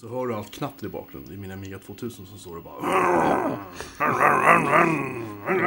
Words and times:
Så 0.00 0.08
hör 0.08 0.26
du 0.26 0.34
allt 0.34 0.50
knatter 0.50 0.86
i 0.86 0.88
bakgrunden. 0.88 1.34
I 1.34 1.36
min 1.36 1.50
Amiga 1.50 1.78
2000 1.78 2.26
så 2.26 2.38
står 2.38 2.56
det 2.56 2.62
bara... 2.62 2.80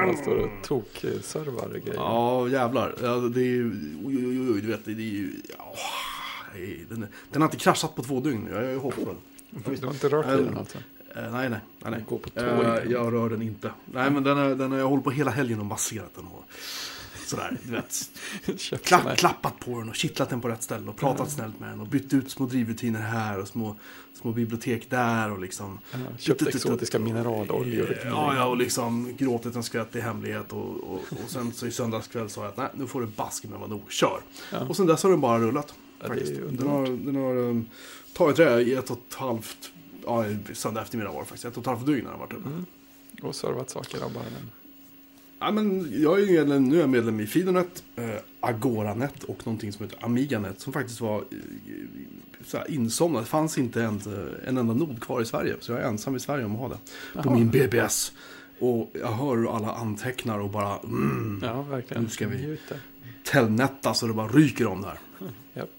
Man 0.06 0.18
står 0.18 0.36
och 0.36 0.50
tok-servar 0.64 1.70
grejer. 1.70 1.94
Ja, 1.96 2.48
jävlar. 2.50 2.96
Ja, 3.02 3.16
det 3.16 3.40
är 3.42 3.46
ju... 3.46 3.72
Oj, 4.06 4.28
oj, 4.28 4.52
oj, 4.54 4.62
du 4.62 4.68
vet, 4.68 4.86
det 4.86 4.92
är 4.92 4.96
ju... 4.96 5.32
Ja, 5.58 5.74
den, 6.90 7.04
är- 7.04 7.10
den 7.32 7.42
har 7.42 7.48
inte 7.48 7.58
kraschat 7.58 7.96
på 7.96 8.04
två 8.04 8.20
dygn. 8.20 8.48
Jag 8.54 8.64
är 8.64 8.78
hoppfull. 8.78 9.16
Du 9.50 9.86
har 9.86 9.94
inte 9.94 10.10
rört 10.10 10.26
vid 10.40 10.46
den 10.46 10.58
alltså? 10.58 10.78
Nej, 11.16 11.30
nej. 11.32 11.50
nej, 11.50 11.60
nej. 11.92 12.04
Gå 12.10 12.18
på 12.18 12.30
tå 12.30 12.42
Eh, 12.42 12.92
jag 12.92 13.14
rör 13.14 13.30
den 13.30 13.42
inte. 13.42 13.72
Nej, 13.86 14.12
men 14.12 14.24
den, 14.24 14.38
är, 14.38 14.56
den 14.56 14.72
är, 14.72 14.78
jag 14.78 14.88
håller 14.88 15.04
på 15.04 15.12
hela 15.12 15.32
helgen 15.32 15.60
och 15.60 15.66
masserat 15.66 16.12
den. 16.16 16.26
Och 16.28 16.44
sådär, 17.26 17.58
du 17.64 17.72
vet. 17.72 18.10
Här- 18.92 19.16
klappat 19.16 19.60
på 19.60 19.80
den 19.80 19.90
och 19.90 19.96
kittlat 19.96 20.30
den 20.30 20.42
på 20.42 20.48
rätt 20.48 20.64
ställe 20.64 20.90
och 20.90 20.96
pratat 20.96 21.32
snällt 21.32 21.60
med 21.60 21.70
den 21.70 21.82
och 21.82 21.88
bytt 21.88 22.14
ut 22.14 22.32
små 22.32 22.46
drivrutiner 22.46 23.00
här 23.00 23.40
och 23.40 23.48
små, 23.48 23.76
små 24.14 24.32
bibliotek 24.32 24.90
där 24.90 25.32
och 25.32 25.40
liksom. 25.40 25.80
Ja, 25.92 25.98
Köpt 26.18 26.42
exotiska 26.42 27.00
mineraloljor. 27.00 28.00
Ja, 28.06 28.36
ja, 28.36 28.46
och 28.46 28.58
liksom 28.58 29.16
gråtit 29.18 29.56
en 29.56 29.64
skvätt 29.64 29.96
i 29.96 30.02
hemlighet 30.02 30.54
och, 30.54 30.76
och, 30.76 31.00
och 31.24 31.30
sen 31.30 31.54
så 31.54 31.68
i 31.68 31.72
söndags 31.72 32.08
kväll 32.08 32.30
sa 32.30 32.42
jag 32.42 32.50
att 32.50 32.58
nej, 32.58 32.68
nu 32.74 32.88
får 32.88 33.02
du 33.02 33.08
baske 33.08 33.48
med 33.48 33.60
vara 33.60 33.70
nog, 33.70 33.92
kör. 33.92 34.22
Ja. 34.52 34.60
Och 34.60 34.76
sen 34.76 34.86
dess 34.86 35.04
har 35.04 35.10
den 35.10 35.22
bara 35.22 35.40
rullat. 35.40 35.74
Ja, 36.00 36.08
det 36.08 36.16
faktiskt. 36.16 36.42
den 36.50 36.68
har, 36.68 36.86
den 36.86 37.16
har 37.16 37.38
um, 37.38 37.70
tagit 38.14 38.36
trä 38.36 38.62
i 38.62 38.74
ett 38.74 38.90
och 38.90 39.00
ett 39.10 39.16
halvt, 39.16 39.72
ja, 40.06 40.26
söndag 40.54 40.82
eftermiddag 40.82 41.12
var 41.12 41.20
det 41.20 41.26
faktiskt, 41.26 41.46
ett 41.46 41.58
och 41.58 41.64
ett 41.64 41.68
halvt 41.68 41.86
dygn 41.86 42.06
har 42.06 42.12
den 42.12 42.20
varit 42.20 42.34
uppe. 42.34 42.50
Mm. 42.50 42.66
Och 43.22 43.36
servat 43.36 43.70
saker 43.70 44.02
av 44.04 44.14
bara 44.14 44.24
den. 44.24 44.50
Ja, 45.46 45.52
men 45.52 45.94
jag 46.02 46.22
är 46.22 46.26
medlem, 46.32 46.64
nu 46.64 46.76
är 46.76 46.80
jag 46.80 46.90
medlem 46.90 47.20
i 47.20 47.28
Fidonet, 47.28 47.84
eh, 47.96 48.10
Agoranet 48.40 49.24
och 49.24 49.46
någonting 49.48 49.74
som 49.74 49.86
heter 49.86 50.06
Amiganet 50.06 50.60
som 50.60 50.74
faktiskt 50.74 51.02
var 51.02 51.18
eh, 51.18 51.24
så 52.46 52.58
här 52.58 52.72
insomnat. 52.72 53.24
Det 53.24 53.30
fanns 53.30 53.58
inte 53.58 53.84
en, 53.84 54.02
en 54.48 54.58
enda 54.58 54.74
nod 54.74 55.02
kvar 55.02 55.22
i 55.22 55.26
Sverige. 55.26 55.56
Så 55.60 55.72
jag 55.72 55.80
är 55.82 55.84
ensam 55.88 56.16
i 56.16 56.20
Sverige 56.20 56.46
om 56.46 56.52
att 56.54 56.60
ha 56.60 56.68
det. 56.70 56.78
På 57.14 57.30
Jaha. 57.30 57.36
min 57.36 57.50
BBS. 57.50 58.12
Och 58.60 58.92
jag 58.94 59.12
hör 59.12 59.38
hur 59.38 59.56
alla 59.56 59.72
antecknar 59.76 60.40
och 60.40 60.50
bara 60.50 60.78
mm, 60.80 61.40
Ja, 61.44 61.62
verkligen. 61.62 62.04
Nu 62.04 62.10
ska 62.10 62.28
vi-. 62.28 62.58
Telnetta 63.32 63.94
så 63.94 64.08
det 64.08 64.14
bara 64.14 64.28
ryker 64.28 64.68
om 64.68 64.82
det 64.82 64.88
här. 64.88 64.98
Japp. 65.54 65.70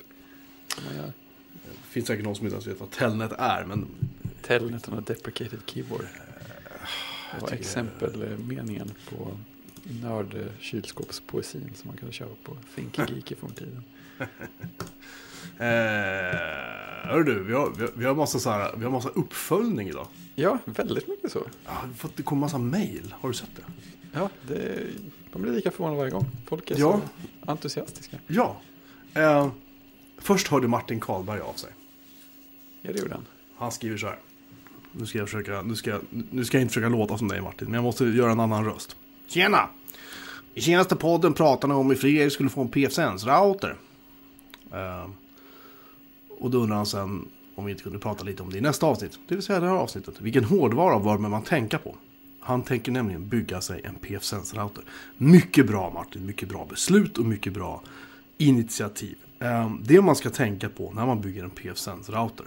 Gör. 0.96 1.12
Det 1.52 1.91
finns 1.91 2.06
säkert 2.06 2.24
någon 2.24 2.34
som 2.36 2.46
inte 2.46 2.55
ens 2.55 2.67
vet 2.67 2.80
vad 2.80 2.91
Telnet 2.91 3.33
är. 3.39 3.64
Men 3.64 3.86
Telnet 4.42 4.89
a 4.89 5.02
deprecated 5.06 5.58
keyboard. 5.67 6.05
Var 7.41 7.48
tycker- 7.48 7.61
exempelmeningen 7.61 8.91
på 9.11 9.28
nördkylskåpspoesin 10.02 11.70
som 11.74 11.88
man 11.88 11.96
kunde 11.96 12.12
köpa 12.14 12.34
på 12.44 12.56
Think 12.74 12.98
Geeky 12.98 13.34
från 13.34 13.50
tiden. 13.52 13.84
eh, 15.58 17.24
du, 17.24 17.42
vi 17.44 17.52
har, 17.52 17.70
vi 17.77 17.82
har, 17.82 17.90
vi 17.96 18.05
har 18.05 18.14
massa, 18.14 18.38
så 18.38 18.50
här, 18.50 18.77
vi 18.77 18.84
har 18.84 18.90
massa 18.92 19.08
uppföljning 19.08 19.88
idag. 19.88 20.06
Ja, 20.34 20.58
väldigt 20.64 21.08
mycket 21.08 21.32
så. 21.32 21.42
Ja, 21.64 21.82
det 22.16 22.22
kommer 22.22 22.40
massa 22.40 22.58
mail. 22.58 23.14
Har 23.20 23.28
du 23.28 23.34
sett 23.34 23.50
det? 23.56 23.62
Ja, 24.12 24.30
det, 24.48 24.82
man 25.32 25.42
blir 25.42 25.52
lika 25.52 25.70
förvånad 25.70 25.96
varje 25.96 26.10
gång. 26.10 26.27
Folk 26.46 26.70
är 26.70 26.78
Ja. 26.78 27.00
så 27.44 27.50
entusiastiska. 27.50 28.18
Ja. 28.27 28.60
Eh, 29.14 29.48
först 30.18 30.48
hörde 30.48 30.68
Martin 30.68 31.00
Karlberg 31.00 31.40
av 31.40 31.52
sig. 31.52 31.70
Ja, 32.82 32.92
det 32.92 32.98
gjorde 32.98 33.14
han. 33.14 33.27
Han 33.56 33.72
skriver 33.72 33.96
så 33.96 34.06
här. 34.06 34.18
Nu 34.92 35.06
ska 35.06 35.18
jag, 35.18 35.28
försöka, 35.28 35.62
nu 35.62 35.77
ska 35.77 35.90
jag, 35.90 36.00
nu 36.30 36.44
ska 36.44 36.56
jag 36.56 36.62
inte 36.62 36.74
försöka 36.74 36.88
låta 36.88 37.18
som 37.18 37.28
dig 37.28 37.40
Martin, 37.40 37.66
men 37.68 37.74
jag 37.74 37.82
måste 37.84 38.05
göra 38.05 38.32
en 38.32 38.40
annan 38.40 38.64
röst. 38.64 38.96
Tjena! 39.27 39.69
I 40.55 40.61
senaste 40.61 40.97
podden 40.97 41.33
pratade 41.33 41.72
ni 41.72 41.80
om 41.80 41.92
ifall 41.92 42.11
er 42.11 42.28
skulle 42.28 42.50
få 42.50 42.61
en 42.61 42.69
PFSense-router. 42.69 43.77
Uh, 44.72 44.78
ehm, 44.78 45.14
och 46.39 46.50
då 46.50 46.58
undrar 46.58 46.77
han 46.77 46.86
sen 46.86 47.28
om 47.55 47.64
vi 47.64 47.72
inte 47.72 47.83
kunde 47.83 47.98
prata 47.98 48.25
lite 48.25 48.42
om 48.42 48.50
det 48.50 48.58
i 48.58 48.61
nästa 48.61 48.86
avsnitt. 48.86 49.19
Det 49.28 49.34
vill 49.34 49.45
säga 49.45 49.61
det 49.61 49.67
här 49.67 49.75
avsnittet. 49.75 50.20
Vilken 50.20 50.45
hårdvara 50.45 50.98
bör 50.98 51.18
man 51.18 51.42
tänka 51.42 51.79
på? 51.79 51.96
Han 52.40 52.62
tänker 52.62 52.92
nämligen 52.92 53.29
bygga 53.29 53.61
sig 53.61 53.80
en 53.85 53.95
PFSense-router. 53.95 54.83
Mycket 55.17 55.67
bra 55.67 55.91
Martin, 55.91 56.27
mycket 56.27 56.48
bra 56.48 56.67
beslut 56.70 57.18
och 57.18 57.24
mycket 57.24 57.52
bra 57.52 57.83
initiativ. 58.39 59.17
Uh, 59.42 59.74
Det 59.83 60.01
man 60.01 60.17
ska 60.17 60.30
tänka 60.30 60.68
på 60.68 60.92
när 60.92 61.06
man 61.06 61.20
bygger 61.20 61.45
en 61.45 61.51
PFSense-router 61.51 62.45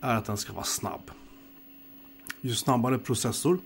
är 0.00 0.14
att 0.14 0.24
den 0.24 0.36
ska 0.36 0.52
vara 0.52 0.64
snabb. 0.64 1.10
Ju 2.40 2.54
snabbare 2.54 2.98
processor, 2.98 3.58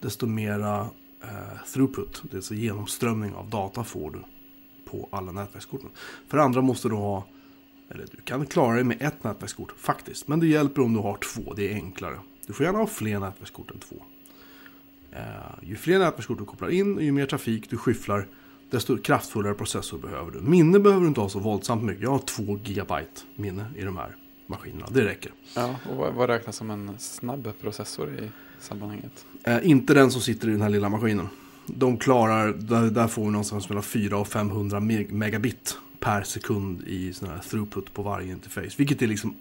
desto 0.00 0.26
mera 0.26 0.90
eh, 1.26 1.58
throughput, 1.72 2.22
det 2.22 2.36
vill 2.36 2.42
säga 2.42 2.60
genomströmning 2.60 3.34
av 3.34 3.50
data 3.50 3.84
får 3.84 4.10
du 4.10 4.18
på 4.90 5.08
alla 5.12 5.32
nätverkskorten. 5.32 5.90
För 6.28 6.36
det 6.36 6.42
andra 6.42 6.62
måste 6.62 6.88
du 6.88 6.94
ha, 6.94 7.26
eller 7.90 8.06
du 8.12 8.22
kan 8.24 8.46
klara 8.46 8.74
dig 8.74 8.84
med 8.84 8.96
ett 9.02 9.24
nätverkskort 9.24 9.74
faktiskt, 9.76 10.28
men 10.28 10.40
det 10.40 10.46
hjälper 10.46 10.82
om 10.82 10.94
du 10.94 11.00
har 11.00 11.16
två, 11.16 11.54
det 11.54 11.72
är 11.72 11.74
enklare. 11.74 12.18
Du 12.46 12.52
får 12.52 12.66
gärna 12.66 12.78
ha 12.78 12.86
fler 12.86 13.20
nätverkskort 13.20 13.70
än 13.70 13.78
två. 13.78 13.96
Eh, 15.12 15.20
ju 15.62 15.76
fler 15.76 15.98
nätverkskort 15.98 16.38
du 16.38 16.44
kopplar 16.44 16.68
in 16.68 16.96
och 16.96 17.02
ju 17.02 17.12
mer 17.12 17.26
trafik 17.26 17.70
du 17.70 17.76
skyfflar, 17.76 18.26
desto 18.70 18.98
kraftfullare 18.98 19.54
processor 19.54 19.98
behöver 19.98 20.30
du. 20.30 20.40
Minne 20.40 20.78
behöver 20.78 21.02
du 21.02 21.08
inte 21.08 21.20
ha 21.20 21.28
så 21.28 21.38
våldsamt 21.38 21.82
mycket. 21.82 22.02
Jag 22.02 22.10
har 22.10 22.18
2 22.18 22.58
gigabyte 22.64 23.20
minne 23.36 23.66
i 23.76 23.82
de 23.82 23.96
här 23.96 24.16
maskinerna, 24.46 24.86
det 24.90 25.04
räcker. 25.04 25.32
Ja, 25.54 25.76
och 25.90 25.96
vad, 25.96 26.14
vad 26.14 26.28
räknas 26.28 26.56
som 26.56 26.70
en 26.70 26.98
snabb 26.98 27.52
processor 27.60 28.14
i 28.14 28.30
sammanhanget? 28.60 29.24
Eh, 29.44 29.58
inte 29.70 29.94
den 29.94 30.10
som 30.10 30.20
sitter 30.20 30.48
i 30.48 30.50
den 30.50 30.62
här 30.62 30.68
lilla 30.70 30.88
maskinen. 30.88 31.28
De 31.66 31.96
klarar, 31.98 32.52
där, 32.52 32.90
där 32.90 33.06
får 33.08 33.22
vi 33.24 33.30
någonstans 33.30 33.68
mellan 33.68 33.82
400 33.82 34.18
och 34.18 34.28
500 34.28 34.80
meg- 34.80 35.12
megabit 35.12 35.78
per 36.00 36.22
sekund 36.22 36.82
i 36.86 37.12
sån 37.12 37.28
här 37.28 37.38
throughput 37.38 37.94
på 37.94 38.02
varje 38.02 38.32
interface. 38.32 38.70
Vilket 38.76 39.02
är 39.02 39.06
liksom 39.06 39.34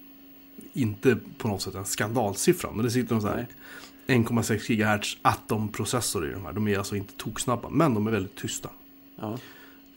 inte 0.74 1.18
på 1.38 1.48
något 1.48 1.62
sätt 1.62 1.76
en 1.76 1.86
skandalsiffra. 1.86 2.72
Men 2.72 2.86
det 2.86 2.92
sitter 2.92 3.14
någon 3.14 3.22
sån 3.22 3.32
här 3.32 3.48
1,6 4.08 4.68
GHz 4.68 5.18
Atom-processor 5.22 6.30
i 6.30 6.34
de 6.34 6.46
här. 6.46 6.54
De 6.54 6.68
är 6.68 6.78
alltså 6.78 6.96
inte 6.96 7.14
toksnabba, 7.18 7.70
men 7.70 7.94
de 7.94 8.08
är 8.08 8.12
väldigt 8.12 8.36
tysta. 8.36 8.70
Ja, 9.20 9.38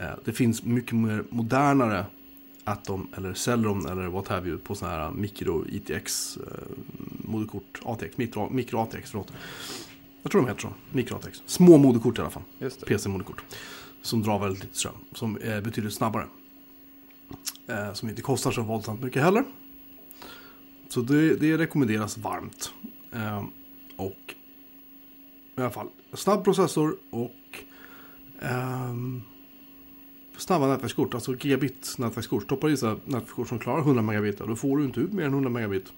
Eh, 0.00 0.06
Det 0.24 0.32
finns 0.32 0.62
mycket 0.62 0.92
mer 0.92 1.24
modernare 1.30 2.06
Atom 2.68 3.08
eller 3.16 3.34
Celeron 3.34 3.86
eller 3.86 4.06
what 4.06 4.28
have 4.28 4.48
you 4.48 4.58
på 4.58 4.74
sådana 4.74 4.96
här 4.96 5.10
mikro 5.10 5.64
ITX 5.68 6.36
eh, 6.36 6.42
moderkort, 7.24 7.80
ATX, 7.84 8.16
mikro, 8.16 8.48
mikro 8.50 8.78
ATX, 8.78 9.10
förlåt. 9.10 9.32
Jag 10.22 10.32
tror 10.32 10.42
de 10.42 10.48
heter 10.48 10.60
så, 10.60 10.72
mikro 10.92 11.16
ATX. 11.16 11.42
Små 11.46 11.76
moderkort 11.78 12.18
i 12.18 12.20
alla 12.20 12.30
fall. 12.30 12.42
PC-moderkort. 12.86 13.42
Som 14.02 14.22
drar 14.22 14.38
väldigt 14.38 14.62
lite 14.64 14.78
ström, 14.78 14.94
som 15.12 15.38
är 15.42 15.60
betydligt 15.60 15.94
snabbare. 15.94 16.26
Eh, 17.66 17.92
Som 17.92 18.08
inte 18.08 18.22
kostar 18.22 18.50
så 18.50 18.62
våldsamt 18.62 19.02
mycket 19.02 19.22
heller. 19.22 19.44
Så 20.88 21.00
det, 21.00 21.36
det 21.36 21.56
rekommenderas 21.58 22.18
varmt. 22.18 22.72
Eh, 23.12 23.44
Och 23.96 24.34
i 25.56 25.60
alla 25.60 25.70
fall, 25.70 25.88
snabb 26.12 26.44
processor 26.44 26.96
och 27.10 27.64
ehm, 28.40 29.22
snabba 30.38 30.66
nätverkskort, 30.66 31.14
alltså 31.14 31.34
gigabit 31.34 31.94
nätverkskort. 31.98 32.42
Stoppar 32.42 32.68
i 32.68 32.72
nätverkskort 33.04 33.48
som 33.48 33.58
klarar 33.58 33.80
100 33.80 34.02
megabit, 34.02 34.38
då 34.38 34.56
får 34.56 34.76
du 34.78 34.84
inte 34.84 35.00
ut 35.00 35.12
mer 35.12 35.24
än 35.24 35.32
100 35.32 35.50
megabit. 35.50 35.92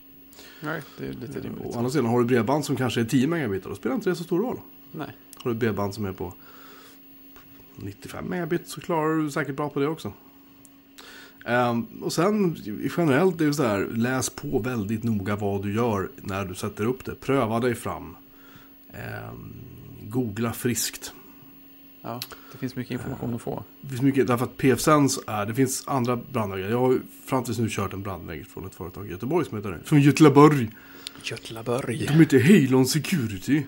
Nej, 0.60 0.82
det 0.98 1.06
är 1.06 1.12
lite 1.12 1.40
rimligt. 1.40 1.64
Och 1.64 1.74
å 1.74 1.78
andra 1.78 1.90
sidan 1.90 2.06
har 2.06 2.18
du 2.18 2.24
bredband 2.24 2.64
som 2.64 2.76
kanske 2.76 3.00
är 3.00 3.04
10 3.04 3.26
megabit, 3.26 3.64
då 3.64 3.74
spelar 3.74 3.94
inte 3.94 4.10
det 4.10 4.16
så 4.16 4.24
stor 4.24 4.38
roll. 4.38 4.60
Nej, 4.92 5.16
Har 5.36 5.50
du 5.50 5.56
bredband 5.56 5.94
som 5.94 6.04
är 6.04 6.12
på 6.12 6.34
95 7.76 8.24
megabit 8.24 8.68
så 8.68 8.80
klarar 8.80 9.16
du 9.16 9.30
säkert 9.30 9.56
bra 9.56 9.68
på 9.68 9.80
det 9.80 9.88
också. 9.88 10.12
Ehm, 11.46 11.86
och 12.02 12.12
sen 12.12 12.56
generellt 12.96 13.38
det 13.38 13.44
är 13.44 13.52
så 13.52 13.62
här, 13.62 13.88
läs 13.92 14.30
på 14.30 14.58
väldigt 14.58 15.02
noga 15.02 15.36
vad 15.36 15.62
du 15.62 15.74
gör 15.74 16.10
när 16.16 16.44
du 16.44 16.54
sätter 16.54 16.84
upp 16.84 17.04
det. 17.04 17.14
Pröva 17.14 17.60
dig 17.60 17.74
fram. 17.74 18.16
Ehm, 18.92 19.54
googla 20.02 20.52
friskt. 20.52 21.14
Ja, 22.02 22.20
det 22.52 22.58
finns 22.58 22.76
mycket 22.76 22.90
information 22.92 23.34
att 23.34 23.42
få. 23.42 23.64
Det 23.80 23.88
finns 23.88 24.02
mycket, 24.02 24.26
därför 24.26 24.44
att 24.44 24.56
PFSense 24.56 25.20
är, 25.26 25.46
det 25.46 25.54
finns 25.54 25.88
andra 25.88 26.16
brandväggar. 26.16 26.70
Jag 26.70 26.78
har 26.80 27.00
fram 27.24 27.44
tills 27.44 27.58
nu 27.58 27.68
kört 27.70 27.92
en 27.92 28.02
brandvägg 28.02 28.46
från 28.46 28.66
ett 28.66 28.74
företag 28.74 29.06
i 29.06 29.10
Göteborg 29.10 29.46
som 29.46 29.56
heter 29.56 29.78
Från 29.84 30.00
Götlaborg. 30.00 30.70
Götlaborg. 31.22 32.06
De 32.06 32.12
heter 32.14 32.66
Halon 32.66 32.86
Security. 32.86 33.62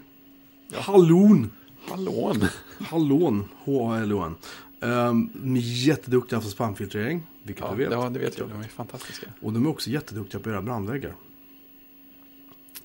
Hallon. 0.75 1.51
Hallån. 1.89 2.45
Hallån. 2.81 3.49
H-A-L-O-N. 3.65 4.35
Um, 4.81 5.31
de 5.35 5.57
är 5.57 5.61
jätteduktiga 5.61 6.41
på 6.41 6.47
spamfiltrering. 6.47 7.23
Vilket 7.43 7.65
Ja, 7.65 7.71
du 7.71 7.77
vet. 7.77 7.93
ja, 7.93 8.11
det 8.11 8.19
vet 8.19 8.39
jag. 8.39 8.49
De 8.49 8.61
är 8.61 8.65
fantastiska. 8.69 9.27
Och 9.41 9.53
de 9.53 9.67
är 9.67 9.71
också 9.71 9.91
jätteduktiga 9.91 10.41
på 10.41 10.49
att 10.49 10.53
göra 10.53 10.63
brandväggar. 10.63 11.15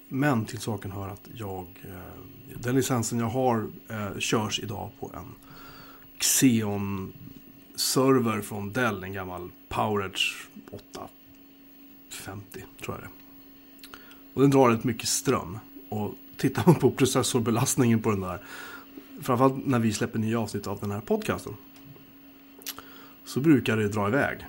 Men 0.10 0.45
till 0.45 0.60
saken 0.60 0.92
hör 0.92 1.07
att 1.10 1.30
jag, 1.33 1.68
eh, 1.83 1.92
den 2.56 2.76
licensen 2.76 3.20
jag 3.20 3.30
har 3.30 3.68
eh, 3.90 4.18
körs 4.20 4.60
idag 4.60 4.90
på 5.00 5.12
en 5.16 5.36
Xeon-server 6.20 8.42
från 8.42 8.74
Dell, 8.74 9.04
en 9.04 9.14
gammal 9.14 9.52
PowerEdge 9.70 10.48
850 10.72 12.64
tror 12.82 12.96
jag 12.96 13.00
det 13.00 13.06
är. 13.06 13.12
Och 14.34 14.42
den 14.42 14.52
drar 14.52 14.70
rätt 14.70 14.84
mycket 14.84 15.10
ström. 15.10 15.60
Och 15.90 16.14
tittar 16.38 16.64
man 16.66 16.76
på 16.76 16.92
processorbelastningen 16.92 18.02
på 18.02 18.12
den 18.12 18.22
där, 18.22 18.42
framförallt 19.22 19.66
när 19.66 19.80
vi 19.80 19.94
släpper 19.94 20.20
nya 20.20 20.40
avsnitt 20.40 20.68
av 20.68 20.80
den 20.80 20.92
här 20.92 21.02
podcasten, 21.02 21.54
så 23.26 23.40
brukar 23.40 23.78
det 23.78 23.88
dra 23.88 24.08
iväg. 24.08 24.46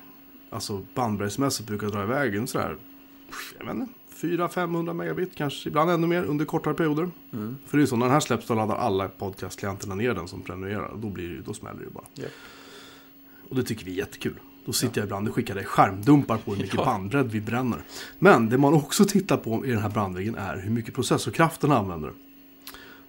Alltså 0.50 0.86
bandbreddsmässigt 0.94 1.68
brukar 1.68 1.86
det 1.86 1.92
dra 1.92 2.02
iväg 2.02 2.36
en 2.36 2.46
sådär, 2.46 2.76
jag 3.58 3.66
vet 3.66 3.74
inte, 3.74 3.92
400-500 4.20 4.92
megabit, 4.94 5.34
kanske 5.34 5.68
ibland 5.68 5.90
ännu 5.90 6.06
mer 6.06 6.24
under 6.24 6.44
kortare 6.44 6.74
perioder. 6.74 7.10
Mm. 7.32 7.56
För 7.66 7.78
det 7.78 7.84
är 7.84 7.86
så, 7.86 7.96
när 7.96 8.06
den 8.06 8.12
här 8.12 8.20
släpps 8.20 8.46
då 8.46 8.54
laddar 8.54 8.76
alla 8.76 9.08
podcastklienterna 9.08 9.94
ner 9.94 10.14
den 10.14 10.28
som 10.28 10.42
prenumererar. 10.42 10.92
Då, 10.96 11.08
blir 11.10 11.28
det, 11.28 11.34
ju- 11.34 11.42
då 11.42 11.54
smäller 11.54 11.78
det 11.78 11.84
ju 11.84 11.90
bara. 11.90 12.04
Japp. 12.14 12.30
Och 13.48 13.56
det 13.56 13.62
tycker 13.62 13.84
vi 13.84 13.90
är 13.92 13.96
jättekul. 13.96 14.34
Då 14.64 14.72
sitter 14.72 15.00
jag 15.00 15.06
ibland 15.06 15.28
och 15.28 15.34
skickar 15.34 15.54
dig 15.54 15.64
skärmdumpar 15.64 16.36
på 16.38 16.50
hur 16.54 16.62
mycket 16.62 16.74
Ja. 16.78 16.84
bandbredd 16.84 17.30
vi 17.30 17.40
bränner. 17.40 17.78
Men 18.18 18.48
det 18.48 18.58
man 18.58 18.74
också 18.74 19.04
tittar 19.04 19.36
på 19.36 19.66
i 19.66 19.70
den 19.70 19.78
här 19.82 19.88
brandväggen 19.90 20.34
är 20.34 20.56
hur 20.56 20.70
mycket 20.70 20.94
processorkraft 20.94 21.60
den 21.60 21.72
använder. 21.72 22.12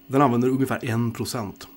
Den 0.07 0.21
använder 0.21 0.47
ungefär 0.49 0.79
1%. 0.79 1.67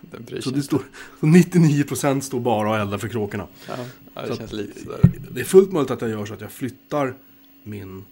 Den 0.00 0.24
bryr 0.24 0.40
Så 0.40 0.50
det 0.50 0.62
står, 0.62 0.82
så 1.20 1.26
99% 1.26 2.20
står 2.20 2.40
bara 2.40 2.70
och 2.70 2.76
eldar 2.76 2.98
för 2.98 3.08
kråkorna. 3.08 3.46
Ja, 3.68 3.74
ja, 4.14 4.20
det 4.22 4.28
Så 4.28 4.36
känns 4.36 4.50
att- 4.50 4.56
lite 4.56 4.80
sådär. 4.80 5.00
Det 5.30 5.40
är 5.40 5.44
fullt 5.44 5.72
möjligt 5.72 5.90
att 5.90 6.00
jag 6.00 6.10
gör 6.10 6.24
så 6.26 6.34
att 6.34 6.40
jag 6.40 6.52
flyttar 6.52 7.14
min 7.62 8.04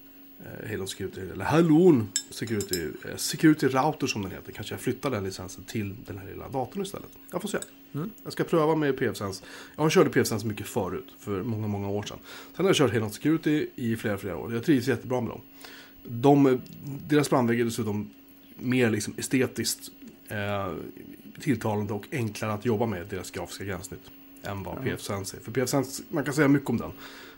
eh, 0.44 0.70
Halo 0.70 0.86
Security, 0.86 1.20
eller 1.20 1.44
Haloon 1.44 2.08
Security, 2.30 2.88
eh, 3.04 3.16
Security 3.16 3.66
Router 3.68 4.06
som 4.06 4.22
den 4.22 4.30
heter. 4.30 4.52
Kanske 4.52 4.74
jag 4.74 4.80
flyttar 4.80 5.10
den 5.10 5.24
licensen 5.24 5.64
till 5.64 5.94
den 6.06 6.18
här 6.18 6.26
lilla 6.26 6.48
datorn 6.48 6.82
istället. 6.82 7.10
Jag 7.32 7.42
får 7.42 7.48
se. 7.48 7.58
Mm. 7.92 8.10
Jag 8.22 8.32
ska 8.32 8.44
pröva 8.44 8.74
med 8.74 8.96
PFSense. 8.98 9.44
Jag 9.76 9.92
körde 9.92 10.10
PFSense 10.10 10.46
mycket 10.46 10.66
förut, 10.66 11.06
för 11.18 11.42
många, 11.42 11.66
många 11.66 11.88
år 11.88 12.02
sedan. 12.02 12.18
Sen 12.56 12.64
har 12.64 12.68
jag 12.70 12.76
kört 12.76 12.92
Halo 12.92 13.10
Security 13.10 13.66
i 13.74 13.96
flera, 13.96 14.18
flera 14.18 14.36
år. 14.36 14.54
Jag 14.54 14.64
trivs 14.64 14.88
jättebra 14.88 15.20
med 15.20 15.30
dem. 15.30 15.40
De, 16.04 16.60
deras 17.08 17.30
brandvägg 17.30 17.60
är 17.60 17.64
dessutom 17.64 18.10
mer 18.58 18.90
liksom 18.90 19.14
estetiskt 19.16 19.90
eh, 20.28 20.72
tilltalande 21.40 21.92
och 21.92 22.06
enklare 22.12 22.52
att 22.52 22.64
jobba 22.64 22.86
med 22.86 23.06
deras 23.10 23.30
grafiska 23.30 23.64
gränssnitt 23.64 24.10
än 24.42 24.62
vad 24.62 24.76
Ja. 24.84 24.96
PFSense 24.96 25.36
är. 25.36 25.40
För 25.40 25.52
PFSense, 25.52 26.02
man 26.08 26.24
kan 26.24 26.34
säga 26.34 26.48
mycket 26.48 26.70
om 26.70 26.76
den, 26.76 26.92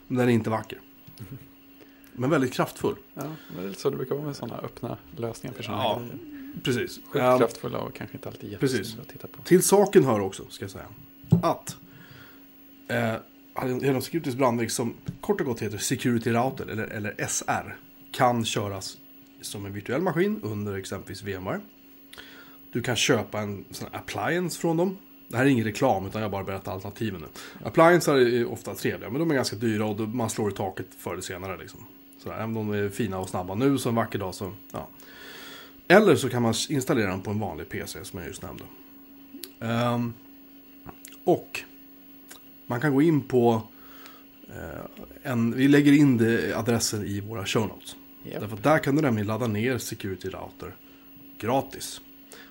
men 0.07 0.17
den 0.17 0.29
är 0.29 0.33
inte 0.33 0.49
vacker. 0.49 0.79
Men 2.13 2.29
väldigt 2.29 2.53
kraftfull. 2.53 2.95
Ja, 3.13 3.23
det 3.55 3.63
är 3.63 3.67
lite 3.67 3.79
så 3.81 3.89
det 3.89 3.97
brukar 3.97 4.15
vara 4.15 4.25
med 4.25 4.35
sådana 4.35 4.57
öppna 4.61 4.97
lösningar 5.17 5.55
för 5.55 5.63
sådana 5.63 5.83
Ja, 5.83 5.99
grejer. 5.99 6.19
Precis. 6.63 6.99
Sjukt 7.05 7.15
Ehm, 7.15 7.37
kraftfulla 7.39 7.77
och 7.79 7.93
kanske 7.95 8.17
inte 8.17 8.29
alltid 8.29 8.51
jättesnygga 8.51 9.01
att 9.01 9.07
titta 9.09 9.27
på. 9.27 9.41
Till 9.43 9.63
saken 9.63 10.03
hör 10.03 10.19
också, 10.19 10.43
ska 10.49 10.63
jag 10.63 10.71
säga, 10.71 10.87
att 11.43 11.77
eh, 12.87 13.13
Halo 13.53 14.01
Securities 14.01 14.35
brandvägg 14.35 14.71
som 14.71 14.93
kort 15.21 15.41
och 15.41 15.47
gott 15.47 15.59
heter 15.59 15.77
Security 15.77 16.31
Router, 16.31 16.65
eller, 16.67 16.83
eller 16.87 17.25
SR, 17.27 17.77
kan 18.11 18.45
köras 18.45 18.97
som 19.41 19.65
en 19.65 19.73
virtuell 19.73 20.01
maskin 20.01 20.39
under 20.43 20.73
exempelvis 20.77 21.23
VMware. 21.23 21.61
Du 22.71 22.81
kan 22.81 22.95
köpa 22.95 23.39
en 23.39 23.65
sån 23.71 23.87
appliance 23.91 24.59
från 24.59 24.77
dem. 24.77 24.97
Det 25.27 25.37
här 25.37 25.45
är 25.45 25.49
ingen 25.49 25.65
reklam, 25.65 26.05
utan 26.05 26.21
jag 26.21 26.31
bara 26.31 26.43
berättar 26.43 26.71
alternativen 26.71 27.21
nu. 27.21 27.27
Appliances 27.67 28.07
är 28.07 28.51
ofta 28.51 28.75
trevliga, 28.75 29.09
men 29.09 29.19
de 29.19 29.31
är 29.31 29.35
ganska 29.35 29.55
dyra 29.55 29.85
och 29.85 29.99
man 29.99 30.29
slår 30.29 30.51
i 30.51 30.53
taket 30.53 30.87
förr 30.97 31.11
eller 31.11 31.21
senare. 31.21 31.57
Liksom. 31.57 31.85
Sådär, 32.23 32.35
även 32.35 32.57
om 32.57 32.71
de 32.71 32.77
är 32.77 32.89
fina 32.89 33.19
och 33.19 33.29
snabba 33.29 33.55
nu, 33.55 33.77
så 33.77 33.89
en 33.89 33.95
vacker 33.95 34.19
dag 34.19 34.35
så... 34.35 34.51
Ja. 34.71 34.87
Eller 35.87 36.15
så 36.15 36.29
kan 36.29 36.41
man 36.41 36.53
installera 36.69 37.09
den 37.09 37.21
på 37.21 37.31
en 37.31 37.39
vanlig 37.39 37.69
PC, 37.69 38.05
som 38.05 38.19
jag 38.19 38.27
just 38.27 38.41
nämnde. 38.41 38.63
Ehm, 39.59 40.13
och 41.23 41.59
man 42.67 42.81
kan 42.81 42.93
gå 42.93 43.01
in 43.01 43.21
på 43.21 43.61
eh, 44.49 45.31
en, 45.31 45.53
vi 45.55 45.67
lägger 45.67 45.91
in 45.91 46.17
det, 46.17 46.57
adressen 46.57 47.05
i 47.05 47.19
våra 47.19 47.45
show 47.45 47.67
notes. 47.67 47.95
Japp. 48.23 48.41
Därför 48.41 48.57
där 48.57 48.79
kan 48.79 48.95
du 48.95 49.01
nämligen 49.01 49.27
ladda 49.27 49.47
ner 49.47 49.77
Security 49.77 50.29
Router 50.29 50.75
gratis. 51.39 52.01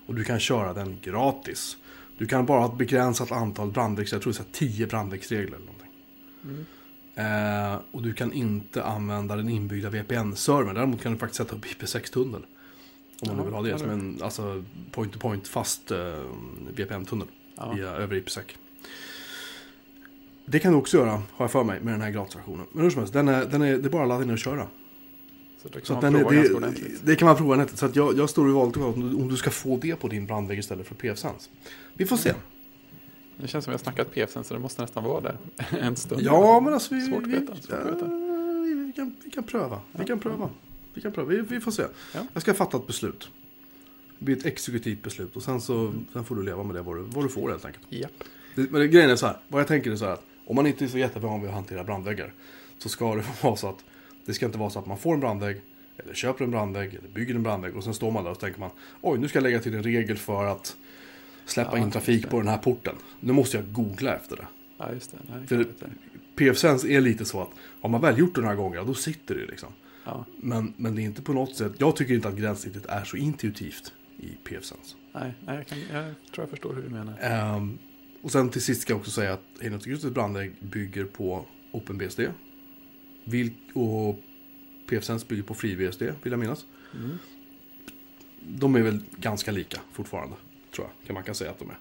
Och 0.07 0.15
du 0.15 0.25
kan 0.25 0.41
köra 0.41 0.73
den 0.73 0.99
gratis. 1.03 1.77
Du 2.19 2.27
kan 2.27 2.47
bara 2.47 2.61
ha 2.61 2.73
ett 2.73 2.79
begränsat 2.79 3.33
antal 3.33 3.71
brandväxter, 3.71 4.17
jag 4.17 4.23
tror 4.23 4.33
det 4.33 4.39
är 4.39 4.43
så 4.43 4.65
här 4.65 4.75
10 4.75 4.87
brandväxtregler 4.87 5.57
eller 5.57 5.67
någonting. 5.67 5.91
Mm. 6.45 6.67
Eh, 7.15 7.75
och 7.91 8.03
du 8.03 8.15
kan 8.15 8.33
inte 8.33 8.85
använda 8.85 9.37
den 9.37 9.49
inbyggda 9.49 9.91
VPN-servern. 9.91 10.75
Däremot 10.75 11.03
kan 11.03 11.13
du 11.13 11.19
faktiskt 11.19 11.37
sätta 11.39 11.57
upp 11.57 11.65
IP6-tunnel. 11.67 12.43
Om 13.21 13.29
man 13.29 13.37
nu 13.37 13.43
vill 13.45 13.53
ha 13.53 13.63
det 13.63 13.69
ja, 13.69 13.79
som 13.79 13.87
det- 13.89 13.95
en 13.95 14.19
alltså, 14.23 14.65
point-to-point 14.93 15.49
fast 15.49 15.91
eh, 15.91 15.99
VPN-tunnel 16.77 17.27
via, 17.75 17.89
över 17.91 18.17
IPsec. 18.17 18.45
Det 20.47 20.59
kan 20.59 20.73
du 20.73 20.79
också 20.79 20.97
göra, 20.97 21.11
har 21.11 21.23
jag 21.39 21.51
för 21.51 21.65
mig, 21.65 21.81
med 21.81 21.95
den 21.95 22.01
här 22.01 22.11
gratisversionen. 22.11 22.67
Men 22.73 22.83
hur 22.85 22.91
som 22.91 22.99
helst, 22.99 23.13
den 23.15 23.29
är, 23.29 23.47
den 23.47 23.63
är, 23.63 23.79
det 23.79 23.89
är 23.89 23.91
bara 23.91 24.03
att 24.03 24.09
ladda 24.09 24.25
ner 24.25 24.33
och 24.33 24.39
köra. 24.39 24.67
Så 25.63 25.69
det 25.69 25.73
kan 25.81 25.83
Så 25.87 25.93
man 25.93 26.03
den 26.03 26.15
är, 26.15 26.19
prova 26.19 26.35
ganska 26.35 26.49
det, 26.53 26.57
ordentligt. 26.57 27.01
det 27.07 27.17
kan 27.17 27.27
man 27.27 27.37
prova 27.37 27.57
nätet. 27.57 27.79
Så 27.79 27.87
att 27.87 27.97
jag, 27.97 28.19
jag 28.19 28.31
står 28.31 28.49
i 28.49 28.53
valet 28.53 28.77
om 28.77 29.11
du, 29.11 29.17
om 29.23 29.29
du 29.29 29.37
ska 29.37 29.51
få 29.51 29.77
det 29.77 29.97
på 29.97 30.09
din 30.09 30.27
brandvägg 30.27 30.59
istället 30.59 30.87
för 30.87 30.95
PFSense. 30.95 31.51
Vi 31.95 32.07
får 32.07 32.17
se. 32.17 32.33
Det 33.37 33.49
känns 33.49 33.65
som 33.65 33.71
vi 33.71 33.75
har 33.75 33.79
snackat 33.79 34.13
PF 34.13 34.31
sen 34.31 34.45
så 34.45 34.55
det 34.55 34.61
måste 34.61 34.83
nästan 34.83 35.05
vara 35.05 35.21
där 35.21 35.37
en 35.81 35.97
stund. 35.97 36.23
Ja, 36.23 36.61
men 36.61 36.75
alltså 36.75 36.95
vi, 36.95 37.01
Svårt 37.01 37.27
vi, 37.27 37.31
veta, 37.31 37.55
svårt 37.57 37.73
att 37.73 37.87
veta. 37.87 38.07
ja, 38.07 38.85
vi, 38.87 38.93
kan, 38.97 39.17
vi 39.25 39.31
kan 39.31 39.45
pröva. 39.45 39.81
Vi 39.93 40.05
kan 40.05 40.21
pröva. 40.21 40.51
Vi 40.95 41.01
kan 41.01 41.13
pröva. 41.13 41.29
Vi, 41.29 41.41
vi 41.41 41.61
får 41.61 41.71
se. 41.71 41.83
Ja. 42.15 42.21
Jag 42.33 42.43
ska 42.43 42.55
fatta 42.55 42.77
ett 42.77 42.87
beslut. 42.87 43.31
Det 44.19 44.25
blir 44.25 44.37
ett 44.37 44.47
exekutivt 44.47 45.03
beslut 45.03 45.37
och 45.37 45.43
sen 45.43 45.61
så 45.61 45.93
sen 46.13 46.25
får 46.25 46.35
du 46.35 46.43
leva 46.43 46.63
med 46.63 46.75
det 46.75 46.83
vad 46.83 46.97
du, 46.97 47.03
vad 47.03 47.25
du 47.25 47.29
får 47.29 47.51
helt 47.51 47.65
enkelt. 47.65 47.87
Japp. 47.89 48.13
Det, 48.55 48.71
men 48.71 48.81
det, 48.81 48.89
grejen 48.89 49.11
är 49.11 49.17
så 49.17 49.27
här, 49.27 49.37
vad 49.49 49.61
jag 49.61 49.69
tänker 49.69 49.91
är 49.91 49.97
så 49.97 50.05
här 50.05 50.13
att 50.13 50.25
om 50.47 50.57
man 50.57 50.67
inte 50.67 50.85
är 50.85 50.89
så 50.89 50.99
jättevan 50.99 51.41
vid 51.41 51.49
att 51.49 51.55
hantera 51.55 51.85
brandväggar 51.85 52.33
så 52.79 52.89
ska 52.89 53.15
det 53.15 53.25
vara 53.43 53.57
så 53.57 53.69
att 53.69 53.85
det 54.25 54.35
ska 54.35 54.47
inte 54.47 54.59
vara 54.59 54.71
så 54.71 54.79
att 54.79 54.87
man 54.87 54.99
får 54.99 55.15
en 55.15 55.21
brandvägg 55.21 55.61
eller 55.97 56.15
köper 56.15 56.45
en 56.45 56.51
brandvägg 56.51 56.95
eller 56.95 57.09
bygger 57.09 57.35
en 57.35 57.43
brandvägg 57.43 57.77
och 57.77 57.85
sen 57.85 57.95
står 57.95 58.11
man 58.11 58.25
där 58.25 58.31
och 58.31 58.39
tänker 58.41 58.61
man 58.61 58.71
oj 59.01 59.19
nu 59.19 59.29
ska 59.29 59.39
jag 59.39 59.43
lägga 59.43 59.61
till 59.61 59.75
en 59.75 59.83
regel 59.83 60.17
för 60.17 60.45
att 60.45 60.77
släppa 61.47 61.79
Ja, 61.79 61.85
in 61.85 61.91
trafik 61.91 62.31
på 62.31 62.39
den 62.39 62.49
här 62.49 62.59
porten. 62.59 62.95
Nu 63.21 63.33
måste 63.33 63.57
jag 63.57 63.73
googla 63.73 64.17
efter 64.17 64.37
det. 64.37 64.47
Ja, 64.79 64.93
just 64.93 65.11
det. 65.11 65.19
Nej, 65.37 65.47
För. 65.47 65.67
PF-Sense 66.37 66.89
är 66.89 67.01
lite 67.01 67.25
så 67.25 67.43
att 67.43 67.51
har 67.81 67.89
man 67.89 68.01
väl 68.01 68.19
gjort 68.19 68.35
det 68.35 68.41
några 68.41 68.55
gånger, 68.55 68.85
då 68.85 68.95
sitter 68.95 69.35
det 69.35 69.47
liksom. 69.47 69.69
Ja, 70.05 70.25
Men, 70.41 70.75
men 70.77 70.95
det 70.95 71.03
är 71.03 71.05
inte 71.05 71.23
på 71.23 71.33
något 71.33 71.57
sätt, 71.57 71.73
jag 71.79 71.97
tycker 71.97 72.15
inte 72.15 72.29
att 72.29 72.37
gränssnittet 72.37 72.87
är 72.87 73.05
så 73.05 73.17
intuitivt 73.17 73.93
i 74.19 74.29
PF-Sense. 74.45 74.97
nej, 75.13 75.35
nej 75.47 75.57
jag, 75.57 75.67
kan, 75.67 75.79
jag 75.79 75.89
tror 76.35 76.43
jag 76.43 76.51
förstår 76.51 76.75
hur 76.75 76.83
du 76.83 76.89
menar. 76.89 77.19
Ehm, 77.21 77.79
och 78.23 78.33
sen 78.33 78.49
till 78.49 78.63
sist 78.63 78.83
ska 78.83 78.93
jag 78.93 78.99
också 79.01 79.11
säga 79.11 79.33
att 79.33 79.43
Security's 79.61 80.11
brandvägg 80.11 80.53
bygger 80.61 81.05
på 81.05 81.45
OpenBSD. 81.73 82.21
Vil- 83.25 83.53
och 83.75 84.19
PF-Sense 84.89 85.27
bygger 85.29 85.43
på 85.43 85.55
FreeBSD, 85.55 86.03
vill 86.03 86.33
jag 86.33 86.39
minnas. 86.39 86.67
Mm. 86.95 87.19
De 88.49 88.75
är 88.75 88.83
väl 88.83 88.99
ganska 89.17 89.51
lika 89.53 89.81
fortfarande, 89.93 90.37
tror 90.75 90.87
jag, 90.87 91.07
kan 91.07 91.15
man 91.15 91.23
kan 91.23 91.35
säga 91.35 91.51
att 91.51 91.59
de 91.59 91.71
är. 91.71 91.79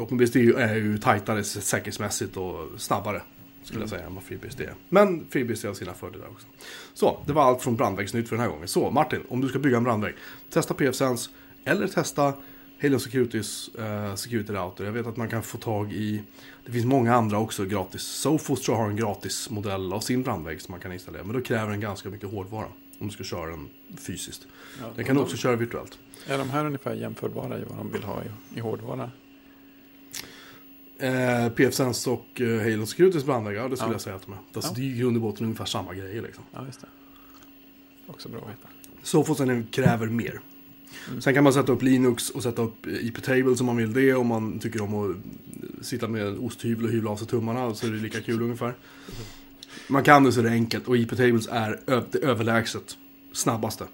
OpenBSD 0.00 0.36
är 0.36 0.40
ju- 0.40 0.54
är 0.54 0.74
ju 0.74 0.98
tajtare 0.98 1.44
säkerhetsmässigt 1.44 2.36
och 2.36 2.80
snabbare, 2.80 3.22
skulle 3.62 3.80
jag 3.82 3.90
säga, 3.90 4.06
än 4.06 4.14
vad 4.14 4.24
FreeBSD 4.24 4.60
är. 4.60 4.74
Men 4.88 5.26
FreeBSD 5.30 5.64
har 5.66 5.74
sina 5.74 5.94
fördelar 5.94 6.26
också. 6.26 6.46
Så, 6.94 7.22
det 7.26 7.32
var 7.32 7.42
allt 7.42 7.62
från 7.62 7.76
brandväggsnytt 7.76 8.28
för 8.28 8.36
den 8.36 8.42
här 8.44 8.50
gången. 8.50 8.68
Så, 8.68 8.90
Martin, 8.90 9.20
om 9.28 9.40
du 9.40 9.48
ska 9.48 9.58
bygga 9.58 9.76
en 9.76 9.84
brandvägg, 9.84 10.14
testa 10.50 10.74
PFSense 10.74 11.30
eller 11.64 11.88
testa 11.88 12.32
Halo 12.82 12.98
Securities 12.98 13.70
uh, 13.78 14.14
Security 14.14 14.52
Router. 14.52 14.84
Jag 14.84 14.92
vet 14.92 15.06
att 15.06 15.16
man 15.16 15.28
kan 15.28 15.42
få 15.42 15.58
tag 15.58 15.92
i, 15.92 16.22
det 16.66 16.72
finns 16.72 16.84
många 16.86 17.14
andra 17.14 17.38
också 17.38 17.64
gratis. 17.64 18.02
Sophos 18.02 18.62
tror 18.62 18.76
jag 18.76 18.82
har 18.84 18.90
en 18.90 18.96
gratis 18.96 19.50
modell 19.50 19.92
av 19.92 20.00
sin 20.00 20.22
brandvägg 20.22 20.60
som 20.60 20.72
man 20.72 20.80
kan 20.80 20.92
installera. 20.92 21.24
Men 21.24 21.36
då 21.36 21.42
kräver 21.42 21.70
den 21.70 21.80
ganska 21.80 22.08
mycket 22.08 22.30
hårdvara 22.30 22.66
om 22.98 23.06
du 23.06 23.12
ska 23.12 23.24
köra 23.24 23.50
den 23.50 23.68
fysiskt. 23.96 24.46
Ja, 24.80 24.86
Den 24.96 25.04
kan 25.04 25.16
du 25.16 25.22
också 25.22 25.36
köra 25.36 25.56
virtuellt. 25.56 25.98
Är 26.26 26.38
de 26.38 26.50
här 26.50 26.64
ungefär 26.66 26.94
jämförbara 26.94 27.58
i 27.58 27.64
vad 27.68 27.78
de 27.78 27.92
vill 27.92 28.02
ha 28.02 28.22
i, 28.24 28.58
i 28.58 28.60
hårdvara? 28.60 29.10
Eh, 30.98 31.48
PF-Sense 31.48 32.10
och 32.10 32.40
eh, 32.40 32.60
Halo 32.70 32.86
Securities 32.86 33.24
brandväggar, 33.24 33.62
ja, 33.62 33.68
det 33.68 33.76
skulle 33.76 33.90
Ja. 33.90 33.94
jag 33.94 34.00
säga 34.00 34.16
att 34.16 34.22
de 34.22 34.32
är. 34.32 34.38
Alltså, 34.54 34.70
Ja. 34.70 34.74
Det 34.76 34.80
är 34.82 34.84
i 34.94 34.98
grund 34.98 35.16
och 35.16 35.22
botten 35.22 35.44
ungefär 35.44 35.64
samma 35.64 35.94
grejer 35.94 36.22
liksom. 36.22 36.44
Ja, 36.52 36.66
just 36.66 36.80
det. 36.80 36.86
Också 38.06 38.28
bra 38.28 38.40
att 38.40 38.48
veta. 38.48 38.68
Sophosen 39.02 39.66
kräver 39.70 40.06
mer. 40.06 40.40
Mm. 41.08 41.20
Sen 41.20 41.34
kan 41.34 41.44
man 41.44 41.52
sätta 41.52 41.72
upp 41.72 41.82
Linux 41.82 42.30
och 42.30 42.42
sätta 42.42 42.62
upp 42.62 42.86
IP-tables 42.86 43.60
om 43.60 43.66
man 43.66 43.76
vill 43.76 43.92
det. 43.92 44.14
Om 44.14 44.26
man 44.26 44.58
tycker 44.58 44.82
om 44.82 44.94
att 44.94 45.16
sitta 45.86 46.08
med 46.08 46.26
en 46.26 46.38
osthyvel 46.38 46.84
och 46.84 46.90
hyvla 46.90 47.10
av 47.10 47.16
sig 47.16 47.26
tummarna 47.26 47.74
så 47.74 47.86
är 47.86 47.90
det 47.90 47.96
lika 47.96 48.20
kul 48.20 48.42
ungefär. 48.42 48.74
Man 49.86 50.04
kan 50.04 50.24
det 50.24 50.32
så 50.32 50.40
är 50.40 50.44
det 50.44 50.50
enkelt 50.50 50.88
och 50.88 50.96
IP-tables 50.96 51.48
är 51.50 51.80
ö- 51.86 52.02
det 52.10 52.18
överlägset 52.18 52.98
snabbaste 53.32 53.84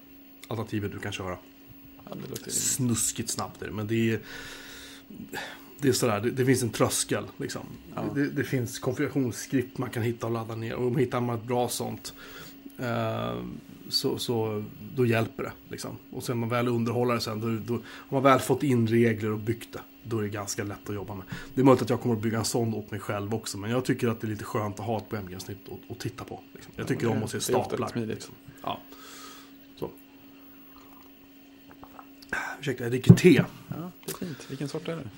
alternativet 0.49 0.93
du 0.93 0.99
kan 0.99 1.13
köra. 1.13 1.37
Ja. 2.05 2.17
Snuskigt 2.49 3.31
snabbt 3.31 3.63
är 3.63 3.67
det, 3.67 3.73
men 3.73 3.87
det 3.87 4.11
är... 4.11 4.21
Det 5.79 5.89
är 5.89 5.93
sådär, 5.93 6.21
det, 6.21 6.31
det 6.31 6.45
finns 6.45 6.63
en 6.63 6.71
tröskel 6.71 7.25
liksom. 7.37 7.63
Ja. 7.95 8.05
Det, 8.15 8.29
det 8.29 8.45
finns 8.45 8.79
konfigurationsskript 8.79 9.79
man 9.79 9.91
kan 9.91 10.03
hitta 10.03 10.27
och 10.27 10.33
ladda 10.33 10.55
ner. 10.55 10.75
Och 10.75 11.01
hittar 11.01 11.21
man 11.21 11.37
ett 11.37 11.45
bra 11.45 11.69
sånt 11.69 12.15
eh, 12.79 13.37
så, 13.89 14.19
så 14.19 14.65
då 14.97 15.07
hjälper 15.07 15.43
det. 15.43 15.53
Liksom. 15.69 15.91
Och 16.11 16.25
sen 16.25 16.39
man 16.39 16.49
väl 16.49 16.69
underhåller 16.69 17.15
det 17.15 17.21
sen, 17.21 17.41
då, 17.41 17.75
då, 17.75 17.75
om 17.85 18.09
man 18.09 18.23
väl 18.23 18.39
fått 18.39 18.63
in 18.63 18.87
regler 18.87 19.31
och 19.31 19.39
byggt 19.39 19.73
det, 19.73 19.81
då 20.05 20.19
är 20.19 20.23
det 20.23 20.29
ganska 20.29 20.65
lätt 20.65 20.89
att 20.89 20.95
jobba 20.95 21.15
med. 21.15 21.25
Det 21.55 21.61
är 21.61 21.65
möjligt 21.65 21.83
att 21.83 21.91
jag 21.91 22.01
kommer 22.01 22.15
att 22.15 22.23
bygga 22.23 22.39
en 22.39 22.45
sån 22.45 22.75
åt 22.75 22.91
mig 22.91 23.01
själv 23.01 23.35
också, 23.35 23.59
men 23.59 23.71
jag 23.71 23.85
tycker 23.85 24.09
att 24.09 24.21
det 24.21 24.27
är 24.27 24.29
lite 24.29 24.45
skönt 24.45 24.81
att 24.81 24.87
ha 24.87 24.99
ett 24.99 25.13
webbgränssnitt 25.13 25.69
och, 25.69 25.79
och 25.89 25.99
titta 25.99 26.25
på. 26.25 26.41
Liksom. 26.53 26.73
Jag 26.77 26.87
tycker 26.89 27.07
Ja, 27.07 27.13
om 27.13 27.23
att 27.23 27.31
se 27.31 27.41
staplar. 27.41 28.07
Liksom. 28.07 28.35
Ja. 28.63 28.81
Så. 29.77 29.91
Ursäkta, 32.61 32.83
jag 32.85 32.93
dricker 32.93 33.15
te. 33.15 33.45
Ja, 33.69 33.91
det 34.05 34.13
är 34.13 34.17
fint. 34.17 34.47
Vilken 34.51 34.69
sort 34.69 34.89
är 34.89 34.97
det? 34.97 35.09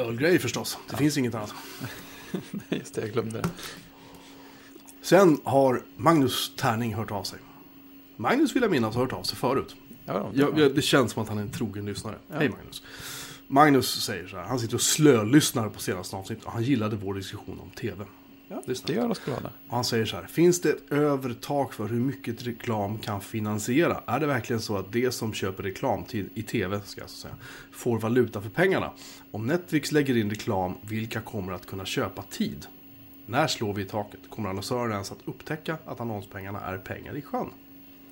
Earl 0.00 0.16
Grey 0.16 0.38
förstås. 0.38 0.78
Det 0.90 0.96
finns 0.96 1.16
inget 1.18 1.34
annat. 1.34 1.54
Nej, 2.50 2.62
just 2.68 2.94
det, 2.94 3.00
jag 3.00 3.12
glömde 3.12 3.40
det. 3.42 3.48
Sen 5.02 5.40
har 5.44 5.82
Magnus 5.96 6.52
Tärning 6.56 6.94
hört 6.94 7.10
av 7.10 7.22
sig. 7.22 7.38
Magnus 8.16 8.56
vill 8.56 8.62
jag 8.62 8.70
minnas 8.70 8.94
har 8.94 9.02
hört 9.02 9.12
av 9.12 9.22
sig 9.22 9.38
förut. 9.38 9.76
Ja, 10.04 10.30
det 10.32 10.40
Jag, 10.40 10.58
jag, 10.58 10.74
det 10.74 10.82
känns 10.82 11.12
som 11.12 11.22
att 11.22 11.28
han 11.28 11.38
är 11.38 11.42
en 11.42 11.50
trogen 11.50 11.86
lyssnare. 11.86 12.16
Ja. 12.28 12.34
Hej 12.36 12.48
Magnus. 12.48 12.82
Magnus 13.50 14.04
säger 14.04 14.26
så 14.26 14.36
här, 14.36 14.44
han 14.44 14.58
sitter 14.58 14.74
och 14.74 14.80
slölyssnar 14.80 15.68
på 15.68 15.80
senaste 15.80 16.16
avsnitt 16.16 16.44
och 16.44 16.52
han 16.52 16.62
gillade 16.62 16.96
vår 16.96 17.14
diskussion 17.14 17.60
om 17.60 17.70
TV. 17.70 18.04
ja, 18.48 18.62
det 18.66 18.92
gör 18.92 19.10
oss 19.10 19.18
glada. 19.24 19.50
Och 19.68 19.74
han 19.74 19.84
säger 19.84 20.04
så 20.06 20.16
här, 20.16 20.26
finns 20.26 20.60
det 20.60 20.70
ett 20.70 20.92
övre 20.92 21.34
tak 21.34 21.72
för 21.72 21.88
hur 21.88 22.00
mycket 22.00 22.46
reklam 22.46 22.98
kan 22.98 23.20
finansiera? 23.20 24.02
Är 24.06 24.20
det 24.20 24.26
verkligen 24.26 24.60
så 24.62 24.76
att 24.76 24.92
det 24.92 25.12
som 25.12 25.32
köper 25.32 25.62
reklam 25.62 26.04
till, 26.04 26.28
i 26.34 26.42
TV, 26.42 26.80
ska 26.84 27.00
jag 27.00 27.10
säga, 27.10 27.34
får 27.72 27.98
valuta 27.98 28.42
för 28.42 28.50
pengarna? 28.50 28.92
Om 29.30 29.46
Netflix 29.46 29.92
lägger 29.92 30.16
in 30.16 30.30
reklam, 30.30 30.74
vilka 30.82 31.20
kommer 31.20 31.52
att 31.52 31.66
kunna 31.66 31.84
köpa 31.84 32.22
tid? 32.22 32.66
När 33.26 33.46
slår 33.46 33.74
vi 33.74 33.82
i 33.82 33.86
taket? 33.86 34.20
Kommer 34.30 34.48
annonsören 34.48 34.92
ens 34.92 35.12
att 35.12 35.18
upptäcka 35.24 35.78
att 35.84 36.00
annonspengarna 36.00 36.60
är 36.60 36.78
pengar 36.78 37.16
i 37.16 37.22
sjön? 37.22 37.48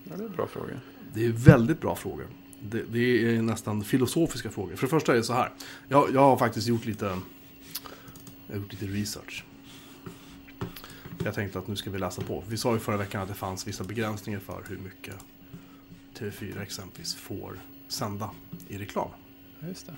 Ja, 0.05 0.17
det 0.17 0.23
är 0.23 0.27
en 0.27 0.33
bra 0.33 0.47
fråga. 0.47 0.81
Det 1.15 1.27
är 1.27 1.31
väldigt 1.33 1.81
bra 1.81 1.95
frågor. 1.97 2.27
Det, 2.71 2.83
det 2.83 3.37
är 3.37 3.43
nästan 3.43 3.85
filosofiska 3.85 4.51
frågor. 4.51 4.77
För 4.77 4.87
det 4.87 4.91
första 4.91 5.13
är 5.13 5.17
det 5.17 5.23
så 5.23 5.33
här. 5.33 5.53
Jag, 5.89 6.15
jag 6.15 6.21
har 6.21 6.37
faktiskt 6.37 6.67
gjort 6.67 6.85
lite, 6.85 7.05
jag 8.47 8.55
har 8.55 8.61
gjort 8.61 8.73
lite 8.73 8.87
research. 8.87 9.45
Jag 11.25 11.35
tänkte 11.35 11.59
att 11.59 11.69
nu 11.69 11.77
ska 11.77 11.91
vi 11.91 11.99
läsa 11.99 12.23
på. 12.23 12.45
Vi 12.49 12.57
sa 12.57 12.73
ju 12.73 12.79
förra 12.79 12.97
veckan 12.97 13.23
att 13.23 13.29
det 13.29 13.35
fanns 13.35 13.67
vissa 13.67 13.85
begränsningar 13.85 14.41
för 14.41 14.65
hur 14.69 14.79
mycket 14.79 15.15
TV4 16.19 16.63
exempelvis 16.63 17.15
får 17.15 17.61
sända 17.89 18.31
i 18.69 18.79
reklam. 18.79 19.11
Just 19.69 19.87
det. 19.87 19.95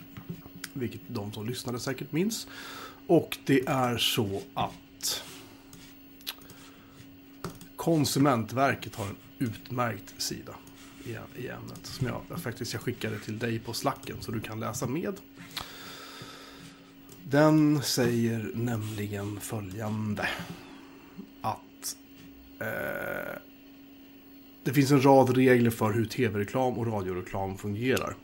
Vilket 0.72 1.00
de 1.08 1.32
som 1.32 1.46
lyssnade 1.46 1.80
säkert 1.80 2.12
minns. 2.12 2.46
Och 3.06 3.38
det 3.44 3.66
är 3.66 3.98
så 3.98 4.42
att 4.54 5.22
Konsumentverket 7.76 8.94
har 8.94 9.06
en 9.06 9.16
utmärkt 9.38 10.22
sida 10.22 10.54
i, 11.09 11.43
i 11.43 11.49
ämnet. 11.49 11.87
Som 11.87 12.07
jag, 12.07 12.41
faktiskt 12.41 12.73
jag 12.73 12.83
skickade 12.83 13.19
till 13.19 13.38
dig 13.38 13.59
på 13.59 13.73
slacken 13.73 14.17
så 14.21 14.33
du 14.33 14.41
kan 14.41 14.61
läsa 14.61 14.87
med. 14.87 15.15
Den 17.25 17.83
säger 17.83 18.50
nämligen 18.55 19.41
följande. 19.41 20.29
Att 21.41 21.97
eh, 22.61 23.38
det 24.62 24.73
finns 24.73 24.91
en 24.91 25.05
rad 25.05 25.37
regler 25.37 25.71
för 25.71 25.93
hur 25.93 26.05
tv-reklam 26.05 26.79
och 26.79 26.87
radioreklam 26.87 27.59
fungerar. 27.59 28.15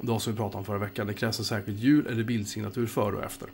De 0.00 0.20
som 0.20 0.32
vi 0.32 0.36
pratade 0.36 0.58
om 0.58 0.64
förra 0.64 0.78
veckan. 0.78 1.06
Det 1.06 1.14
krävs 1.14 1.38
en 1.38 1.44
särskild 1.44 1.78
ljud 1.78 2.06
eller 2.06 2.24
bildsignatur 2.24 2.86
före 2.86 3.16
och 3.16 3.24
efter. 3.24 3.48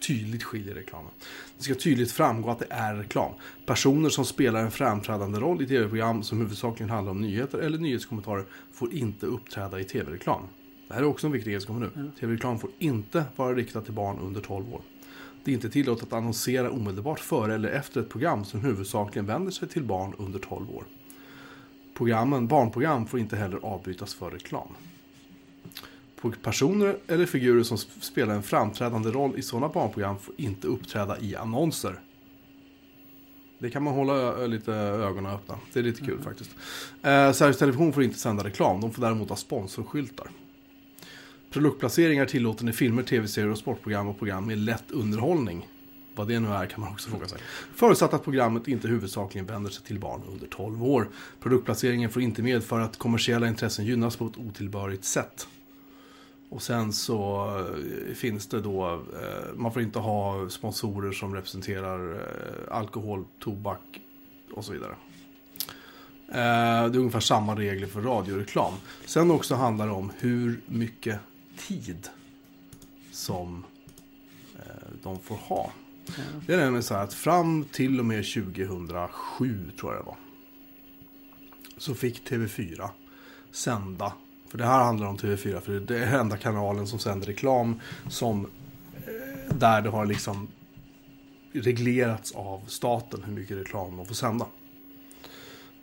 Tydligt 0.00 0.42
skiljer 0.42 0.74
reklamen. 0.74 1.10
Det 1.56 1.62
ska 1.62 1.74
tydligt 1.74 2.12
framgå 2.12 2.50
att 2.50 2.58
det 2.58 2.66
är 2.70 2.94
reklam. 2.94 3.32
Personer 3.66 4.08
som 4.08 4.24
spelar 4.24 4.62
en 4.62 4.70
framträdande 4.70 5.40
roll 5.40 5.62
i 5.62 5.66
tv-program 5.66 6.22
som 6.22 6.38
huvudsakligen 6.38 6.90
handlar 6.90 7.10
om 7.10 7.20
nyheter 7.20 7.58
eller 7.58 7.78
nyhetskommentarer 7.78 8.44
får 8.72 8.94
inte 8.94 9.26
uppträda 9.26 9.80
i 9.80 9.84
tv-reklam. 9.84 10.42
Det 10.88 10.94
här 10.94 11.00
är 11.00 11.06
också 11.06 11.26
en 11.26 11.32
viktig 11.32 11.50
egenskap 11.50 11.76
nu. 11.76 12.10
Tv-reklam 12.20 12.58
får 12.58 12.70
inte 12.78 13.24
vara 13.36 13.54
riktad 13.54 13.80
till 13.80 13.92
barn 13.92 14.18
under 14.18 14.40
12 14.40 14.74
år. 14.74 14.80
Det 15.44 15.50
är 15.50 15.54
inte 15.54 15.70
tillåtet 15.70 16.04
att 16.04 16.12
annonsera 16.12 16.70
omedelbart 16.70 17.20
före 17.20 17.54
eller 17.54 17.68
efter 17.68 18.00
ett 18.00 18.08
program 18.08 18.44
som 18.44 18.60
huvudsakligen 18.60 19.26
vänder 19.26 19.52
sig 19.52 19.68
till 19.68 19.84
barn 19.84 20.14
under 20.18 20.38
12 20.38 20.70
år. 20.70 20.84
Programmen, 21.94 22.46
barnprogram 22.46 23.06
får 23.06 23.20
inte 23.20 23.36
heller 23.36 23.58
avbrytas 23.62 24.14
för 24.14 24.30
reklam. 24.30 24.68
Personer 26.42 26.96
eller 27.06 27.26
figurer 27.26 27.62
som 27.62 27.78
spelar 27.78 28.34
en 28.34 28.42
framträdande 28.42 29.10
roll 29.10 29.38
i 29.38 29.42
sådana 29.42 29.68
barnprogram 29.68 30.18
får 30.18 30.34
inte 30.36 30.66
uppträda 30.66 31.20
i 31.20 31.36
annonser. 31.36 32.00
Det 33.58 33.70
kan 33.70 33.82
man 33.82 33.94
hålla 33.94 34.46
lite 34.46 34.72
ögonen 34.72 35.32
öppna. 35.32 35.58
Det 35.72 35.78
är 35.78 35.82
lite 35.82 36.04
kul 36.04 36.22
faktiskt. 36.22 36.50
Eh, 37.02 37.32
Sveriges 37.32 37.58
Television 37.58 37.92
får 37.92 38.02
inte 38.02 38.18
sända 38.18 38.44
reklam. 38.44 38.80
De 38.80 38.92
får 38.92 39.02
däremot 39.02 39.28
ha 39.28 39.36
sponsorskyltar. 39.36 40.30
Produktplaceringar 41.50 42.26
tillåten 42.26 42.68
i 42.68 42.72
filmer, 42.72 43.02
tv-serier 43.02 43.50
och 43.50 43.58
sportprogram 43.58 44.08
och 44.08 44.18
program 44.18 44.46
med 44.46 44.58
lätt 44.58 44.90
underhållning. 44.90 45.68
Vad 46.14 46.28
det 46.28 46.40
nu 46.40 46.48
är 46.48 46.66
kan 46.66 46.80
man 46.80 46.92
också 46.92 47.10
fråga 47.10 47.28
sig. 47.28 47.38
Förutsatt 47.74 48.14
att 48.14 48.24
programmet 48.24 48.68
inte 48.68 48.88
huvudsakligen 48.88 49.46
vänder 49.46 49.70
sig 49.70 49.84
till 49.84 49.98
barn 49.98 50.22
under 50.32 50.46
12 50.46 50.84
år. 50.84 51.08
Produktplaceringen 51.40 52.10
får 52.10 52.22
inte 52.22 52.42
medföra 52.42 52.84
att 52.84 52.96
kommersiella 52.96 53.48
intressen 53.48 53.84
gynnas 53.84 54.16
på 54.16 54.26
ett 54.26 54.36
otillbörligt 54.36 55.04
sätt. 55.04 55.46
Och 56.50 56.62
sen 56.62 56.92
så 56.92 57.48
eh, 58.08 58.14
finns 58.14 58.46
det 58.46 58.60
då, 58.60 58.92
eh, 58.92 59.54
man 59.54 59.72
får 59.72 59.82
inte 59.82 59.98
ha 59.98 60.48
sponsorer 60.48 61.12
som 61.12 61.34
representerar 61.34 62.14
eh, 62.14 62.76
alkohol, 62.76 63.24
tobak 63.38 64.00
och 64.52 64.64
så 64.64 64.72
vidare. 64.72 64.94
Det 66.32 66.38
är 66.38 66.96
ungefär 66.96 67.20
samma 67.20 67.56
regler 67.56 67.86
för 67.86 68.00
radioreklam. 68.00 68.74
Sen 69.06 69.30
också 69.30 69.54
handlar 69.54 69.86
det 69.86 69.92
om 69.92 70.12
hur 70.18 70.60
mycket 70.66 71.20
tid 71.68 72.08
som 73.12 73.64
de 75.02 75.20
får 75.20 75.36
ha. 75.36 75.72
Ja. 76.06 76.12
Det 76.46 76.54
är 76.54 76.58
nämligen 76.58 76.82
så 76.82 76.94
här 76.94 77.04
att 77.04 77.14
fram 77.14 77.64
till 77.64 77.98
och 77.98 78.06
med 78.06 78.24
2007 78.34 79.70
tror 79.80 79.92
jag 79.92 80.02
det 80.02 80.06
var. 80.06 80.16
Så 81.76 81.94
fick 81.94 82.30
TV4 82.30 82.88
sända. 83.50 84.12
För 84.50 84.58
det 84.58 84.64
här 84.64 84.84
handlar 84.84 85.06
om 85.06 85.16
TV4 85.16 85.60
för 85.60 85.72
det 85.72 85.98
är 85.98 86.18
enda 86.18 86.36
kanalen 86.36 86.86
som 86.86 86.98
sänder 86.98 87.26
reklam 87.26 87.80
som 88.08 88.46
eh, 88.96 89.54
där 89.54 89.82
det 89.82 89.90
har 89.90 90.06
liksom 90.06 90.48
reglerats 91.52 92.32
av 92.32 92.60
staten 92.66 93.22
hur 93.24 93.32
mycket 93.32 93.56
reklam 93.56 93.96
de 93.96 94.06
får 94.06 94.14
sända. 94.14 94.46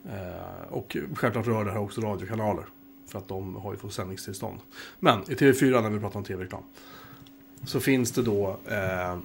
Eh, 0.05 0.73
och 0.73 0.97
självklart 1.15 1.47
rör 1.47 1.65
det 1.65 1.71
här 1.71 1.79
också 1.79 2.01
radiokanaler. 2.01 2.65
För 3.07 3.19
att 3.19 3.27
de 3.27 3.55
har 3.55 3.73
ju 3.73 3.77
fått 3.77 3.93
sändningstillstånd. 3.93 4.59
Men 4.99 5.19
i 5.19 5.33
TV4 5.35 5.81
när 5.81 5.89
vi 5.89 5.99
pratar 5.99 6.17
om 6.17 6.23
tv-reklam. 6.23 6.63
Så 7.65 7.79
finns 7.79 8.11
det 8.11 8.21
då 8.21 8.59
eh, 8.65 9.17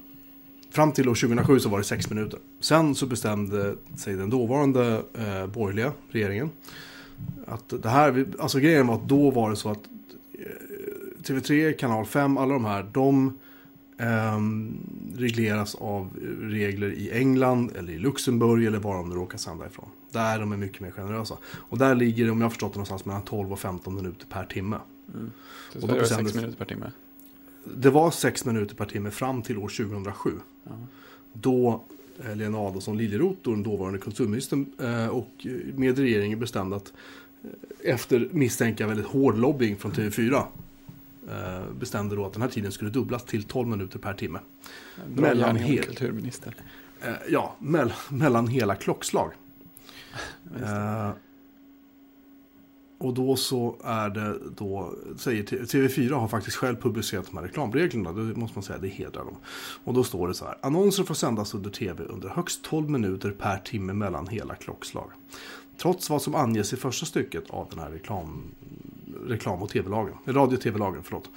Fram 0.71 0.93
till 0.93 1.09
år 1.09 1.15
2007 1.15 1.61
så 1.61 1.69
var 1.69 1.79
det 1.79 1.85
6 1.85 2.11
minuter. 2.11 2.39
Sen 2.61 2.95
så 2.95 3.07
bestämde 3.07 3.75
sig 3.97 4.15
den 4.15 4.31
dåvarande 4.31 5.03
eh, 5.15 5.47
borgerliga 5.47 5.93
regeringen 6.11 6.51
att 7.47 7.73
det 7.83 7.89
här, 7.89 8.27
alltså 8.39 8.59
grejen 8.59 8.87
var 8.87 8.95
att 8.95 9.09
då 9.09 9.31
var 9.31 9.51
det 9.51 9.57
så 9.57 9.69
att 9.71 9.83
eh, 10.33 11.23
TV3, 11.23 11.73
kanal 11.73 12.07
5, 12.07 12.39
alla 12.39 12.53
de 12.53 12.65
här, 12.65 12.87
de 12.93 13.39
ehm, 13.99 14.77
regleras 15.17 15.75
av 15.75 16.11
regler 16.41 16.93
i 16.93 17.11
England 17.11 17.71
eller 17.79 17.93
i 17.93 17.99
Luxemburg 17.99 18.65
eller 18.65 18.79
var 18.79 18.95
de 18.95 19.15
råkar 19.15 19.39
sända 19.39 19.67
ifrån. 19.67 19.89
Där 20.11 20.39
de 20.39 20.53
är 20.53 20.57
mycket 20.57 20.81
mer 20.81 20.91
generösa. 20.91 21.37
Och 21.45 21.79
där 21.79 21.95
ligger 21.95 22.25
det, 22.25 22.31
om 22.31 22.39
jag 22.41 22.45
har 22.45 22.51
förstått 22.51 22.73
det, 22.73 22.77
någonstans 22.79 23.05
mellan 23.05 23.23
12 23.23 23.53
och 23.53 23.61
15 23.61 23.95
minuter 23.95 24.27
per 24.27 24.45
timme. 24.47 24.77
Mm. 25.15 25.31
Så 25.73 25.79
Och 25.79 25.81
då 25.81 25.87
det 25.87 25.93
var 25.93 26.01
bestämdes- 26.01 26.33
sex 26.33 26.35
minuter 26.35 26.59
per 26.59 26.65
timme. 26.65 26.91
Det 27.65 27.91
var 27.91 28.11
6 28.11 28.45
minuter 28.45 28.75
per 28.75 28.85
timme 28.85 29.11
fram 29.11 29.43
till 29.43 29.59
år 29.59 29.69
2007. 29.69 30.31
Ja. 30.65 30.71
Då 31.33 31.69
eh, 31.71 32.02
Lena 32.35 32.59
Adelsohn 32.59 32.97
Liljeroth, 32.99 33.39
den 33.43 33.63
dåvarande 33.63 33.99
kulturministern, 33.99 34.67
eh, 34.81 35.07
och 35.07 35.31
eh, 35.45 35.51
med 35.75 35.99
regeringen 35.99 36.39
bestämde 36.41 36.77
att 36.77 36.93
eh, 37.45 37.95
efter 37.95 38.29
misstänka 38.33 38.87
väldigt 38.87 39.07
hård 39.07 39.39
lobbying 39.39 39.77
från 39.77 39.93
TV4 39.93 40.43
eh, 41.29 41.73
bestämde 41.81 42.17
då 42.17 42.27
att 42.27 42.33
den 42.33 42.43
här 42.43 42.49
tiden 42.49 42.73
skulle 42.73 42.91
dubblas 42.91 43.25
till 43.25 43.43
12 43.45 43.69
minuter 43.69 43.99
per 43.99 44.15
timme. 44.15 44.39
Bra 45.09 45.23
Mellan 45.29 45.57
hel- 45.57 45.85
kulturminister. 45.85 46.55
Eh, 47.01 47.13
Ja, 47.29 47.57
mell- 47.59 47.93
mellan 48.11 48.47
hela 48.49 48.75
klockslag. 48.75 49.31
Och 53.03 53.15
då 53.15 53.37
så 53.37 53.77
är 53.85 54.11
det 54.11 54.39
då, 54.57 54.95
säger 55.17 55.43
TV4 55.43 56.13
har 56.13 56.29
faktiskt 56.29 56.57
själv 56.57 56.77
publicerat 56.77 57.27
de 57.31 57.37
här 57.37 57.45
reklamreglerna, 57.45 58.13
det 58.13 58.37
måste 58.37 58.59
man 58.59 58.63
säga, 58.63 58.79
det 58.79 58.89
hedrar 58.89 59.25
dem. 59.25 59.37
Och 59.85 59.95
då 59.95 60.05
står 60.05 60.29
det 60.29 60.35
så 60.35 60.45
här, 60.45 60.59
annonser 60.63 61.05
får 61.05 61.15
sändas 61.15 61.55
under 61.55 61.71
TV 61.71 62.05
under 62.05 62.29
högst 62.29 62.65
12 62.65 62.91
minuter 62.91 63.31
per 63.31 63.59
timme 63.59 63.93
mellan 63.93 64.27
hela 64.27 64.55
klockslag. 64.55 65.11
Trots 65.79 66.11
vad 66.11 66.23
som 66.23 66.35
anges 66.35 66.73
i 66.73 66.77
första 66.77 67.07
stycket 67.07 67.51
av 67.51 67.69
den 67.71 67.79
här 67.79 67.91
reklam, 67.91 68.43
reklam 69.27 69.63
och 69.63 69.69
tv-lagen, 69.69 70.15
radio 70.27 70.57
och 70.57 70.63
tv-lagen, 70.63 71.03
förlåt. 71.03 71.31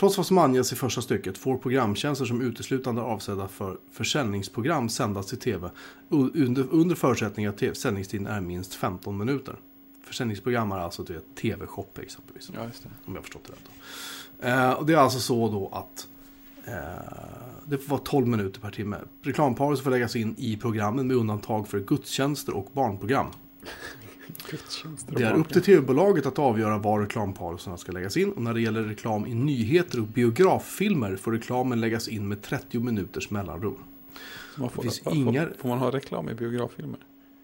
Trots 0.00 0.16
vad 0.16 0.26
som 0.26 0.38
anges 0.38 0.72
i 0.72 0.76
första 0.76 1.02
stycket 1.02 1.38
får 1.38 1.58
programtjänster 1.58 2.24
som 2.24 2.42
uteslutande 2.42 3.00
är 3.00 3.06
avsedda 3.06 3.48
för 3.48 3.76
försäljningsprogram 3.92 4.88
sändas 4.88 5.32
i 5.32 5.36
tv 5.36 5.70
under, 6.10 6.66
under 6.70 6.94
förutsättning 6.94 7.46
att 7.46 7.76
sändningstiden 7.76 8.26
är 8.26 8.40
minst 8.40 8.74
15 8.74 9.18
minuter. 9.18 9.56
Försäljningsprogram 10.16 10.72
är 10.72 10.78
alltså 10.78 11.04
till 11.04 11.20
tv-shop 11.40 11.86
exempelvis, 12.02 12.50
Ja, 12.54 12.64
just 12.66 12.82
det. 12.82 12.88
om 13.04 13.12
jag 13.14 13.18
har 13.18 13.22
förstått 13.22 13.42
det 13.46 13.52
rätt. 13.52 13.70
då. 14.40 14.48
Eh, 14.48 14.70
och 14.72 14.86
det 14.86 14.92
är 14.92 14.96
alltså 14.96 15.18
så 15.20 15.48
då 15.48 15.68
att 15.72 16.08
eh, 16.64 16.74
det 17.64 17.78
får 17.78 17.90
vara 17.90 18.00
12 18.04 18.26
minuter 18.26 18.60
per 18.60 18.70
timme. 18.70 18.96
Reklampauser 19.22 19.82
får 19.84 19.90
läggas 19.90 20.16
in 20.16 20.34
i 20.38 20.56
programmen 20.56 21.06
med 21.06 21.16
undantag 21.16 21.68
för 21.68 21.80
gudstjänster 21.80 22.54
och 22.56 22.68
barnprogram. 22.72 23.26
Det 25.08 25.22
är 25.24 25.32
upp 25.34 25.48
till 25.48 25.62
tv-bolaget 25.62 26.26
att 26.26 26.38
avgöra 26.38 26.78
var 26.78 27.00
reklampauserna 27.00 27.76
ska 27.76 27.92
läggas 27.92 28.16
in. 28.16 28.32
Och 28.32 28.42
när 28.42 28.54
det 28.54 28.60
gäller 28.60 28.82
reklam 28.82 29.26
i 29.26 29.34
nyheter 29.34 30.00
och 30.00 30.06
biograffilmer 30.06 31.16
får 31.16 31.32
reklamen 31.32 31.80
läggas 31.80 32.08
in 32.08 32.28
med 32.28 32.42
30 32.42 32.78
minuters 32.80 33.30
mellanrum. 33.30 33.74
Man 34.56 34.70
får, 34.70 34.82
det 34.82 34.90
finns 34.90 35.14
inga- 35.16 35.48
får 35.58 35.68
man 35.68 35.78
ha 35.78 35.90
reklam 35.90 36.28
i 36.28 36.34
biograffilmer? 36.34 36.98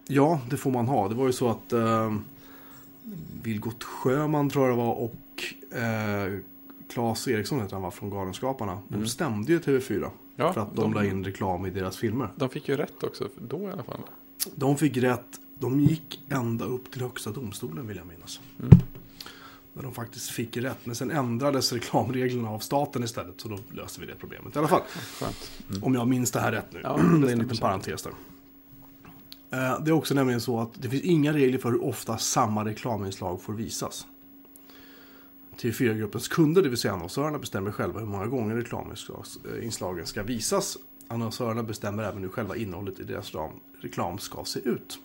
Ja, 0.07 0.41
det 0.49 0.57
får 0.57 0.71
man 0.71 0.87
ha. 0.87 1.07
Det 1.07 1.15
var 1.15 1.25
ju 1.25 1.33
så 1.33 1.49
att 1.49 1.73
eh, 1.73 2.13
Vilgot 3.43 3.83
Sjöman 3.83 4.49
tror 4.49 4.67
jag 4.67 4.77
det 4.77 4.83
var 4.83 4.93
och 4.93 5.43
eh, 5.77 6.39
Claes 6.89 7.27
Eriksson 7.27 7.61
heter 7.61 7.73
han 7.73 7.83
var 7.83 7.91
från 7.91 8.09
Galenskaparna. 8.09 8.71
Mm. 8.71 9.01
De 9.01 9.07
stämde 9.07 9.51
ju 9.51 9.59
TV4 9.59 10.09
Ja, 10.35 10.53
för 10.53 10.61
att 10.61 10.75
de, 10.75 10.93
la 10.93 11.05
in 11.05 11.23
reklam 11.23 11.65
i 11.65 11.69
deras 11.69 11.97
filmer. 11.97 12.29
De 12.35 12.49
fick 12.49 12.69
ju 12.69 12.77
rätt 12.77 13.03
också, 13.03 13.29
då 13.37 13.61
i 13.61 13.71
alla 13.71 13.83
fall. 13.83 13.99
De 14.55 14.77
fick 14.77 14.97
rätt. 14.97 15.39
De 15.57 15.79
gick 15.79 16.21
ända 16.29 16.65
upp 16.65 16.91
till 16.91 17.01
högsta 17.01 17.31
domstolen 17.31 17.87
vill 17.87 17.97
jag 17.97 18.07
minnas. 18.07 18.39
Mm. 18.59 18.79
Där 19.73 19.83
de 19.83 19.93
faktiskt 19.93 20.29
fick 20.29 20.57
rätt. 20.57 20.77
Men 20.83 20.95
sen 20.95 21.11
ändrades 21.11 21.73
reklamreglerna 21.73 22.49
av 22.49 22.59
staten 22.59 23.03
istället. 23.03 23.41
Så 23.41 23.49
då 23.49 23.59
löste 23.71 24.01
vi 24.01 24.07
det 24.07 24.15
problemet. 24.15 24.55
I 24.55 24.59
alla 24.59 24.67
fall. 24.67 24.81
Mm. 25.69 25.83
Om 25.83 25.95
jag 25.95 26.07
minns 26.07 26.31
det 26.31 26.39
här 26.39 26.51
rätt 26.51 26.73
nu. 26.73 26.79
Ja, 26.83 26.97
det 26.97 27.19
det 27.21 27.27
är 27.27 27.31
en 27.31 27.39
liten 27.39 27.57
parentes 27.57 28.01
där. 28.01 28.13
Eh, 29.51 29.81
det 29.81 29.91
är 29.91 29.91
också 29.91 30.13
nämligen 30.13 30.41
så 30.41 30.59
att 30.59 30.69
det 30.81 30.89
finns 30.89 31.03
inga 31.03 31.33
regler 31.33 31.59
för 31.59 31.71
hur 31.71 31.83
ofta 31.83 32.17
samma 32.17 32.65
reklaminslag 32.65 33.41
får 33.41 33.53
visas. 33.53 34.07
TV4-gruppens 35.57 36.27
kunder, 36.27 36.61
det 36.61 36.69
vill 36.69 36.77
säga 36.77 36.93
annonsörerna, 36.93 37.39
bestämmer 37.39 37.71
själva 37.71 37.99
hur 37.99 38.07
många 38.07 38.27
gånger 38.27 38.55
reklaminslagen 38.55 40.05
ska 40.05 40.23
visas. 40.23 40.77
Annonsörerna 41.07 41.63
bestämmer 41.63 42.03
även 42.03 42.21
hur 42.21 42.29
själva 42.29 42.55
innehållet 42.55 42.99
i 42.99 43.03
deras 43.03 43.31
reklam 43.81 44.17
ska 44.17 44.43
se 44.43 44.59
ut. 44.59 44.99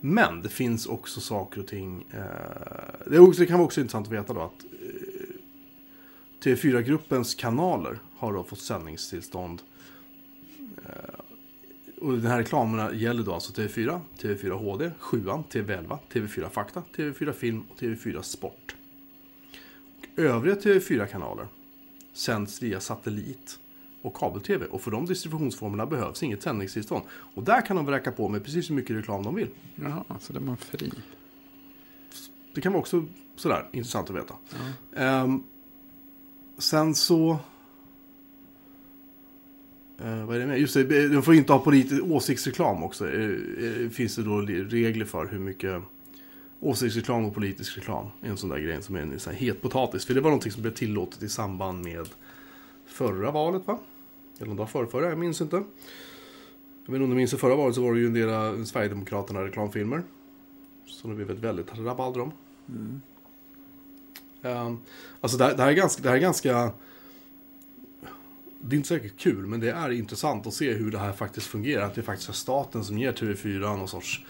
Men 0.00 0.42
det 0.42 0.48
finns 0.48 0.86
också 0.86 1.20
saker 1.20 1.60
och 1.60 1.66
ting. 1.66 2.06
Eh, 2.10 3.10
det, 3.10 3.18
också, 3.18 3.40
det 3.40 3.46
kan 3.46 3.58
vara 3.58 3.66
också 3.66 3.80
intressant 3.80 4.06
att 4.06 4.12
veta 4.12 4.34
då 4.34 4.40
att 4.40 4.64
eh, 4.64 5.36
TV4-gruppens 6.44 7.34
kanaler 7.34 7.98
har 8.16 8.32
då 8.32 8.44
fått 8.44 8.60
sändningstillstånd. 8.60 9.62
Och 12.02 12.12
den 12.12 12.26
här 12.26 12.38
reklamerna 12.38 12.94
gäller 12.94 13.22
då 13.22 13.34
alltså 13.34 13.52
TV4, 13.52 14.00
TV4 14.18 14.50
HD, 14.50 14.90
7 14.98 15.20
TV11, 15.20 15.98
TV4 16.12 16.48
Fakta, 16.48 16.82
TV4 16.96 17.32
Film 17.32 17.64
och 17.70 17.78
TV4 17.80 18.22
Sport. 18.22 18.76
Och 20.12 20.18
övriga 20.18 20.54
TV4-kanaler 20.54 21.46
sänds 22.12 22.62
via 22.62 22.80
satellit 22.80 23.58
och 24.02 24.14
kabel-TV 24.14 24.66
och 24.66 24.80
för 24.80 24.90
de 24.90 25.06
distributionsformerna 25.06 25.86
behövs 25.86 26.22
inget 26.22 26.42
sändningstillstånd. 26.42 27.04
Och 27.10 27.42
där 27.42 27.66
kan 27.66 27.76
de 27.76 27.86
vräka 27.86 28.12
på 28.12 28.28
med 28.28 28.44
precis 28.44 28.70
hur 28.70 28.74
mycket 28.74 28.96
reklam 28.96 29.22
de 29.22 29.34
vill. 29.34 29.48
Jaha, 29.74 30.04
så 30.20 30.32
det 30.32 30.38
är 30.38 30.40
man 30.40 30.56
fri. 30.56 30.92
Det 32.54 32.60
kan 32.60 32.72
vara 32.72 32.80
också 32.80 33.04
sådär 33.36 33.68
intressant 33.72 34.10
att 34.10 34.16
veta. 34.16 34.34
Ja. 34.50 35.02
Ehm, 35.02 35.44
sen 36.58 36.94
så... 36.94 37.38
Eh, 40.04 40.24
vad 40.24 40.36
är 40.36 40.40
det 40.40 40.46
med? 40.46 40.58
Just 40.58 40.74
det, 40.74 41.08
de 41.08 41.22
får 41.22 41.34
inte 41.34 41.52
ha 41.52 41.60
politisk 41.60 42.02
åsiktsreklam 42.02 42.84
också. 42.84 43.08
Eh, 43.08 43.30
eh, 43.64 43.88
finns 43.90 44.16
det 44.16 44.22
då 44.22 44.40
regler 44.40 45.04
för 45.04 45.26
hur 45.26 45.38
mycket 45.38 45.82
åsiktsreklam 46.60 47.24
och 47.24 47.34
politisk 47.34 47.76
reklam 47.76 48.06
är 48.20 48.28
en 48.28 48.36
sån 48.36 48.50
där 48.50 48.58
grej 48.58 48.82
som 48.82 48.94
är 48.94 49.00
en 49.00 49.20
sån 49.20 49.32
här 49.32 49.40
het 49.40 49.62
potatis. 49.62 50.04
För 50.04 50.14
det 50.14 50.20
var 50.20 50.30
någonting 50.30 50.52
som 50.52 50.62
blev 50.62 50.72
tillåtet 50.72 51.22
i 51.22 51.28
samband 51.28 51.84
med 51.84 52.08
förra 52.86 53.30
valet 53.30 53.66
va? 53.66 53.78
Eller 54.38 54.50
om 54.50 54.56
det 54.56 54.60
var 54.60 54.66
förrförra, 54.66 55.08
jag 55.08 55.18
minns 55.18 55.40
inte. 55.40 55.56
Jag 55.56 56.92
vet 56.92 56.94
inte 56.94 57.04
om 57.04 57.10
du 57.10 57.16
minns 57.16 57.30
det 57.30 57.36
förra 57.36 57.56
valet 57.56 57.74
så 57.74 57.82
var 57.82 57.94
det 57.94 58.00
ju 58.00 58.06
en 58.06 58.14
del 58.14 58.28
av 58.28 58.64
Sverigedemokraterna 58.64 59.44
reklamfilmer. 59.44 60.02
Som 60.86 61.10
det 61.10 61.16
blev 61.16 61.30
ett 61.30 61.38
väldigt 61.38 61.78
rabalder 61.78 62.20
om. 62.20 62.32
Mm. 62.68 63.00
Um, 64.42 64.80
alltså 65.20 65.38
det 65.38 65.44
här, 65.44 65.56
det 65.56 65.62
här 65.62 65.70
är 65.70 65.74
ganska, 65.74 66.02
det 66.02 66.08
här 66.08 66.16
är 66.16 66.20
ganska... 66.20 66.72
Det 68.64 68.74
är 68.74 68.76
inte 68.76 68.88
säkert 68.88 69.18
kul, 69.18 69.46
men 69.46 69.60
det 69.60 69.70
är 69.70 69.90
intressant 69.90 70.46
att 70.46 70.54
se 70.54 70.72
hur 70.72 70.90
det 70.90 70.98
här 70.98 71.12
faktiskt 71.12 71.46
fungerar. 71.46 71.84
Att 71.84 71.94
det 71.94 72.02
faktiskt 72.02 72.28
är 72.28 72.32
staten 72.32 72.84
som 72.84 72.98
ger 72.98 73.12
TV4 73.12 73.58
någon 73.58 73.88
sorts 73.88 74.24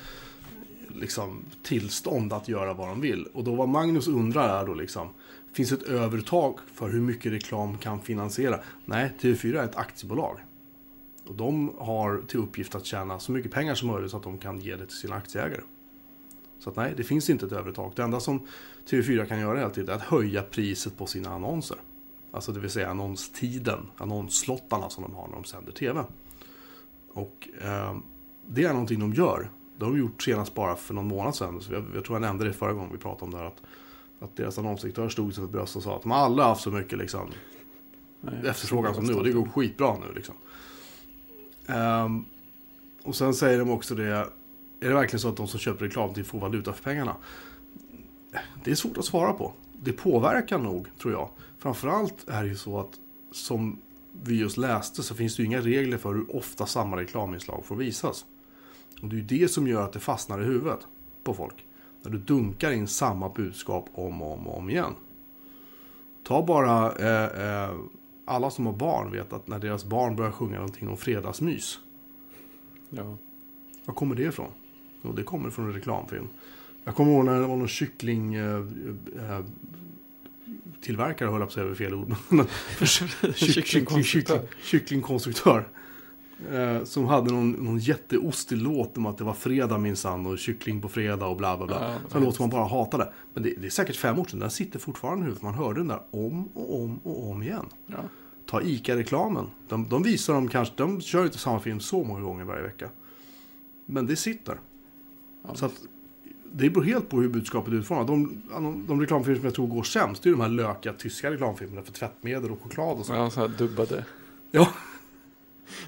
liksom, 0.95 1.45
tillstånd 1.63 2.33
att 2.33 2.49
göra 2.49 2.75
vad 2.75 2.89
de 2.89 3.01
vill. 3.01 3.27
Och 3.33 3.45
då 3.45 3.55
vad 3.55 3.69
Magnus 3.69 4.09
undrar 4.09 4.63
är 4.63 4.67
då 4.67 4.75
liksom, 4.75 5.09
finns 5.53 5.69
det 5.69 5.75
ett 5.75 5.83
övertag 5.83 6.59
för 6.75 6.89
hur 6.89 7.01
mycket 7.01 7.33
reklam 7.33 7.79
kan 7.79 8.03
finansiera? 8.03 8.61
Nej, 8.85 9.13
TV4 9.21 9.59
är 9.59 9.65
ett 9.65 9.77
aktiebolag. 9.77 10.39
Och 11.27 11.35
de 11.35 11.75
har 11.79 12.23
till 12.29 12.41
uppgift 12.41 12.75
att 12.75 12.85
tjäna 12.85 13.19
så 13.19 13.33
mycket 13.33 13.53
pengar 13.53 13.75
som 13.75 13.89
möjligt 13.89 14.11
så 14.11 14.17
att 14.17 14.23
de 14.23 14.39
kan 14.39 14.61
ge 14.61 14.77
det 14.77 14.87
till 14.87 14.97
sina 14.97 15.15
aktieägare. 15.15 15.61
Så 16.59 16.71
att 16.71 16.77
nej, 16.77 16.95
det 16.97 17.05
finns 17.05 17.31
inte 17.31 17.47
ett 17.47 17.53
övertag. 17.53 17.93
Det 17.97 18.03
enda 18.03 18.21
som 18.21 18.47
TV4 18.87 19.27
kan 19.27 19.41
göra 19.41 19.59
hela 19.59 19.71
tiden 19.71 19.91
är 19.91 19.95
att 19.95 20.03
höja 20.03 20.43
priset 20.43 20.99
på 20.99 21.07
sina 21.07 21.31
annonser. 21.31 21.79
Alltså 22.33 22.53
det 22.53 22.61
vill 22.61 22.71
säga 22.71 22.91
annonstiden, 22.91 23.87
annonsslottarna 23.97 24.91
som 24.91 25.03
de 25.03 25.15
har 25.15 25.27
när 25.27 25.35
de 25.35 25.45
sänder 25.45 25.73
TV. 25.73 26.05
Och 27.13 27.49
eh, 27.63 27.97
det 28.47 28.65
är 28.65 28.73
någonting 28.73 29.01
de 29.01 29.15
gör. 29.15 29.51
Det 29.79 29.85
har 29.85 29.93
de 29.93 29.99
gjort 29.99 30.23
senast 30.23 30.55
bara 30.55 30.77
för 30.77 30.95
någon 30.95 31.09
månad 31.09 31.35
sedan. 31.35 31.61
Så 31.61 31.73
jag, 31.73 31.85
jag 31.95 32.05
tror 32.05 32.17
jag 32.17 32.21
nämnde 32.21 32.45
det 32.45 32.53
förra 32.53 32.73
gången 32.73 32.93
vi 32.93 32.99
pratade 32.99 33.25
om 33.25 33.31
det 33.31 33.39
här. 33.39 33.45
Att, 33.45 33.63
att 34.21 34.37
deras 34.37 34.59
annonsdirektör 34.59 35.09
stod 35.09 35.35
sig 35.35 35.45
för 35.45 35.53
bröst 35.53 35.77
och 35.77 35.83
sa 35.83 35.97
att 35.97 36.03
de 36.03 36.11
har 36.11 36.19
aldrig 36.19 36.47
haft 36.47 36.63
så 36.63 36.71
mycket 36.71 36.99
liksom, 36.99 37.31
Nej, 38.21 38.35
efterfrågan 38.47 38.95
som 38.95 39.05
nu 39.05 39.15
och 39.15 39.25
det 39.25 39.33
går 39.33 39.49
skitbra 39.49 39.97
nu 39.99 40.15
liksom. 40.15 40.35
Ehm, 41.67 42.25
och 43.03 43.15
sen 43.15 43.35
säger 43.35 43.59
de 43.59 43.71
också 43.71 43.95
det, 43.95 44.07
är 44.81 44.89
det 44.89 44.95
verkligen 44.95 45.21
så 45.21 45.29
att 45.29 45.37
de 45.37 45.49
som 45.49 45.61
köper 45.61 45.85
reklam 45.85 46.15
till 46.15 46.25
får 46.25 46.39
valuta 46.39 46.73
för 46.73 46.83
pengarna? 46.83 47.17
Det 48.65 48.71
är 48.71 48.75
svårt 48.75 48.99
att 48.99 49.05
svara 49.05 49.33
på. 49.33 49.53
Det 49.83 49.93
påverkar 49.93 50.59
nog, 50.59 50.87
tror 50.99 51.13
jag. 51.13 51.29
Framförallt 51.63 52.29
är 52.29 52.43
det 52.43 52.49
ju 52.49 52.57
så 52.57 52.81
att 52.81 53.01
som 53.33 53.79
vi 54.23 54.41
just 54.41 54.57
läste 54.57 55.03
så 55.03 55.15
finns 55.15 55.37
det 55.37 55.43
ju 55.43 55.47
inga 55.47 55.61
regler 55.61 55.99
för 55.99 56.15
hur 56.15 56.37
ofta 56.37 56.67
samma 56.67 56.97
reklaminslag 56.97 57.65
får 57.65 57.77
visas. 57.77 58.27
Och 59.03 59.09
det 59.09 59.17
är 59.17 59.19
ju 59.19 59.25
det 59.25 59.49
som 59.49 59.69
gör 59.69 59.85
att 59.85 59.93
det 59.93 60.01
fastnar 60.01 60.41
i 60.41 60.45
huvudet 60.45 60.87
på 61.25 61.35
folk. 61.35 61.67
När 62.03 62.11
du 62.11 62.19
dunkar 62.19 62.73
in 62.73 62.89
samma 62.89 63.29
budskap 63.29 63.89
om 63.95 64.23
och 64.23 64.33
om, 64.33 64.47
och 64.47 64.59
om 64.59 64.71
igen. 64.71 64.95
Ta 66.23 66.47
bara 66.47 66.93
eh, 66.93 67.47
eh, 67.47 67.77
alla 68.25 68.51
som 68.51 68.67
har 68.67 68.73
barn 68.73 69.13
vet 69.13 69.33
att 69.33 69.49
när 69.49 69.59
deras 69.59 69.85
barn 69.85 70.17
börjar 70.17 70.33
sjunga 70.33 70.57
någonting 70.57 70.89
om 70.89 70.97
fredagsmys. 70.97 71.79
Ja. 72.91 73.17
Var 73.85 73.95
kommer 73.95 74.15
det 74.15 74.23
ifrån? 74.23 74.51
Jo, 75.03 75.13
det 75.13 75.23
kommer 75.23 75.51
från 75.51 75.67
en 75.67 75.73
reklamfilm. 75.73 76.29
Jag 76.85 76.95
kommer 76.95 77.13
ihåg 77.13 77.25
när 77.25 77.41
det 77.41 77.47
var 77.47 77.57
någon 77.57 77.69
kyckling... 77.69 78.35
Eh, 78.35 78.67
eh, 80.83 80.85
tillverkare 80.85 81.29
höll 81.29 81.41
jag 81.41 81.49
på 81.53 81.61
att 81.61 81.67
säga 81.67 81.75
fel 81.75 81.95
ord. 81.95 82.15
Kycklingkonstruktör. 83.35 84.37
kyckling- 84.39 84.49
Kycklingkonstruktör. 84.63 85.69
Eh, 86.53 86.85
som 86.85 87.05
hade 87.07 87.33
någon, 87.33 87.51
någon 87.51 87.79
jätteostig 87.79 88.59
låt 88.59 88.97
om 88.99 89.07
att 89.07 89.19
det 89.19 89.25
var 89.25 89.35
fredag 89.35 89.79
minsann 89.79 90.27
och 90.27 90.39
kyckling 90.39 90.81
på 90.81 90.89
fredag 90.89 91.27
och 91.27 91.37
bla 91.37 91.57
bla 91.57 91.67
bla. 91.67 91.77
Ja, 91.81 91.95
så 92.11 92.19
en 92.19 92.25
låt 92.25 92.37
som 92.37 92.43
man 92.43 92.51
bara 92.51 92.65
hatade. 92.69 93.13
Men 93.35 93.43
det, 93.43 93.55
det 93.61 93.67
är 93.67 93.71
säkert 93.71 93.97
fem 93.97 94.19
år 94.19 94.25
sedan. 94.25 94.41
Den 94.41 94.51
sitter 94.51 94.79
fortfarande 94.79 95.21
i 95.21 95.25
huvudet. 95.25 95.43
Man 95.43 95.55
hörde 95.55 95.81
den 95.81 95.89
där 95.89 96.01
om 96.11 96.45
och 96.55 96.83
om 96.83 96.99
och 97.05 97.31
om 97.31 97.43
igen. 97.43 97.67
Ja. 97.87 97.97
Ta 98.47 98.63
ICA-reklamen. 98.63 99.47
De, 99.69 99.89
de 99.89 100.03
visar 100.03 100.35
dem 100.35 100.49
kanske, 100.49 100.75
de 100.77 101.01
kör 101.01 101.25
inte 101.25 101.39
samma 101.39 101.61
film 101.61 101.81
så 101.81 102.05
många 102.05 102.21
gånger 102.21 102.45
varje 102.45 102.63
vecka. 102.63 102.89
Men 103.87 104.07
det 104.07 104.17
sitter. 104.17 104.59
Ja, 105.49 105.55
Så 105.55 105.67
att 105.67 105.75
det 106.53 106.71
beror 106.71 106.85
helt 106.85 107.09
på 107.09 107.21
hur 107.21 107.29
budskapet 107.29 107.73
är 107.73 107.77
utformat. 107.77 108.07
De, 108.07 108.43
de, 108.51 108.87
de 108.87 109.01
reklamfilmer 109.01 109.39
som 109.39 109.45
jag 109.45 109.55
tror 109.55 109.67
går 109.67 109.83
sämst, 109.83 110.23
det 110.23 110.29
är 110.29 110.31
de 110.31 110.41
här 110.41 110.49
lökiga 110.49 110.93
tyska 110.93 111.31
reklamfilmerna 111.31 111.83
för 111.83 111.93
tvättmedel 111.93 112.51
och 112.51 112.63
choklad 112.63 112.99
och 112.99 113.07
så. 113.07 113.13
Ja, 113.13 113.31
så 113.31 113.41
här 113.41 113.49
dubbade. 113.49 114.05
Ja. 114.51 114.69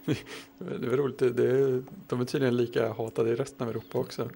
Det 0.58 0.86
är 0.86 0.96
roligt, 0.96 1.18
det 1.18 1.26
är, 1.26 1.82
de 2.08 2.20
är 2.20 2.24
tydligen 2.24 2.56
lika 2.56 2.92
hatade 2.92 3.30
i 3.30 3.34
resten 3.34 3.64
av 3.64 3.70
Europa 3.70 3.98
också. 3.98 4.30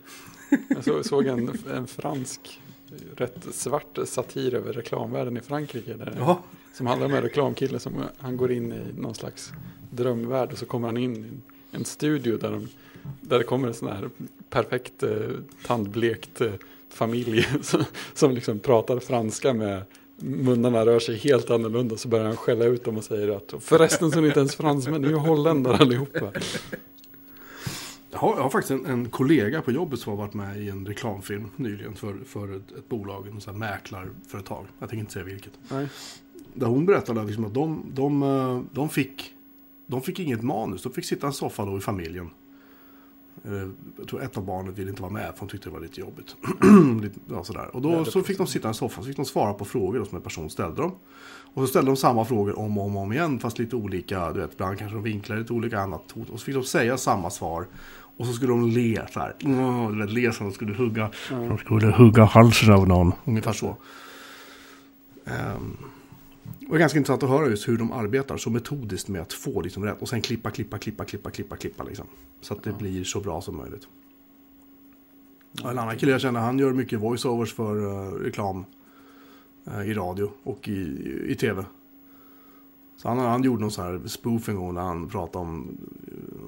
Jag 0.69 0.85
så, 0.85 1.03
såg 1.03 1.27
en, 1.27 1.59
en 1.75 1.87
fransk, 1.87 2.61
rätt 3.17 3.55
svart 3.55 3.99
satir 4.05 4.55
över 4.55 4.73
reklamvärlden 4.73 5.37
i 5.37 5.41
Frankrike. 5.41 5.95
Där, 5.95 6.17
Ja. 6.19 6.43
Som 6.75 6.87
handlar 6.87 7.07
om 7.07 7.15
en 7.15 7.23
reklamkille 7.23 7.79
som 7.79 7.93
han 8.19 8.37
går 8.37 8.53
in 8.53 8.73
i 8.73 8.81
någon 8.97 9.15
slags 9.15 9.53
drömvärld 9.91 10.53
och 10.53 10.59
så 10.59 10.67
kommer 10.67 10.89
han 10.89 10.97
in 10.97 11.17
i 11.17 11.31
en 11.77 11.85
studio 11.85 12.37
där, 12.37 12.51
de, 12.51 12.69
där 13.21 13.39
det 13.39 13.45
kommer 13.45 13.69
en 13.69 13.75
sån 13.75 13.89
här 13.89 14.11
perfekt 14.51 15.03
eh, 15.03 15.11
tandblekt 15.67 16.41
eh, 16.41 16.53
familj 16.89 17.49
som, 17.63 17.85
som 18.15 18.31
liksom 18.31 18.59
pratar 18.59 19.01
franska 19.01 19.53
med 19.53 19.83
munnarna 20.17 20.87
rör 20.87 20.99
sig 20.99 21.17
helt 21.17 21.51
annorlunda 21.51 21.97
så 21.97 22.09
börjar 22.09 22.27
han 22.27 22.37
skälla 22.37 22.65
ut 22.65 22.85
dem 22.85 22.97
och 22.97 23.05
säger 23.05 23.37
att 23.37 23.55
förresten 23.61 24.11
så 24.11 24.19
är 24.19 24.23
ni 24.23 24.29
inte 24.29 24.41
ens 24.41 24.57
fransmän, 24.57 25.03
ni 25.03 25.09
är 25.09 25.15
holländare 25.15 25.77
allihopa. 25.77 26.33
Jag 28.11 28.19
har, 28.19 28.37
jag 28.37 28.43
har 28.43 28.51
faktiskt 28.51 28.71
en, 28.71 28.87
en 28.87 29.09
kollega 29.11 29.63
på 29.63 29.73
jobbet 29.73 30.01
som 30.01 30.11
har 30.11 30.17
varit 30.17 30.35
med 30.35 30.63
i 30.63 30.69
en 30.69 30.87
reklamfilm 30.87 31.51
nyligen 31.57 31.95
för, 31.95 32.17
för 32.27 32.57
ett, 32.57 32.73
ett 32.79 32.89
bolag, 32.89 33.29
en 33.29 33.41
sån 33.41 33.63
här 33.63 33.71
mäklarföretag. 33.71 34.67
Jag 34.79 34.89
tänker 34.89 35.01
inte 35.01 35.13
säga 35.13 35.25
vilket. 35.25 35.53
Nej. 35.69 35.89
Där 36.55 36.67
hon 36.67 36.87
berättade 36.87 37.25
liksom 37.25 37.45
att 37.45 37.55
de, 37.55 37.91
de, 37.95 38.23
eh, 38.23 38.63
de, 38.73 38.89
fick, 38.89 39.35
de 39.87 40.03
fick 40.03 40.21
inget 40.21 40.43
manus. 40.43 40.83
De 40.83 40.93
fick 40.93 41.05
sitta 41.05 41.27
i 41.27 41.29
en 41.29 41.33
soffa 41.33 41.65
då 41.65 41.79
i 41.79 41.81
familjen. 41.81 42.31
Eh, 43.45 43.69
Jag 43.99 44.09
tror 44.09 44.23
ett 44.23 44.37
av 44.37 44.45
barnen 44.45 44.75
ville 44.75 44.91
inte 44.91 45.03
vara 45.03 45.13
med 45.13 45.33
för 45.35 45.39
de 45.47 45.49
tyckte 45.49 45.69
det 45.69 45.73
var 45.73 45.81
lite 45.81 46.01
jobbigt. 46.01 46.37
Ja, 47.31 47.45
sådär. 47.45 47.77
Och 47.77 47.83
då 47.83 47.93
Ja, 47.93 48.05
så 48.05 48.23
fick 48.23 48.39
de 48.39 48.47
sitta 48.47 48.69
i 48.69 48.71
en 48.71 48.75
soffa 48.75 49.01
så 49.03 49.07
fick 49.07 49.17
de 49.17 49.25
svara 49.25 49.53
på 49.55 49.65
frågor 49.65 50.05
som 50.05 50.17
en 50.17 50.23
person 50.23 50.51
ställde 50.51 50.83
dem. 50.83 50.93
Och 51.55 51.63
så 51.63 51.67
ställde 51.67 51.91
de 51.91 51.97
samma 51.97 52.25
frågor 52.25 52.59
om 52.59 52.79
och 52.79 52.85
om, 52.85 52.97
om 52.97 53.13
igen 53.13 53.39
fast 53.39 53.59
lite 53.59 53.77
olika. 53.77 54.33
Du 54.33 54.41
vet, 54.41 54.53
ibland 54.53 54.79
kanske 54.79 54.97
de 54.97 55.03
vinklade 55.03 55.41
lite 55.41 55.53
olika 55.53 55.81
annat. 55.81 56.03
Och 56.33 56.41
så 56.41 56.45
fick 56.45 56.55
de 56.55 56.65
säga 56.65 56.97
samma 56.97 57.31
svar. 57.31 57.67
Och 58.17 58.27
så 58.27 58.33
skulle 58.33 58.53
de 58.53 58.67
le 58.69 59.07
så 59.13 59.21
här. 59.21 59.35
Mm, 59.41 59.99
le 60.09 60.33
som 60.33 60.47
de 60.49 60.53
skulle 60.55 60.75
hugga. 60.75 61.11
Ja. 61.31 61.37
De 61.37 61.59
skulle 61.59 61.87
hugga 61.87 62.25
halsen 62.25 62.73
av 62.75 62.89
någon. 62.89 63.13
Ungefär 63.25 63.53
så. 63.53 63.77
Um, 65.25 65.77
det 66.69 66.75
är 66.75 66.79
ganska 66.79 66.99
intressant 66.99 67.23
att 67.23 67.29
höra 67.29 67.49
just 67.49 67.69
hur 67.69 67.79
de 67.79 67.93
arbetar 67.93 68.37
så 68.37 68.51
metodiskt 68.51 69.09
med 69.09 69.23
att 69.23 69.33
få 69.33 69.61
liksom 69.61 69.85
rätt. 69.85 70.03
Och 70.03 70.09
sen 70.09 70.23
klippa, 70.23 70.51
klippa, 70.51 70.79
klippa, 70.79 71.05
klippa, 71.05 71.31
klippa, 71.31 71.57
klippa 71.57 71.85
liksom. 71.85 72.07
Så 72.41 72.55
att 72.55 72.63
det 72.63 72.71
Ja. 72.71 72.77
blir 72.77 73.05
så 73.05 73.21
bra 73.21 73.41
som 73.41 73.57
möjligt. 73.57 73.89
Och 75.65 75.71
en 75.71 75.79
annan 75.79 75.97
kille 75.97 76.13
jag 76.13 76.21
känner, 76.21 76.41
han 76.41 76.59
gör 76.59 76.73
mycket 76.73 77.01
voiceovers 77.01 77.55
för 77.55 77.77
eh, 77.87 78.13
reklam 78.13 78.65
eh, 79.67 79.83
i 79.91 79.95
radio 79.95 80.31
och 80.43 80.69
i, 80.69 81.13
i 81.29 81.35
tv. 81.35 81.65
Så 82.97 83.09
han, 83.09 83.19
han 83.19 83.43
gjorde 83.43 83.61
någon 83.61 83.71
sån 83.71 83.85
här 83.85 84.01
spoof 84.09 84.49
en 84.49 84.57
gång 84.57 84.75
när 84.75 84.83
han 84.83 85.09
pratade 85.09 85.45
om, 85.45 85.77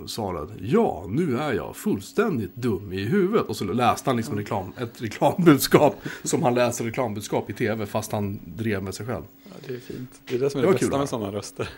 att 0.04 0.50
ja, 0.60 1.06
nu 1.08 1.38
är 1.38 1.52
jag 1.52 1.76
fullständigt 1.76 2.54
dum 2.54 2.92
i 2.92 3.04
huvudet. 3.04 3.46
Och 3.46 3.56
så 3.56 3.64
läste 3.64 4.10
han 4.10 4.16
liksom 4.16 4.36
reklam, 4.36 4.72
ett 4.78 5.02
reklambudskap 5.02 5.96
som 6.24 6.42
han 6.42 6.54
läser 6.54 6.84
reklambudskap 6.84 7.50
i 7.50 7.52
tv 7.52 7.86
fast 7.86 8.12
han 8.12 8.40
drev 8.44 8.82
med 8.82 8.94
sig 8.94 9.06
själv. 9.06 9.24
Ja, 9.44 9.50
det 9.66 9.74
är 9.74 9.78
fint. 9.78 10.20
Det 10.28 10.34
är 10.34 10.38
det 10.38 10.50
som 10.50 10.60
är 10.60 10.66
Det 10.66 10.72
det, 10.72 10.78
kul, 10.78 10.86
bästa 10.88 10.96
va? 10.96 10.98
med 10.98 11.08
sådana 11.08 11.32
röster. 11.32 11.68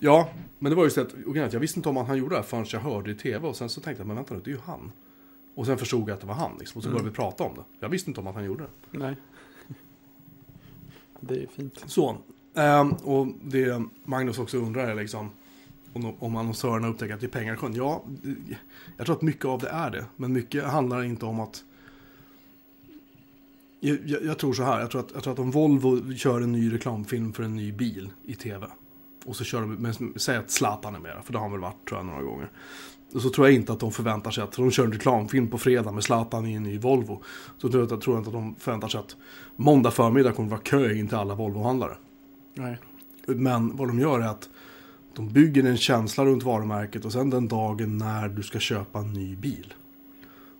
Ja, 0.00 0.28
men 0.58 0.70
det 0.70 0.76
var 0.76 0.84
just 0.84 0.96
det 0.96 1.02
att 1.44 1.52
jag 1.52 1.60
visste 1.60 1.78
inte 1.78 1.88
om 1.88 1.96
att 1.96 2.06
han 2.06 2.18
gjorde 2.18 2.36
det 2.36 2.42
förrän 2.42 2.66
jag 2.68 2.80
hörde 2.80 3.10
i 3.10 3.14
tv 3.14 3.48
och 3.48 3.56
sen 3.56 3.68
så 3.68 3.80
tänkte 3.80 4.00
jag, 4.00 4.06
men 4.06 4.16
vänta 4.16 4.34
nu, 4.34 4.40
det 4.44 4.50
är 4.50 4.54
ju 4.54 4.60
han. 4.64 4.92
Och 5.54 5.66
sen 5.66 5.78
förstod 5.78 6.00
jag 6.08 6.10
att 6.10 6.20
det 6.20 6.26
var 6.26 6.34
han 6.34 6.50
liksom, 6.58 6.78
och 6.78 6.82
så 6.82 6.88
Mm. 6.88 6.92
började 6.98 7.10
vi 7.10 7.16
prata 7.16 7.44
om 7.44 7.54
det. 7.54 7.62
Jag 7.80 7.88
visste 7.88 8.10
inte 8.10 8.20
om 8.20 8.26
att 8.26 8.34
han 8.34 8.44
gjorde 8.44 8.64
det. 8.90 8.98
Nej. 8.98 9.16
Det 11.20 11.34
är 11.34 11.38
ju 11.38 11.46
fint. 11.46 11.84
Så, 11.86 12.16
ehm, 12.54 12.92
och 12.92 13.26
det 13.42 13.82
Magnus 14.04 14.38
också 14.38 14.58
undrar 14.58 14.88
är 14.88 14.94
liksom 14.94 15.30
om, 15.92 16.36
annonsörerna 16.36 16.88
upptäcker 16.88 17.14
att 17.14 17.20
det 17.20 17.26
är 17.26 17.28
pengar 17.28 17.54
i 17.54 17.56
sjön. 17.56 17.74
Ja, 17.74 18.04
jag 18.96 19.06
tror 19.06 19.16
att 19.16 19.22
mycket 19.22 19.44
av 19.44 19.58
det 19.58 19.68
är 19.68 19.90
det. 19.90 20.04
Men 20.16 20.32
mycket 20.32 20.64
handlar 20.64 21.04
inte 21.04 21.26
om 21.26 21.40
att... 21.40 21.64
Jag, 23.80 23.98
jag, 24.04 24.24
jag 24.24 24.38
tror 24.38 24.52
så 24.52 24.62
här, 24.62 24.80
jag 24.80 24.90
tror, 24.90 25.00
att, 25.00 25.10
jag 25.14 25.22
tror 25.22 25.32
att 25.32 25.38
om 25.38 25.50
Volvo 25.50 26.14
kör 26.14 26.40
en 26.40 26.52
ny 26.52 26.74
reklamfilm 26.74 27.32
för 27.32 27.42
en 27.42 27.56
ny 27.56 27.72
bil 27.72 28.10
i 28.24 28.34
tv. 28.34 28.66
Och 29.24 29.36
så 29.36 29.44
kör 29.44 29.60
de, 29.60 29.74
men 29.74 29.94
säg 30.16 30.36
att 30.36 30.50
Zlatan 30.50 30.94
är 30.94 30.98
med, 30.98 31.16
för 31.24 31.32
det 31.32 31.38
har 31.38 31.44
han 31.44 31.52
väl 31.52 31.60
varit 31.60 31.88
tror 31.88 31.98
jag 31.98 32.06
några 32.06 32.22
gånger. 32.22 32.50
Och 33.14 33.22
så 33.22 33.30
tror 33.30 33.46
jag 33.46 33.54
inte 33.54 33.72
att 33.72 33.80
de 33.80 33.92
förväntar 33.92 34.30
sig 34.30 34.44
att 34.44 34.52
de 34.52 34.70
kör 34.70 34.84
en 34.84 34.92
reklamfilm 34.92 35.48
på 35.48 35.58
fredag 35.58 35.92
med 35.92 36.04
Zlatan 36.04 36.46
i 36.46 36.52
en 36.52 36.62
ny 36.62 36.78
Volvo. 36.78 37.22
Så 37.58 37.68
tror 37.68 37.82
jag, 37.82 37.92
jag 37.92 38.00
tror 38.00 38.18
inte 38.18 38.28
att 38.28 38.34
de 38.34 38.54
förväntar 38.54 38.88
sig 38.88 39.00
att 39.00 39.16
måndag 39.56 39.90
förmiddag 39.90 40.32
kommer 40.32 40.48
det 40.48 40.50
vara 40.50 40.62
kö 40.62 40.94
in 40.94 41.08
till 41.08 41.16
alla 41.16 41.34
Volvo-handlare. 41.34 41.96
Nej. 42.54 42.78
Men 43.26 43.76
vad 43.76 43.88
de 43.88 43.98
gör 43.98 44.20
är 44.20 44.26
att 44.26 44.48
de 45.14 45.28
bygger 45.28 45.64
en 45.64 45.76
känsla 45.76 46.24
runt 46.24 46.42
varumärket 46.42 47.04
och 47.04 47.12
sen 47.12 47.30
den 47.30 47.48
dagen 47.48 47.98
när 47.98 48.28
du 48.28 48.42
ska 48.42 48.58
köpa 48.58 48.98
en 48.98 49.12
ny 49.12 49.36
bil. 49.36 49.74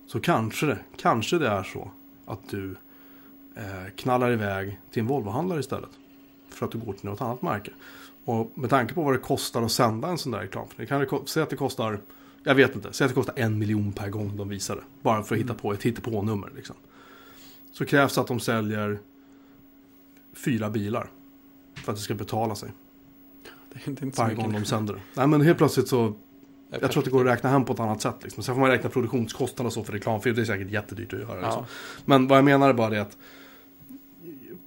Så 0.07 0.19
kanske 0.19 0.65
det, 0.65 0.79
kanske 0.97 1.37
det 1.37 1.47
är 1.47 1.63
så 1.63 1.91
att 2.25 2.49
du 2.49 2.75
eh, 3.55 3.91
knallar 3.95 4.31
iväg 4.31 4.79
till 4.91 4.99
en 5.01 5.07
Volvo-handlare 5.07 5.59
istället. 5.59 5.89
För 6.49 6.65
att 6.65 6.71
du 6.71 6.77
går 6.77 6.93
till 6.93 7.09
något 7.09 7.21
annat 7.21 7.41
märke. 7.41 7.71
Och 8.25 8.51
med 8.55 8.69
tanke 8.69 8.93
på 8.93 9.03
vad 9.03 9.13
det 9.13 9.17
kostar 9.17 9.61
att 9.61 9.71
sända 9.71 10.07
en 10.07 10.17
sån 10.17 10.31
där 10.31 10.39
reklam. 10.39 10.67
Det 10.75 10.85
kan 10.85 10.99
det, 10.99 11.05
ko- 11.05 11.23
säg 11.25 11.43
att 11.43 11.49
det 11.49 11.55
kostar, 11.55 11.99
jag 12.43 12.55
vet 12.55 12.75
inte, 12.75 12.93
säg 12.93 13.05
att 13.05 13.11
det 13.11 13.15
kostar 13.15 13.33
en 13.37 13.59
miljon 13.59 13.93
per 13.93 14.09
gång 14.09 14.37
de 14.37 14.49
visar 14.49 14.75
det. 14.75 14.83
Bara 15.01 15.23
för 15.23 15.35
att 15.35 15.41
hitta 15.41 15.53
på 15.53 15.73
ett 15.73 15.83
hittepånummer 15.83 16.51
liksom. 16.55 16.75
Så 17.71 17.85
krävs 17.85 18.15
det 18.15 18.21
att 18.21 18.27
de 18.27 18.39
säljer 18.39 18.99
fyra 20.33 20.69
bilar. 20.69 21.09
För 21.75 21.91
att 21.91 21.97
det 21.97 22.03
ska 22.03 22.13
betala 22.13 22.55
sig. 22.55 22.71
Det 23.73 23.79
är 23.85 23.89
inte, 23.89 24.05
mycket. 24.05 24.37
gång 24.37 24.53
de 24.53 24.65
sänder 24.65 24.93
det. 24.93 24.99
Nej 25.13 25.27
men 25.27 25.41
helt 25.41 25.57
plötsligt 25.57 25.87
så, 25.87 26.13
jag 26.69 26.91
tror 26.91 27.01
att 27.01 27.05
det 27.05 27.11
går 27.11 27.27
att 27.27 27.33
räkna 27.33 27.49
hem 27.49 27.65
på 27.65 27.73
ett 27.73 27.79
annat 27.79 28.01
sätt. 28.01 28.15
Liksom. 28.21 28.43
Sen 28.43 28.55
får 28.55 28.59
man 28.59 28.69
räkna 28.69 28.89
produktionskostnader 28.89 29.67
och 29.67 29.73
så 29.73 29.83
för 29.83 29.93
reklamfilm. 29.93 30.35
Det 30.35 30.41
är 30.41 30.45
säkert 30.45 30.71
jättedyrt 30.71 31.13
att 31.13 31.19
göra. 31.19 31.41
Liksom. 31.41 31.63
Ja, 31.63 31.65
Men 32.05 32.27
vad 32.27 32.37
jag 32.37 32.45
menar 32.45 32.69
är 32.69 32.73
bara 32.73 32.89
det 32.89 33.01
att 33.01 33.17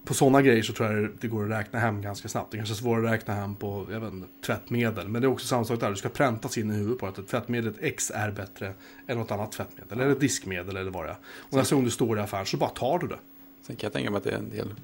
på 0.04 0.14
sådana 0.14 0.42
grejer 0.42 0.62
så 0.62 0.72
tror 0.72 0.92
jag 0.92 1.10
det 1.20 1.28
går 1.28 1.44
att 1.44 1.50
räkna 1.50 1.78
hem 1.78 2.02
ganska 2.02 2.28
snabbt. 2.28 2.50
Det 2.50 2.56
kanske 2.56 2.74
är 2.74 2.76
svårare 2.76 3.06
att 3.06 3.12
räkna 3.12 3.34
hem 3.34 3.54
på 3.54 3.86
jag 3.90 4.00
vet 4.00 4.12
inte, 4.12 4.28
tvättmedel. 4.46 5.08
Men 5.08 5.22
det 5.22 5.26
är 5.26 5.32
också 5.32 5.46
samma 5.46 5.64
sak 5.64 5.80
där. 5.80 5.90
Du 5.90 5.96
ska 5.96 6.08
präntas 6.08 6.58
in 6.58 6.70
i 6.70 6.74
huvudet 6.74 6.98
på 6.98 7.06
att 7.06 7.18
ett 7.18 7.28
tvättmedel 7.28 7.74
X 7.80 8.12
är 8.14 8.30
bättre 8.30 8.74
än 9.06 9.18
något 9.18 9.30
annat 9.30 9.52
tvättmedel. 9.52 10.00
Eller 10.00 10.12
ett 10.12 10.20
diskmedel 10.20 10.76
eller 10.76 10.90
vad 10.90 11.04
det 11.04 11.10
är. 11.10 11.16
Och 11.24 11.56
nästa 11.56 11.74
gång 11.74 11.84
du 11.84 11.90
står 11.90 12.18
i 12.18 12.20
affären 12.20 12.46
så 12.46 12.56
bara 12.56 12.70
tar 12.70 12.98
du 12.98 13.06
det. 13.06 13.18
Sen 13.66 13.76
kan 13.76 13.86
jag 13.86 13.92
tänka 13.92 14.10
mig 14.10 14.18
att 14.18 14.24
det 14.24 14.30
är 14.30 14.38
en 14.38 14.50
del 14.50 14.74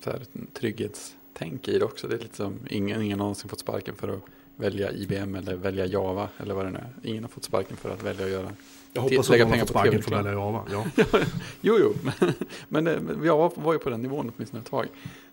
så 0.00 0.10
här, 0.10 0.22
trygghetstänk 1.38 1.68
i 1.68 1.78
det 1.78 1.84
också. 1.84 2.08
Det 2.08 2.14
är 2.14 2.18
lite 2.18 2.36
som 2.36 2.54
ingen, 2.70 3.02
ingen 3.02 3.18
har 3.18 3.24
någonsin 3.24 3.48
fått 3.48 3.60
sparken 3.60 3.94
för 3.94 4.08
att 4.08 4.20
välja 4.56 4.92
IBM 4.92 5.34
eller 5.34 5.56
välja 5.56 5.86
Java 5.86 6.28
eller 6.38 6.54
vad 6.54 6.64
det 6.64 6.70
nu 6.70 6.78
är. 6.78 6.92
Ingen 7.10 7.24
har 7.24 7.28
fått 7.28 7.44
sparken 7.44 7.76
för 7.76 7.90
att 7.90 8.02
välja 8.02 8.24
att 8.26 8.32
göra. 8.32 8.52
Jag 8.92 9.02
hoppas 9.02 9.18
att 9.18 9.28
Lägga 9.28 9.44
de 9.44 9.44
har 9.44 9.50
pengar 9.50 9.64
fått 9.66 9.72
på 9.74 9.78
sparken 9.80 10.02
för 10.02 10.12
att 10.14 10.18
välja 10.26 10.32
Java. 10.32 10.64
Ja. 10.72 10.84
Jo, 11.60 11.76
jo, 11.80 11.94
men, 12.20 12.32
men 12.68 12.84
det- 12.84 13.00
men 13.00 13.24
Java 13.24 13.50
var 13.54 13.72
ju 13.72 13.78
på 13.78 13.90
den 13.90 14.02
nivån 14.02 14.32
åtminstone 14.36 14.60
ett 14.62 14.70
tag. 14.70 14.86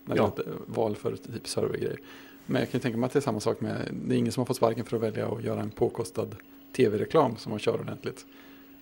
När 0.05 0.15
Ja. 0.15 0.31
det 0.35 0.43
val 0.65 0.95
för 0.95 1.15
typ 1.15 1.47
servergrejer. 1.47 1.97
Men 2.45 2.59
jag 2.61 2.71
kan 2.71 2.81
tänka 2.81 2.97
mig 2.97 3.05
att 3.07 3.13
det 3.13 3.19
är 3.19 3.21
samma 3.21 3.39
sak 3.39 3.61
med, 3.61 3.75
det 4.05 4.15
är 4.15 4.17
ingen 4.17 4.31
som 4.31 4.41
har 4.41 4.45
fått 4.45 4.57
sparken 4.57 4.85
för 4.85 4.97
att 4.97 5.03
välja 5.03 5.27
att 5.27 5.43
göra 5.43 5.61
en 5.61 5.69
påkostad 5.69 6.35
tv-reklam 6.75 7.37
som 7.37 7.49
man 7.49 7.59
kör 7.59 7.79
ordentligt. 7.81 8.25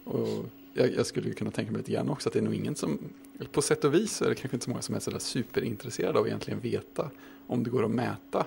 Och 0.03 0.27
jag, 0.73 0.93
jag 0.93 1.05
skulle 1.05 1.33
kunna 1.33 1.51
tänka 1.51 1.71
mig 1.71 1.77
lite 1.77 1.91
grann 1.91 2.09
också 2.09 2.29
att 2.29 2.33
det 2.33 2.39
är 2.39 2.43
nog 2.43 2.55
ingen 2.55 2.75
som, 2.75 2.99
på 3.51 3.62
sätt 3.62 3.83
och 3.83 3.93
vis 3.93 4.12
så 4.12 4.25
är 4.25 4.29
det 4.29 4.36
kanske 4.36 4.55
inte 4.55 4.63
så 4.63 4.69
många 4.69 4.81
som 4.81 4.95
är 4.95 4.99
sådär 4.99 5.19
superintresserade 5.19 6.19
av 6.19 6.23
att 6.23 6.27
egentligen 6.27 6.59
veta 6.59 7.09
om 7.47 7.63
det 7.63 7.69
går 7.69 7.86
att 7.86 7.91
mäta 7.91 8.45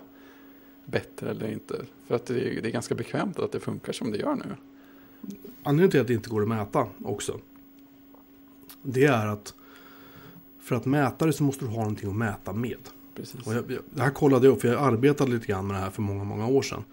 bättre 0.85 1.31
eller 1.31 1.49
inte. 1.49 1.87
För 2.07 2.15
att 2.15 2.27
det 2.27 2.35
är, 2.35 2.63
det 2.63 2.69
är 2.69 2.73
ganska 2.73 2.95
bekvämt 2.95 3.39
att 3.39 3.53
det 3.53 3.61
funkar 3.61 3.93
som 3.93 4.11
det 4.11 4.19
gör 4.19 4.35
nu. 4.35 4.57
Anledningen 5.63 5.91
till 5.91 6.01
att 6.01 6.07
det 6.07 6.15
inte 6.15 6.31
går 6.31 6.43
att 6.43 6.49
mäta 6.49 6.87
också. 7.05 7.41
Det 8.83 9.05
är 9.05 9.27
att 9.27 9.55
för 10.61 10.77
att 10.77 10.85
mäta 10.85 11.27
det 11.27 11.33
så 11.33 11.43
måste 11.45 11.65
du 11.65 11.71
ha 11.71 11.79
någonting 11.79 12.11
att 12.11 12.17
mäta 12.17 12.53
med. 12.53 12.79
Precis. 13.15 13.41
Jag, 13.47 13.55
jag, 13.55 13.83
det 13.91 14.03
här 14.03 14.11
kollade 14.11 14.47
jag 14.47 14.55
upp, 14.55 14.61
för 14.61 14.69
jag 14.69 14.83
arbetade 14.83 15.31
lite 15.31 15.47
grann 15.47 15.67
med 15.67 15.77
det 15.77 15.81
här 15.81 15.91
för 15.91 16.03
många, 16.03 16.25
många 16.25 16.47
år 16.47 16.63
sedan. 16.63 16.85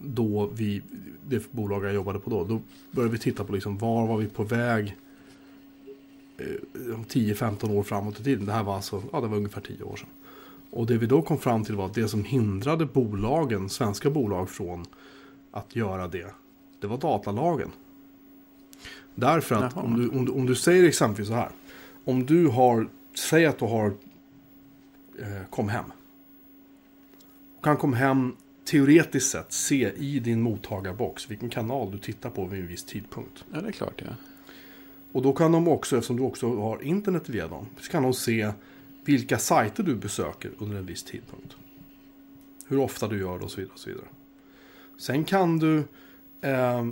Då 0.00 0.46
vi, 0.46 0.82
det 1.28 1.52
bolag 1.52 1.84
jag 1.84 1.94
jobbade 1.94 2.18
på 2.18 2.30
då, 2.30 2.44
då 2.44 2.60
började 2.90 3.12
vi 3.12 3.18
titta 3.18 3.44
på 3.44 3.52
liksom 3.52 3.78
var 3.78 4.06
var 4.06 4.16
vi 4.16 4.26
på 4.26 4.42
väg 4.44 4.96
eh, 6.38 6.94
om 6.94 7.04
10-15 7.04 7.72
år 7.72 7.82
framåt 7.82 8.20
i 8.20 8.24
tiden. 8.24 8.46
Det 8.46 8.52
här 8.52 8.62
var 8.62 8.74
alltså, 8.74 9.02
ja 9.12 9.20
det 9.20 9.26
var 9.26 9.36
ungefär 9.36 9.60
10 9.60 9.82
år 9.82 9.96
sedan. 9.96 10.08
Och 10.70 10.86
det 10.86 10.98
vi 10.98 11.06
då 11.06 11.22
kom 11.22 11.38
fram 11.38 11.64
till 11.64 11.74
var 11.74 11.86
att 11.86 11.94
det 11.94 12.08
som 12.08 12.24
hindrade 12.24 12.86
bolagen, 12.86 13.68
svenska 13.68 14.10
bolag 14.10 14.50
från 14.50 14.84
att 15.50 15.76
göra 15.76 16.08
det, 16.08 16.34
det 16.80 16.86
var 16.86 16.98
datalagen. 16.98 17.70
Därför 19.14 19.54
att 19.54 19.72
Jaha. 19.76 19.84
om 19.84 20.00
du, 20.00 20.08
om, 20.08 20.24
du, 20.24 20.32
om 20.32 20.46
du 20.46 20.54
säger 20.54 20.84
exempelvis 20.84 21.28
så 21.28 21.34
här. 21.34 21.50
Om 22.04 22.26
du 22.26 22.46
har, 22.46 22.88
säg 23.14 23.46
att 23.46 23.58
du 23.58 23.64
har 23.64 23.86
eh, 25.18 25.46
kom 25.50 25.68
hem. 25.68 25.84
Och 27.56 27.64
kan 27.64 27.76
kom 27.76 27.92
hem 27.92 28.36
teoretiskt 28.66 29.30
sett 29.30 29.52
se 29.52 29.92
i 29.96 30.18
din 30.18 30.42
mottagarbox 30.42 31.30
vilken 31.30 31.50
kanal 31.50 31.90
du 31.90 31.98
tittar 31.98 32.30
på 32.30 32.46
vid 32.46 32.60
en 32.60 32.66
viss 32.66 32.84
tidpunkt. 32.84 33.44
Ja, 33.52 33.60
det 33.60 33.68
är 33.68 33.72
klart 33.72 34.02
ja. 34.04 34.12
Och 35.12 35.22
då 35.22 35.32
kan 35.32 35.52
de 35.52 35.68
också, 35.68 35.96
eftersom 35.96 36.16
du 36.16 36.22
också 36.22 36.56
har 36.56 36.82
internet 36.82 37.28
via 37.28 37.48
dem, 37.48 37.66
så 37.80 37.90
kan 37.90 38.02
de 38.02 38.14
se 38.14 38.52
vilka 39.04 39.38
sajter 39.38 39.82
du 39.82 39.96
besöker 39.96 40.50
under 40.58 40.76
en 40.76 40.86
viss 40.86 41.02
tidpunkt. 41.02 41.56
Hur 42.66 42.78
ofta 42.78 43.08
du 43.08 43.18
gör 43.18 43.38
det 43.38 43.44
och 43.44 43.50
så 43.50 43.56
vidare. 43.56 43.72
Och 43.74 43.80
så 43.80 43.90
vidare. 43.90 44.06
Sen 44.98 45.24
kan 45.24 45.58
du 45.58 45.84
eh, 46.40 46.86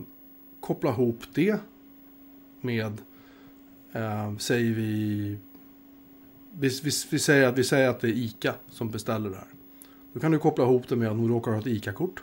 koppla 0.61 0.91
ihop 0.91 1.23
det 1.35 1.61
med, 2.61 3.01
eh, 3.93 4.37
säger 4.37 4.75
vi, 4.75 5.39
vi, 6.59 6.69
vi, 6.69 6.91
vi, 7.11 7.19
säger 7.19 7.49
att, 7.49 7.59
vi 7.59 7.65
säger 7.65 7.89
att 7.89 8.01
det 8.01 8.09
är 8.09 8.13
ICA 8.13 8.55
som 8.69 8.91
beställer 8.91 9.31
det 9.31 9.37
här. 9.37 9.54
Då 10.15 10.21
kan 10.21 10.33
du 10.33 10.39
koppla 10.39 10.65
ihop 10.65 10.89
det 10.89 10.97
med 10.97 11.09
att 11.09 11.19
du 11.19 11.29
råkar 11.29 11.53
ha 11.53 11.59
ett 11.59 11.67
ICA-kort. 11.67 12.23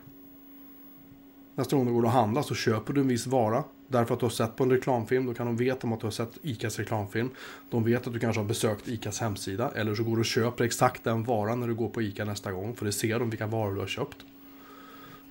Nästa 1.55 1.75
gång 1.75 1.85
du 1.85 1.93
går 1.93 2.03
och 2.03 2.11
handlar 2.11 2.41
så 2.41 2.55
köper 2.55 2.93
du 2.93 3.01
en 3.01 3.07
viss 3.07 3.27
vara. 3.27 3.63
Därför 3.87 4.13
att 4.13 4.19
du 4.19 4.25
har 4.25 4.31
sett 4.31 4.55
på 4.55 4.63
en 4.63 4.71
reklamfilm. 4.71 5.25
Då 5.25 5.33
kan 5.33 5.45
de 5.45 5.57
veta 5.57 5.87
om 5.87 5.93
att 5.93 5.99
du 5.99 6.05
har 6.05 6.11
sett 6.11 6.39
ICAs 6.41 6.79
reklamfilm. 6.79 7.29
De 7.69 7.83
vet 7.83 8.07
att 8.07 8.13
du 8.13 8.19
kanske 8.19 8.41
har 8.41 8.47
besökt 8.47 8.87
ICAs 8.87 9.19
hemsida. 9.19 9.71
Eller 9.75 9.95
så 9.95 10.03
går 10.03 10.15
du 10.15 10.19
och 10.19 10.25
köper 10.25 10.63
exakt 10.63 11.03
den 11.03 11.23
varan 11.23 11.59
när 11.59 11.67
du 11.67 11.75
går 11.75 11.89
på 11.89 12.01
ICA 12.01 12.25
nästa 12.25 12.51
gång. 12.51 12.75
För 12.75 12.85
det 12.85 12.91
ser 12.91 13.19
de 13.19 13.29
vilka 13.29 13.47
varor 13.47 13.73
du 13.73 13.79
har 13.79 13.87
köpt. 13.87 14.17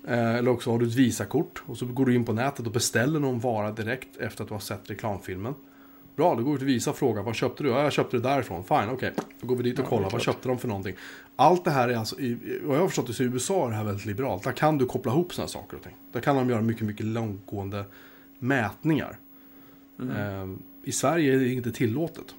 Eh, 0.07 0.35
eller 0.35 0.51
också 0.51 0.71
har 0.71 0.79
du 0.79 0.87
ett 0.87 0.95
Visakort. 0.95 1.63
Och 1.67 1.77
så 1.77 1.87
går 1.87 2.07
du 2.07 2.15
in 2.15 2.25
på 2.25 2.33
nätet 2.33 2.67
och 2.67 2.73
beställer 2.73 3.21
någon 3.21 3.41
vara 3.41 3.71
direkt 3.71 4.17
efter 4.17 4.43
att 4.43 4.49
du 4.49 4.55
har 4.55 4.61
sett 4.61 4.91
reklamfilmen. 4.91 5.55
Bra, 6.21 6.35
då 6.35 6.43
går 6.43 6.53
du 6.53 6.59
till 6.59 6.67
Visa 6.67 6.91
och 6.91 6.97
frågar 6.97 7.23
vad 7.23 7.35
köpte 7.35 7.63
du? 7.63 7.69
Ja, 7.69 7.83
jag 7.83 7.93
köpte 7.93 8.17
det 8.17 8.23
därifrån. 8.23 8.65
Fine, 8.65 8.89
okej. 8.91 9.13
Då 9.41 9.47
går 9.47 9.57
vi 9.57 9.63
dit 9.63 9.79
och 9.79 9.85
kollar. 9.85 10.11
Vad 10.11 10.23
köpte 10.23 10.49
de 10.49 10.59
för 10.59 10.69
någonting? 10.69 10.95
Allt 11.37 11.65
det 11.65 11.71
här 11.71 11.89
är 11.89 11.97
alltså, 11.97 12.21
i, 12.21 12.61
vad 12.63 12.77
jag 12.77 12.81
har 12.81 12.89
förstått 12.89 13.07
det 13.07 13.13
så 13.13 13.23
i 13.23 13.27
USA 13.27 13.67
är 13.67 13.71
det 13.71 13.77
här 13.77 13.85
väldigt 13.85 14.07
liberalt. 14.07 14.43
Där 14.43 14.53
kan 14.53 14.79
du 14.79 14.87
koppla 14.87 15.13
ihop 15.13 15.35
sådana 15.35 15.49
saker 15.49 15.77
och 15.77 15.83
ting. 15.83 15.97
Där 16.13 16.21
kan 16.21 16.37
de 16.37 16.51
göra 16.51 16.61
mycket, 16.61 16.87
mycket 16.87 17.07
långtgående 17.07 17.85
mätningar. 18.39 19.19
Mm. 20.01 20.17
Eh, 20.17 20.57
I 20.85 20.93
Sverige 20.93 21.35
är 21.35 21.39
det 21.39 21.49
inte 21.49 21.73
tillåtet. 21.73 22.35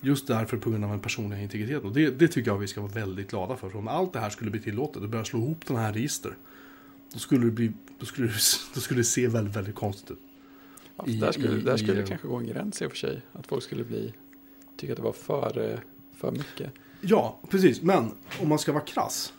Just 0.00 0.26
därför 0.26 0.56
på 0.56 0.70
grund 0.70 0.84
av 0.84 0.90
den 0.90 1.00
personliga 1.00 1.40
integriteten. 1.40 1.88
Och 1.88 1.94
det, 1.94 2.10
det 2.10 2.28
tycker 2.28 2.50
jag 2.50 2.58
vi 2.58 2.66
ska 2.66 2.80
vara 2.80 2.92
väldigt 2.92 3.30
glada 3.30 3.56
för. 3.56 3.68
För 3.68 3.78
om 3.78 3.88
allt 3.88 4.12
det 4.12 4.20
här 4.20 4.30
skulle 4.30 4.50
bli 4.50 4.60
tillåtet 4.60 5.02
och 5.02 5.08
börja 5.08 5.24
slå 5.24 5.38
ihop 5.38 5.66
den 5.66 5.76
här 5.76 5.92
register. 5.92 6.32
Då 7.12 7.18
skulle 7.18 7.44
det, 7.44 7.52
bli, 7.52 7.72
då 7.98 8.06
skulle 8.06 8.26
det, 8.26 8.34
då 8.74 8.80
skulle 8.80 9.00
det 9.00 9.04
se 9.04 9.26
väldigt, 9.26 9.56
väldigt 9.56 9.74
konstigt 9.74 10.10
ut. 10.10 10.18
Ja, 10.96 11.04
I- 11.06 11.16
där 11.16 11.32
skulle, 11.32 11.58
i- 11.58 11.60
där 11.60 11.76
skulle 11.76 11.92
i- 11.92 11.96
det 12.02 12.08
kanske 12.08 12.28
gå 12.28 12.36
en 12.36 12.46
gräns 12.46 12.82
i 12.82 12.86
och 12.86 12.90
för 12.90 12.98
sig. 12.98 13.20
Att 13.32 13.46
folk 13.46 13.62
skulle 13.64 13.84
bli, 13.84 14.12
tycka 14.76 14.92
att 14.92 14.96
det 14.96 15.02
var 15.02 15.12
för, 15.12 15.70
eh, 15.72 15.78
för 16.14 16.30
mycket. 16.32 16.72
Ja, 17.00 17.38
precis. 17.50 17.82
Men 17.82 18.10
om 18.42 18.48
man 18.48 18.58
ska 18.58 18.72
vara 18.72 18.84
krass. 18.84 19.32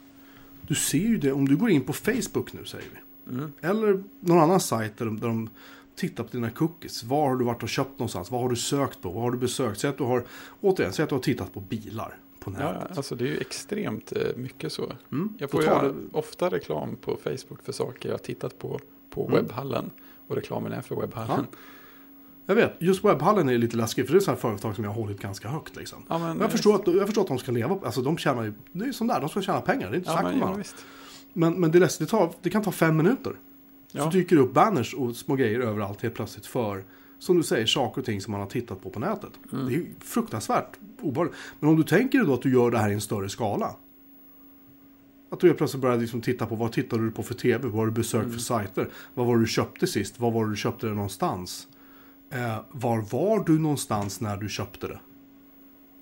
Du 0.67 0.75
ser 0.75 0.97
ju 0.97 1.17
det 1.17 1.31
om 1.31 1.47
du 1.47 1.57
går 1.57 1.69
in 1.69 1.81
på 1.81 1.93
Facebook 1.93 2.53
nu 2.53 2.65
säger 2.65 2.85
vi. 2.93 3.31
Mm. 3.33 3.51
Eller 3.61 4.03
någon 4.19 4.39
annan 4.39 4.59
sajt 4.59 4.97
där 4.97 5.05
de, 5.05 5.19
där 5.19 5.27
de 5.27 5.49
tittar 5.95 6.23
på 6.23 6.29
dina 6.31 6.49
cookies. 6.49 7.03
Var 7.03 7.29
har 7.29 7.35
du 7.35 7.45
varit 7.45 7.63
och 7.63 7.69
köpt 7.69 7.99
någonstans? 7.99 8.31
Vad 8.31 8.41
har 8.41 8.49
du 8.49 8.55
sökt 8.55 9.01
på? 9.01 9.09
Vad 9.09 9.23
har 9.23 9.31
du 9.31 9.37
besökt? 9.37 9.79
Säg 9.79 9.89
att 9.89 9.97
du 9.97 10.03
har, 10.03 10.25
återigen, 10.61 10.93
säg 10.93 11.03
att 11.03 11.09
du 11.09 11.15
har 11.15 11.21
tittat 11.21 11.53
på 11.53 11.59
bilar 11.59 12.17
på 12.39 12.53
Ja, 12.59 12.71
nätet. 12.73 12.97
alltså 12.97 13.15
det 13.15 13.23
är 13.23 13.27
ju 13.27 13.37
extremt 13.37 14.11
eh, 14.11 14.35
mycket 14.35 14.71
så. 14.73 14.91
Mm. 15.11 15.33
Jag 15.37 15.51
får 15.51 15.61
ju 15.63 15.67
det- 15.69 15.93
ofta 16.11 16.49
reklam 16.49 16.95
på 16.95 17.17
Facebook 17.23 17.63
för 17.63 17.71
saker 17.71 18.09
jag 18.09 18.13
har 18.13 18.19
tittat 18.23 18.59
på 18.59 18.79
på 19.09 19.21
Mm. 19.27 19.33
webbhallen. 19.35 19.89
Och 20.27 20.35
reklamen 20.35 20.71
är 20.71 20.81
för 20.81 20.95
webbhallen. 20.95 21.45
Jag 22.45 22.55
vet, 22.55 22.73
just 22.79 23.05
webbhallen 23.05 23.49
är 23.49 23.57
lite 23.57 23.77
läskigt 23.77 24.05
för 24.05 24.13
det 24.13 24.19
är 24.19 24.21
sådana 24.21 24.39
företag 24.39 24.75
som 24.75 24.83
jag 24.83 24.91
har 24.91 25.01
hållit 25.01 25.21
ganska 25.21 25.47
högt 25.49 25.75
liksom. 25.75 26.03
Ja, 26.07 26.17
men, 26.17 26.27
Men 26.27 26.39
jag, 26.39 26.51
förstår 26.51 26.75
att, 26.75 26.87
jag 26.87 27.05
förstår 27.05 27.21
att 27.21 27.27
de 27.27 27.37
ska 27.37 27.51
leva, 27.51 27.79
alltså 27.85 28.01
de 28.01 28.17
tjänar 28.17 28.43
ju, 28.43 28.53
det 28.71 28.85
är 28.85 28.91
som 28.91 29.07
där, 29.07 29.19
de 29.19 29.29
ska 29.29 29.41
tjäna 29.41 29.61
pengar, 29.61 29.89
det 29.89 29.95
är 29.95 29.97
inte 29.97 30.09
ja, 30.09 30.21
men, 30.23 30.43
om 30.43 30.59
ja. 30.59 30.63
Men, 31.33 31.53
men 31.53 31.71
det, 31.71 31.77
är 31.77 31.79
läskigt, 31.79 32.07
det, 32.07 32.17
tar, 32.17 32.31
det 32.41 32.49
kan 32.49 32.63
ta 32.63 32.71
fem 32.71 32.97
minuter. 32.97 33.33
Så 33.91 33.97
Ja. 33.97 34.09
dyker 34.09 34.35
det 34.35 34.41
upp 34.41 34.53
banners 34.53 34.93
och 34.93 35.15
små 35.15 35.35
grejer 35.35 35.59
överallt 35.59 36.01
helt 36.01 36.15
plötsligt 36.15 36.45
för, 36.45 36.83
som 37.19 37.37
du 37.37 37.43
säger, 37.43 37.65
saker 37.65 38.01
och 38.01 38.05
ting 38.05 38.21
som 38.21 38.31
man 38.31 38.41
har 38.41 38.47
tittat 38.47 38.81
på 38.83 38.89
på 38.89 38.99
nätet. 38.99 39.31
Mm. 39.51 39.65
Det 39.65 39.73
är 39.73 39.75
ju 39.75 39.85
fruktansvärt 39.99 40.77
obehagligt. 41.01 41.35
Men 41.59 41.69
om 41.69 41.75
du 41.75 41.83
tänker 41.83 42.17
dig 42.17 42.27
då 42.27 42.33
att 42.33 42.41
du 42.41 42.53
gör 42.53 42.71
det 42.71 42.77
här 42.77 42.89
i 42.89 42.93
en 42.93 43.01
större 43.01 43.29
skala. 43.29 43.75
Att 45.29 45.39
du 45.39 45.47
helt 45.47 45.57
plötsligt 45.57 45.81
börjar 45.81 45.97
liksom 45.97 46.21
titta 46.21 46.45
på 46.45 46.55
vad 46.55 46.71
tittar 46.71 46.97
du 46.97 47.11
på 47.11 47.23
för 47.23 47.33
tv, 47.33 47.67
vad 47.67 47.73
har 47.77 47.85
du 47.85 47.91
besökt 47.91 48.23
Mm. 48.23 48.33
för 48.33 48.39
sajter, 48.39 48.89
vad 49.13 49.27
var 49.27 49.35
det 49.35 49.41
du 49.43 49.47
köpte 49.47 49.87
sist, 49.87 50.19
vad 50.19 50.33
var 50.33 50.45
det 50.45 50.51
du 50.51 50.55
köpte 50.57 50.87
det 50.87 50.93
någonstans. 50.93 51.67
Eh, 52.33 52.57
var 52.71 53.01
var 53.01 53.43
du 53.45 53.59
någonstans 53.59 54.21
när 54.21 54.37
du 54.37 54.49
köpte 54.49 54.87
det? 54.87 54.99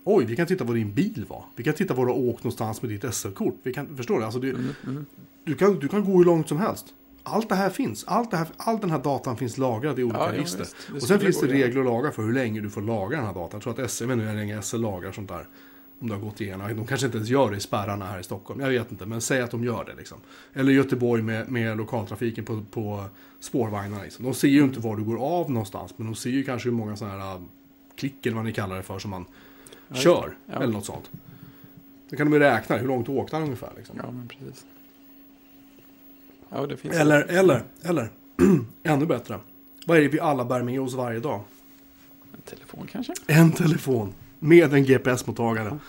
Oj, 0.03 0.25
vi 0.25 0.35
kan 0.35 0.47
titta 0.47 0.63
vad 0.63 0.75
din 0.75 0.93
bil 0.93 1.25
var. 1.29 1.43
Vi 1.55 1.63
kan 1.63 1.73
titta 1.73 1.93
var 1.93 2.05
du 2.05 2.11
har 2.11 2.19
åkt 2.19 2.43
någonstans 2.43 2.81
med 2.81 2.91
ditt 2.91 3.13
SL-kort. 3.13 3.55
Vi 3.63 3.73
kan, 3.73 3.97
förstår 3.97 4.19
du? 4.19 4.25
Alltså 4.25 4.39
det, 4.39 4.49
Mm, 4.49 4.69
mm. 4.87 5.05
du, 5.43 5.55
kan, 5.55 5.79
du 5.79 5.87
kan 5.87 6.05
gå 6.05 6.17
hur 6.17 6.25
långt 6.25 6.47
som 6.49 6.57
helst. 6.57 6.85
Allt 7.23 7.49
det 7.49 7.55
här 7.55 7.69
finns. 7.69 8.03
Allt 8.07 8.31
det 8.31 8.37
här, 8.37 8.47
all 8.57 8.79
den 8.79 8.89
här 8.91 8.99
datan 8.99 9.37
finns 9.37 9.57
lagrad 9.57 9.99
i 9.99 10.03
olika 10.03 10.19
Ja, 10.19 10.25
ja, 10.31 10.33
register. 10.37 10.67
Det 10.87 10.93
och 10.93 11.01
sen 11.03 11.19
finns 11.19 11.39
det 11.41 11.47
ja. 11.47 11.53
regler 11.65 11.79
och 11.79 11.85
lagar 11.85 12.11
för 12.11 12.23
hur 12.23 12.33
länge 12.33 12.61
du 12.61 12.69
får 12.69 12.81
lagra 12.81 13.17
den 13.17 13.25
här 13.25 13.33
datan. 13.33 13.49
Jag 13.65 13.75
tror 13.75 13.83
att 13.85 13.91
SL, 13.91 14.05
vet 14.05 14.13
inte 14.13 14.25
hur 14.25 14.35
länge 14.35 14.61
SL 14.61 14.77
lagrar 14.77 15.11
sånt 15.11 15.29
där. 15.29 15.47
Om 15.99 16.07
det 16.09 16.13
har 16.15 16.21
gått 16.21 16.41
igenom. 16.41 16.75
De 16.75 16.87
kanske 16.87 17.05
inte 17.05 17.17
ens 17.17 17.29
gör 17.29 17.51
det 17.51 17.57
i 17.57 17.59
spärrarna 17.59 18.05
här 18.05 18.19
i 18.19 18.23
Stockholm. 18.23 18.59
Jag 18.59 18.69
vet 18.69 18.91
inte, 18.91 19.05
men 19.05 19.21
säg 19.21 19.41
att 19.41 19.51
de 19.51 19.63
gör 19.63 19.85
det. 19.85 19.95
Liksom. 19.95 20.17
Eller 20.53 20.71
Göteborg 20.71 21.21
med, 21.21 21.51
med 21.51 21.77
lokaltrafiken 21.77 22.45
på, 22.45 22.63
på 22.71 23.05
spårvagnarna. 23.39 24.03
Liksom. 24.03 24.25
De 24.25 24.33
ser 24.33 24.47
ju 24.47 24.63
inte 24.63 24.79
var 24.79 24.95
du 24.97 25.03
går 25.03 25.17
av 25.39 25.51
någonstans. 25.51 25.93
Men 25.97 26.05
de 26.07 26.15
ser 26.15 26.29
ju 26.29 26.43
kanske 26.43 26.69
hur 26.69 26.75
många 26.75 26.95
sådana 26.95 27.23
här 27.23 27.35
äh, 27.35 27.41
klick 27.95 28.25
eller 28.25 28.35
vad 28.35 28.45
ni 28.45 28.53
kallar 28.53 28.75
det 28.75 28.83
för 28.83 28.99
som 28.99 29.11
man 29.11 29.25
Ja, 29.87 29.95
kör. 29.95 30.37
ja. 30.45 30.53
Eller 30.55 30.73
något 30.73 30.85
sånt. 30.85 31.09
Då 32.09 32.15
kan 32.17 32.27
de 32.31 32.33
ju 32.33 32.39
räkna 32.39 32.77
hur 32.77 32.87
långt 32.87 33.05
du 33.05 33.11
åkte 33.11 33.37
ungefär. 33.37 33.71
Liksom. 33.77 33.95
Ja, 34.03 34.11
men 34.11 34.27
precis. 34.27 34.65
Ja, 36.49 36.65
det 36.67 36.77
finns 36.77 36.95
Eller, 36.95 37.21
eller, 37.23 37.63
eller, 37.83 38.09
ännu 38.83 39.05
bättre. 39.05 39.39
Vad 39.85 39.97
är 39.97 40.01
det 40.01 40.07
vi 40.07 40.19
alla 40.19 40.45
bär 40.45 40.63
med 40.63 40.81
oss 40.81 40.93
varje 40.93 41.19
dag? 41.19 41.41
en 42.35 42.41
telefon 42.41 42.87
kanske? 42.91 43.13
En 43.27 43.51
telefon 43.51 44.13
med 44.39 44.73
en 44.73 44.85
GPS-mottagare. 44.85 45.79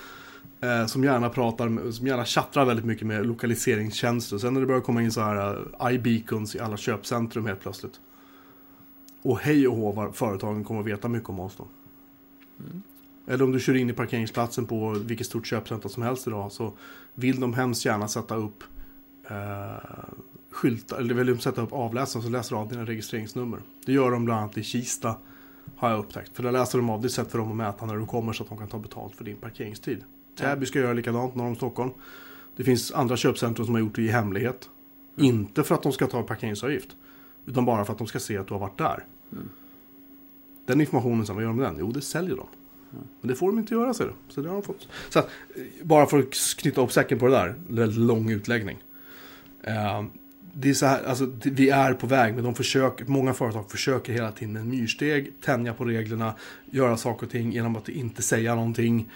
Eh, 0.60 0.86
som 0.86 1.04
gärna 1.04 1.28
pratar, 1.28 1.90
som 1.90 2.06
gärna 2.06 2.24
chattrar 2.24 2.64
väldigt 2.64 2.84
mycket 2.84 3.06
med 3.06 3.26
lokaliseringstjänster. 3.26 4.38
Sen 4.38 4.54
när 4.54 4.60
det 4.60 4.66
börjar 4.66 4.80
komma 4.80 5.02
in 5.02 5.12
så 5.12 5.20
här 5.20 5.56
uh, 5.56 5.94
iBeacons 5.94 6.56
i 6.56 6.60
alla 6.60 6.76
köpcentrum 6.76 7.46
helt 7.46 7.60
plötsligt. 7.60 8.00
Och 9.22 9.38
hej 9.38 9.68
och 9.68 9.76
hå 9.76 9.92
vad 9.92 10.16
företagen 10.16 10.64
kommer 10.64 10.80
att 10.80 10.86
veta 10.86 11.08
mycket 11.08 11.28
om 11.28 11.40
oss 11.40 11.56
då. 11.56 11.66
Mm. 12.60 12.82
Eller 13.26 13.44
om 13.44 13.52
du 13.52 13.60
kör 13.60 13.74
in 13.74 13.90
i 13.90 13.92
parkeringsplatsen 13.92 14.66
på 14.66 14.90
vilket 14.90 15.26
stort 15.26 15.46
köpcenter 15.46 15.88
som 15.88 16.02
helst 16.02 16.26
idag 16.26 16.52
så 16.52 16.72
vill 17.14 17.40
de 17.40 17.54
hemskt 17.54 17.84
gärna 17.84 18.08
sätta 18.08 18.36
upp 18.36 18.64
eh, 19.30 19.76
skyltar, 20.50 20.98
eller 20.98 21.14
vill 21.14 21.26
de 21.26 21.38
sätta 21.38 21.62
upp 21.62 21.72
avläsare 21.72 22.22
som 22.22 22.32
läser 22.32 22.56
av 22.56 22.68
dina 22.68 22.84
registreringsnummer. 22.84 23.60
Det 23.86 23.92
gör 23.92 24.10
de 24.10 24.24
bland 24.24 24.40
annat 24.40 24.58
i 24.58 24.62
Kista 24.62 25.14
har 25.76 25.90
jag 25.90 25.98
upptäckt. 25.98 26.36
För 26.36 26.42
där 26.42 26.52
läser 26.52 26.78
de 26.78 26.90
av, 26.90 27.00
det 27.00 27.06
är 27.06 27.08
sätt 27.08 27.30
för 27.30 27.38
dem 27.38 27.50
att 27.50 27.56
mäta 27.56 27.86
när 27.86 27.96
du 27.96 28.06
kommer 28.06 28.32
så 28.32 28.42
att 28.42 28.48
de 28.48 28.58
kan 28.58 28.68
ta 28.68 28.78
betalt 28.78 29.16
för 29.16 29.24
din 29.24 29.36
parkeringstid. 29.36 30.04
Täby 30.38 30.66
ska 30.66 30.78
göra 30.78 30.92
likadant 30.92 31.34
norr 31.34 31.46
om 31.46 31.56
Stockholm. 31.56 31.90
Det 32.56 32.64
finns 32.64 32.92
andra 32.92 33.16
köpcentrum 33.16 33.66
som 33.66 33.74
har 33.74 33.80
gjort 33.80 33.94
det 33.94 34.02
i 34.02 34.08
hemlighet. 34.08 34.68
Inte 35.16 35.64
för 35.64 35.74
att 35.74 35.82
de 35.82 35.92
ska 35.92 36.06
ta 36.06 36.22
parkeringsavgift. 36.22 36.96
Utan 37.46 37.64
bara 37.64 37.84
för 37.84 37.92
att 37.92 37.98
de 37.98 38.06
ska 38.06 38.18
se 38.18 38.38
att 38.38 38.48
du 38.48 38.54
har 38.54 38.60
varit 38.60 38.78
där. 38.78 39.04
Mm. 39.32 39.48
Den 40.66 40.80
informationen, 40.80 41.26
sen, 41.26 41.34
vad 41.34 41.42
gör 41.42 41.48
de 41.48 41.56
med 41.56 41.66
den? 41.66 41.76
Jo, 41.78 41.92
det 41.92 42.00
säljer 42.00 42.36
de. 42.36 42.46
Men 43.20 43.28
det 43.28 43.34
får 43.34 43.46
de 43.46 43.58
inte 43.58 43.74
göra, 43.74 43.94
ser 43.94 44.04
du. 44.04 44.12
Så 44.28 44.40
det 44.40 44.48
har 44.48 44.54
de 44.54 44.62
fått. 44.62 44.88
Så 45.08 45.18
att, 45.18 45.28
eh, 45.54 45.62
bara 45.82 46.06
för 46.06 46.18
att 46.18 46.34
knyta 46.58 46.80
upp 46.80 46.92
säcken 46.92 47.18
på 47.18 47.26
det 47.26 47.32
där, 47.32 47.54
väldigt 47.68 47.98
lång 47.98 48.30
utläggning. 48.30 48.78
Eh, 49.62 50.04
det 50.58 50.70
är 50.70 50.74
så 50.74 50.86
här, 50.86 51.04
alltså, 51.04 51.32
vi 51.42 51.70
är 51.70 51.94
på 51.94 52.06
väg, 52.06 52.34
men 52.34 52.44
de 52.44 52.54
försöker, 52.54 53.04
många 53.04 53.34
företag 53.34 53.70
försöker 53.70 54.12
hela 54.12 54.32
tiden 54.32 54.52
med 54.52 54.66
myrsteg, 54.66 55.32
tänja 55.44 55.74
på 55.74 55.84
reglerna, 55.84 56.34
göra 56.70 56.96
saker 56.96 57.26
och 57.26 57.32
ting 57.32 57.52
genom 57.52 57.76
att 57.76 57.88
inte 57.88 58.22
säga 58.22 58.54
någonting. 58.54 59.10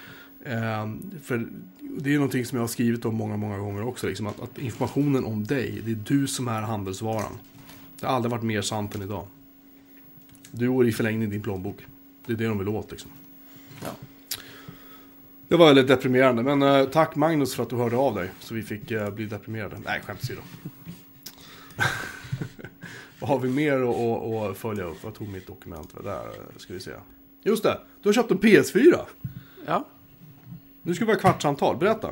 Eh, 0.44 0.90
för 1.22 1.46
det 1.80 2.10
är 2.10 2.14
någonting 2.14 2.44
som 2.44 2.56
jag 2.56 2.62
har 2.62 2.68
skrivit 2.68 3.04
om 3.04 3.14
många, 3.14 3.36
många 3.36 3.58
gånger 3.58 3.86
också, 3.86 4.06
liksom, 4.06 4.26
att, 4.26 4.40
att 4.40 4.58
informationen 4.58 5.24
om 5.24 5.44
dig, 5.44 5.82
det 5.84 5.90
är 5.90 5.98
du 6.06 6.26
som 6.26 6.48
är 6.48 6.60
handelsvaran. 6.60 7.38
Det 8.00 8.06
har 8.06 8.14
aldrig 8.14 8.30
varit 8.30 8.44
mer 8.44 8.62
sant 8.62 8.94
än 8.94 9.02
idag. 9.02 9.26
Du 10.50 10.68
och 10.68 10.86
i 10.86 10.92
förlängning 10.92 11.30
din 11.30 11.42
plånbok. 11.42 11.76
Det 12.26 12.32
är 12.32 12.36
det 12.36 12.46
de 12.46 12.58
vill 12.58 12.68
åt 12.68 12.90
liksom. 12.90 13.10
Ja. 13.84 13.90
Det 15.48 15.56
var 15.56 15.66
väldigt 15.66 15.88
deprimerande, 15.88 16.42
men 16.42 16.62
eh, 16.62 16.84
tack 16.84 17.16
Magnus 17.16 17.54
för 17.54 17.62
att 17.62 17.70
du 17.70 17.76
hörde 17.76 17.96
av 17.96 18.14
dig. 18.14 18.30
Så 18.40 18.54
vi 18.54 18.62
fick 18.62 18.90
eh, 18.90 19.10
bli 19.10 19.26
deprimerade. 19.26 19.76
Nej, 19.84 20.00
skämt 20.06 20.20
åsido. 20.22 20.40
Vad 23.20 23.30
har 23.30 23.38
vi 23.38 23.48
mer 23.48 23.72
att, 23.82 23.96
att, 23.96 24.50
att 24.50 24.58
följa 24.58 24.84
upp? 24.84 24.96
Jag 25.02 25.14
tog 25.14 25.28
mitt 25.28 25.46
dokument. 25.46 25.94
Där 26.04 26.22
ska 26.56 26.74
vi 26.74 26.80
se. 26.80 26.90
Just 27.42 27.62
det, 27.62 27.78
du 28.02 28.08
har 28.08 28.14
köpt 28.14 28.30
en 28.30 28.38
PS4. 28.38 28.98
Ja, 29.66 29.84
Nu 30.82 30.94
ska 30.94 31.04
vi 31.04 31.12
ha 31.12 31.18
kvartssamtal. 31.20 31.76
Berätta. 31.76 32.10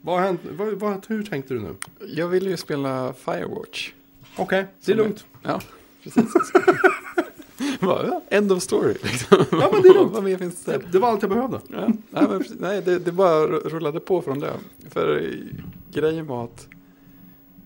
vad 0.00 0.18
har 0.18 0.26
hänt? 0.26 0.40
Vad, 0.50 0.72
vad, 0.72 1.06
hur 1.08 1.22
tänkte 1.24 1.54
du 1.54 1.60
nu? 1.60 1.74
jag 2.14 2.28
ville 2.28 2.50
ju 2.50 2.56
spela 2.56 3.12
Firewatch. 3.12 3.92
Okej, 4.36 4.66
det 4.84 4.92
är 4.92 4.96
lugnt. 4.96 5.24
Ja, 5.42 5.60
precis. 6.02 6.24
Bara, 7.80 8.20
End 8.28 8.52
of 8.52 8.62
story. 8.62 8.94
Liksom. 9.02 9.38
Ja, 9.50 9.68
men 9.72 9.82
det 9.82 9.88
är 9.88 9.94
lugnt. 9.94 10.12
Vad 10.12 10.24
mer 10.24 10.38
finns 10.38 10.64
det? 10.64 10.82
Det, 10.92 10.98
var 10.98 11.08
allt 11.08 11.22
jag 11.22 11.30
behövde. 11.30 11.60
Ja, 11.68 11.88
nej, 12.10 12.26
men, 12.28 12.44
nej 12.58 12.82
det, 12.82 12.98
det 12.98 13.12
bara 13.12 13.46
rullade 13.46 14.00
på 14.00 14.22
från 14.22 14.38
det. 14.40 14.52
För 14.90 15.22
eh, 15.22 15.30
grejen 15.92 16.26
var 16.26 16.44
att 16.44 16.68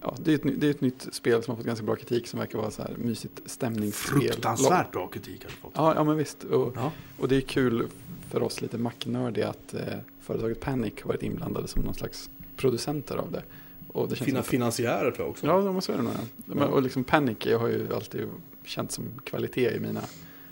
ja, 0.03 0.17
det, 0.25 0.31
är 0.31 0.35
ett, 0.35 0.61
det 0.61 0.67
är 0.67 0.71
ett 0.71 0.81
nytt 0.81 1.09
spel 1.13 1.43
som 1.43 1.51
har 1.53 1.57
fått 1.57 1.67
ganska 1.67 1.85
bra 1.85 1.97
kritik 1.97 2.27
som 2.27 2.41
verkar 2.41 2.59
vara 2.59 2.71
så 2.71 2.83
här 2.83 2.95
mysigt 2.99 3.41
stämningsspel. 3.47 4.21
Fruktansvärt 4.21 4.93
bra 4.93 5.07
kritik 5.07 5.45
har 5.45 5.51
du 5.51 5.57
fått. 5.57 5.73
Ja, 5.75 5.95
ja 5.95 6.05
men 6.05 6.17
visst. 6.17 6.45
Och, 6.45 6.73
Ja. 6.77 6.93
och 7.19 7.29
det 7.29 7.37
är 7.37 7.41
kul 7.41 7.87
för 8.31 8.43
oss 8.43 8.61
lite 8.61 8.79
Mac-nördiga 8.79 9.49
att 9.49 9.75
eh, 9.75 9.81
företaget 10.21 10.61
Panic 10.61 10.95
har 11.03 11.09
varit 11.09 11.23
inblandade 11.23 11.69
som 11.69 11.83
någon 11.83 11.95
slags 11.95 12.31
producenter 12.57 13.17
av 13.17 13.33
det. 13.33 13.43
Och 13.89 14.09
det 14.09 14.17
Fina 14.17 14.43
finansiärer 14.43 15.11
tror 15.11 15.27
jag 15.27 15.31
också. 15.31 15.47
Ja, 15.47 15.61
de 15.61 15.75
måste 15.75 15.93
vara 15.93 16.03
det 16.03 16.55
Ja. 16.59 16.65
Och 16.67 16.83
liksom 16.83 17.05
Panic 17.05 17.37
jag 17.41 17.59
har 17.59 17.69
ju 17.69 17.95
alltid 17.95 18.29
känt 18.65 18.93
som 18.93 19.05
kvalitet 19.25 19.77
i 19.77 19.81
mina, 19.81 20.01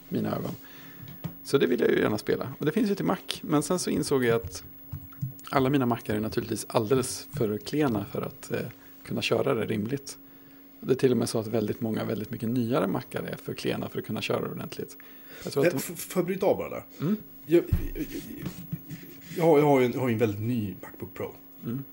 mina 0.08 0.36
ögon. 0.36 0.50
Så 1.44 1.58
det 1.58 1.66
vill 1.66 1.80
jag 1.80 1.90
ju 1.90 2.00
gärna 2.00 2.18
spela. 2.18 2.48
Och 2.58 2.66
det 2.66 2.72
finns 2.72 2.90
ju 2.90 2.94
till 2.94 3.04
Mac. 3.04 3.16
Men 3.42 3.62
sen 3.62 3.78
så 3.78 3.90
insåg 3.90 4.24
jag 4.24 4.36
att 4.36 4.64
alla 5.50 5.70
mina 5.70 5.86
Macar 5.86 6.14
är 6.14 6.20
naturligtvis 6.20 6.66
alldeles 6.68 7.28
för 7.32 7.58
klena 7.58 8.04
för 8.12 8.22
att 8.22 8.50
eh, 8.50 8.58
kunna 9.04 9.22
köra 9.22 9.54
det 9.54 9.66
rimligt. 9.66 10.18
Det 10.80 10.92
är 10.92 10.96
till 10.96 11.10
och 11.10 11.16
med 11.16 11.28
så 11.28 11.38
att 11.38 11.46
väldigt 11.46 11.80
många 11.80 12.04
väldigt 12.04 12.30
mycket 12.30 12.48
nyare 12.48 12.86
Macar 12.86 13.22
är 13.22 13.36
för 13.36 13.54
klena 13.54 13.88
för 13.88 13.98
att 13.98 14.04
kunna 14.06 14.22
köra 14.22 14.50
ordentligt. 14.50 14.96
Jag 15.44 15.52
tror 15.52 15.66
att 15.66 15.72
Eh, 15.74 15.78
de, 15.86 15.92
f- 15.92 15.98
Får 16.08 16.20
jag 16.20 16.26
bryta 16.26 16.46
av 16.46 16.56
bara 16.56 16.70
där? 16.70 16.84
mm, 17.00 17.16
Jag, 17.46 17.64
jag, 17.94 18.06
jag, 19.36 19.44
har, 19.44 19.58
jag, 19.58 19.64
har 19.66 19.80
ju 19.80 19.86
en, 19.86 19.92
jag 19.92 20.00
har 20.00 20.10
en 20.10 20.18
väldigt 20.18 20.40
ny 20.40 20.74
Macbook 20.82 21.14
Pro. 21.14 21.32
mm, 21.64 21.84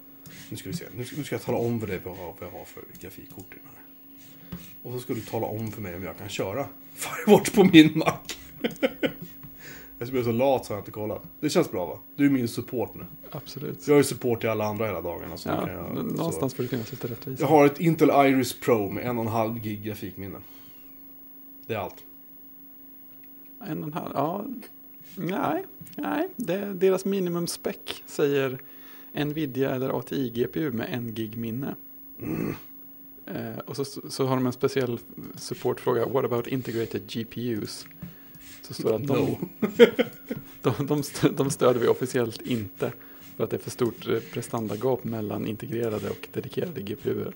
Nu 0.50 0.58
ska 0.58 0.70
vi 0.70 0.76
se. 0.76 0.86
Nu 0.98 1.06
ska, 1.06 1.18
nu 1.18 1.24
ska 1.24 1.36
jag 1.36 1.42
tala 1.42 1.58
om 1.58 1.80
för 1.80 1.88
dig 1.88 2.00
vad 2.04 2.18
jag 2.18 2.24
vad 2.40 2.50
jag 2.54 2.58
har 2.60 2.66
för 2.66 2.84
grafikkort 3.00 3.46
i 3.54 3.56
den 3.56 3.68
här. 3.76 4.58
Och 4.84 4.94
så 4.94 5.00
ska 5.00 5.14
du 5.14 5.22
tala 5.22 5.46
om 5.48 5.72
för 5.72 5.82
mig 5.82 5.96
om 5.96 6.04
jag 6.04 6.18
kan 6.18 6.30
köra 6.30 6.68
Firewatch 6.94 7.50
på 7.50 7.64
min 7.64 7.98
Mac. 7.98 8.18
jag 9.98 10.10
blir 10.10 10.24
så 10.24 10.32
lat 10.32 10.66
så 10.66 10.74
jag 10.74 10.80
inte 10.80 10.92
kollat. 10.92 11.24
Det 11.40 11.50
känns 11.50 11.72
bra 11.72 11.86
va? 11.86 12.00
Du 12.16 12.26
är 12.26 12.30
min 12.30 12.48
support 12.48 12.96
nu. 12.96 13.06
absolut. 13.32 13.88
Jag 13.88 13.94
har 13.94 13.98
ju 13.98 14.04
support 14.04 14.40
till 14.40 14.50
alla 14.50 14.66
andra 14.66 14.86
hela 14.86 15.02
dagarna. 15.02 15.38
Så 15.38 15.50
Ja, 15.50 15.70
jag, 15.72 15.96
någonstans 15.96 16.54
får 16.54 16.64
det 16.64 16.70
finnas 16.70 16.92
lite 16.92 17.08
rättvisa. 17.08 17.44
Jag 17.44 17.50
har 17.50 17.66
ett 17.66 17.80
Intel 17.80 18.10
Iris 18.10 18.60
Pro 18.60 18.90
med 18.90 19.06
en 19.06 19.18
och 19.18 19.24
en 19.26 19.32
halv 19.32 19.60
gig 19.60 19.84
grafikminne. 19.84 20.38
Det 21.68 21.74
är 21.74 21.78
allt. 21.78 22.04
En 23.68 23.84
och 23.84 23.88
en 23.88 23.94
halv, 23.94 24.12
ja. 24.16 24.46
Nej, 25.16 25.66
nej. 25.96 26.30
Det, 26.36 26.74
deras 26.74 27.06
minimum 27.06 27.48
spec 27.48 27.76
säger 28.06 28.60
Nvidia 29.14 29.76
eller 29.76 30.00
ATI 30.00 30.30
GPU 30.30 30.72
med 30.72 30.94
en 30.94 31.14
gig 31.14 31.38
minne. 31.38 31.76
Eh, 33.26 33.58
och 33.66 33.76
så, 33.76 33.86
så 33.86 34.26
har 34.26 34.36
de 34.36 34.46
en 34.46 34.52
speciell 34.54 35.00
supportfråga. 35.36 36.06
What 36.06 36.26
about 36.26 36.48
integrated 36.48 37.02
GPUs? 37.08 37.88
Så 38.68 38.74
står 38.74 38.90
det 38.90 38.96
att 38.96 39.08
de, 39.08 39.16
No. 39.18 39.38
de, 40.88 40.88
de, 40.88 41.04
de 41.36 41.50
stöder 41.52 41.80
vi 41.80 41.88
officiellt 41.88 42.42
inte. 42.42 42.92
För 43.36 43.44
att 43.44 43.50
det 43.50 43.56
är 43.56 43.60
för 43.60 43.72
stort 43.72 44.08
eh, 44.08 44.20
prestandagap 44.34 45.04
mellan 45.04 45.48
integrerade 45.48 46.10
och 46.10 46.28
dedikerade 46.34 46.82
GPUer. 46.82 47.34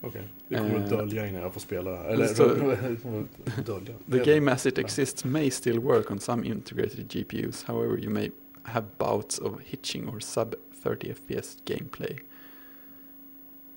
Okej, 0.00 0.22
det 0.48 0.56
kommer 0.56 0.76
att 0.84 0.92
Eh, 0.92 0.98
dölja 0.98 1.26
innan 1.26 1.42
jag 1.42 1.52
får 1.52 1.60
spela. 1.60 2.04
Eller 2.04 2.26
så- 2.26 2.44
dölja. 3.66 3.94
The 4.24 4.34
game 4.34 4.52
as 4.52 4.66
it 4.66 4.78
exists 4.78 5.24
may 5.24 5.50
still 5.50 5.78
work 5.80 6.10
on 6.10 6.18
some 6.18 6.46
integrated 6.46 7.08
GPUs. 7.12 7.64
However, 7.64 7.98
you 7.98 8.10
may 8.10 8.30
have 8.62 8.86
bouts 8.98 9.38
of 9.38 9.52
hitching 9.64 10.08
or 10.08 10.20
sub 10.20 10.54
30 10.82 11.12
FPS 11.12 11.56
gameplay. 11.64 12.16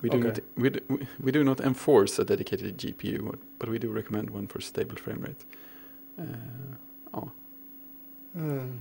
We 0.00 0.08
do, 0.08 0.16
Okay. 0.18 0.28
not, 0.28 0.38
we, 0.54 0.70
do, 0.70 0.80
we 1.24 1.32
do 1.32 1.44
not 1.44 1.60
enforce 1.60 2.22
a 2.22 2.24
dedicated 2.24 2.76
GPU, 2.78 3.36
but 3.58 3.68
we 3.68 3.78
do 3.78 3.92
recommend 3.92 4.30
one 4.30 4.46
for 4.46 4.60
stable 4.60 4.96
frame 4.96 5.22
rate. 5.22 5.44
Eh, 6.18 6.24
ja, 7.12 7.30
Mm. 8.34 8.78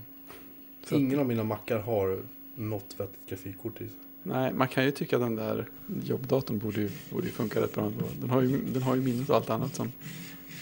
så 0.83 0.95
att- 0.95 1.01
Ingen 1.01 1.19
av 1.19 1.25
mina 1.25 1.43
mackar 1.43 1.79
har 1.79 2.19
något 2.55 2.95
vettigt 2.97 3.29
grafikkort 3.29 3.75
i 3.81 3.87
sig. 3.87 3.97
nej, 4.23 4.53
man 4.53 4.67
kan 4.67 4.85
ju 4.85 4.91
tycka 4.91 5.15
att 5.15 5.21
den 5.21 5.35
där 5.35 5.65
jobbdatorn 6.03 6.57
borde 6.59 6.81
ju, 6.81 6.89
borde 7.11 7.25
ju 7.25 7.31
funka 7.31 7.61
rätt 7.61 7.73
bra 7.75 7.85
ändå. 7.85 8.05
Den 8.21 8.29
har 8.29 8.41
ju, 8.41 8.61
den 8.73 8.81
har 8.83 8.95
ju 8.95 9.01
minnet 9.01 9.29
och 9.29 9.35
allt 9.35 9.49
annat 9.49 9.75
som 9.75 9.91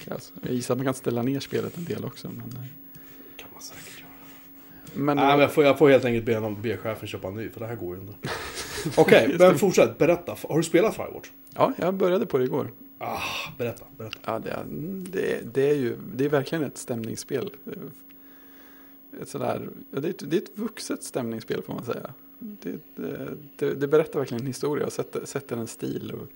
krävs. 0.03 0.33
Jag 0.41 0.53
gissar 0.53 0.73
att 0.73 0.77
man 0.77 0.85
kan 0.85 0.93
ställa 0.93 1.21
ner 1.23 1.39
spelet 1.39 1.77
en 1.77 1.83
del 1.83 2.05
också. 2.05 2.27
Men, 2.29 2.37
eh, 2.39 2.67
kan 3.37 3.49
man 3.53 3.61
säkert 3.61 3.99
göra. 3.99 4.09
men, 5.05 5.17
Nej, 5.17 5.25
men 5.27 5.39
jag, 5.39 5.51
får, 5.53 5.63
jag 5.63 5.77
får 5.77 5.89
helt 5.89 6.05
enkelt 6.05 6.25
be, 6.25 6.39
någon- 6.39 6.61
be 6.61 6.77
chefen 6.77 7.07
köpa 7.07 7.27
en 7.27 7.35
ny, 7.35 7.49
för 7.49 7.59
det 7.59 7.67
här 7.67 7.75
går 7.75 7.95
ju 7.95 8.01
inte. 8.01 8.13
Okej, 8.97 9.25
Just 9.29 9.39
men 9.39 9.51
det. 9.53 9.57
fortsätt. 9.59 9.97
Berätta. 9.97 10.35
Har 10.49 10.57
du 10.57 10.63
spelat 10.63 10.95
Firewatch? 10.95 11.29
ja, 11.55 11.73
jag 11.77 11.93
började 11.93 12.25
på 12.25 12.37
det 12.37 12.43
igår. 12.43 12.71
Ah, 13.01 13.53
berätta, 13.57 13.85
berätta. 13.97 14.19
Ja, 14.25 14.39
det 14.39 14.49
är, 14.49 14.65
det, 15.11 15.53
det 15.53 15.69
är 15.69 15.75
ju 15.75 15.97
det 16.15 16.25
är 16.25 16.29
verkligen 16.29 16.63
ett 16.63 16.77
stämningsspel. 16.77 17.51
Ett 19.21 19.29
sådär, 19.29 19.69
det, 19.91 20.07
är 20.07 20.09
ett, 20.09 20.29
det 20.29 20.37
är 20.37 20.41
ett 20.41 20.57
vuxet 20.57 21.03
stämningsspel 21.03 21.61
får 21.61 21.73
man 21.73 21.85
säga. 21.85 22.13
Det, 22.39 22.79
det, 23.55 23.75
det, 23.75 23.87
berättar 23.87 24.19
verkligen 24.19 24.41
en 24.41 24.47
historia 24.47 24.85
och 24.85 24.93
sätter, 24.93 25.25
sätter 25.25 25.57
en 25.57 25.67
stil. 25.67 26.11
Och 26.11 26.27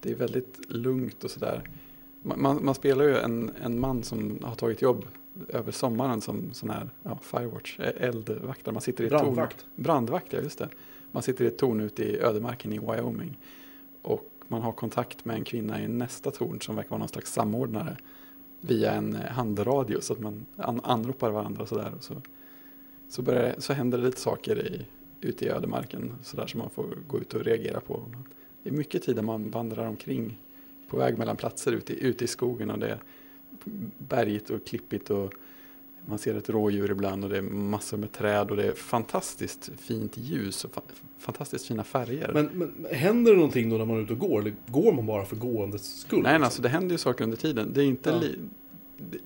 det 0.00 0.10
är 0.10 0.14
väldigt 0.14 0.60
lugnt 0.68 1.24
och 1.24 1.30
sådär. 1.30 1.70
Man, 2.22 2.64
man, 2.64 2.74
spelar 2.74 3.04
ju 3.04 3.16
en, 3.16 3.50
en 3.62 3.80
man 3.80 4.02
som 4.02 4.38
har 4.42 4.54
tagit 4.54 4.82
jobb 4.82 5.06
över 5.48 5.72
sommaren 5.72 6.20
som 6.20 6.52
sån 6.52 6.70
här 6.70 6.90
ja, 7.02 7.18
Firewatch, 7.22 7.80
eh, 7.80 8.08
eldvaktare. 8.08 8.72
Man 8.72 8.82
sitter 8.82 9.04
i 9.04 9.06
ett 9.06 9.12
torn. 9.12 9.22
Brandvakt. 9.22 9.66
Brandvakt, 9.76 10.32
ja 10.32 10.40
just 10.40 10.58
det. 10.58 10.68
Man 11.12 11.22
sitter 11.22 11.44
i 11.44 11.48
ett 11.48 11.58
torn 11.58 11.80
ute 11.80 12.04
i 12.04 12.18
ödemarken 12.18 12.72
i 12.72 12.78
Wyoming. 12.78 13.38
Och 14.02 14.35
man 14.50 14.62
har 14.62 14.72
kontakt 14.72 15.24
med 15.24 15.36
en 15.36 15.44
kvinna 15.44 15.82
i 15.82 15.88
nästa 15.88 16.30
torn 16.30 16.60
som 16.60 16.76
verkar 16.76 16.90
vara 16.90 16.98
någon 16.98 17.08
slags 17.08 17.32
samordnare. 17.32 17.96
Via 18.60 18.92
en 18.92 19.14
eh, 19.14 19.20
handradio 19.20 20.00
så 20.00 20.12
att 20.12 20.20
man 20.20 20.46
an 20.56 20.80
anropar 20.84 21.30
varandra 21.30 21.62
och 21.62 21.68
sådär. 21.68 21.92
Så, 22.00 22.14
så, 23.08 23.22
börjar, 23.22 23.54
så 23.58 23.72
händer 23.72 23.98
det 23.98 24.04
lite 24.04 24.20
saker 24.20 24.58
i, 24.66 24.86
ute 25.20 25.44
i 25.44 25.48
ödemarken 25.48 26.12
sådär 26.22 26.46
som 26.46 26.58
man 26.60 26.70
får 26.70 26.86
gå 27.08 27.18
ut 27.20 27.34
och 27.34 27.44
reagera 27.44 27.80
på. 27.80 28.02
Det 28.62 28.68
är 28.68 28.74
mycket 28.74 29.02
tid 29.02 29.16
där 29.16 29.22
man 29.22 29.50
vandrar 29.50 29.86
omkring 29.86 30.38
på 30.88 30.96
väg 30.96 31.18
mellan 31.18 31.36
platser 31.36 31.72
ute, 31.72 31.92
i- 31.92 32.04
ute 32.06 32.24
i 32.24 32.26
skogen 32.26 32.70
och 32.70 32.78
det 32.78 32.88
är 32.88 32.98
bergigt 33.98 34.50
och 34.50 34.66
klippigt 34.66 35.10
och 35.10 35.32
man 36.08 36.18
ser 36.18 36.34
ett 36.34 36.50
rådjur 36.50 36.90
ibland 36.90 37.24
och 37.24 37.30
det 37.30 37.38
är 37.38 37.42
massor 37.42 37.96
med 37.96 38.12
träd 38.12 38.50
och 38.50 38.56
det 38.56 38.64
är 38.64 38.72
fantastiskt 38.72 39.70
fint 39.78 40.16
ljus 40.16 40.64
och 40.64 40.74
fa 40.74 40.80
fantastiskt 41.18 41.66
fina 41.66 41.84
färger. 41.84 42.30
Men, 42.34 42.46
men 42.46 42.86
händer 42.92 43.30
det 43.32 43.36
någonting 43.36 43.70
då 43.70 43.76
när 43.78 43.84
man 43.84 43.96
är 43.96 44.00
ute 44.02 44.12
och 44.12 44.18
går? 44.18 44.40
Eller 44.40 44.54
går 44.68 44.92
man 44.92 45.06
bara 45.06 45.24
för 45.24 45.36
gåendes 45.36 46.00
skull? 46.00 46.22
Nej, 46.22 46.32
liksom? 46.32 46.44
alltså 46.44 46.62
det 46.62 46.68
händer 46.68 46.92
ju 46.94 46.98
saker 46.98 47.24
under 47.24 47.36
tiden. 47.36 47.70
Det 47.74 47.80
är 47.82 47.86
inte, 47.86 48.10
Ja. 48.10 48.28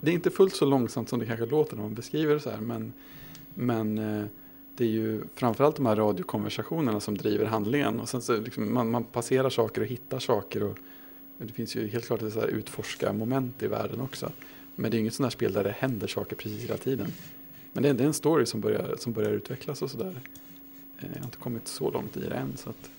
det- 0.01 0.11
är 0.11 0.15
inte 0.15 0.31
fullt 0.31 0.55
så 0.55 0.65
långsamt 0.65 1.09
som 1.09 1.19
det 1.19 1.27
kanske 1.27 1.47
låter 1.47 1.77
när 1.77 1.83
man 1.83 1.95
beskriver 1.95 2.35
det 2.35 2.41
så 2.41 2.51
här. 2.51 2.61
Men, 2.61 2.93
men 3.55 3.99
eh, 3.99 4.25
det 4.77 4.85
är 4.85 4.89
ju 4.89 5.23
framförallt 5.35 5.77
de 5.77 5.87
här 5.87 5.97
radiokonversationerna 5.97 7.01
som 7.01 7.17
driver 7.17 7.45
handlingen. 7.47 8.01
Och 8.01 8.09
sen 8.09 8.23
så 8.23 8.37
liksom 8.41 8.75
man, 8.75 8.91
man 8.91 9.05
passerar 9.05 9.51
saker 9.51 9.81
och 9.81 9.87
hittar 9.87 10.19
saker. 10.19 10.63
Och 10.63 10.79
det 11.39 11.53
finns 11.53 11.77
ju 11.77 11.89
helt 11.89 12.07
klart 12.07 12.23
ett 12.23 12.33
så 12.33 12.45
utforska 12.47 13.13
moment 13.13 13.63
i 13.63 13.67
världen 13.67 14.01
också. 14.01 14.33
Men 14.81 14.91
det 14.91 14.97
är 14.97 14.99
inget 14.99 15.15
sånt 15.15 15.25
här 15.25 15.31
spel 15.31 15.53
där 15.53 15.65
det 15.65 15.75
händer 15.79 16.07
saker 16.07 16.37
precis 16.37 16.65
hela 16.65 16.77
tiden. 16.77 17.13
Men 17.73 17.83
det 17.83 17.89
är, 17.89 18.07
en 18.07 18.13
story 18.13 18.47
som 18.47 18.61
börjar, 18.61 18.97
som 18.99 19.13
börjar 19.13 19.31
utvecklas 19.31 19.83
och 19.83 19.91
sådär. 19.91 20.21
Eh, 20.99 21.09
jag 21.13 21.19
har 21.19 21.25
inte 21.25 21.39
kommit 21.39 21.69
så 21.69 21.91
långt 21.91 22.17
i 22.17 22.21
det 22.21 22.35
än 22.35 22.57
så 22.57 22.71
att... 22.71 22.91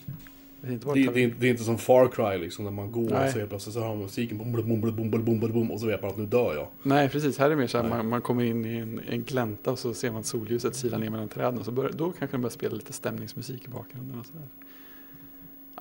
Det, 0.61 0.67
är 0.67 0.71
inte 0.71 0.93
det, 0.93 1.11
det, 1.11 1.27
det, 1.39 1.47
är 1.47 1.51
inte 1.51 1.63
som 1.63 1.77
Far 1.77 2.07
Cry 2.07 2.43
liksom, 2.43 2.65
när 2.65 2.71
man 2.71 2.91
går 2.91 3.09
Nej. 3.09 3.25
och 3.25 3.31
så 3.31 3.37
helt 3.37 3.49
plötsligt 3.49 3.73
så 3.73 3.79
hör 3.79 3.87
man 3.87 3.99
musiken 3.99 4.37
bom, 4.37 4.51
bom, 4.51 4.81
bom, 4.81 5.11
bom, 5.11 5.39
bom, 5.39 5.51
bom, 5.51 5.71
och 5.71 5.79
så 5.79 5.85
vet 5.85 6.01
man 6.01 6.11
att 6.11 6.17
nu 6.17 6.25
dör 6.25 6.55
jag. 6.55 6.67
Nej, 6.83 7.09
precis. 7.09 7.37
Här 7.37 7.45
är 7.45 7.49
det 7.49 7.55
mer 7.55 7.67
så 7.67 7.77
här, 7.77 7.89
man, 7.89 8.09
man, 8.09 8.21
kommer 8.21 8.43
in 8.43 8.65
i 8.65 8.77
en, 8.77 9.01
en 9.07 9.23
glänta 9.23 9.71
och 9.71 9.79
så 9.79 9.93
ser 9.93 10.11
man 10.11 10.23
solljuset 10.23 10.75
sila 10.75 10.97
ner 10.97 11.09
mellan 11.09 11.27
träden 11.27 11.59
och 11.59 11.65
så 11.65 11.71
bör, 11.71 11.91
då 11.91 12.11
kanske 12.11 12.37
de 12.37 12.41
börjar 12.41 12.51
spela 12.51 12.75
lite 12.75 12.93
stämningsmusik 12.93 13.65
i 13.65 13.67
bakgrunden 13.67 14.19
och 14.19 14.25
sådär. 14.25 14.47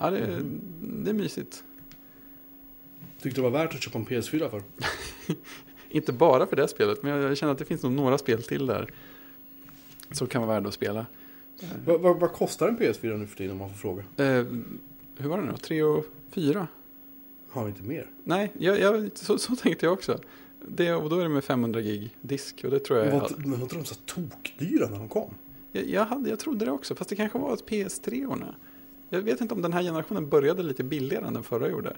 Ja, 0.01 0.11
det, 0.11 0.19
mm. 0.19 0.61
det 1.05 1.11
är 1.11 1.15
mysigt. 1.15 1.65
Tyckte 3.23 3.41
du 3.41 3.45
det 3.45 3.51
var 3.51 3.59
värt 3.59 3.75
att 3.75 3.83
köpa 3.83 3.99
en 3.99 4.07
PS4 4.07 4.51
för? 4.51 4.63
Inte 5.91 6.13
bara 6.13 6.47
för 6.47 6.57
det 6.57 6.69
spelet, 6.69 7.03
men 7.03 7.23
jag, 7.23 7.37
känner 7.37 7.53
att 7.53 7.59
det 7.59 7.65
finns 7.65 7.83
nog 7.83 7.93
några 7.93 8.19
spel 8.19 8.43
till 8.43 8.67
där. 8.67 8.91
Som 10.13 10.27
kan 10.27 10.43
vara 10.43 10.55
värda 10.55 10.69
att 10.69 10.75
spela. 10.75 11.07
Vad, 11.87 12.01
vad, 12.01 12.21
vad 12.21 12.33
kostar 12.33 12.69
en 12.69 12.79
PS4 12.79 13.17
nu 13.17 13.27
för 13.27 13.37
tiden 13.37 13.53
om 13.53 13.59
man 13.59 13.69
får 13.69 13.77
fråga? 13.77 14.03
Eh, 14.17 14.45
hur 15.17 15.29
var 15.29 15.39
det 15.39 15.45
nu? 15.45 15.57
Tre 15.57 15.83
och 15.83 16.05
fyra? 16.31 16.67
Har 17.51 17.65
vi 17.65 17.71
inte 17.71 17.83
mer? 17.83 18.07
Nej, 18.25 18.53
jag, 18.59 18.81
jag, 18.81 19.11
så, 19.15 19.39
så 19.39 19.57
tänkte 19.57 19.87
jag 19.87 19.93
också. 19.93 20.19
Det, 20.69 20.93
och 20.93 21.11
då 21.11 21.19
är 21.19 21.23
det 21.23 21.29
med 21.29 21.45
500 21.45 21.81
gig 21.81 22.17
disk. 22.21 22.61
Och 22.65 22.71
det 22.71 22.79
tror 22.79 22.99
jag 22.99 23.09
Men 23.09 23.21
var, 23.21 23.33
men 23.37 23.51
var 23.51 23.59
inte 23.59 23.77
de 23.77 23.85
så 23.85 23.95
tokdyra 23.95 24.89
när 24.89 24.99
de 24.99 25.09
kom? 25.09 25.35
Jag, 25.73 25.85
jag, 25.85 26.05
hade, 26.05 26.31
jag 26.31 26.39
trodde 26.39 26.65
det 26.65 26.71
också, 26.71 26.95
fast 26.95 27.11
det 27.11 27.17
kanske 27.17 27.39
var 27.39 27.55
ett 27.55 27.67
PS3-orna. 27.67 28.55
Jag 29.09 29.21
vet 29.21 29.41
inte 29.41 29.55
om 29.55 29.63
den 29.63 29.73
här 29.73 29.83
generationen 29.83 30.29
började 30.29 30.63
lite 30.63 30.85
billigare 30.85 31.27
än 31.27 31.35
den 31.35 31.43
förra 31.43 31.69
gjorde. 31.69 31.97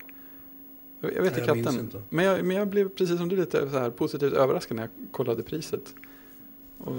Jag, 1.02 1.22
vet 1.22 1.36
Nej, 1.36 1.44
jag 1.46 1.64
katten. 1.64 1.80
inte. 1.80 2.02
Men 2.08 2.24
jag, 2.24 2.44
men 2.44 2.56
jag 2.56 2.68
blev 2.68 2.88
precis 2.88 3.18
som 3.18 3.28
du 3.28 3.36
lite 3.36 3.70
så 3.70 3.78
här 3.78 3.90
positivt 3.90 4.32
överraskad 4.32 4.76
när 4.76 4.82
jag 4.82 5.12
kollade 5.12 5.42
priset. 5.42 5.94
Och 6.78 6.94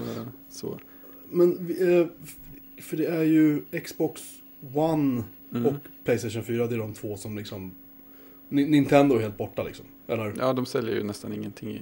så. 0.50 0.80
Men, 1.30 1.52
eh, 1.80 2.08
för 2.84 2.98
det 2.98 3.06
är 3.06 3.24
ju 3.24 3.62
Xbox 3.84 4.22
One 4.74 5.24
Mm. 5.52 5.66
och 5.66 5.74
Playstation 6.04 6.44
4, 6.44 6.68
det 6.68 6.76
är 6.76 6.80
de 6.80 6.94
två 6.94 7.18
som 7.18 7.38
liksom... 7.38 7.72
Ni- 8.50 8.66
Nintendo 8.70 9.16
är 9.16 9.20
helt 9.20 9.38
borta 9.38 9.64
liksom. 9.64 9.86
Eller? 10.08 10.34
Ja, 10.40 10.54
de 10.54 10.66
säljer 10.66 10.96
ju 10.96 11.04
nästan 11.04 11.34
ingenting 11.34 11.70
i 11.72 11.82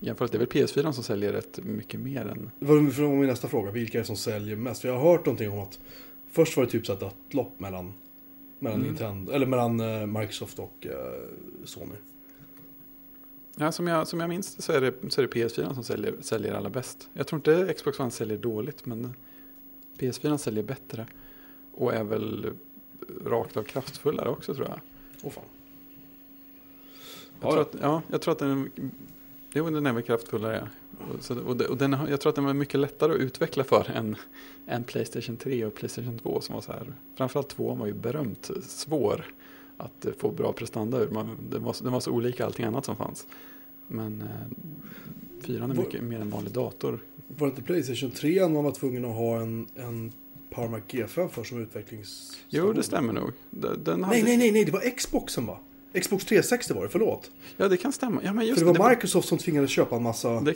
jämförelse. 0.00 0.38
Det 0.38 0.44
är 0.44 0.62
väl 0.62 0.66
PS4 0.86 0.92
som 0.92 1.04
säljer 1.04 1.32
rätt 1.32 1.58
mycket 1.64 2.00
mer 2.00 2.20
än... 2.26 2.50
Det 2.58 2.66
var 2.66 3.08
min 3.16 3.26
nästa 3.26 3.48
fråga, 3.48 3.70
vilka 3.70 3.98
är 3.98 4.02
det 4.02 4.06
som 4.06 4.16
säljer 4.16 4.56
mest? 4.56 4.80
För 4.80 4.88
jag 4.88 4.98
har 4.98 5.10
hört 5.12 5.26
någonting 5.26 5.50
om 5.50 5.58
att 5.58 5.78
först 6.30 6.56
var 6.56 6.64
det 6.64 6.70
typ 6.70 6.86
så 6.86 6.92
ett 6.92 7.04
lopp 7.30 7.60
mellan, 7.60 7.92
mellan 8.60 8.78
Mm. 8.80 8.88
Nintendo, 8.92 9.32
eller 9.32 9.46
mellan 9.46 9.80
eh, 9.80 10.06
Microsoft 10.06 10.58
och 10.58 10.86
eh, 10.86 10.94
Sony. 11.64 11.94
Ja, 13.56 13.72
som 13.72 13.86
jag, 13.86 14.08
som 14.08 14.20
jag 14.20 14.28
minns 14.28 14.54
det 14.56 14.62
så 14.62 14.72
är 14.72 14.80
det, 14.80 14.94
så 15.10 15.20
är 15.22 15.26
det 15.26 15.32
PS4 15.32 15.74
som 15.74 15.84
säljer, 15.84 16.14
säljer 16.20 16.54
allra 16.54 16.70
bäst. 16.70 17.08
Jag 17.14 17.26
tror 17.26 17.38
inte 17.38 17.74
Xbox 17.74 18.00
One 18.00 18.10
säljer 18.10 18.38
dåligt, 18.38 18.86
men 18.86 19.14
PS4 19.98 20.36
säljer 20.36 20.64
bättre. 20.64 21.06
Och 21.74 21.94
är 21.94 22.04
väl 22.04 22.46
rakt 23.24 23.56
av 23.56 23.62
kraftfullare 23.62 24.28
också 24.28 24.54
tror 24.54 24.68
jag. 24.68 24.80
Åh 25.22 25.30
fan. 25.30 25.44
Jag, 27.40 27.48
Ja, 27.48 27.52
tror 27.52 27.60
att, 27.62 27.74
ja, 27.80 28.02
jag 28.08 28.20
tror 28.22 28.32
att 28.32 28.38
den, 28.38 28.70
jo, 29.52 29.70
den 29.70 29.86
är 29.86 29.92
väl 29.92 30.02
kraftfullare. 30.02 30.68
Så, 31.20 31.40
och, 31.40 31.60
och 31.60 31.76
den, 31.76 31.96
jag 32.08 32.20
tror 32.20 32.30
att 32.30 32.36
den 32.36 32.44
var 32.44 32.54
mycket 32.54 32.80
lättare 32.80 33.12
att 33.12 33.18
utveckla 33.18 33.64
för 33.64 33.90
än, 33.90 34.16
än 34.66 34.84
Playstation 34.84 35.36
3 35.36 35.64
och 35.64 35.74
Playstation 35.74 36.18
2 36.18 36.40
som 36.40 36.54
var 36.54 36.62
så 36.62 36.72
här. 36.72 36.92
Framförallt 37.16 37.48
2 37.48 37.74
var 37.74 37.86
ju 37.86 37.94
berömt 37.94 38.50
svår 38.62 39.24
att 39.76 40.06
eh, 40.06 40.12
få 40.18 40.30
bra 40.30 40.52
prestanda 40.52 40.98
ur. 40.98 41.10
Man, 41.10 41.36
den, 41.50 41.64
var, 41.64 41.76
den 41.82 41.92
var 41.92 42.00
så 42.00 42.10
olika 42.10 42.46
allting 42.46 42.64
annat 42.64 42.84
som 42.84 42.96
fanns. 42.96 43.26
Men 43.86 44.22
eh, 44.22 45.46
4 45.46 45.64
är 45.64 45.68
mycket 45.68 46.02
mer 46.02 46.20
en 46.20 46.30
vanlig 46.30 46.52
dator. 46.52 47.04
Var 47.26 47.46
det 47.46 47.50
inte 47.50 47.62
Playstation 47.62 48.10
3 48.10 48.48
man 48.48 48.64
var 48.64 48.72
tvungen 48.72 49.04
att 49.04 49.14
ha 49.14 49.40
en, 49.40 49.66
en 49.74 50.12
PowerMac 50.50 50.82
G5 50.88 51.28
för 51.28 51.44
som 51.44 51.62
utvecklings... 51.62 52.38
Jo, 52.48 52.72
det 52.72 52.82
stämmer 52.82 53.12
nog. 53.12 53.32
Den, 53.50 53.84
den 53.84 54.04
hade, 54.04 54.16
Nej, 54.16 54.24
nej, 54.24 54.36
nej, 54.36 54.52
nej, 54.52 54.64
det 54.64 54.72
var 54.72 54.96
Xboxen 54.96 55.46
va? 55.46 55.58
Xbox 55.92 56.24
360 56.24 56.74
var 56.74 56.82
det, 56.82 56.88
förlåt. 56.88 57.30
Ja, 57.56 57.68
det 57.68 57.76
kan 57.76 57.92
stämma. 57.92 58.20
Ja, 58.24 58.32
men 58.32 58.46
just 58.46 58.58
för 58.58 58.72
det 58.72 58.78
var 58.78 58.90
Microsoft 58.90 59.28
som 59.28 59.38
tvingades 59.38 59.70
köpa 59.70 59.96
en 59.96 60.02
massa 60.02 60.40
det, 60.40 60.54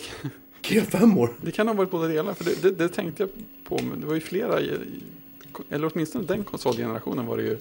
G5-or. 0.63 1.37
Det 1.41 1.51
kan 1.51 1.69
ha 1.69 1.75
varit 1.75 1.91
båda 1.91 2.09
delar, 2.09 2.35
för 2.35 2.45
det, 2.45 2.63
det, 2.63 2.71
det 2.71 2.89
tänkte 2.89 3.23
jag 3.23 3.31
på. 3.65 3.85
Men 3.85 4.01
det 4.01 4.07
var 4.07 4.15
ju 4.15 4.21
flera, 4.21 4.61
eller 5.71 5.91
åtminstone 5.95 6.25
den 6.25 6.45
konsolgenerationen 6.45 7.27
var 7.27 7.37
det 7.37 7.43
ju 7.43 7.59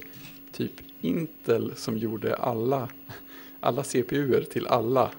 typ 0.52 0.72
Intel 1.02 1.72
som 1.76 1.98
gjorde 1.98 2.36
alla, 2.36 2.90
alla 3.60 3.84
CPUer 3.84 4.42
till 4.42 4.68
alla, 4.68 5.12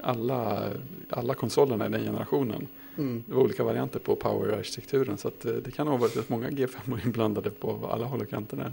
alla, 0.00 0.70
alla 1.08 1.34
konsolerna 1.34 1.86
i 1.86 1.88
den 1.88 2.04
generationen. 2.04 2.66
Mm. 2.98 3.24
Det 3.26 3.34
var 3.34 3.42
olika 3.42 3.64
varianter 3.64 3.98
på 3.98 4.16
power-arkitekturen 4.16 5.18
så 5.18 5.28
eh, 5.28 5.52
det 5.52 5.70
kan 5.70 5.86
ha 5.86 5.96
varit 5.96 6.16
rätt 6.16 6.28
många 6.28 6.48
G5 6.48 7.04
inblandade 7.04 7.50
på 7.50 7.88
alla 7.92 8.04
håll 8.04 8.20
och 8.20 8.30
kanter 8.30 8.56
där. 8.56 8.72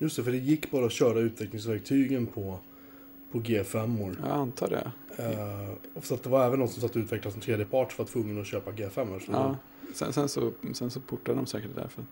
Just 0.00 0.16
det, 0.16 0.24
för 0.24 0.30
det 0.30 0.38
gick 0.38 0.70
bara 0.70 0.86
att 0.86 0.92
köra 0.92 1.18
utvecklingsverktygen 1.18 2.26
på, 2.26 2.58
på 3.32 3.40
G5-or. 3.40 4.16
Jag 4.22 4.30
antar 4.30 4.68
det. 4.68 4.92
Uh, 5.22 5.74
och 5.94 6.04
så 6.04 6.14
att 6.14 6.22
det 6.22 6.28
var 6.28 6.46
även 6.46 6.58
någon 6.58 6.68
som 6.68 6.82
satt 6.82 6.90
och 6.90 6.96
utvecklade 6.96 7.32
som 7.32 7.40
tredjepart 7.40 7.92
som 7.92 8.04
var 8.04 8.12
tvungen 8.12 8.40
att 8.40 8.46
köpa 8.46 8.70
G5. 8.70 9.18
Så 9.18 9.32
Ja. 9.32 9.56
Sen, 9.94 10.12
sen, 10.12 10.28
så, 10.28 10.52
sen 10.72 10.90
så 10.90 11.00
portade 11.00 11.36
de 11.36 11.46
säkert 11.46 11.70
det 11.74 11.80
där 11.80 11.88
för 11.88 12.04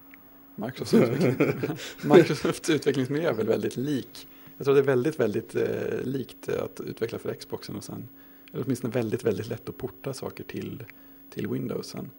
Microsofts, 0.54 0.94
utveckling. 0.94 1.76
Microsofts 2.14 2.70
utvecklingsmiljö 2.70 3.28
är 3.28 3.34
väl 3.34 3.46
väldigt 3.46 3.76
lik. 3.76 4.28
Jag 4.56 4.64
tror 4.64 4.74
det 4.74 4.80
är 4.80 4.84
väldigt, 4.84 5.20
väldigt 5.20 5.54
eh, 5.54 6.02
likt 6.02 6.48
eh, 6.48 6.62
att 6.62 6.80
utveckla 6.80 7.18
för 7.18 7.34
Xboxen 7.34 7.76
och 7.76 7.84
sen, 7.84 8.08
eller 8.52 8.64
åtminstone 8.64 8.94
väldigt, 8.94 9.24
väldigt 9.24 9.48
lätt 9.48 9.68
att 9.68 9.76
porta 9.76 10.14
saker 10.14 10.44
till, 10.44 10.84
till 11.30 11.48
Windows 11.48 11.86
sen. 11.86 12.10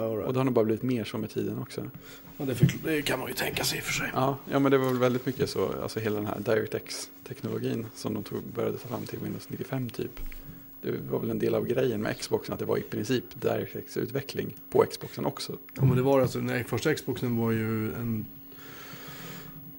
right. 0.00 0.26
Och 0.26 0.32
det 0.32 0.38
har 0.40 0.44
nog 0.44 0.54
bara 0.54 0.64
blivit 0.64 0.82
mer 0.82 1.04
så 1.04 1.18
med 1.18 1.30
tiden 1.30 1.58
också. 1.58 1.90
ja, 2.36 2.44
det, 2.44 2.54
förkl- 2.54 2.84
det 2.84 3.02
kan 3.02 3.18
man 3.18 3.28
ju 3.28 3.34
tänka 3.34 3.64
sig 3.64 3.78
i 3.78 3.80
och 3.80 3.84
för 3.84 3.92
sig. 3.92 4.10
Ja, 4.14 4.36
ja 4.50 4.58
men 4.58 4.72
det 4.72 4.78
var 4.78 4.86
väl 4.86 4.98
väldigt 4.98 5.26
mycket 5.26 5.50
så, 5.50 5.72
alltså 5.82 6.00
hela 6.00 6.16
den 6.16 6.26
här 6.26 6.40
DirectX-teknologin 6.40 7.86
som 7.94 8.14
de 8.14 8.22
tog, 8.22 8.42
började 8.54 8.78
ta 8.78 8.88
fram 8.88 9.04
till 9.04 9.18
Windows 9.18 9.48
95 9.48 9.90
typ. 9.90 10.20
Det 10.82 10.92
var 11.10 11.18
väl 11.18 11.30
en 11.30 11.38
del 11.38 11.54
av 11.54 11.66
grejen 11.66 12.02
med 12.02 12.18
Xboxen 12.18 12.52
att 12.52 12.58
det 12.58 12.64
var 12.64 12.76
i 12.78 12.82
princip 12.82 13.24
DirectX-utveckling 13.40 14.54
på 14.70 14.84
Xboxen 14.90 15.26
också. 15.26 15.58
Ja, 15.74 15.84
men 15.84 15.96
det 15.96 16.02
var 16.02 16.20
alltså, 16.20 16.38
nej, 16.38 16.64
första 16.64 16.94
Xboxen 16.94 17.36
var 17.36 17.50
ju 17.50 17.92
en... 17.94 18.26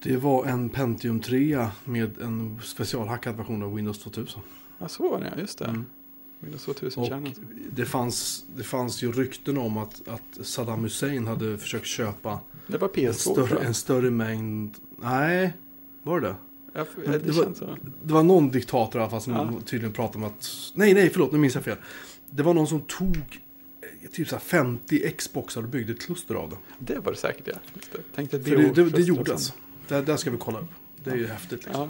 Det 0.04 0.18
var 0.18 0.46
en 0.46 0.70
Pentium 0.70 1.20
3 1.22 1.68
med 1.86 2.22
en 2.22 2.60
specialhackad 2.64 3.38
version 3.38 3.64
av 3.64 3.76
Windows 3.76 4.00
2000. 4.00 4.42
Ja, 4.80 4.88
så 4.88 5.10
var 5.10 5.20
det, 5.20 5.42
just 5.42 5.60
det. 5.60 5.66
Mm. 5.66 5.86
Windows 6.44 6.64
2000 6.66 7.04
Och 7.04 7.10
kärnan. 7.10 7.34
det 7.72 7.86
fanns, 7.86 8.46
det 8.56 8.64
fanns 8.64 9.04
ju 9.04 9.12
rykten 9.12 9.58
om 9.58 9.78
att, 9.78 10.08
att 10.08 10.46
Saddam 10.46 10.84
Hussein 10.84 11.28
hade 11.28 11.58
försökt 11.58 11.86
köpa 11.86 12.40
Det 12.68 12.78
var 12.78 12.88
en 12.94 12.94
PS2 12.94 13.12
större, 13.14 13.36
tror 13.48 13.60
jag. 13.60 13.66
en 13.68 13.74
större 13.74 14.12
mängd... 14.12 14.76
Nej, 15.02 15.54
var 16.04 16.20
det 16.20 16.28
det? 16.28 16.36
Ja, 16.74 16.86
Men 16.96 17.12
det, 17.12 17.18
det 17.20 17.32
var- 17.32 17.54
så. 17.54 17.78
Det 18.04 18.14
var 18.14 18.24
någon 18.24 18.52
diktator 18.52 19.00
i 19.00 19.04
alla 19.04 19.12
fall 19.12 19.22
som 19.22 19.34
Ja. 19.34 19.52
tydligen 19.66 19.94
pratade 19.94 20.18
om 20.18 20.24
att... 20.32 20.50
Nej, 20.74 20.94
nej, 20.94 21.10
förlåt, 21.10 21.32
nu 21.32 21.38
minns 21.38 21.56
jag 21.56 21.64
fel. 21.64 21.78
Det 22.30 22.44
var 22.44 22.54
någon 22.54 22.68
som 22.68 22.82
tog 22.82 23.18
eh, 23.18 24.10
typ 24.12 24.28
så 24.28 24.36
här 24.36 24.42
50 24.42 25.12
Xboxar 25.18 25.62
och 25.64 25.70
byggde 25.70 25.94
ett 25.94 26.02
kluster 26.02 26.36
av 26.36 26.50
det. 26.50 26.56
Det 26.94 27.00
var 27.00 27.12
det 27.12 27.18
säkert 27.18 27.48
ja. 27.48 27.54
Det. 27.92 28.16
Tänkte 28.16 28.40
För 28.42 28.50
det, 28.56 28.62
det, 28.74 28.84
det 28.84 28.94
och 28.94 29.00
gjordes. 29.00 29.54
Det, 29.88 30.02
där 30.02 30.18
ska 30.18 30.32
vi 30.32 30.38
kolla 30.38 30.60
upp. 30.60 30.70
Det 31.04 31.10
är 31.12 31.16
ju 31.16 31.28
häftigt 31.28 31.66
liksom. 31.66 31.82
Ja, 31.82 31.90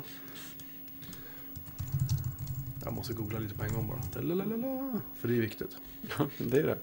Jag 2.83 2.93
måste 2.93 3.13
googla 3.13 3.39
lite 3.39 3.55
på 3.55 3.63
en 3.63 3.73
gång 3.73 3.87
bara. 3.87 4.21
Lalalala. 4.21 5.01
För 5.19 5.27
det 5.27 5.37
är 5.37 5.41
viktigt. 5.41 5.77
ja, 6.17 6.27
det 6.37 6.57
är 6.57 6.63
det. 6.63 6.77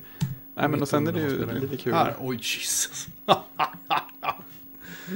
Nej 0.55 0.69
men 0.69 0.83
och 0.83 0.89
sen 0.89 1.07
är 1.09 1.13
det 1.13 1.21
ju 1.21 1.61
lite 1.61 1.77
kul. 1.77 1.93
Här, 1.93 2.17
oj 2.21 2.37
Jesus. 2.37 3.09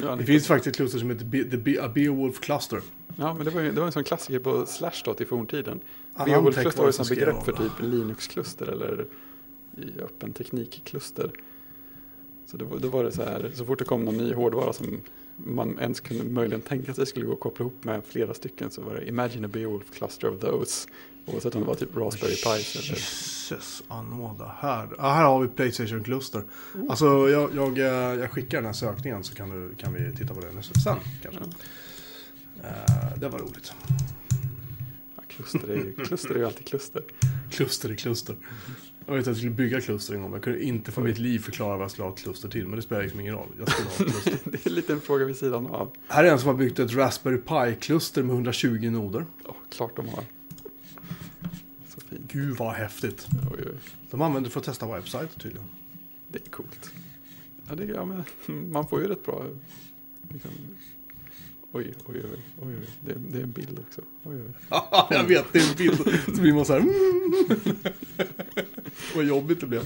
Ja, 0.03 0.17
Det 0.17 0.25
finns 0.25 0.47
faktiskt 0.47 0.67
ett 0.67 0.77
kluster 0.77 0.99
som 0.99 1.11
heter 1.11 1.25
Be, 1.25 1.45
The 1.45 1.57
Be, 1.57 1.83
a 1.85 1.89
Beowulf 1.95 2.41
Cluster. 2.41 2.81
ja 3.17 3.35
men 3.35 3.45
det 3.45 3.51
var 3.51 3.61
ju 3.61 3.73
det 3.73 3.81
var 3.81 3.87
en 3.87 3.93
sån 3.93 4.05
klassiker 4.05 4.39
på 4.39 4.67
Slashdot 4.67 5.21
i 5.21 5.25
forntiden. 5.25 5.81
Anantech 6.15 6.35
Beowulf-kluster 6.35 6.79
var 6.81 6.87
ju 6.89 6.93
som 6.93 7.07
begrepp 7.09 7.45
för 7.45 7.53
typ 7.53 7.73
Linux-kluster 7.81 8.67
eller 8.67 9.07
i 9.77 10.01
öppen 10.01 10.33
teknik-kluster. 10.33 11.31
Så 12.47 12.57
då, 12.57 12.79
då 12.79 12.89
var 12.89 13.05
det 13.05 13.13
så 13.13 13.23
här, 13.23 13.51
så 13.55 13.65
fort 13.65 13.79
det 13.79 13.85
kom 13.85 14.05
någon 14.05 14.17
ny 14.17 14.33
hårdvara 14.35 14.73
som 14.73 15.01
man 15.37 15.79
ens 15.79 16.01
kunde 16.01 16.25
möjligen 16.25 16.61
tänka 16.61 16.95
sig 16.95 17.07
skulle 17.07 17.27
gå 17.27 17.33
att 17.33 17.41
koppla 17.41 17.63
ihop 17.63 17.85
med 17.85 18.03
flera 18.05 18.35
stycken 18.35 18.71
så 18.71 18.83
var 18.83 18.95
det 18.95 19.09
Imagine 19.09 19.45
a 19.45 19.49
Beowulf 19.53 19.91
cluster 19.91 20.29
of 20.29 20.41
those. 20.41 20.89
Oavsett 21.27 21.55
om 21.55 21.61
det 21.61 21.67
var 21.67 21.75
typ 21.75 21.97
Raspberry 21.97 22.35
Pis 22.35 22.77
eller... 22.77 22.89
Jesus 22.89 23.83
anåda. 23.89 24.57
Här, 24.59 24.89
här 24.99 25.25
har 25.25 25.41
vi 25.43 25.49
Playstation 25.49 26.05
Cluster. 26.05 26.43
Mm. 26.75 26.91
Alltså 26.91 27.29
jag, 27.29 27.55
jag, 27.55 27.79
eh, 27.79 28.21
jag 28.21 28.31
skickar 28.31 28.59
den 28.59 28.67
här 28.67 28.73
sökningen 28.73 29.25
så 29.25 29.35
kan, 29.35 29.51
du, 29.51 29.75
kan 29.75 29.93
vi 29.93 30.17
titta 30.17 30.35
på 30.35 30.41
den 30.41 30.63
sen 30.63 30.97
kanske. 31.23 31.41
Eh, 32.65 33.19
det 33.19 33.29
var 33.29 33.39
roligt. 33.39 33.73
Ja, 35.17 35.23
kluster 35.29 35.71
är 35.71 35.77
ju, 35.77 35.93
kluster 35.93 36.35
är 36.35 36.39
ju 36.39 36.47
alltid 36.47 36.67
kluster. 36.67 37.03
Kluster 37.51 37.93
i 37.93 37.97
kluster. 37.97 38.37
Jag 39.07 39.15
vet 39.15 39.23
att 39.23 39.27
jag 39.27 39.37
skulle 39.37 39.51
bygga 39.51 39.81
kluster 39.81 40.15
en 40.15 40.21
gång. 40.21 40.31
men 40.31 40.37
Jag 40.37 40.45
kunde 40.45 40.63
inte 40.63 40.93
för 40.93 41.03
mitt 41.03 41.19
liv 41.19 41.39
förklara 41.39 41.77
vad 41.77 41.85
jag 41.85 41.91
skulle 41.91 42.05
ha 42.05 42.13
ett 42.13 42.19
kluster 42.19 42.49
till. 42.49 42.67
Men 42.67 42.77
det 42.77 42.83
spelar 42.83 43.03
liksom 43.03 43.21
ingen 43.21 43.35
roll. 43.35 43.49
Jag 43.59 43.71
skulle 43.71 43.89
ha 43.89 43.93
ett 43.93 44.23
kluster. 44.23 44.39
det 44.51 44.67
är 44.67 44.69
en 44.69 44.75
liten 44.75 45.01
fråga 45.01 45.25
vid 45.25 45.37
sidan 45.37 45.67
av. 45.67 45.91
Här 46.09 46.25
är 46.25 46.33
en 46.33 46.39
som 46.39 46.49
har 46.49 46.55
byggt 46.55 46.79
ett 46.79 46.93
Raspberry 46.93 47.39
Pi-kluster 47.39 48.23
med 48.23 48.35
120 48.35 48.91
noder. 48.91 49.27
Oh, 49.45 49.55
klart 49.71 49.97
de 49.97 50.09
har. 50.09 50.25
Så 51.89 52.01
fint. 52.01 52.33
Gud 52.33 52.57
vad 52.57 52.75
häftigt. 52.75 53.27
Oj, 53.53 53.65
oj. 53.67 53.79
De 54.11 54.23
använder 54.23 54.51
för 54.51 54.61
att 54.61 54.67
testa 54.67 54.87
webbsajter 54.95 55.41
tydligen. 55.41 55.69
Det 56.29 56.39
är 56.47 56.51
coolt. 56.51 56.91
Ja, 57.69 57.75
det, 57.75 57.85
ja, 57.85 58.05
men, 58.05 58.25
man 58.73 58.89
får 58.89 59.01
ju 59.01 59.09
rätt 59.09 59.25
bra... 59.27 59.45
Liksom, 60.29 60.51
oj, 61.75 61.95
oj, 62.07 62.23
oj. 62.25 62.39
oj, 62.63 62.75
oj. 62.81 62.89
Det, 63.01 63.15
det 63.29 63.39
är 63.39 63.43
en 63.43 63.53
bild 63.53 63.79
också. 63.89 64.01
Oj, 64.23 64.37
oj. 64.37 64.53
jag 65.11 65.25
vet, 65.25 65.45
det 65.53 65.59
är 65.59 65.71
en 65.71 65.77
bild. 65.77 66.21
Så 66.35 66.41
blir 66.43 66.53
man 66.55 66.65
så 66.65 66.73
här. 66.73 66.81
Mm. 66.81 67.77
Vad 69.17 69.25
jobbigt 69.25 69.61
det 69.61 69.67
blev. 69.67 69.83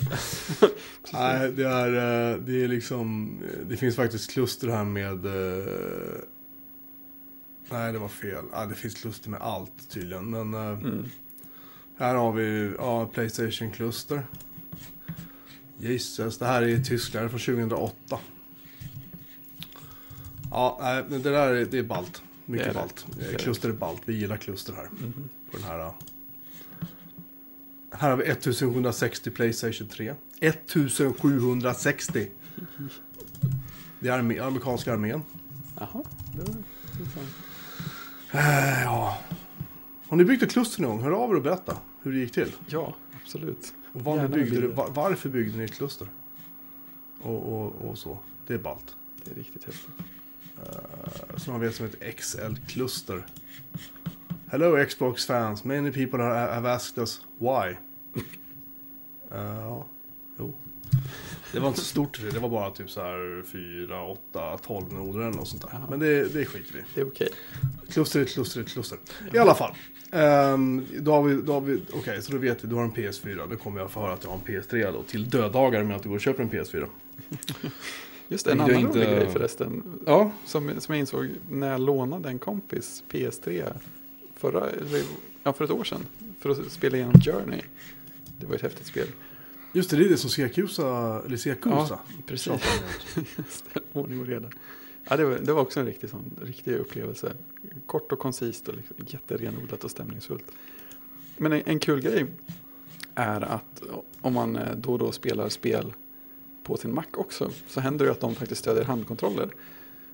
Nej, 1.13 1.53
det 1.53 1.65
är, 1.69 1.89
eh, 2.33 2.37
det 2.39 2.65
är 2.65 2.69
liksom. 2.69 3.39
Det 3.69 3.77
finns 3.77 3.97
faktiskt 3.97 4.31
kluster 4.31 4.69
här 4.69 4.85
med. 4.85 5.27
eh, 5.27 6.21
Nej, 7.71 7.93
det 7.93 7.99
var 7.99 8.09
fel. 8.09 8.45
Ja, 8.53 8.67
det 8.67 8.75
finns 8.75 8.95
kluster 8.95 9.31
med 9.31 9.41
allt 9.41 9.91
tydligen. 9.91 10.31
Men 10.31 10.55
eh, 10.55 10.61
Mm. 10.69 11.05
här 11.99 12.15
har 12.15 12.33
vi 12.33 12.73
ja, 12.79 13.07
Playstation-kluster. 13.07 14.23
Jesus, 15.79 16.39
det 16.39 16.47
här 16.47 16.63
är 16.63 16.79
Tyskland 16.79 17.31
från 17.31 17.41
2008. 17.41 18.19
Ja, 20.51 20.79
nej, 20.81 21.05
det 21.09 21.19
där 21.31 21.55
är, 21.55 21.65
det 21.65 21.79
är 21.79 21.83
ballt. 21.83 22.23
Mycket 22.47 22.67
Det 22.67 22.71
är 22.71 22.75
ballt. 22.75 23.07
Det. 23.19 23.39
Kluster 23.39 23.69
är 23.69 23.73
ballt. 23.73 24.03
Vi 24.05 24.15
gillar 24.15 24.37
kluster 24.37 24.73
här. 24.73 24.89
Mhm. 24.93 25.29
På 25.51 25.57
den 25.57 25.67
här. 25.67 25.93
Här 27.91 28.11
har 28.11 28.17
vi 28.17 28.25
1760 28.25 29.31
Playstation 29.31 29.87
3. 29.89 30.15
1760! 30.41 32.29
Det 34.01 34.09
är 34.09 34.13
armé, 34.13 34.39
amerikanska 34.39 34.93
armén. 34.93 35.23
Jaha, 35.79 36.03
det 36.37 36.43
var. 36.43 36.57
Eh, 38.41 38.83
ja. 38.85 39.19
Har 40.09 40.17
ni 40.17 40.25
byggt 40.25 40.43
ett 40.43 40.51
kluster 40.53 40.83
någon 40.83 40.91
gång? 40.97 41.05
Hör 41.05 41.11
av 41.11 41.31
er 41.31 41.35
och 41.37 41.43
berätta 41.43 41.77
hur 42.03 42.13
det 42.13 42.19
gick 42.19 42.33
till. 42.33 42.53
Ja, 42.67 42.95
absolut. 43.23 43.75
Och 43.93 44.01
var 44.05 44.23
ni 44.23 44.29
byggde, 44.29 44.61
det- 44.61 44.69
var, 44.69 44.89
varför 44.91 45.29
byggde 45.29 45.59
ni 45.59 45.65
ett 45.65 45.75
kluster? 45.75 46.09
Och, 47.23 47.53
och, 47.53 47.73
och 47.89 47.99
så. 47.99 48.19
Det 48.47 48.55
är 48.55 48.59
ballt. 48.59 48.97
Det 49.25 49.31
är 49.31 49.35
riktigt 49.35 49.65
häftigt. 49.65 49.91
Uh, 50.63 51.37
som 51.37 51.53
man 51.53 51.61
vet 51.61 51.75
som 51.75 51.87
ett 51.87 52.17
XL-kluster. 52.17 53.27
Hello 54.51 54.85
Xbox 54.85 55.27
fans, 55.27 55.65
many 55.65 55.93
people 55.93 56.23
have 56.23 56.73
asked 56.73 56.99
us 56.99 57.21
why. 57.39 57.77
Eh, 59.33 59.61
Ja, 59.61 59.87
jo. 60.39 60.55
Det 61.53 61.61
var 61.61 61.69
inte 61.69 61.81
så 61.81 61.87
stort, 61.87 62.21
det 62.33 62.39
var 62.39 62.49
bara 62.49 62.71
typ 62.71 62.91
så 62.91 63.01
här 63.03 63.43
4, 63.87 64.03
8, 64.05 64.59
12 64.59 64.93
noder 64.93 65.21
eller 65.21 65.37
något 65.37 65.49
sånt 65.49 65.63
där. 65.63 65.71
Jaha. 65.73 65.87
Men 65.91 65.99
det, 65.99 66.33
det 66.33 66.45
skiter 66.45 66.75
vi. 66.75 66.83
Det 66.95 67.01
är 67.01 67.07
okej. 67.07 67.29
Kluster 67.91 68.21
är 68.21 68.25
ett 68.25 68.33
kluster 68.33 68.61
är 68.61 68.65
ett 68.65 68.71
kluster. 68.71 68.99
I 69.35 69.39
alla 69.39 69.55
fall. 69.55 69.75
Um, 70.13 70.87
då 70.99 71.13
har 71.13 71.23
vi, 71.23 71.43
då 71.43 71.53
har 71.53 71.61
vi, 71.61 71.83
okej 71.93 72.23
så 72.23 72.33
då 72.33 72.39
vet 72.39 72.65
vi, 72.65 72.69
du 72.69 72.75
har 72.75 72.83
en 72.83 72.93
PS4. 72.93 73.51
Då 73.51 73.57
kommer 73.57 73.81
jag 73.81 73.91
få 73.91 74.01
höra 74.01 74.13
att 74.13 74.25
jag 74.25 74.31
har 74.31 74.37
en 74.37 74.45
PS3 74.45 74.93
då. 74.93 75.03
Till 75.03 75.29
döddagar 75.29 75.85
med 75.85 75.97
att 75.97 76.03
du 76.03 76.09
går 76.09 76.17
och 76.17 76.23
köper 76.23 76.43
en 76.43 76.51
PS4. 76.51 76.87
Just 78.29 78.45
det, 78.45 78.53
en 78.53 78.61
annan 78.61 78.77
inte- 78.77 78.99
rolig 78.99 79.09
grej 79.09 79.31
förresten. 79.33 79.83
Ja, 80.07 80.33
Som, 80.45 80.81
som 80.81 80.95
jag 80.95 81.01
insåg 81.01 81.29
när 81.51 81.71
jag 81.71 81.81
lånade 81.81 82.29
en 82.29 82.39
kompis 82.39 83.05
PS3 83.11 83.73
förra, 84.37 84.71
eller, 84.71 85.03
ja, 85.43 85.53
för 85.53 85.65
ett 85.65 85.71
år 85.71 85.85
sedan. 85.85 86.07
För 86.41 86.51
att 86.51 86.73
spela 86.73 86.97
igenom 86.97 87.21
Journey. 87.21 87.61
Det 88.41 88.47
var 88.47 88.55
ett 88.55 88.63
häftigt 88.63 88.87
spel. 88.87 89.07
just 89.73 89.91
det, 89.91 89.97
det 89.97 90.05
är 90.05 90.09
det 90.09 90.17
som 90.17 90.31
Sekusa, 90.31 91.23
eller 91.27 91.37
Sekusa. 91.37 92.01
Precis. 92.27 92.53
Just 93.37 93.65
det, 93.75 93.81
ordning 93.93 94.21
och 94.21 94.27
reda. 94.27 94.49
Ja, 95.09 95.17
det, 95.17 95.25
var, 95.25 95.39
det 95.43 95.53
var 95.53 95.63
också 95.63 95.81
en 95.81 95.87
riktig, 95.87 96.11
sån, 96.11 96.31
riktig 96.43 96.75
upplevelse. 96.77 97.33
Kort 97.87 98.13
och 98.13 98.19
koncist 98.19 98.69
och 98.69 98.75
liksom 98.77 98.97
jätterenodlat 99.07 99.85
och 99.85 99.91
stämningsfullt. 99.91 100.45
Men 101.37 101.53
en, 101.53 101.63
en 101.67 101.79
kul 101.79 102.01
grej 102.01 102.27
är 103.15 103.41
att 103.41 103.83
om 104.21 104.33
man 104.35 104.57
eh, 104.57 104.75
då 104.77 104.93
och 104.93 104.99
då 104.99 105.13
spelar 105.13 105.49
spel 105.49 105.93
på 106.69 106.77
sin 106.77 106.95
Mac 106.95 107.05
också 107.17 107.51
så 107.69 107.81
händer 107.81 108.05
det 108.05 108.11
att 108.13 108.21
de 108.21 108.35
faktiskt 108.35 108.61
stödjer 108.61 108.85
handkontroller. 108.85 109.49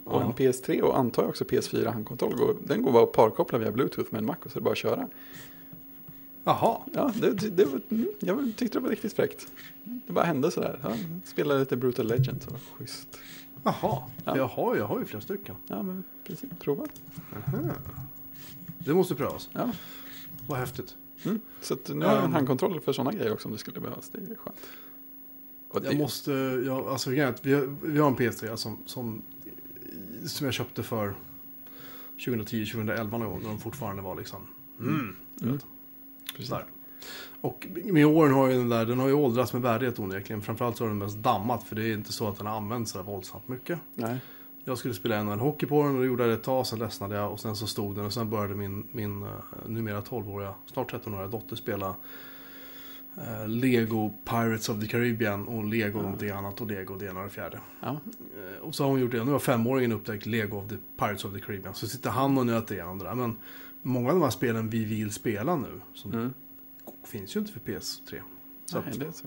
Och 0.04 0.22
en 0.22 0.32
PS3 0.32 0.80
och 0.80 0.98
antar 0.98 1.22
jag 1.22 1.28
också 1.28 1.44
PS4 1.44 1.92
handkontroll, 1.92 2.36
går, 2.36 2.56
den 2.64 2.82
går 2.82 2.92
bara 2.92 3.02
att 3.02 3.12
parkoppla 3.12 3.58
via 3.58 3.72
Bluetooth 3.72 4.08
med 4.12 4.18
en 4.18 4.26
Mac 4.26 4.36
och 4.44 4.50
så 4.50 4.58
är 4.58 4.60
det 4.60 4.64
bara 4.64 4.72
att 4.72 4.78
köra. 4.78 5.08
Jaha, 6.44 6.78
Ja, 6.92 7.12
det, 7.20 7.30
det, 7.30 7.48
det 7.48 7.66
mm, 7.90 8.06
jag 8.20 8.52
tyckte 8.56 8.78
det 8.78 8.82
var 8.82 8.90
riktigt 8.90 9.12
fräckt. 9.12 9.46
Det 9.84 10.12
bara 10.12 10.24
hände 10.24 10.50
sådär. 10.50 10.78
Ja, 10.82 10.92
spelade 11.24 11.60
lite 11.60 11.76
Brutal 11.76 12.06
Legend, 12.06 12.42
så 12.42 12.50
schysst. 12.76 13.18
jaha. 13.62 14.02
Ja. 14.24 14.36
Jag, 14.36 14.46
har, 14.46 14.76
jag 14.76 14.86
har 14.86 14.98
ju 14.98 15.04
flera 15.04 15.20
stycken. 15.20 15.54
Ja, 15.66 15.82
men 15.82 16.04
precis. 16.26 16.50
Prova. 16.58 16.86
Aha. 17.36 17.58
Det 18.78 18.94
måste 18.94 19.14
prövas. 19.14 19.48
Ja. 19.52 19.70
Vad 20.48 20.58
häftigt. 20.58 20.96
Mm. 21.24 21.40
Så 21.60 21.74
att 21.74 21.88
nu 21.88 22.04
har 22.06 22.12
jag 22.12 22.18
en 22.20 22.26
Um. 22.26 22.32
handkontroll 22.32 22.80
för 22.80 22.92
sådana 22.92 23.12
grejer 23.12 23.32
också 23.32 23.48
om 23.48 23.52
det 23.52 23.58
skulle 23.58 23.80
behövas. 23.80 24.10
Det 24.10 24.18
är 24.32 24.36
skönt. 24.36 24.56
Det, 25.80 25.86
Jag 25.86 25.98
måste, 25.98 26.32
jag, 26.66 26.88
alltså 26.88 27.10
vi, 27.10 27.20
har- 27.20 27.76
vi 27.86 27.98
har 27.98 28.08
en 28.08 28.16
PS3 28.16 28.56
som, 28.56 28.78
som, 28.86 29.22
som 30.26 30.44
jag 30.44 30.54
köpte 30.54 30.82
för 30.82 31.14
2010, 32.24 32.66
2011 32.66 33.18
någon 33.18 33.30
gång 33.30 33.40
när 33.42 33.48
de 33.48 33.58
fortfarande 33.58 34.02
var 34.02 34.16
liksom... 34.16 34.40
Mm. 34.80 35.16
Mm. 35.42 35.58
Precis. 36.36 36.50
Där. 36.50 36.64
Och 37.40 37.66
med 37.84 38.06
åren 38.06 38.32
har 38.32 38.48
ju 38.48 38.54
den 38.56 38.68
där, 38.68 38.86
den 38.86 38.98
har 38.98 39.06
ju 39.08 39.14
åldrats 39.14 39.52
med 39.52 39.62
värdighet 39.62 39.98
onekligen. 39.98 40.42
Framförallt 40.42 40.76
så 40.76 40.84
har 40.84 40.88
den 40.88 40.98
mest 40.98 41.16
dammat 41.18 41.62
för 41.64 41.76
det 41.76 41.84
är 41.88 41.94
inte 41.94 42.12
så 42.12 42.28
att 42.28 42.36
den 42.38 42.46
har 42.46 42.56
använts 42.56 42.92
så 42.92 42.98
där 42.98 43.04
våldsamt 43.04 43.48
mycket. 43.48 43.78
Nej. 43.94 44.18
Jag 44.64 44.78
skulle 44.78 44.94
spela 44.94 45.16
en 45.16 45.28
hockey 45.28 45.66
på 45.66 45.82
den 45.82 45.94
och 45.94 46.00
det 46.00 46.06
gjorde 46.06 46.24
jag 46.24 46.32
ett 46.32 46.42
tag, 46.42 46.66
sen 46.66 46.78
ledsnade 46.78 47.14
jag 47.16 47.32
och 47.32 47.40
sen 47.40 47.56
så 47.56 47.66
stod 47.66 47.96
den 47.96 48.04
och 48.06 48.12
sen 48.12 48.30
började 48.30 48.54
min, 48.54 48.86
min 48.92 49.22
eh, 49.22 49.28
numera 49.66 50.00
12-åriga, 50.00 50.54
snart 50.66 50.92
13-åriga 50.92 51.26
dotter 51.28 51.56
spela 51.56 51.94
eh, 53.18 53.48
Lego 53.48 54.12
Pirates 54.24 54.68
of 54.68 54.80
the 54.80 54.86
Caribbean 54.86 55.48
och 55.48 55.64
Lego 55.64 55.98
Ja. 55.98 56.02
någonting 56.02 56.30
annat 56.30 56.60
och 56.60 56.66
Lego 56.66 56.96
det 56.96 57.06
ena 57.06 57.20
och 57.20 57.24
det 57.26 57.32
fjärde. 57.32 57.60
Ja. 57.80 57.88
Eh, 57.90 58.60
och 58.62 58.74
så 58.74 58.84
har 58.84 58.90
hon 58.90 59.00
gjort 59.00 59.10
det, 59.12 59.24
nu 59.24 59.32
har 59.32 59.38
femåringen 59.38 59.92
upptäckt 59.92 60.26
Lego 60.26 60.56
of 60.58 60.68
the 60.68 60.76
Pirates 60.98 61.24
of 61.24 61.32
the 61.34 61.40
Caribbean. 61.40 61.74
Så 61.74 61.86
sitter 61.86 62.10
han 62.10 62.38
och 62.38 62.46
nöter 62.46 62.74
igenom 62.74 62.98
det 62.98 63.04
där. 63.04 63.14
Men 63.14 63.36
många 63.82 64.08
av 64.08 64.14
de 64.14 64.22
här 64.22 64.30
spelen 64.30 64.68
vi 64.70 64.84
vill 64.84 65.10
spela 65.12 65.56
nu, 65.56 65.80
som 65.94 66.12
Mm. 66.12 66.32
finns 67.06 67.36
ju 67.36 67.40
inte 67.40 67.52
för 67.52 67.60
PS3. 67.60 68.20
Så 68.66 68.80
Nej, 68.80 68.88
att, 68.92 69.00
det 69.00 69.12
så. 69.12 69.26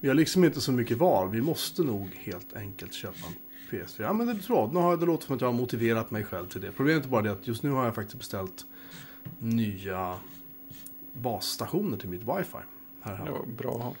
vi 0.00 0.08
har 0.08 0.14
liksom 0.14 0.44
inte 0.44 0.60
så 0.60 0.72
mycket 0.72 0.98
val. 0.98 1.28
Vi 1.30 1.40
måste 1.40 1.82
nog 1.82 2.08
helt 2.14 2.56
enkelt 2.56 2.92
köpa 2.92 3.18
en 3.26 3.34
PS4. 3.70 4.02
Ja, 4.02 4.12
men 4.12 4.26
det 4.26 4.32
är 4.32 4.46
bra. 4.48 4.70
Nu 4.72 4.78
har 4.80 4.90
jag, 4.90 5.00
det 5.00 5.06
låter 5.06 5.26
som 5.26 5.34
att 5.34 5.40
jag 5.40 5.48
har 5.48 5.52
motiverat 5.52 6.10
mig 6.10 6.24
själv 6.24 6.46
till 6.46 6.60
det. 6.60 6.72
Problemet 6.72 7.04
är 7.04 7.08
bara 7.08 7.22
det 7.22 7.32
att 7.32 7.46
just 7.48 7.62
nu 7.62 7.70
har 7.70 7.84
jag 7.84 7.94
faktiskt 7.94 8.18
beställt 8.18 8.66
nya 9.38 10.16
basstationer 11.12 11.96
till 11.96 12.08
mitt 12.08 12.20
wifi. 12.22 12.58
Här 13.04 13.14
hemma. 13.16 13.30
var 13.30 13.46
bra 13.46 13.74
att 13.76 13.82
ha. 13.82 13.94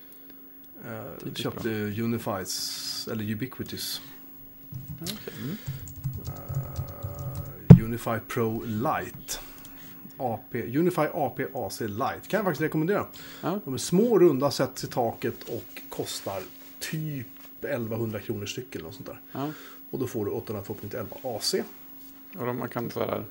Jag 0.92 1.20
Tidigt 1.20 1.38
köpte 1.38 1.68
Unifies, 2.02 3.08
eller 3.12 3.30
Ubiquitys. 3.32 4.00
Ja, 4.70 4.76
okej. 5.02 5.34
Mm. 5.42 5.56
eh, 7.78 7.84
Unify 7.84 8.18
Pro 8.28 8.62
Lite. 8.66 9.38
AP, 10.16 10.62
Unify 10.78 11.06
AP 11.14 11.46
AC 11.54 11.80
Lite. 11.80 12.20
Kan 12.28 12.38
jag 12.38 12.44
faktiskt 12.44 12.60
rekommendera. 12.62 13.06
Ja. 13.42 13.60
De 13.64 13.74
är 13.74 13.78
små, 13.78 14.18
runda, 14.18 14.50
sätts 14.50 14.84
i 14.84 14.86
taket 14.86 15.48
och 15.48 15.82
kostar 15.88 16.42
typ 16.78 17.26
1100 17.60 18.20
kronor 18.20 18.46
styck 18.46 18.74
eller 18.76 18.90
sånt 18.90 19.06
där. 19.06 19.20
Ja. 19.32 19.50
Och 19.90 19.98
då 19.98 20.06
får 20.06 20.24
du 20.26 20.30
802.11 20.30 21.36
AC. 21.36 21.54
Och 22.38 22.46
de, 22.46 22.58
man 22.58 22.68
kan 22.68 22.90
så 22.90 23.00
här 23.00 23.24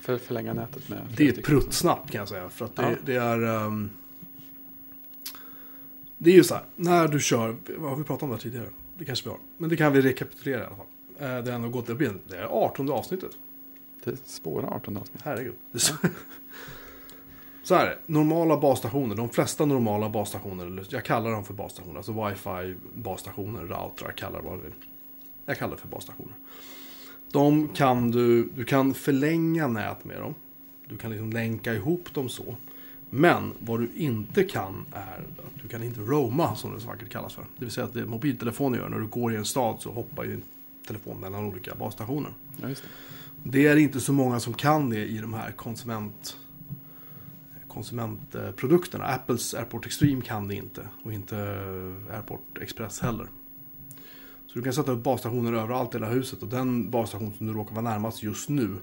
för, 0.00 0.18
förlänga 0.18 0.54
nätet 0.54 0.88
med 0.88 0.98
Det 1.16 1.22
är 1.22 1.32
stycken. 1.32 1.42
pruttsnabbt 1.42 2.10
kan 2.10 2.18
jag 2.18 2.28
säga. 2.28 2.48
För 2.48 2.64
att 2.64 2.76
det, 2.76 2.82
Ja. 2.82 2.96
det 3.04 3.16
är... 3.16 3.66
ehm, 3.66 3.90
det 6.24 6.30
är 6.30 6.34
ju 6.34 6.44
så 6.44 6.54
här, 6.54 6.64
när 6.76 7.08
du 7.08 7.20
kör, 7.20 7.56
vad 7.76 7.90
har 7.90 7.96
vi 7.96 8.04
pratat 8.04 8.22
om 8.22 8.28
det 8.28 8.34
här 8.34 8.42
tidigare? 8.42 8.66
Det 8.98 9.04
kanske 9.04 9.24
vi 9.24 9.30
har. 9.30 9.38
Men 9.58 9.70
det 9.70 9.76
kan 9.76 9.92
vi 9.92 10.02
rekapitulera 10.02 10.60
i 10.62 10.64
alla 10.66 10.76
fall. 10.76 10.86
Eh, 11.18 11.44
Det 11.44 11.50
har 11.50 11.56
ändå 11.56 11.68
gått, 11.68 11.86
det 11.86 11.94
blir- 11.94 12.14
det 12.28 12.36
är 12.36 12.44
18 12.44 12.90
avsnittet. 12.90 13.30
Det 14.04 14.10
är 14.10 14.16
svåra 14.24 14.66
18 14.68 14.96
avsnitt. 14.96 15.20
Herregud. 15.24 15.54
Är 15.72 15.78
så- 15.78 15.94
Så 17.62 17.74
här 17.74 17.86
är 17.86 17.90
det. 17.90 17.98
Normala 18.06 18.56
basstationer. 18.56 19.14
De 19.14 19.28
flesta 19.28 19.64
normala 19.64 20.08
basstationer. 20.08 20.86
Jag 20.90 21.04
kallar 21.04 21.30
dem 21.30 21.44
för 21.44 21.54
basstationer. 21.54 21.96
Alltså 21.96 22.26
wifi 22.28 22.74
basstationer, 22.94 23.60
routrar, 23.62 24.10
kallar 24.16 24.40
vad 24.40 24.58
du 24.58 24.62
vill. 24.62 24.72
Jag 25.46 25.58
kallar 25.58 25.74
det 25.74 25.80
för 25.80 25.88
basstationer. 25.88 26.32
De 27.32 27.68
kan 27.68 28.10
du, 28.10 28.44
du 28.44 28.64
kan 28.64 28.94
förlänga 28.94 29.66
nät 29.66 30.04
med 30.04 30.20
dem. 30.20 30.34
Du 30.88 30.96
kan 30.96 31.10
liksom 31.10 31.30
länka 31.32 31.74
ihop 31.74 32.14
dem 32.14 32.28
så. 32.28 32.56
Men 33.16 33.52
vad 33.58 33.80
du 33.80 33.90
inte 33.94 34.44
kan 34.44 34.84
är 34.92 35.18
att 35.18 35.62
du 35.62 35.68
kan 35.68 35.82
inte 35.82 36.00
roama 36.00 36.54
som 36.54 36.74
det 36.74 36.80
så 36.80 36.86
vackert 36.86 37.08
kallas 37.08 37.34
för. 37.34 37.42
Det 37.42 37.64
vill 37.64 37.70
säga 37.70 37.86
att 37.86 37.94
det 37.94 38.06
mobiltelefonen 38.06 38.80
gör 38.80 38.88
när 38.88 38.98
du 38.98 39.06
går 39.06 39.32
i 39.32 39.36
en 39.36 39.44
stad 39.44 39.76
så 39.80 39.92
hoppar 39.92 40.24
ju 40.24 40.40
telefon 40.86 41.20
mellan 41.20 41.44
olika 41.44 41.74
basstationer. 41.74 42.32
Ja, 42.60 42.68
det. 42.68 42.76
Det 43.42 43.66
är 43.66 43.76
inte 43.76 44.00
så 44.00 44.12
många 44.12 44.40
som 44.40 44.54
kan 44.54 44.90
det 44.90 45.06
i 45.06 45.18
de 45.18 45.34
här 45.34 45.52
konsument, 45.52 46.36
konsumentprodukterna. 47.68 49.04
Apples 49.04 49.54
Airport 49.54 49.86
Extreme 49.86 50.22
kan 50.22 50.48
det 50.48 50.54
inte 50.54 50.88
och 51.04 51.12
inte 51.12 51.36
Airport 52.10 52.58
Express 52.60 53.00
heller. 53.00 53.26
Så 54.46 54.58
du 54.58 54.62
kan 54.62 54.72
sätta 54.72 54.92
upp 54.92 55.02
basstationer 55.02 55.52
överallt 55.52 55.94
i 55.94 55.98
hela 55.98 56.10
huset 56.10 56.42
och 56.42 56.48
den 56.48 56.90
basstation 56.90 57.32
som 57.38 57.46
du 57.46 57.52
råkar 57.52 57.74
vara 57.74 57.90
närmast 57.90 58.22
just 58.22 58.48
nu 58.48 58.76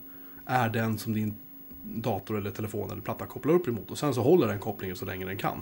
är 0.45 0.69
den 0.69 0.97
som 0.97 1.13
din 1.13 1.35
dator 1.83 2.37
eller 2.37 2.51
telefon 2.51 2.91
eller 2.91 3.01
platta 3.01 3.25
kopplar 3.25 3.53
upp 3.53 3.67
emot 3.67 3.91
och 3.91 3.97
sen 3.97 4.13
så 4.13 4.21
håller 4.21 4.47
den 4.47 4.59
kopplingen 4.59 4.95
så 4.95 5.05
länge 5.05 5.25
den 5.25 5.37
kan. 5.37 5.61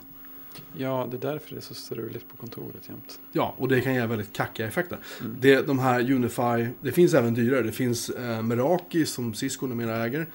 Ja, 0.74 1.07
det 1.11 1.17
är 1.17 1.32
därför 1.32 1.49
det 1.49 1.59
är 1.59 1.61
så 1.61 1.74
struligt 1.74 2.30
på 2.30 2.38
kontoret 2.38 2.89
jämt. 2.89 3.20
Ja, 3.32 3.55
och 3.57 3.67
det 3.67 3.82
kan 3.82 3.93
ge 3.93 4.05
väldigt 4.05 4.34
kackiga 4.34 4.67
effekter. 4.67 4.97
Mm. 5.22 5.38
Det, 5.41 5.67
de 5.67 5.80
här 5.80 6.11
Unify, 6.11 6.67
det 6.82 6.91
finns 6.91 7.13
även 7.13 7.34
dyrare. 7.34 7.61
Det 7.61 7.72
finns 7.72 8.09
eh, 8.09 8.41
Meraki 8.41 9.05
som 9.05 9.34
Cisco 9.34 9.67
numera 9.67 10.05
äger. 10.05 10.28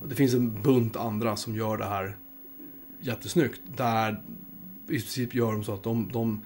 Och 0.00 0.08
det 0.08 0.14
finns 0.14 0.34
en 0.34 0.62
bunt 0.62 0.96
andra 0.96 1.36
som 1.36 1.56
gör 1.56 1.76
det 1.76 1.84
här 1.84 2.16
jättesnyggt. 3.00 3.60
Där 3.76 4.22
i 4.84 4.86
princip 4.86 5.34
gör 5.34 5.52
de 5.52 5.64
så 5.64 5.74
att 5.74 5.82
de, 5.82 6.10
de 6.12 6.40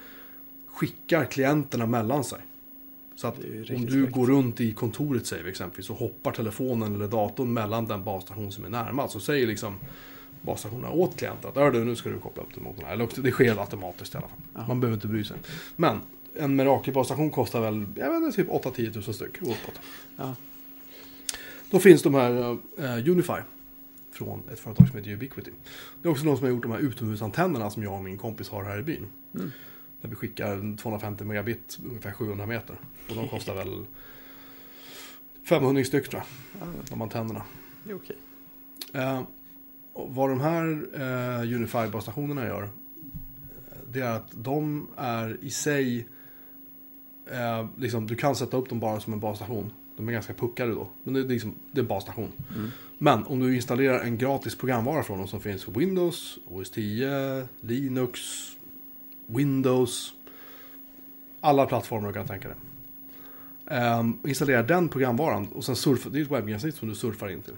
skickar 0.66 1.24
klienterna 1.24 1.86
mellan 1.86 2.24
sig. 2.24 2.38
Så 3.16 3.26
att 3.26 3.38
om 3.76 3.86
du 3.86 4.06
går 4.06 4.26
runt 4.26 4.60
i 4.60 4.72
kontoret 4.72 5.26
säger 5.26 5.44
vi 5.44 5.50
exempelvis 5.50 5.86
så 5.86 5.94
hoppar 5.94 6.32
telefonen 6.32 6.94
eller 6.94 7.08
datorn 7.08 7.52
mellan 7.52 7.86
den 7.86 8.04
basstation 8.04 8.52
som 8.52 8.64
är 8.64 8.68
närmast. 8.68 9.12
Så 9.12 9.20
säger 9.20 9.46
liksom 9.46 9.74
basstationerna 10.40 10.90
åt 10.90 11.16
klienten 11.16 11.50
att 11.50 11.56
"Hör 11.56 11.70
du, 11.70 11.84
nu 11.84 11.96
ska 11.96 12.08
du 12.08 12.18
koppla 12.18 12.42
upp 12.42 12.54
den 12.54 12.64
mot 12.64 12.76
den 12.76 12.84
här. 12.86 12.92
Eller 12.92 13.08
det 13.22 13.30
sker 13.30 13.60
automatiskt 13.60 14.14
i 14.14 14.16
alla 14.16 14.28
fall. 14.28 14.38
Ja. 14.54 14.64
Man 14.68 14.80
behöver 14.80 14.94
inte 14.96 15.06
bry 15.06 15.24
sig. 15.24 15.36
Men 15.76 16.00
en 16.34 16.56
Meraki-basstation 16.56 17.30
kostar 17.30 17.60
väl 17.60 17.86
jag 17.96 18.12
vet 18.12 18.22
inte, 18.22 18.36
typ 18.36 18.48
8-10 18.48 18.92
tusen 18.92 19.14
styck 19.14 19.42
och 19.42 19.48
uppåt. 19.48 19.80
Ja. 20.16 20.34
Då 21.70 21.78
finns 21.78 22.02
de 22.02 22.14
här 22.14 22.58
eh, 22.78 23.10
Unify 23.10 23.40
från 24.10 24.42
ett 24.52 24.60
företag 24.60 24.88
som 24.88 24.98
heter 24.98 25.10
Ubiquity. 25.10 25.50
Det 26.02 26.08
är 26.08 26.12
också 26.12 26.24
de 26.24 26.36
som 26.36 26.44
har 26.44 26.50
gjort 26.50 26.62
de 26.62 26.72
här 26.72 26.78
utomhusantennerna 26.78 27.70
som 27.70 27.82
jag 27.82 27.94
och 27.94 28.04
min 28.04 28.18
kompis 28.18 28.48
har 28.48 28.64
här 28.64 28.78
i 28.78 28.82
byn. 28.82 29.06
Mm. 29.34 29.50
Där 30.07 30.11
vi 30.11 30.16
skickar 30.16 30.76
250 30.76 31.24
megabit 31.24 31.78
ungefär 31.84 32.12
700 32.12 32.46
meter. 32.46 32.76
Och 33.09 33.16
de 33.16 33.28
kostar 33.28 33.54
väl 33.54 33.86
500 35.42 35.84
styck 35.84 36.09
tror 36.09 36.22
jag, 36.22 36.68
Ja, 36.68 36.72
de 36.90 37.02
antennerna. 37.02 37.42
det 37.84 37.90
är 37.90 37.96
okej. 37.96 38.16
Eh, 38.94 39.22
vad 39.92 40.30
de 40.30 40.40
här 40.40 40.86
eh, 40.94 41.54
Unify-basstationerna 41.57 42.46
gör, 42.46 42.62
eh, 42.62 42.68
det 43.92 44.00
är 44.00 44.11
att 44.11 44.30
de 44.34 44.88
är 44.96 45.38
i 45.40 45.50
sig, 45.50 46.09
eh, 47.30 47.66
liksom, 47.76 48.07
du 48.07 48.14
kan 48.14 48.36
sätta 48.36 48.57
upp 48.57 48.68
dem 48.68 48.80
bara 48.80 49.00
som 49.00 49.12
en 49.12 49.20
basstation. 49.20 49.72
De 49.96 50.09
är 50.09 50.12
ganska 50.12 50.34
puckade 50.34 50.72
då, 50.72 50.88
men 51.04 51.14
det 51.14 51.20
är, 51.20 51.24
liksom, 51.24 51.54
det 51.72 51.78
är 51.80 51.82
en 51.82 51.88
basstation. 51.88 52.32
Mm. 52.57 52.70
Men 52.98 53.24
om 53.24 53.40
du 53.40 53.57
installerar 53.57 54.00
en 54.00 54.18
gratis 54.18 54.54
programvara 54.59 55.02
från 55.02 55.18
dem 55.18 55.28
som 55.28 55.40
finns 55.40 55.64
för 55.64 55.72
Windows, 55.72 56.38
OS 56.48 56.70
10, 56.70 57.48
Linux, 57.61 58.20
Windows, 59.27 60.14
alla 61.41 61.66
plattformar 61.66 62.09
du 62.09 62.14
kan 62.14 62.27
tänka 62.27 62.49
dig. 62.49 62.57
Um, 63.99 64.18
installera 64.24 64.62
den 64.62 64.89
programvaran 64.89 65.49
och 65.55 65.64
sen 65.64 65.77
surfa, 65.77 66.09
det 66.09 66.18
är 66.18 66.22
ett 66.22 66.31
webbgränssnitt 66.31 66.74
som 66.74 66.89
du 66.89 66.95
surfar 66.95 67.29
in 67.29 67.43
till. 67.43 67.57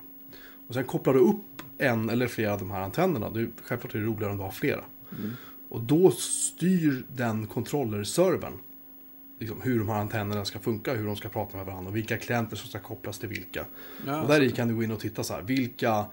Och 0.68 0.74
sen 0.74 0.84
kopplar 0.84 1.14
du 1.14 1.20
upp 1.20 1.62
en 1.78 2.10
eller 2.10 2.26
flera 2.26 2.52
av 2.52 2.58
de 2.58 2.70
här 2.70 2.80
antennerna. 2.80 3.30
Det 3.30 3.40
är, 3.40 3.48
självklart 3.62 3.94
är 3.94 3.98
det 3.98 4.04
roligare 4.04 4.32
om 4.32 4.38
du 4.38 4.44
har 4.44 4.50
flera. 4.50 4.84
Mm. 5.18 5.32
Och 5.68 5.80
då 5.80 6.10
styr 6.10 7.04
den 7.16 7.46
controller-servern 7.46 8.52
liksom, 9.38 9.62
hur 9.62 9.78
de 9.78 9.88
här 9.88 10.00
antennerna 10.00 10.44
ska 10.44 10.58
funka, 10.58 10.94
hur 10.94 11.06
de 11.06 11.16
ska 11.16 11.28
prata 11.28 11.56
med 11.56 11.66
varandra 11.66 11.90
och 11.90 11.96
vilka 11.96 12.16
klienter 12.16 12.56
som 12.56 12.68
ska 12.68 12.78
kopplas 12.78 13.18
till 13.18 13.28
vilka. 13.28 13.64
Ja, 14.06 14.22
Och 14.22 14.28
där 14.28 14.42
i 14.42 14.50
kan 14.50 14.68
du 14.68 14.74
gå 14.74 14.82
in 14.82 14.90
och 14.90 15.00
titta 15.00 15.22
så 15.22 15.34
här. 15.34 15.42
Vilka, 15.42 16.04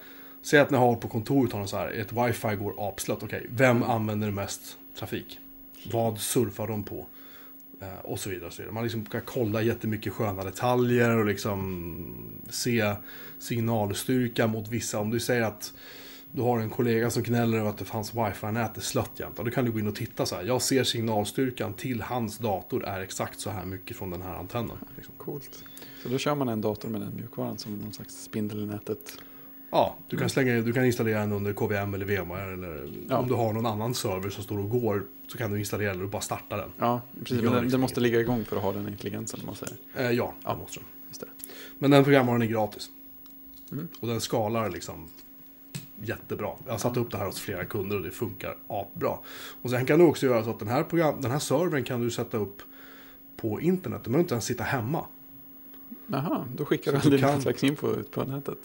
säg 0.42 0.60
att 0.60 0.72
ni 0.72 0.78
har 0.78 0.96
på 0.96 1.08
kontoret 1.08 1.52
har 1.52 1.66
så 1.66 1.78
här, 1.78 1.92
ett 1.92 2.14
wifi 2.14 2.56
går 2.56 2.90
apslött. 2.90 3.24
Okej, 3.24 3.48
vem 3.50 3.84
använder 3.84 4.32
mest 4.32 4.78
trafik? 5.00 5.40
Vad 5.92 6.20
surfar 6.20 6.68
de 6.68 6.84
på? 6.84 7.06
Eh, 7.82 8.00
och 8.04 8.20
så 8.20 8.30
vidare. 8.30 8.48
Och 8.48 8.54
så 8.54 8.62
vidare. 8.62 8.74
Man 8.74 8.84
liksom 8.84 9.06
kan 9.06 9.22
kolla 9.26 9.62
jättemycket 9.62 10.14
sköna 10.14 10.44
detaljer 10.44 11.18
och 11.18 11.26
liksom 11.26 12.42
se 12.50 12.96
signalstyrka 13.40 14.48
mot 14.48 14.68
vissa. 14.68 15.00
Om 15.00 15.10
du 15.10 15.20
säger 15.20 15.42
att 15.42 15.74
du 16.32 16.42
har 16.42 16.60
en 16.60 16.70
kollega 16.70 17.10
som 17.10 17.24
gnäller 17.24 17.58
över 17.58 17.70
att 17.70 17.78
det 17.78 17.86
fanns 17.86 18.14
wifi-nät 18.14 18.78
är 18.78 18.82
slött 18.82 19.12
jämt. 19.20 19.38
Då 19.38 19.52
kan 19.52 19.66
du 19.66 19.72
gå 19.72 19.80
in 19.80 19.88
och 19.88 19.96
titta 19.96 20.26
så 20.26 20.36
här. 20.36 20.44
Jag 20.44 20.62
ser 20.62 20.84
signalstyrkan 20.84 21.74
till 21.74 22.02
hans 22.02 22.38
dator 22.38 22.86
är 22.86 23.02
exakt 23.02 23.40
så 23.40 23.50
här 23.50 23.66
mycket 23.66 23.98
från 23.98 24.10
den 24.10 24.22
här 24.22 24.36
antennen. 24.36 24.78
Liksom. 24.96 25.14
Coolt. 25.18 25.64
Så 26.04 26.10
då 26.10 26.18
kör 26.18 26.36
man 26.36 26.50
en 26.50 26.62
dator 26.62 26.90
med 26.90 27.02
den 27.02 27.16
mjukvaran 27.16 27.58
som 27.58 27.76
någon 27.76 27.94
slags 27.94 28.24
spindel 28.24 28.64
i 28.64 28.66
nätet. 28.66 29.18
Ja, 29.76 29.96
du 30.08 30.18
kan, 30.18 30.30
slänga, 30.30 30.62
du 30.62 30.74
kan 30.74 30.86
installera 30.86 31.20
den 31.20 31.32
under 31.32 31.54
KVM 31.54 31.94
eller 31.94 32.06
VMware. 32.06 32.54
Eller 32.54 32.90
Ja. 33.10 33.18
om 33.18 33.28
du 33.28 33.34
har 33.34 33.54
någon 33.54 33.66
annan 33.66 33.94
server 33.94 34.30
som 34.30 34.44
står 34.44 34.58
och 34.60 34.70
går 34.70 35.04
så 35.28 35.38
kan 35.38 35.52
du 35.52 35.60
installera 35.60 35.94
den 35.94 36.02
och 36.02 36.10
bara 36.10 36.22
starta 36.22 36.58
den. 36.58 36.70
Ja, 36.78 37.02
precis. 37.20 37.42
Men 37.42 37.54
den, 37.54 37.70
den 37.70 37.80
måste 37.82 38.00
ligga 38.00 38.20
igång 38.20 38.46
för 38.46 38.58
att 38.58 38.64
ha 38.64 38.72
den 38.72 38.88
intelligensen. 38.88 39.40
Man 39.46 39.56
säger. 39.56 39.76
Eh, 39.96 40.12
ja, 40.12 40.34
Ja. 40.44 40.52
det 40.54 40.58
måste 40.58 40.80
den. 40.80 40.86
Just 41.08 41.22
det. 41.22 41.28
Men 41.80 41.92
den 41.92 42.04
programvaran 42.04 42.42
är 42.42 42.46
gratis. 42.46 42.90
Mm. 43.72 43.88
Och 44.00 44.08
den 44.08 44.22
skalar 44.22 44.70
liksom 44.70 45.08
jättebra. 46.02 46.50
Jag 46.66 46.72
har 46.72 46.78
satt 46.80 46.98
upp 46.98 47.12
det 47.12 47.18
här 47.18 47.26
hos 47.26 47.40
flera 47.40 47.66
kunder 47.66 47.96
och 47.98 48.04
det 48.04 48.12
funkar 48.12 48.58
apbra. 48.68 49.18
Och 49.62 49.70
sen 49.70 49.86
kan 49.86 50.00
du 50.00 50.06
också 50.06 50.26
göra 50.26 50.44
så 50.44 50.50
att 50.50 50.60
den 50.60 50.68
här, 50.68 50.84
program, 50.84 51.22
den 51.22 51.32
här 51.32 51.40
servern 51.40 51.84
kan 51.84 52.02
du 52.02 52.12
sätta 52.12 52.38
upp 52.38 52.62
på 53.38 53.62
internet. 53.62 54.02
Du 54.04 54.10
behöver 54.10 54.24
inte 54.24 54.34
ens 54.34 54.46
sitta 54.46 54.64
hemma. 54.64 55.06
Jaha, 56.08 56.46
då 56.56 56.66
skickar 56.66 56.92
Så 56.92 56.98
du 56.98 57.04
du 57.10 57.18
din 57.18 57.26
kan- 57.26 57.36
nätverksinfo 57.36 57.92
ut 57.96 58.12
på 58.12 58.24
nätet. 58.24 58.58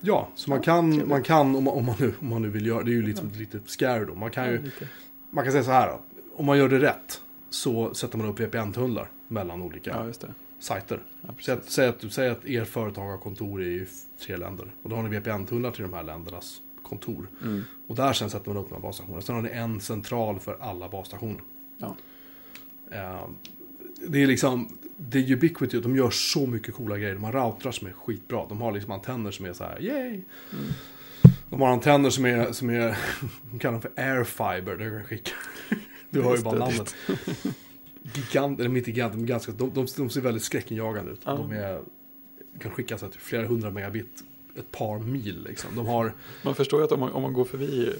Ja, 0.00 0.28
så 0.34 0.50
man 0.50 0.58
Ja, 0.58 0.62
kan, 0.62 0.90
trevligt. 0.90 1.08
man 1.08 1.22
kan 1.22 1.56
om, 1.56 1.64
man, 1.64 1.74
om, 1.74 1.84
man 1.84 1.94
nu, 1.98 2.14
om 2.20 2.28
man 2.28 2.42
nu 2.42 2.48
vill 2.48 2.66
göra 2.66 2.82
det, 2.82 2.90
är 2.90 2.92
ju 2.92 3.02
liksom 3.02 3.30
lite 3.34 3.60
scary 3.66 4.04
då. 4.04 4.14
Man 4.14 4.30
kan 4.30 4.48
ju, 4.50 4.70
Ja, 4.80 4.86
man 5.30 5.44
kan 5.44 5.52
säga 5.52 5.64
så 5.64 5.70
här 5.70 5.88
då. 5.88 6.00
Om 6.36 6.46
man 6.46 6.58
gör 6.58 6.68
det 6.68 6.78
rätt 6.78 7.20
så 7.50 7.94
sätter 7.94 8.18
man 8.18 8.26
upp 8.26 8.40
VPN-tunnlar 8.40 9.10
mellan 9.28 9.62
olika 9.62 9.90
Ja, 9.90 10.12
sajter. 10.58 11.02
Ja, 11.20 11.28
Säg 11.40 11.54
att, 11.54 11.64
säg, 11.70 11.88
att, 11.88 12.04
säg 12.12 12.28
att 12.28 12.44
er 12.46 12.64
företag 12.64 13.10
har 13.10 13.18
kontor 13.18 13.62
i 13.62 13.86
tre 14.26 14.36
länder. 14.36 14.66
Och 14.82 14.90
då 14.90 14.96
har 14.96 15.02
ni 15.02 15.08
VPN-tunnlar 15.20 15.70
till 15.70 15.82
de 15.82 15.92
här 15.92 16.02
ländernas 16.02 16.60
kontor. 16.82 17.28
Mm. 17.42 17.64
Och 17.86 17.94
där 17.94 18.12
sen 18.12 18.30
sätter 18.30 18.48
man 18.50 18.56
upp 18.62 18.70
några 18.70 18.82
basstationer. 18.82 19.20
Sen 19.20 19.34
har 19.34 19.42
ni 19.42 19.50
en 19.50 19.80
central 19.80 20.40
för 20.40 20.56
alla 20.60 20.88
basstationer. 20.88 21.40
Ja. 21.78 21.96
Eh, 22.90 23.26
det 24.06 24.22
är 24.22 24.26
liksom, 24.26 24.78
det 24.96 25.18
är 25.18 25.32
ubiquity, 25.32 25.80
de 25.80 25.96
gör 25.96 26.10
så 26.10 26.46
mycket 26.46 26.74
coola 26.74 26.98
grejer. 26.98 27.14
De 27.14 27.24
har 27.24 27.32
routrar 27.32 27.72
som 27.72 27.88
är 27.88 27.92
skitbra. 27.92 28.46
De 28.48 28.60
har 28.60 28.72
liksom 28.72 28.92
antenner 28.92 29.30
som 29.30 29.46
är 29.46 29.52
så 29.52 29.64
här, 29.64 29.82
yay! 29.82 30.06
Mm. 30.06 30.24
De 31.50 31.60
har 31.60 31.68
antenner 31.68 32.10
som 32.10 32.24
är, 32.24 32.52
som 32.52 32.70
är 32.70 32.98
de 33.50 33.58
kallar 33.58 33.72
dem 33.72 33.82
för 33.82 34.02
airfiber. 34.02 34.76
Det 34.76 34.90
kan 34.90 35.04
skicka. 35.04 35.30
Du 36.10 36.22
hör 36.22 36.36
ju 36.36 36.42
bara 36.42 36.58
namnet. 36.58 36.94
Gigant, 38.14 38.60
eller 38.60 38.76
inte 38.76 38.90
gigant, 38.90 39.12
de, 39.12 39.22
är 39.22 39.26
ganska, 39.26 39.52
de, 39.52 39.74
de, 39.74 39.86
de 39.96 40.10
ser 40.10 40.20
väldigt 40.20 40.42
skräckinjagande 40.42 41.12
ut. 41.12 41.20
Ja. 41.24 41.32
De 41.32 41.52
är, 41.52 41.80
kan 42.58 42.70
skicka 42.70 42.98
så 42.98 43.04
här, 43.04 43.12
typ 43.12 43.22
flera 43.22 43.46
hundra 43.46 43.70
megabit 43.70 44.24
ett 44.58 44.72
par 44.72 44.98
mil 44.98 45.44
liksom. 45.48 45.70
De 45.76 45.86
har, 45.86 46.14
Man 46.42 46.54
förstår 46.54 46.80
ju 46.80 46.84
att 46.84 46.92
om 46.92 47.00
man, 47.00 47.12
om 47.12 47.22
man 47.22 47.32
går 47.32 47.44
förbi 47.44 47.92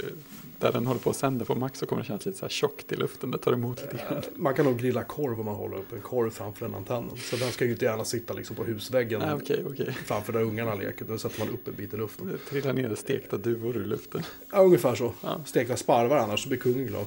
där 0.58 0.72
den 0.72 0.86
håller 0.86 1.00
på 1.00 1.10
att 1.10 1.16
sända 1.16 1.44
på 1.44 1.54
max 1.54 1.78
så 1.78 1.86
kommer 1.86 2.02
det 2.02 2.06
kännas 2.06 2.26
lite 2.26 2.38
så 2.38 2.44
här 2.44 2.50
tjockt 2.50 2.92
i 2.92 2.96
luften. 2.96 3.30
Det 3.30 3.38
tar 3.38 3.52
emot 3.52 3.80
lite 3.80 3.96
grann. 3.96 4.22
man 4.36 4.54
kan 4.54 4.64
nog 4.64 4.78
grilla 4.78 5.04
korv 5.04 5.40
om 5.40 5.46
man 5.46 5.54
håller 5.54 5.76
upp 5.76 5.92
en 5.92 6.00
korv 6.00 6.30
framför 6.30 6.66
den 6.66 6.74
antennen. 6.74 7.16
Så 7.16 7.36
den 7.36 7.50
ska 7.52 7.64
ju 7.64 7.70
inte 7.70 7.84
gärna 7.84 8.04
sitta 8.04 8.34
liksom 8.34 8.56
på 8.56 8.64
husväggen 8.64 9.20
Nej, 9.20 9.34
okej, 9.34 9.64
okej. 9.70 9.96
framför 10.04 10.32
där 10.32 10.42
ungarna 10.42 10.74
leker. 10.74 11.04
Då 11.04 11.18
sätter 11.18 11.38
man 11.38 11.48
upp 11.48 11.68
en 11.68 11.74
bit 11.74 11.94
i 11.94 11.96
luften. 11.96 12.26
Det 12.26 12.38
trillar 12.38 12.72
ner 12.72 12.94
stekta 12.94 13.36
duvor 13.36 13.76
ur 13.76 13.84
luften. 13.84 14.22
Ja, 14.52 14.58
ungefär 14.58 14.94
så. 14.94 15.12
Ja. 15.22 15.40
Stekta 15.44 15.76
sparvar 15.76 16.16
annars 16.16 16.42
så 16.42 16.48
blir 16.48 16.58
kungen 16.58 16.86
glad. 16.86 17.06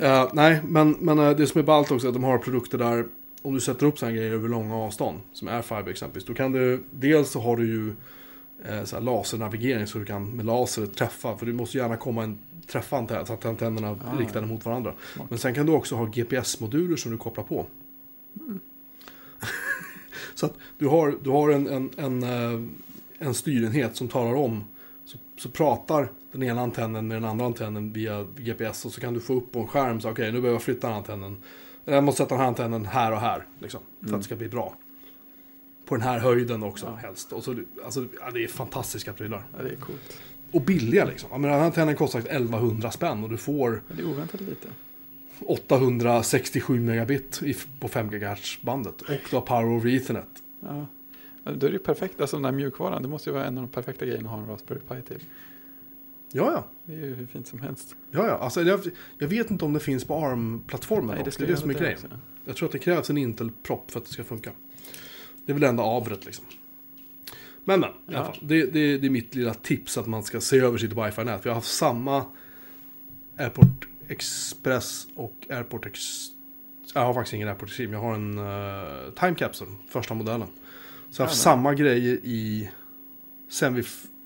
Eh, 0.00 0.30
nej, 0.32 0.60
men, 0.68 0.96
men 1.00 1.18
eh, 1.18 1.30
det 1.30 1.46
som 1.46 1.58
är 1.58 1.62
ballt 1.62 1.90
också 1.90 2.06
är 2.06 2.08
att 2.08 2.14
de 2.14 2.24
har 2.24 2.38
produkter 2.38 2.78
där 2.78 3.04
om 3.42 3.54
du 3.54 3.60
sätter 3.60 3.86
upp 3.86 3.98
sådana 3.98 4.16
grejer 4.16 4.32
över 4.32 4.48
långa 4.48 4.76
avstånd, 4.76 5.20
som 5.32 5.48
Airfiber 5.48 5.90
exempelvis, 5.90 6.26
då 6.26 6.34
kan 6.34 6.52
du, 6.52 6.82
dels 6.90 7.30
så 7.30 7.40
har 7.40 7.56
du 7.56 7.66
ju 7.66 7.88
eh, 7.88 7.94
så 8.84 8.96
här 8.96 9.02
lasernavigering 9.02 9.86
så 9.86 9.98
du 9.98 10.04
kan 10.04 10.30
med 10.30 10.46
laser 10.46 10.86
träffa, 10.86 11.36
för 11.36 11.46
du 11.46 11.52
måste 11.52 11.78
gärna 11.78 11.96
komma 11.96 12.22
en 12.24 12.38
träffa 12.66 12.96
antenn, 12.96 13.26
så 13.26 13.32
att 13.32 13.44
antennerna 13.44 13.88
är 13.88 13.92
Ah, 13.92 14.18
riktade 14.18 14.46
mot 14.46 14.64
varandra. 14.64 14.94
Smart. 15.14 15.30
Men 15.30 15.38
sen 15.38 15.54
kan 15.54 15.66
du 15.66 15.72
också 15.72 15.96
ha 15.96 16.04
GPS-moduler 16.04 16.96
som 16.96 17.12
du 17.12 17.18
kopplar 17.18 17.44
på. 17.44 17.66
Mm. 18.40 18.60
så 20.34 20.46
att 20.46 20.54
du 20.78 20.86
har, 20.86 21.14
du 21.22 21.30
har 21.30 21.50
en, 21.50 21.66
en, 21.68 21.90
en, 21.96 22.22
eh, 22.22 22.60
en 23.18 23.34
styrenhet 23.34 23.96
som 23.96 24.08
talar 24.08 24.34
om, 24.34 24.64
så, 25.04 25.18
så 25.36 25.48
pratar 25.48 26.08
den 26.32 26.42
ena 26.42 26.60
antennen 26.60 27.08
med 27.08 27.16
den 27.16 27.24
andra 27.24 27.46
antennen 27.46 27.92
via 27.92 28.26
GPS 28.36 28.84
och 28.84 28.92
så 28.92 29.00
kan 29.00 29.14
du 29.14 29.20
få 29.20 29.34
upp 29.34 29.52
på 29.52 29.60
en 29.60 29.66
skärm 29.66 30.00
så 30.00 30.10
okej 30.10 30.26
nu 30.26 30.40
behöver 30.40 30.54
jag 30.54 30.62
flytta 30.62 30.86
den 30.88 30.96
antennen. 30.96 31.36
Jag 31.84 32.04
måste 32.04 32.22
sätta 32.22 32.34
den 32.34 32.40
här 32.40 32.48
antennen 32.48 32.86
här 32.86 33.12
och 33.12 33.20
här 33.20 33.44
liksom, 33.58 33.80
för 34.00 34.04
att 34.04 34.08
Mm. 34.08 34.20
det 34.20 34.24
ska 34.24 34.36
bli 34.36 34.48
bra. 34.48 34.74
På 35.84 35.94
den 35.94 36.02
här 36.04 36.18
höjden 36.18 36.62
också 36.62 36.86
Ja. 36.86 36.94
helst. 36.94 37.32
Och 37.32 37.44
så, 37.44 37.56
alltså, 37.84 38.06
ja, 38.20 38.30
det 38.30 38.44
är 38.44 38.48
fantastiska 38.48 39.12
prylar. 39.12 39.44
Ja, 39.56 39.62
det 39.62 39.70
är 39.70 39.76
coolt. 39.76 40.20
Och 40.52 40.60
billiga 40.62 41.04
liksom. 41.04 41.28
Ja, 41.32 41.38
men 41.38 41.50
den 41.50 41.58
här 41.60 41.66
antennen 41.66 41.96
kostar 41.96 42.18
1100 42.18 42.90
spänn 42.90 43.24
och 43.24 43.30
du 43.30 43.36
får 43.36 43.82
Ja, 43.88 43.94
det 43.96 44.02
är 44.02 44.06
oväntat 44.06 44.40
lite. 44.40 44.68
867 45.46 46.80
megabit 46.80 47.40
på 47.80 47.88
5 47.88 48.10
GHz 48.10 48.58
bandet. 48.62 49.00
Och 49.00 49.08
du 49.30 49.36
har 49.36 49.40
Power 49.40 49.76
over 49.76 49.90
Ethernet. 49.96 50.28
Ja. 50.60 50.86
Då 51.44 51.50
är 51.50 51.54
det 51.56 51.66
ju 51.70 51.78
perfekt, 51.78 52.20
alltså 52.20 52.36
den 52.36 52.42
där 52.42 52.52
mjukvaran, 52.52 53.02
det 53.02 53.08
måste 53.08 53.30
ju 53.30 53.34
vara 53.34 53.44
en 53.46 53.58
av 53.58 53.64
de 53.64 53.68
perfekta 53.70 54.04
grejerna 54.06 54.28
att 54.30 54.34
ha 54.34 54.42
en 54.42 54.48
Raspberry 54.48 54.80
Pi 54.80 55.02
till. 55.08 55.24
Ja, 56.32 56.52
ja. 56.52 56.64
Det 56.84 56.92
är 56.92 57.06
ju 57.06 57.14
hur 57.14 57.26
fint 57.26 57.46
som 57.46 57.60
helst. 57.60 57.96
ja, 58.10 58.26
ja. 58.26 58.38
Alltså, 58.38 58.62
jag, 58.62 58.80
jag 59.18 59.28
vet 59.28 59.50
inte 59.50 59.64
om 59.64 59.72
det 59.72 59.80
finns 59.80 60.04
på 60.04 60.14
ARM-plattformen. 60.14 61.18
Det, 61.24 61.30
skulle 61.30 61.48
är 61.48 61.52
det 61.52 61.60
som 61.60 61.70
är 61.70 61.74
grejen. 61.74 61.98
Jag 62.44 62.56
tror 62.56 62.66
att 62.68 62.72
det 62.72 62.78
krävs 62.78 63.10
en 63.10 63.18
Intel-propp 63.18 63.90
för 63.90 64.00
att 64.00 64.06
det 64.06 64.12
ska 64.12 64.24
funka. 64.24 64.50
Det 65.46 65.52
är 65.52 65.54
väl 65.54 65.62
enda 65.62 65.82
avret 65.82 66.24
liksom. 66.24 66.44
Men 67.64 67.80
men, 67.80 67.90
i 67.90 67.92
alla 68.06 68.18
Ja. 68.18 68.24
fall. 68.24 68.38
Det, 68.42 68.64
det, 68.72 68.98
det 68.98 69.06
är 69.06 69.10
mitt 69.10 69.34
lilla 69.34 69.54
tips 69.54 69.98
att 69.98 70.06
man 70.06 70.22
ska 70.22 70.40
se 70.40 70.58
över 70.58 70.78
sitt 70.78 70.92
wifi-nät. 70.92 71.40
Vi 71.46 71.48
har 71.50 71.54
haft 71.54 71.74
samma 71.74 72.24
Airport 73.36 73.88
Express 74.08 75.06
och 75.14 75.46
Airport 75.50 75.86
Ex... 75.86 76.00
Jag 76.94 77.00
har 77.04 77.14
faktiskt 77.14 77.34
ingen 77.34 77.48
Airport 77.48 77.68
Extreme. 77.68 77.92
Jag 77.92 78.00
har 78.00 78.14
en 78.14 78.38
uh, 78.38 79.10
Time 79.20 79.34
Capsule, 79.34 79.70
första 79.88 80.14
modellen. 80.14 80.48
Så 81.10 81.20
jag 81.22 81.24
har 81.24 81.28
haft 81.30 81.38
Ja, 81.38 81.50
samma 81.52 81.74
grejer 81.74 82.18
i... 82.22 82.70
Sen 83.48 83.74
vi... 83.74 83.82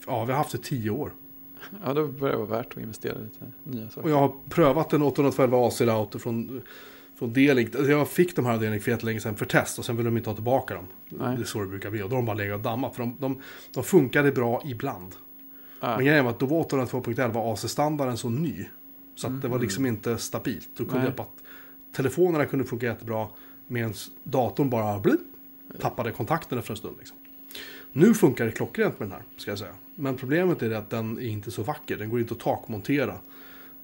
Ja, 0.06 0.24
vi 0.24 0.32
har 0.32 0.38
haft 0.38 0.52
det 0.52 0.62
tio 0.62 0.90
år. 0.90 1.12
Ja, 1.84 1.94
då 1.94 2.06
börjar 2.06 2.32
det 2.32 2.44
vara 2.44 2.58
värt 2.58 2.72
att 2.76 2.82
investera 2.82 3.18
lite 3.18 3.52
nya 3.64 3.90
saker. 3.90 4.02
Och 4.04 4.10
jag 4.10 4.16
har 4.18 4.34
prövat 4.48 4.92
en 4.92 5.02
812 5.02 5.54
AC-router 5.54 6.18
från, 6.18 6.62
från 7.18 7.32
Delig. 7.32 7.76
Alltså 7.76 7.90
jag 7.90 8.08
fick 8.08 8.36
de 8.36 8.46
här 8.46 8.58
Delig 8.58 8.82
för 8.82 8.90
jättelänge 8.90 9.20
sedan 9.20 9.36
för 9.36 9.46
test 9.46 9.78
och 9.78 9.84
sen 9.84 9.96
ville 9.96 10.08
de 10.08 10.16
inte 10.16 10.30
ha 10.30 10.34
tillbaka 10.34 10.74
dem. 10.74 10.86
Nej. 11.08 11.36
Det 11.36 11.42
är 11.42 11.46
så 11.46 11.60
det 11.60 11.66
brukar 11.66 11.90
bli. 11.90 12.02
Och 12.02 12.10
då 12.10 12.16
har 12.16 12.22
de 12.22 12.26
bara 12.26 12.36
legat 12.36 12.56
och 12.56 12.62
dammat. 12.62 12.96
För 12.96 13.02
de, 13.02 13.16
de, 13.18 13.40
de 13.74 13.84
funkade 13.84 14.32
bra 14.32 14.62
ibland. 14.64 15.14
Ja. 15.80 15.96
Men 15.96 16.06
grejen 16.06 16.24
var 16.24 16.32
att 16.32 16.38
då 16.38 16.46
var 16.46 16.64
802.11 16.64 17.52
AC-standarden 17.52 18.16
så 18.16 18.28
ny. 18.28 18.66
Så 19.14 19.26
att 19.26 19.42
det 19.42 19.48
var 19.48 19.58
liksom 19.58 19.86
inte 19.86 20.18
stabilt. 20.18 20.68
Då 20.76 20.84
kunde 20.84 20.98
Nej. 20.98 21.06
jag 21.06 21.14
bara 21.14 21.22
att 21.22 21.96
telefonerna 21.96 22.46
kunde 22.46 22.64
funka 22.64 22.86
jättebra. 22.86 23.28
Medan 23.66 23.94
datorn 24.22 24.70
bara 24.70 24.98
blip, 24.98 25.20
tappade 25.80 26.10
kontakten 26.10 26.58
efter 26.58 26.72
en 26.72 26.76
stund. 26.76 26.96
Liksom. 26.98 27.16
Nu 27.92 28.14
funkar 28.14 28.44
det 28.44 28.52
klockrent 28.52 28.98
med 28.98 29.08
den 29.08 29.12
här, 29.12 29.22
ska 29.36 29.50
jag 29.50 29.58
säga. 29.58 29.74
Men 29.94 30.16
problemet 30.16 30.62
är 30.62 30.70
att 30.70 30.90
den 30.90 31.18
är 31.18 31.26
inte 31.26 31.50
så 31.50 31.62
vacker. 31.62 31.96
Den 31.96 32.10
går 32.10 32.20
inte 32.20 32.34
att 32.34 32.40
takmontera. 32.40 33.18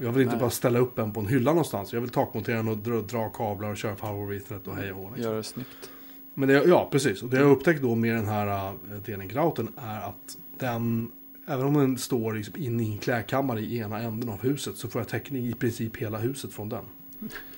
Jag 0.02 0.12
vill 0.12 0.22
inte 0.22 0.34
Nej. 0.34 0.40
bara 0.40 0.50
ställa 0.50 0.78
upp 0.78 0.98
en 0.98 1.12
på 1.12 1.20
en 1.20 1.26
hylla 1.26 1.50
någonstans. 1.50 1.92
Jag 1.92 2.00
vill 2.00 2.10
takmontera 2.10 2.56
den 2.56 2.68
och 2.68 2.76
dra, 2.78 3.00
dra 3.00 3.28
kablar 3.28 3.70
och 3.70 3.76
köra 3.76 3.94
power 3.94 4.36
ethernet 4.36 4.68
och 4.68 4.76
hej 4.76 4.92
och. 4.92 5.04
Liksom. 5.04 5.22
Göra 5.24 5.36
det 5.36 5.42
snyggt. 5.42 5.90
Men 6.34 6.48
det, 6.48 6.64
ja, 6.64 6.88
precis. 6.92 7.22
Och 7.22 7.30
det 7.30 7.36
jag 7.36 7.50
upptäckt 7.50 7.82
då 7.82 7.94
med 7.94 8.14
den 8.16 8.28
här 8.28 8.72
uh, 8.72 8.78
D-Link-routern 9.06 9.68
är 9.76 10.00
att 10.00 10.38
den, 10.58 11.10
även 11.46 11.66
om 11.66 11.74
den 11.74 11.98
står 11.98 12.32
liksom 12.32 12.54
inne 12.56 12.82
i 12.82 12.92
en 12.92 12.98
klädkammare 12.98 13.60
i 13.60 13.78
ena 13.78 13.98
änden 14.00 14.28
av 14.28 14.42
huset 14.42 14.76
så 14.76 14.88
får 14.88 15.00
jag 15.00 15.08
täckning 15.08 15.46
i 15.48 15.54
princip 15.54 15.96
hela 15.96 16.18
huset 16.18 16.52
från 16.52 16.68
den. 16.68 16.84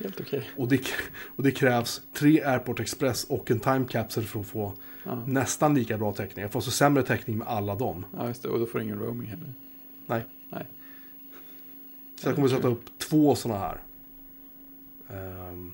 Helt 0.00 0.20
okej. 0.20 0.50
Och 0.56 0.68
det, 0.68 0.80
och 1.36 1.42
det 1.42 1.50
krävs 1.50 2.02
tre 2.12 2.42
Airport 2.44 2.80
Express 2.80 3.24
och 3.24 3.50
en 3.50 3.60
Time 3.60 3.84
Capsule 3.88 4.26
för 4.26 4.40
att 4.40 4.46
få 4.46 4.72
Ja. 5.06 5.22
nästan 5.26 5.74
lika 5.74 5.98
bra 5.98 6.12
täckning. 6.12 6.42
Jag 6.42 6.52
får 6.52 6.60
så 6.60 6.70
sämre 6.70 7.02
täckning 7.02 7.38
med 7.38 7.48
alla 7.48 7.74
dem. 7.74 8.06
ja, 8.16 8.28
just 8.28 8.42
det. 8.42 8.48
Och 8.48 8.58
då 8.58 8.66
får 8.66 8.78
du 8.78 8.84
ingen 8.84 8.98
roaming 8.98 9.28
heller. 9.28 9.52
Nej. 10.06 10.24
Nej. 10.50 10.66
Så 12.14 12.28
jag 12.28 12.34
kommer 12.34 12.48
sätta 12.48 12.68
upp 12.68 12.98
två 12.98 13.34
sådana 13.34 13.60
här. 13.60 13.80
Um, 15.50 15.72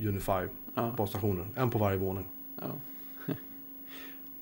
Unify 0.00 0.32
Ja. 0.74 0.94
basstationer. 0.96 1.46
En 1.54 1.70
på 1.70 1.78
varje 1.78 1.98
våning. 1.98 2.24
Ja. 2.60 2.64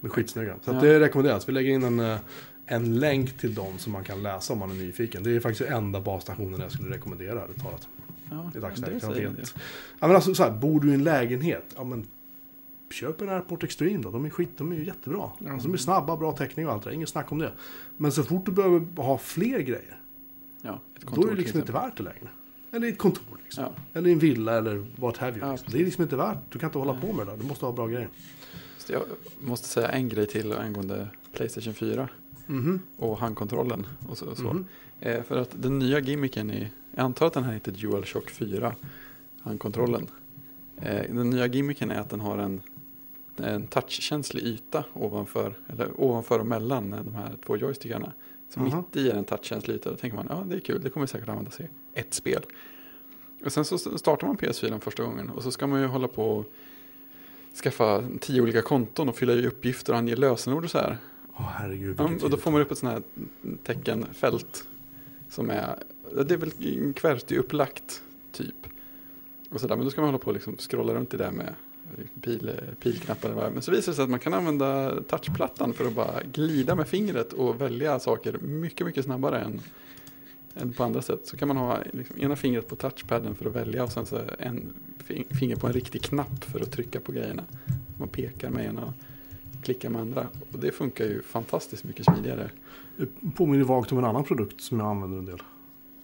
De 0.01 0.07
är 0.07 0.09
skitsnygga. 0.09 0.57
Så 0.62 0.71
Ja. 0.73 0.81
det 0.81 1.01
rekommenderas. 1.01 1.49
Vi 1.49 1.53
lägger 1.53 1.71
in 1.75 1.83
en, 1.83 2.01
eh, 2.01 2.19
en 2.67 2.99
länk 3.01 3.39
till 3.39 3.55
dem 3.55 3.79
som 3.79 3.93
man 3.93 4.05
kan 4.05 4.23
läsa 4.23 4.53
om 4.53 4.59
man 4.59 4.71
är 4.71 4.75
nyfiken. 4.75 5.23
Det 5.23 5.31
är 5.37 5.41
faktiskt 5.41 5.71
enda 5.71 6.01
basstationen 6.01 6.61
jag 6.61 6.73
skulle 6.73 6.95
rekommendera. 6.95 7.43
ärligt 7.45 7.62
talat. 7.62 7.89
Ja, 8.31 8.51
I 8.55 8.59
dagsläget. 8.59 9.01
det 9.01 9.07
säger 9.15 9.29
det. 9.29 9.55
Ja, 10.01 10.07
men 10.07 10.17
alltså, 10.17 10.35
så 10.35 10.43
här, 10.43 10.51
bor 10.51 10.81
du 10.81 10.91
i 10.91 10.95
en 10.95 11.05
lägenhet? 11.05 11.75
Ja, 11.77 11.85
men, 11.85 12.07
köp 12.91 13.21
en 13.21 13.29
Airport 13.29 13.62
Extreme 13.65 14.03
då. 14.03 14.11
De 14.11 14.25
är, 14.25 14.31
skit, 14.31 14.49
de 14.57 14.73
är 14.73 14.77
ju 14.77 14.85
jättebra. 14.85 15.31
Ja. 15.39 15.53
Alltså, 15.53 15.69
de 15.69 15.75
är 15.75 15.79
snabba, 15.79 16.17
bra 16.17 16.33
täckning 16.33 16.67
och 16.67 16.73
allt 16.73 16.85
det. 16.85 16.95
Inget 16.95 17.09
snack 17.09 17.33
om 17.33 17.39
det. 17.39 17.53
Men 17.97 18.12
så 18.12 18.23
fort 18.23 18.47
du 18.47 18.53
behöver 18.53 19.03
ha 19.03 19.19
fler 19.19 19.59
grejer. 19.59 19.99
Ja, 20.67 20.81
ett 20.97 21.01
Då 21.01 21.07
kontor 21.07 21.27
är 21.27 21.35
det 21.35 21.41
liksom 21.41 21.61
inte 21.61 21.73
värt 21.73 21.97
det 21.97 22.03
längre. 22.03 22.29
Eller 22.73 22.87
i 22.87 22.91
ett 22.91 22.99
kontor 22.99 23.39
liksom. 23.45 23.65
Ja, 23.65 23.73
Eller 23.93 24.09
i 24.09 24.12
en 24.12 24.19
villa 24.19 24.59
eller 24.59 24.87
what 24.97 25.17
have 25.17 25.39
you. 25.39 25.51
Liksom. 25.51 25.69
Det 25.73 25.81
är 25.81 25.85
liksom 25.85 26.03
inte 26.03 26.17
värt. 26.17 26.39
Du 26.51 26.59
kan 26.59 26.69
inte 26.69 26.79
hålla 26.79 26.95
på 26.95 27.12
med 27.12 27.27
det 27.27 27.33
där. 27.33 27.39
Du 27.39 27.47
måste 27.47 27.65
ha 27.67 27.73
bra 27.73 27.87
grejer. 27.87 28.09
så 28.79 28.93
jag 28.93 29.03
måste 29.41 29.69
säga 29.69 29.89
en 29.89 30.09
grej 30.09 30.27
till 30.27 30.53
angående 30.53 31.09
Playstation 31.33 31.75
4 31.75 32.09
Mhm. 32.47 32.81
och 32.97 33.19
handkontrollen 33.19 33.87
och 34.09 34.19
så. 34.19 34.27
Och 34.27 34.37
så. 34.37 34.43
Mhm. 34.43 34.65
Eh, 35.01 35.23
för 35.23 35.37
att 35.37 35.51
den 35.62 35.79
nya 35.79 35.99
gimmicken 36.01 36.51
är, 36.51 36.71
jag 36.95 37.05
antar 37.05 37.27
att 37.27 37.33
den 37.33 37.45
här 37.45 37.53
heter 37.53 37.73
DualShock 37.73 38.31
4, 38.31 38.75
handkontrollen. 39.41 40.07
Eh, 40.77 41.15
den 41.15 41.31
nya 41.31 41.47
gimmicken 41.47 41.91
är 41.91 42.01
att 42.01 42.11
den 42.11 42.21
har 42.21 42.39
en, 42.39 42.61
en 43.37 43.67
touchkänslig 43.67 44.43
yta 44.43 44.85
ovanför, 44.93 45.55
eller 45.69 46.01
ovanför 46.01 46.39
och 46.39 46.47
mellan 46.47 46.91
de 46.91 47.15
här 47.15 47.37
två 47.47 47.57
joystickarna. 47.57 48.12
Så 48.55 48.61
Aha. 48.61 48.76
mitt 48.76 48.96
i 48.96 49.11
är 49.11 49.14
en 49.14 49.24
touchkänslig 49.24 49.74
yta, 49.74 49.90
då 49.90 49.96
tänker 49.96 50.16
man 50.16 50.26
ja 50.30 50.44
det 50.46 50.57
är 50.57 50.61
kul, 50.61 50.80
det 50.82 50.90
kommer 50.90 51.07
säkert 51.07 51.28
användas 51.28 51.61
i 51.61 51.68
ett 51.94 52.14
spel. 52.14 52.42
Och 53.44 53.52
sen 53.52 53.64
så 53.64 53.78
startar 53.78 54.26
man 54.26 54.36
PS4 54.36 54.78
första 54.78 55.02
gången 55.02 55.30
och 55.30 55.42
så 55.42 55.50
ska 55.50 55.66
man 55.66 55.80
ju 55.80 55.86
hålla 55.86 56.09
på 56.09 56.30
och 56.30 56.46
skaffa 57.62 58.05
tio 58.20 58.40
olika 58.42 58.62
konton 58.62 59.09
och 59.09 59.16
fylla 59.16 59.32
i 59.32 59.46
uppgifter 59.46 59.92
och 59.92 59.98
ange 59.98 60.16
lösenord 60.16 60.64
och 60.64 60.70
så 60.70 60.78
här. 60.78 60.98
Åh 61.36 61.46
herregud. 61.55 61.96
Ja, 61.98 62.11
och 62.22 62.30
då 62.30 62.36
får 62.36 62.50
man 62.50 62.61
upp 62.61 62.70
ett 62.70 62.78
sånt 62.78 62.92
här 62.92 63.02
teckenfält 63.64 64.68
som 65.28 65.50
är, 65.50 65.76
det 66.26 66.34
är 66.34 66.38
väl 66.38 66.92
QWERTY 66.92 67.36
upplagt 67.36 68.02
typ. 68.32 68.66
Och 69.50 69.61
sådär, 69.61 69.76
men 69.76 69.84
då 69.84 69.90
ska 69.90 70.00
man 70.00 70.09
hålla 70.09 70.18
på 70.18 70.26
och 70.26 70.34
liksom 70.34 70.57
scrolla 70.57 70.94
runt 70.94 71.14
i 71.14 71.16
det 71.16 71.30
med 71.30 71.55
pil, 72.20 72.51
pilknappar. 72.80 73.28
eller 73.28 73.41
vad. 73.43 73.53
Men 73.53 73.62
så 73.62 73.70
visar 73.70 73.93
det 73.93 73.97
sig 73.97 74.03
att 74.05 74.11
man 74.11 74.18
kan 74.20 74.35
använda 74.35 75.03
touchplattan 75.03 75.72
för 75.72 75.87
att 75.87 75.93
bara 75.95 76.22
glida 76.32 76.74
med 76.74 76.89
fingret 76.89 77.32
och 77.32 77.61
välja 77.61 77.99
saker 77.99 78.39
mycket, 78.39 78.87
mycket 78.87 79.05
snabbare 79.05 79.41
än, 79.41 79.61
än 80.55 80.72
på 80.72 80.85
andra 80.85 81.03
sätt. 81.03 81.20
Så 81.26 81.37
kan 81.37 81.49
man 81.49 81.57
ha 81.57 81.78
liksom, 81.93 82.20
ena 82.20 82.37
fingret 82.37 82.68
på 82.68 82.76
touchpadden 82.76 83.35
för 83.35 83.47
att 83.47 83.57
välja 83.57 83.85
och 83.85 83.93
sen 83.93 84.07
så 84.07 84.20
en 84.39 84.72
fing- 85.07 85.35
finger 85.37 85.57
på 85.57 85.66
en 85.66 85.72
riktig 85.72 86.03
knapp 86.03 86.45
för 86.45 86.61
att 86.61 86.70
trycka 86.72 87.01
på 87.01 87.12
grejerna. 87.12 87.43
Man 87.99 88.09
pekar 88.09 88.51
med 88.51 88.64
ena 88.66 88.85
och 88.85 88.93
klickar 89.64 89.91
med 89.91 90.01
andra. 90.01 90.26
Och 90.53 90.59
det 90.59 90.72
funkar 90.72 91.05
ju 91.05 91.22
fantastiskt 91.22 91.85
mycket 91.85 92.05
smidigare. 92.07 92.51
Det 92.97 93.07
påminner 93.37 93.64
vagt 93.64 93.93
om 93.93 93.99
en 93.99 94.05
annan 94.05 94.24
produkt 94.24 94.61
som 94.61 94.80
jag 94.80 94.89
använder 94.89 95.18
en 95.18 95.24
del. 95.26 95.43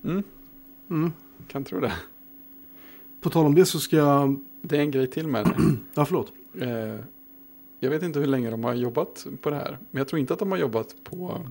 Mm, 0.04 0.22
Mm. 0.90 1.12
kan 1.48 1.64
tro 1.64 1.80
det. 1.80 1.92
På 3.20 3.30
tal 3.30 3.46
om 3.46 3.54
det 3.54 3.66
så 3.66 3.78
ska 3.80 3.96
jag... 3.96 4.44
Det 4.62 4.76
är 4.76 4.80
en 4.80 4.90
grej 4.90 5.06
till 5.06 5.26
med 5.26 5.44
det. 5.44 5.56
Ja, 5.94 6.04
förlåt. 6.04 6.32
Eh, 6.60 6.96
jag 7.80 7.90
vet 7.90 8.02
inte 8.02 8.18
hur 8.18 8.26
länge 8.26 8.50
de 8.50 8.64
har 8.64 8.74
jobbat 8.74 9.26
på 9.40 9.50
det 9.50 9.56
här. 9.56 9.78
Men 9.90 9.98
jag 10.00 10.08
tror 10.08 10.20
inte 10.20 10.32
att 10.32 10.38
de 10.38 10.50
har 10.52 10.58
jobbat 10.58 10.94
på 11.04 11.46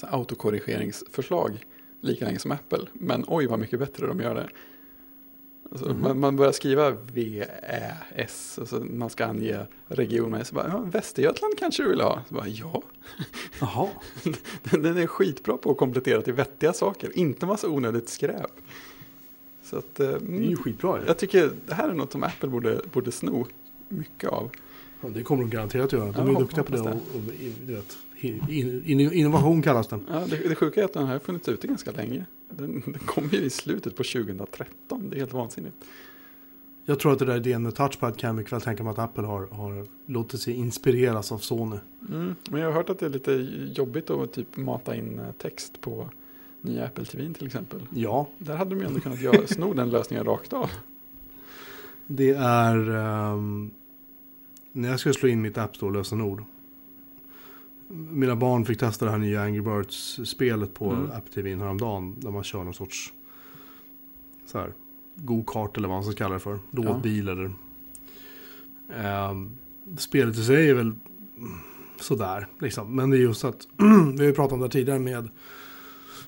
så 0.00 0.06
här 0.06 0.18
autokorrigeringsförslag 0.18 1.64
lika 2.00 2.24
länge 2.24 2.38
som 2.38 2.52
Apple. 2.52 2.86
Men 2.92 3.24
oj 3.28 3.46
vad 3.46 3.58
mycket 3.58 3.78
bättre 3.78 4.06
de 4.06 4.20
gör 4.20 4.34
det. 4.34 4.48
Alltså, 5.70 5.88
Mhm. 5.88 6.00
man, 6.02 6.20
man 6.20 6.36
börjar 6.36 6.52
skriva 6.52 6.90
V, 6.90 7.44
Ä, 7.62 7.94
S. 8.14 8.56
Alltså, 8.60 8.76
man 8.80 9.10
ska 9.10 9.24
ange 9.26 9.58
region 9.86 10.30
med. 10.30 10.46
Så 10.46 10.54
bara, 10.54 10.68
ja, 10.68 10.78
Västergötland 10.78 11.58
kanske 11.58 11.82
du 11.82 11.88
vill 11.88 12.00
ha? 12.00 12.22
Så 12.28 12.34
bara, 12.34 12.48
ja, 12.48 12.82
Jaha. 13.60 13.88
den 14.70 14.96
är 14.98 15.06
skitbra 15.06 15.56
på 15.56 15.70
att 15.70 15.76
komplettera 15.76 16.22
till 16.22 16.32
vettiga 16.32 16.72
saker. 16.72 17.18
Inte 17.18 17.46
massa 17.46 17.68
onödigt 17.68 18.08
skräp. 18.08 18.50
Så 19.74 19.78
att, 19.78 20.00
eh, 20.00 20.06
Det 20.06 20.36
är 20.36 20.50
ju 20.50 20.56
skitbra 20.56 21.00
jag 21.06 21.18
tycker 21.18 21.50
det 21.66 21.74
här 21.74 21.88
är 21.88 21.94
något 21.94 22.12
som 22.12 22.22
Apple 22.22 22.48
borde, 22.48 22.80
borde 22.92 23.12
sno 23.12 23.46
mycket 23.88 24.30
av. 24.30 24.50
Ja, 25.00 25.08
Det 25.08 25.22
kommer 25.22 25.42
de 25.42 25.50
garanterat 25.50 25.92
göra. 25.92 26.12
De 26.12 26.36
är 26.36 26.40
duktiga 26.40 26.64
på 26.64 26.72
det. 26.72 26.80
Och, 26.80 26.88
och, 26.88 27.22
vet, 27.66 27.96
in, 28.20 28.82
in, 28.84 29.12
innovation 29.12 29.62
kallas 29.62 29.88
den. 29.88 30.06
Ja, 30.10 30.26
det, 30.30 30.48
det 30.48 30.54
sjuka 30.54 30.80
är 30.80 30.84
att 30.84 30.92
den 30.92 31.06
här 31.06 31.12
har 31.12 31.18
funnits 31.18 31.48
ute 31.48 31.66
ganska 31.66 31.90
länge. 31.90 32.24
Den, 32.50 32.82
den 32.86 32.98
kom 33.06 33.28
ju 33.32 33.38
i 33.38 33.50
slutet 33.50 33.96
på 33.96 34.02
2013. 34.04 35.10
Det 35.10 35.16
är 35.16 35.18
helt 35.18 35.32
vansinnigt. 35.32 35.76
Jag 36.84 36.98
tror 36.98 37.12
att 37.12 37.18
det 37.18 37.24
där 37.24 37.36
idén 37.36 37.62
med 37.62 37.74
touchpad 37.74 38.16
kan 38.16 38.28
jag 38.28 38.36
mycket 38.36 38.52
väl 38.52 38.60
tänka 38.60 38.82
mig 38.82 38.90
att 38.90 38.98
Apple 38.98 39.26
har, 39.26 39.46
har 39.46 39.86
låtit 40.06 40.40
sig 40.40 40.54
inspireras 40.54 41.32
av 41.32 41.38
Sony. 41.38 41.76
Mm, 42.08 42.34
men 42.50 42.60
jag 42.60 42.68
har 42.68 42.74
hört 42.74 42.90
att 42.90 42.98
det 42.98 43.06
är 43.06 43.10
lite 43.10 43.48
jobbigt 43.74 44.10
att 44.10 44.32
typ 44.32 44.56
mata 44.56 44.96
in 44.96 45.18
eh, 45.18 45.32
text 45.38 45.80
på 45.80 46.08
nya 46.64 46.84
Apple 46.86 47.04
TV 47.04 47.34
till 47.34 47.46
exempel. 47.46 47.86
Ja, 47.90 48.28
Där 48.38 48.56
hade 48.56 48.70
de 48.70 48.80
ju 48.80 48.86
ändå 48.86 49.00
kunnat 49.00 49.20
göra, 49.20 49.46
sno 49.46 49.74
den 49.74 49.90
lösningen 49.90 50.24
rakt 50.24 50.52
av. 50.52 50.70
det 52.06 52.30
är... 52.30 52.90
ehm, 52.90 53.70
när 54.72 54.88
jag 54.88 55.00
ska 55.00 55.12
slå 55.12 55.28
in 55.28 55.42
mitt 55.42 55.58
App 55.58 55.76
Store-lösenord. 55.76 56.44
Mina 57.88 58.36
barn 58.36 58.64
fick 58.64 58.78
testa 58.78 59.04
det 59.04 59.10
här 59.10 59.18
nya 59.18 59.42
Angry 59.42 59.60
Birds-spelet 59.60 60.74
på 60.74 60.90
Mm. 60.90 61.10
App 61.10 61.30
TV 61.34 61.54
häromdagen. 61.56 62.14
Där 62.20 62.30
man 62.30 62.44
kör 62.44 62.64
någon 62.64 62.74
sorts 62.74 63.12
så 64.46 64.58
här, 64.58 64.72
go-kart 65.16 65.76
eller 65.76 65.88
vad 65.88 65.96
man 65.96 66.04
ska 66.04 66.12
kalla 66.12 66.34
det 66.34 66.40
för. 66.40 66.58
Lådbil 66.70 67.28
eller... 67.28 67.52
Ehm, 68.94 69.50
spelet 69.96 70.38
i 70.38 70.42
sig 70.44 70.70
är 70.70 70.74
väl 70.74 70.92
sådär 72.00 72.46
liksom. 72.60 72.96
Men 72.96 73.10
det 73.10 73.16
är 73.16 73.20
just 73.20 73.44
att 73.44 73.68
vi 74.12 74.18
har 74.18 74.24
ju 74.24 74.32
pratat 74.32 74.52
om 74.52 74.58
det 74.60 74.64
här 74.66 74.70
tidigare 74.70 74.98
med 74.98 75.28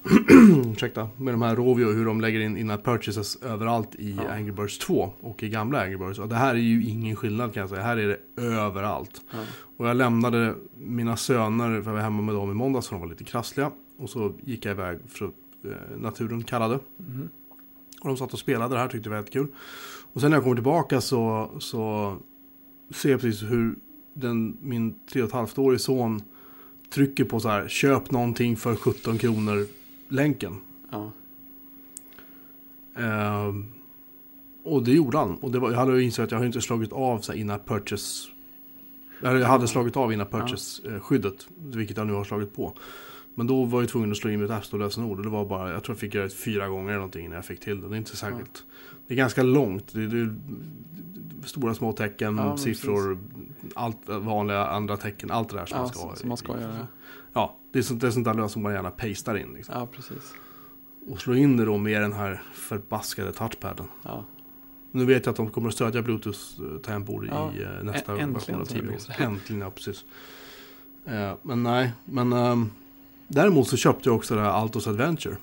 ursäkta, 0.73 1.09
med 1.17 1.35
de 1.35 1.43
här 1.43 1.57
Rovio 1.57 1.93
hur 1.93 2.05
de 2.05 2.21
lägger 2.21 2.41
in 2.41 2.57
in 2.57 2.79
purchases 2.85 3.37
överallt 3.43 3.95
i 3.95 4.19
Ja. 4.25 4.33
Angry 4.33 4.53
Birds 4.53 4.79
2 4.79 5.13
och 5.21 5.43
i 5.43 5.49
gamla 5.49 5.83
Angry 5.83 5.97
Birds. 5.97 6.19
Och 6.19 6.29
det 6.29 6.35
här 6.35 6.55
är 6.55 6.59
ju 6.59 6.85
ingen 6.85 7.17
skillnad 7.17 7.55
kan 7.55 7.61
jag 7.61 7.71
säga. 7.71 7.83
Här 7.83 7.97
är 7.97 8.09
det 8.09 8.43
överallt. 8.43 9.23
Ja. 9.31 9.39
Och 9.77 9.89
jag 9.89 9.97
lämnade 9.97 10.55
mina 10.79 11.17
söner, 11.17 11.83
för 11.83 11.91
jag 11.91 11.97
var 11.97 12.03
hemma 12.03 12.23
med 12.23 12.35
dem 12.35 12.51
i 12.51 12.55
måndags 12.55 12.89
för 12.89 12.95
de 12.95 13.01
var 13.01 13.09
lite 13.09 13.25
krassliga. 13.25 13.71
Och 13.99 14.11
så 14.11 14.33
gick 14.45 14.65
jag 14.65 14.73
iväg 14.73 14.99
för 15.09 15.25
att 15.25 15.33
eh, 15.65 15.99
naturen 15.99 16.43
kallade. 16.43 16.79
Mhm. 16.97 17.29
Och 18.01 18.09
de 18.09 18.17
satt 18.17 18.33
och 18.33 18.39
spelade 18.39 18.75
det 18.75 18.81
här, 18.81 18.89
tyckte 18.89 19.09
det 19.09 19.11
var 19.11 19.17
jättekul. 19.17 19.47
Och 20.13 20.21
sen 20.21 20.31
när 20.31 20.37
jag 20.37 20.45
kommer 20.45 20.57
tillbaka 20.57 21.01
så, 21.01 21.51
så 21.59 22.17
ser 22.95 23.11
jag 23.11 23.21
precis 23.21 23.51
hur 23.51 23.75
den, 24.15 24.57
min 24.63 24.95
3,5-årige 25.13 25.79
son 25.79 26.23
trycker 26.95 27.25
på 27.25 27.41
så 27.41 27.49
här, 27.49 27.69
köp 27.69 28.11
någonting 28.11 28.57
för 28.57 28.77
17 28.77 29.19
kronor 29.19 29.67
länken. 30.09 30.57
Ja. 30.91 31.11
Ehm, 32.95 33.65
och 34.63 34.83
det 34.83 34.93
gjorde 34.93 35.19
han. 35.19 35.35
Och 35.37 35.51
det 35.51 35.59
var, 35.59 35.71
jag 35.71 35.79
hade 35.79 36.03
insett 36.03 36.25
att 36.25 36.31
jag 36.31 36.39
har 36.39 36.45
inte 36.47 36.61
slagit 36.61 36.93
av 36.93 37.19
så 37.19 37.33
in-app 37.33 37.67
purchase. 37.69 38.29
Eller 39.23 39.37
jag 39.41 39.47
hade 39.49 39.69
slagit 39.69 39.97
av 39.97 40.13
in-app 40.13 40.31
purchase-skyddet. 40.31 41.47
Vilket 41.59 41.97
jag 41.97 42.07
nu 42.07 42.13
har 42.13 42.25
slagit 42.25 42.57
på. 42.57 42.73
Men 43.35 43.47
då 43.47 43.65
var 43.65 43.81
jag 43.83 43.89
tvungen 43.89 44.11
att 44.11 44.17
slå 44.17 44.31
in 44.31 44.41
mitt 44.41 44.51
App 44.51 44.65
Store-lösenord. 44.65 45.19
Och 45.19 45.25
det 45.25 45.31
var 45.31 45.45
bara, 45.45 45.73
jag 45.73 45.85
tror 45.85 45.95
jag 45.95 46.01
fick 46.01 46.15
göra 46.15 46.25
det 46.25 46.35
fyra 46.35 46.69
gånger 46.69 46.89
eller 46.89 46.97
någonting 46.97 47.25
innan 47.25 47.37
jag 47.37 47.45
fick 47.45 47.61
till 47.61 47.81
det. 47.81 47.89
Det 47.89 47.95
är 47.95 47.99
inte 47.99 48.17
särskilt. 48.17 48.65
Det 49.07 49.15
är 49.15 49.19
ganska 49.19 49.43
långt. 49.43 49.93
Det 49.93 50.03
är, 50.03 50.07
det 50.07 50.19
är 50.19 50.35
stora 51.45 51.75
små 51.75 51.93
tecken, 51.93 52.37
Ja, 52.37 52.57
siffror, 52.57 53.19
allt 53.75 53.99
vanliga 54.09 54.67
andra 54.67 54.97
tecken. 54.97 55.31
Allt 55.31 55.49
det 55.49 55.57
där 55.57 55.67
som 55.67 55.77
Ja, 55.77 55.83
man 55.83 55.89
ska 55.89 55.99
så- 56.01 56.07
ha. 56.09 56.17
som 56.17 56.29
man 56.29 56.37
ska 56.39 56.61
göra. 56.61 56.87
Det 57.77 57.81
är 57.81 57.83
sånt, 57.83 58.01
det 58.01 58.07
är 58.07 58.11
sånt 58.11 58.25
där 58.25 58.35
lösenord 58.35 58.63
man 58.63 58.73
gärna 58.73 58.91
pastar 58.91 59.35
in. 59.37 59.53
Liksom. 59.55 59.75
ja, 59.79 59.87
precis. 59.87 60.35
Och 61.09 61.21
slå 61.21 61.35
in 61.35 61.57
det 61.57 61.65
då 61.65 61.77
med 61.77 62.03
den 62.03 62.13
här 62.13 62.43
förbaskade 62.53 63.33
touchpaden. 63.33 63.87
Ja. 64.03 64.25
Nu 64.91 65.05
vet 65.05 65.27
jag 65.27 65.31
att 65.31 65.37
de 65.37 65.51
kommer 65.51 65.69
att 65.69 65.75
stödja 65.75 66.03
Bluetooth-tangentbord 66.03 67.29
Ja, 67.31 67.53
i 67.55 67.63
eh, 67.63 67.69
nästa 67.83 68.13
ä- 68.13 68.27
version 68.27 68.55
av 68.55 68.77
låter. 68.77 69.17
Äntligen, 69.23 69.63
ja 69.63 69.71
precis. 69.71 70.05
Eh, 71.05 71.33
men 71.43 71.63
nej, 71.63 71.93
men 72.05 72.33
ehm, 72.33 72.71
däremot 73.29 73.69
så 73.69 73.77
köpte 73.77 74.09
jag 74.09 74.17
också 74.17 74.35
det 74.35 74.41
här 74.41 74.51
Altos 74.51 74.87
Adventure. 74.87 75.37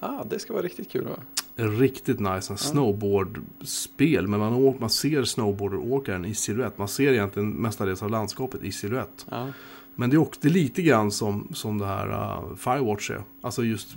Ah, 0.00 0.24
det 0.24 0.38
ska 0.38 0.52
vara 0.52 0.62
riktigt 0.62 0.90
kul 0.90 1.04
va? 1.04 1.16
Riktigt 1.56 2.20
nice 2.20 2.52
en 2.52 2.58
snowboardspel. 2.58 4.28
Men 4.28 4.40
man, 4.40 4.52
åker, 4.52 4.80
man 4.80 4.90
ser 4.90 5.24
snowboarderåkaren 5.24 6.24
i 6.24 6.34
silhuett. 6.34 6.78
Man 6.78 6.88
ser 6.88 7.12
egentligen 7.12 7.50
mestadels 7.50 8.02
av 8.02 8.10
landskapet 8.10 8.62
i 8.62 8.72
silhuett. 8.72 9.26
Ja. 9.30 9.48
Men 9.94 10.10
det 10.10 10.16
är 10.16 10.18
också 10.18 10.48
lite 10.48 10.82
grann 10.82 11.10
som, 11.10 11.48
som 11.54 11.78
det 11.78 11.86
här 11.86 12.08
uh, 12.08 12.56
Firewatch 12.56 13.10
är. 13.10 13.22
Alltså 13.40 13.64
just 13.64 13.96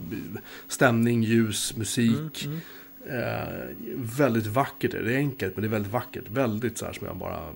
stämning, 0.68 1.24
ljus, 1.24 1.78
musik. 1.78 2.46
Mm, 2.46 2.60
mm. 2.60 2.62
Eh, 3.10 3.76
väldigt 4.18 4.48
vackert 4.48 4.92
det. 4.92 4.98
Är 4.98 5.18
enkelt 5.18 5.56
men 5.56 5.62
det 5.62 5.68
är 5.68 5.72
väldigt 5.72 5.92
vackert. 5.92 6.24
Väldigt 6.30 6.78
så 6.78 6.86
här 6.86 6.94
som 6.94 7.08
jag 7.08 7.18
bara... 7.18 7.50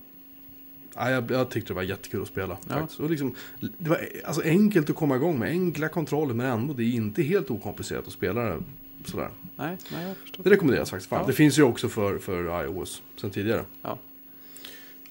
Ja, 0.96 1.12
jag, 1.12 1.32
jag 1.32 1.50
tyckte 1.50 1.70
det 1.70 1.76
var 1.76 1.84
jättekul 1.84 2.22
att 2.22 2.28
spela. 2.28 2.58
Ja. 2.68 2.88
Och 3.00 3.10
liksom, 3.10 3.36
det 3.60 3.90
var 3.90 4.00
alltså, 4.26 4.42
enkelt 4.44 4.90
att 4.90 4.96
komma 4.96 5.16
igång 5.16 5.40
med. 5.40 5.50
Enkla 5.50 5.90
kontroller 5.90 6.34
men 6.34 6.46
ändå 6.46 6.74
det 6.74 6.84
är 6.84 6.94
inte 6.94 7.24
helt 7.24 7.52
okomplicerat 7.52 8.08
att 8.08 8.14
spela 8.14 8.42
det. 8.42 8.64
Sådär. 9.06 9.30
Nej, 9.56 9.78
nej, 9.92 10.08
jag 10.08 10.18
förstår. 10.18 10.44
Det 10.44 10.50
rekommenderas 10.50 10.90
faktiskt. 10.90 11.12
Ja. 11.12 11.24
Det 11.28 11.34
finns 11.34 11.60
ju 11.60 11.64
också 11.64 11.90
för, 11.90 12.18
för 12.18 12.66
iOS 12.66 13.02
sen 13.22 13.30
tidigare. 13.30 13.64
Ja. 13.82 13.98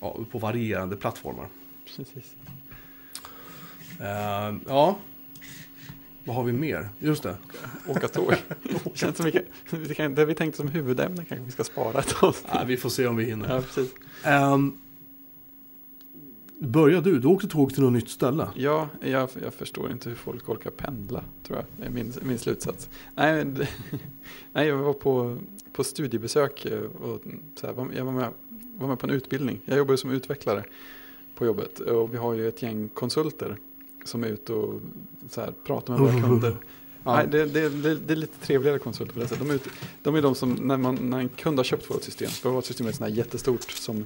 Ja, 0.00 0.18
på 0.30 0.38
varierande 0.38 0.96
plattformar. 0.96 1.46
Precis. 1.96 2.34
Eh, 4.00 4.56
ja. 4.66 4.98
Vad 6.24 6.36
har 6.36 6.44
vi 6.44 6.52
mer? 6.52 6.88
Just 6.98 7.22
det. 7.22 7.36
Åka 7.86 8.08
tåg. 8.08 8.34
Känns 8.94 9.16
som 9.16 9.30
vi 9.70 9.94
kan, 9.94 10.14
det 10.14 10.24
vi 10.24 10.34
tänkte 10.34 10.56
som 10.56 10.68
huvudämne 10.68 11.24
kanske 11.24 11.44
vi 11.44 11.50
ska 11.50 11.64
spara 11.64 11.98
ett 11.98 12.22
avsnitt. 12.22 12.52
Ja, 12.54 12.64
vi 12.66 12.76
får 12.76 12.88
se 12.88 13.06
om 13.06 13.16
vi 13.16 13.24
hinner. 13.24 13.54
Ja, 13.54 13.60
precis. 13.60 13.94
Um, 14.26 14.78
börja 16.58 17.00
du. 17.00 17.18
Du 17.18 17.28
åkte 17.28 17.48
tåg 17.48 17.74
till 17.74 17.82
något 17.82 17.92
nytt 17.92 18.08
ställe. 18.08 18.48
Ja, 18.54 18.88
jag, 19.00 19.28
jag 19.42 19.54
förstår 19.54 19.90
inte 19.90 20.08
hur 20.08 20.16
folk 20.16 20.48
orkar 20.48 20.70
pendla, 20.70 21.24
tror 21.46 21.58
jag. 21.58 21.66
Det 21.76 21.86
är 21.86 21.90
min, 21.90 22.12
min 22.22 22.38
slutsats. 22.38 22.88
Nej, 23.14 23.46
nej 24.52 24.68
jag 24.68 24.76
var 24.76 24.92
på, 24.92 25.38
på 25.72 25.84
studiebesök 25.84 26.64
eh, 26.64 26.80
och 26.80 27.20
så 27.54 27.66
här, 27.66 27.88
jag 27.96 28.04
var 28.04 28.12
med, 28.12 28.28
var 28.76 28.88
med 28.88 28.98
på 28.98 29.06
en 29.06 29.12
utbildning. 29.12 29.60
Jag 29.64 29.78
jobbar 29.78 29.96
som 29.96 30.10
utvecklare 30.10 30.64
på 31.34 31.46
jobbet 31.46 31.80
och 31.80 32.14
vi 32.14 32.18
har 32.18 32.34
ju 32.34 32.48
ett 32.48 32.62
gäng 32.62 32.88
konsulter 32.88 33.56
som 34.08 34.24
är 34.24 34.28
ute 34.28 34.52
och 34.52 34.80
så 35.30 35.40
här, 35.40 35.52
pratar 35.64 35.92
med 35.92 36.02
våra 36.02 36.22
kunder. 36.22 36.56
Ja. 37.04 37.16
Nej, 37.16 37.26
det, 37.30 37.44
det, 37.46 37.68
det, 37.68 37.94
det 37.94 38.12
är 38.12 38.16
lite 38.16 38.46
trevligare 38.46 38.78
konsulter 38.78 39.14
på 39.14 39.20
det 39.20 39.28
sättet. 39.28 39.46
De 39.46 39.50
är, 39.50 39.54
ute, 39.54 39.70
de 40.02 40.14
är 40.14 40.22
de 40.22 40.34
som, 40.34 40.52
när, 40.52 40.76
man, 40.76 41.10
när 41.10 41.18
en 41.18 41.28
kund 41.28 41.58
har 41.58 41.64
köpt 41.64 41.90
vårt 41.90 42.02
system, 42.02 42.28
för 42.28 42.50
vårt 42.50 42.64
system 42.64 42.86
är 42.86 42.92
sådana 42.92 43.10
här 43.10 43.16
jättestort 43.18 43.70
som 43.70 44.04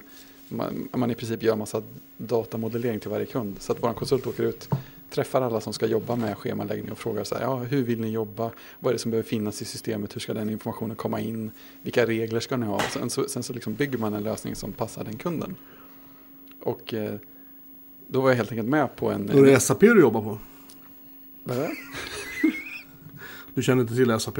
man, 0.49 0.87
man 0.91 1.11
i 1.11 1.15
princip 1.15 1.43
gör 1.43 1.55
massa 1.55 1.81
datamodellering 2.17 2.99
till 2.99 3.09
varje 3.09 3.25
kund. 3.25 3.55
Så 3.59 3.71
att 3.71 3.83
vår 3.83 3.93
konsult 3.93 4.27
åker 4.27 4.43
ut, 4.43 4.69
träffar 5.09 5.41
alla 5.41 5.61
som 5.61 5.73
ska 5.73 5.85
jobba 5.85 6.15
med 6.15 6.37
schemaläggning 6.37 6.91
och 6.91 6.97
frågar 6.97 7.23
så 7.23 7.35
här, 7.35 7.41
ja, 7.41 7.55
hur 7.55 7.83
vill 7.83 7.99
ni 8.01 8.09
jobba? 8.09 8.51
Vad 8.79 8.91
är 8.91 8.93
det 8.93 8.99
som 8.99 9.11
behöver 9.11 9.29
finnas 9.29 9.61
i 9.61 9.65
systemet? 9.65 10.15
Hur 10.15 10.21
ska 10.21 10.33
den 10.33 10.49
informationen 10.49 10.95
komma 10.95 11.19
in? 11.19 11.51
Vilka 11.81 12.05
regler 12.05 12.39
ska 12.39 12.57
ni 12.57 12.65
ha? 12.65 12.79
Sen 12.79 13.09
så, 13.09 13.29
sen 13.29 13.43
så 13.43 13.53
liksom 13.53 13.73
bygger 13.73 13.97
man 13.97 14.13
en 14.13 14.23
lösning 14.23 14.55
som 14.55 14.71
passar 14.71 15.03
den 15.03 15.17
kunden. 15.17 15.55
Och 16.61 16.93
eh, 16.93 17.15
då 18.13 18.21
var 18.21 18.29
jag 18.29 18.35
helt 18.35 18.51
enkelt 18.51 18.69
med 18.69 18.95
på 18.95 19.11
en... 19.11 19.27
Då 19.27 19.37
är 19.37 19.45
det 19.45 19.59
SAP 19.59 19.79
du 19.79 19.99
jobbar 19.99 20.21
på. 20.21 20.37
Vad 21.43 21.57
är 21.57 21.61
det? 21.61 21.75
Du 23.53 23.63
känner 23.63 23.81
inte 23.81 23.95
till 23.95 24.19
SAP? 24.19 24.39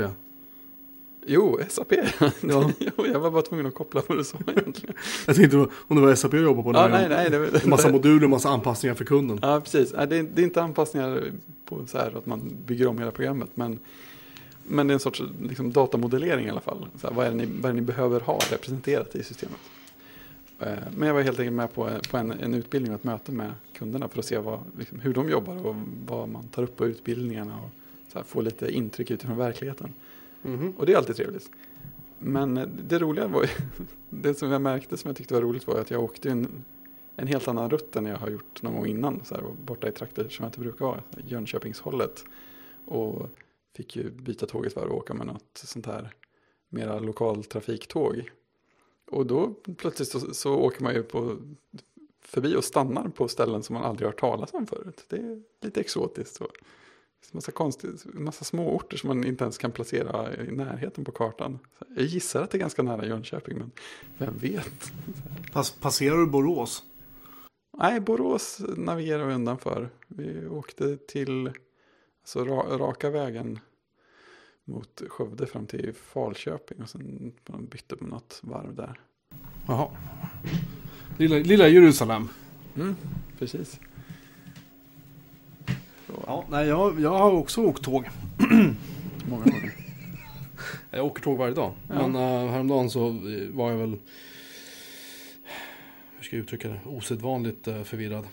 Jo, 1.25 1.59
SAP. 1.69 1.93
Ja. 2.41 2.71
jag 2.97 3.19
var 3.19 3.31
bara 3.31 3.41
tvungen 3.41 3.65
att 3.65 3.75
koppla 3.75 4.01
vad 4.07 4.17
du 4.17 4.23
sa 4.23 4.37
egentligen. 4.47 4.95
Jag 5.25 5.35
tänkte 5.35 5.57
om 5.57 5.95
det 5.95 6.01
var 6.01 6.15
SAP 6.15 6.31
du 6.31 6.41
jobbade 6.41 6.63
på. 6.63 6.79
ja, 6.79 6.87
nej, 6.87 7.09
nej. 7.09 7.29
Det, 7.29 7.63
En 7.63 7.69
massa 7.69 7.91
moduler, 7.91 8.27
massa 8.27 8.49
anpassningar 8.49 8.95
för 8.95 9.05
kunden. 9.05 9.39
Ja, 9.41 9.61
precis. 9.61 9.91
Det, 9.91 9.97
är, 9.97 10.07
det 10.07 10.41
är 10.41 10.43
inte 10.43 10.61
anpassningar 10.61 11.31
på 11.65 11.85
så 11.87 11.97
här 11.97 12.17
att 12.17 12.25
man 12.25 12.51
bygger 12.65 12.87
om 12.87 12.97
hela 12.97 13.11
programmet. 13.11 13.49
Men, 13.53 13.79
men 14.63 14.87
det 14.87 14.91
är 14.91 14.93
en 14.93 14.99
sorts 14.99 15.23
liksom, 15.41 15.71
datamodellering 15.71 16.45
i 16.45 16.49
alla 16.49 16.61
fall. 16.61 16.85
Så 17.01 17.07
här, 17.07 17.15
vad, 17.15 17.25
är 17.25 17.29
det 17.29 17.37
ni, 17.37 17.45
vad 17.45 17.65
är 17.65 17.73
det 17.73 17.81
ni 17.81 17.85
behöver 17.85 18.19
ha 18.19 18.39
representerat 18.51 19.15
i 19.15 19.23
systemet? 19.23 19.59
Eh, 20.65 20.77
Men 20.97 21.07
jag 21.07 21.15
var 21.15 21.21
helt 21.21 21.39
enkelt 21.39 21.55
med 21.55 21.73
på, 21.73 21.89
på 22.11 22.17
en, 22.17 22.31
en 22.31 22.53
utbildning 22.53 22.93
och 22.93 22.99
ett 22.99 23.03
möte 23.03 23.31
med 23.31 23.53
kunderna 23.73 24.07
för 24.07 24.19
att 24.19 24.25
se 24.25 24.37
vad, 24.37 24.59
liksom, 24.77 24.99
hur 24.99 25.13
de 25.13 25.29
jobbar 25.29 25.65
och 25.65 25.75
vad 26.05 26.29
man 26.29 26.47
tar 26.47 26.63
upp 26.63 26.77
på 26.77 26.85
utbildningarna. 26.85 27.61
Och 27.61 27.69
här, 28.13 28.23
få 28.23 28.41
lite 28.41 28.71
intryck 28.71 29.11
utifrån 29.11 29.37
verkligheten. 29.37 29.93
Mhm. 30.41 30.73
Och 30.77 30.85
det 30.85 30.93
är 30.93 30.97
alltid 30.97 31.15
trevligt. 31.15 31.49
Men 32.19 32.57
eh, 32.57 32.67
det 32.87 32.99
roliga 32.99 33.27
var 33.27 33.41
ju, 33.41 33.49
det 34.09 34.33
som 34.33 34.51
jag 34.51 34.61
märkte 34.61 34.97
som 34.97 35.09
jag 35.09 35.17
tyckte 35.17 35.33
var 35.33 35.41
roligt 35.41 35.67
var 35.67 35.79
att 35.79 35.91
jag 35.91 36.03
åkte 36.03 36.29
en, 36.29 36.63
en 37.15 37.27
helt 37.27 37.47
annan 37.47 37.69
rutt 37.69 37.95
än 37.95 38.05
jag 38.05 38.17
har 38.17 38.29
gjort 38.29 38.61
någon 38.61 38.75
gång 38.75 38.85
innan. 38.85 39.21
Så 39.23 39.35
här, 39.35 39.43
borta 39.65 39.87
i 39.87 39.91
trakter 39.91 40.29
som 40.29 40.43
jag 40.43 40.47
inte 40.47 40.59
brukar 40.59 40.85
vara, 40.85 41.01
Jönköpingshållet. 41.27 42.25
Och 42.85 43.29
fick 43.75 43.95
ju 43.95 44.11
byta 44.11 44.45
tåg 44.45 44.65
ett 44.65 44.75
varv 44.75 44.89
och 44.89 44.97
åka 44.97 45.13
med 45.13 45.27
något 45.27 45.61
sånt 45.65 45.85
här 45.85 46.13
mera 46.69 46.99
lokaltrafiktåg. 46.99 48.29
Och 49.11 49.25
då 49.25 49.53
plötsligt 49.77 50.09
så, 50.09 50.33
så 50.33 50.55
åker 50.55 50.83
man 50.83 50.93
ju 50.93 51.03
på, 51.03 51.37
förbi 52.21 52.55
och 52.55 52.63
stannar 52.63 53.07
på 53.07 53.27
ställen 53.27 53.63
som 53.63 53.73
man 53.73 53.83
aldrig 53.83 54.07
hört 54.07 54.19
talas 54.19 54.53
om 54.53 54.67
förut. 54.67 55.05
Det 55.07 55.15
är 55.15 55.41
lite 55.61 55.79
exotiskt. 55.79 56.35
Så. 56.35 56.47
Massa, 57.31 57.51
konstigt, 57.51 58.05
massa 58.05 58.45
små 58.45 58.75
orter 58.75 58.97
som 58.97 59.07
man 59.07 59.23
inte 59.23 59.43
ens 59.43 59.57
kan 59.57 59.71
placera 59.71 60.35
i 60.35 60.51
närheten 60.51 61.05
på 61.05 61.11
kartan. 61.11 61.59
Jag 61.95 62.05
gissar 62.05 62.41
att 62.43 62.51
det 62.51 62.57
är 62.57 62.59
ganska 62.59 62.83
nära 62.83 63.05
Jönköping, 63.05 63.57
men 63.57 63.71
vem 64.17 64.37
vet? 64.37 64.91
Pass, 65.51 65.71
passerar 65.71 66.17
du 66.17 66.25
Borås? 66.25 66.83
Nej, 67.77 67.99
Borås 67.99 68.61
navigerar 68.77 69.25
vi 69.25 69.33
undan 69.33 69.57
för. 69.57 69.89
Vi 70.07 70.47
åkte 70.47 70.97
till 70.97 71.51
alltså, 72.21 72.45
ra, 72.45 72.77
raka 72.77 73.09
vägen 73.09 73.59
mot 74.65 75.01
Skövde 75.07 75.47
fram 75.47 75.65
till 75.65 75.93
Falköping 75.93 76.81
och 76.81 76.89
sen 76.89 77.33
bytte 77.71 77.95
på 77.95 78.05
något 78.05 78.39
varv 78.43 78.75
där. 78.75 78.99
Jaha. 79.67 79.87
Lilla, 81.17 81.35
lilla 81.35 81.67
Jerusalem. 81.67 82.29
Mm, 82.75 82.95
precis. 83.39 83.79
Så, 86.07 86.23
Ja, 86.27 86.45
nej, 86.49 86.67
jag, 86.67 86.99
jag 86.99 87.17
har 87.17 87.31
också 87.31 87.61
åkt 87.61 87.83
tåg. 87.83 88.09
Många 89.29 89.43
gånger. 89.43 89.73
Jag 90.91 91.05
åker 91.05 91.21
tåg 91.21 91.37
varje 91.37 91.53
dag. 91.53 91.73
Ja. 91.89 92.07
Men 92.07 92.15
uh, 92.15 92.51
häromdagen 92.51 92.89
så 92.89 93.07
eh, 93.07 93.49
var 93.51 93.71
jag 93.71 93.77
väl, 93.77 93.97
hur 96.15 96.23
ska 96.23 96.35
jag 96.35 96.43
uttrycka 96.43 96.67
det, 96.69 96.79
osedvanligt 96.85 97.67
uh, 97.67 97.83
förvirrad. 97.83 98.25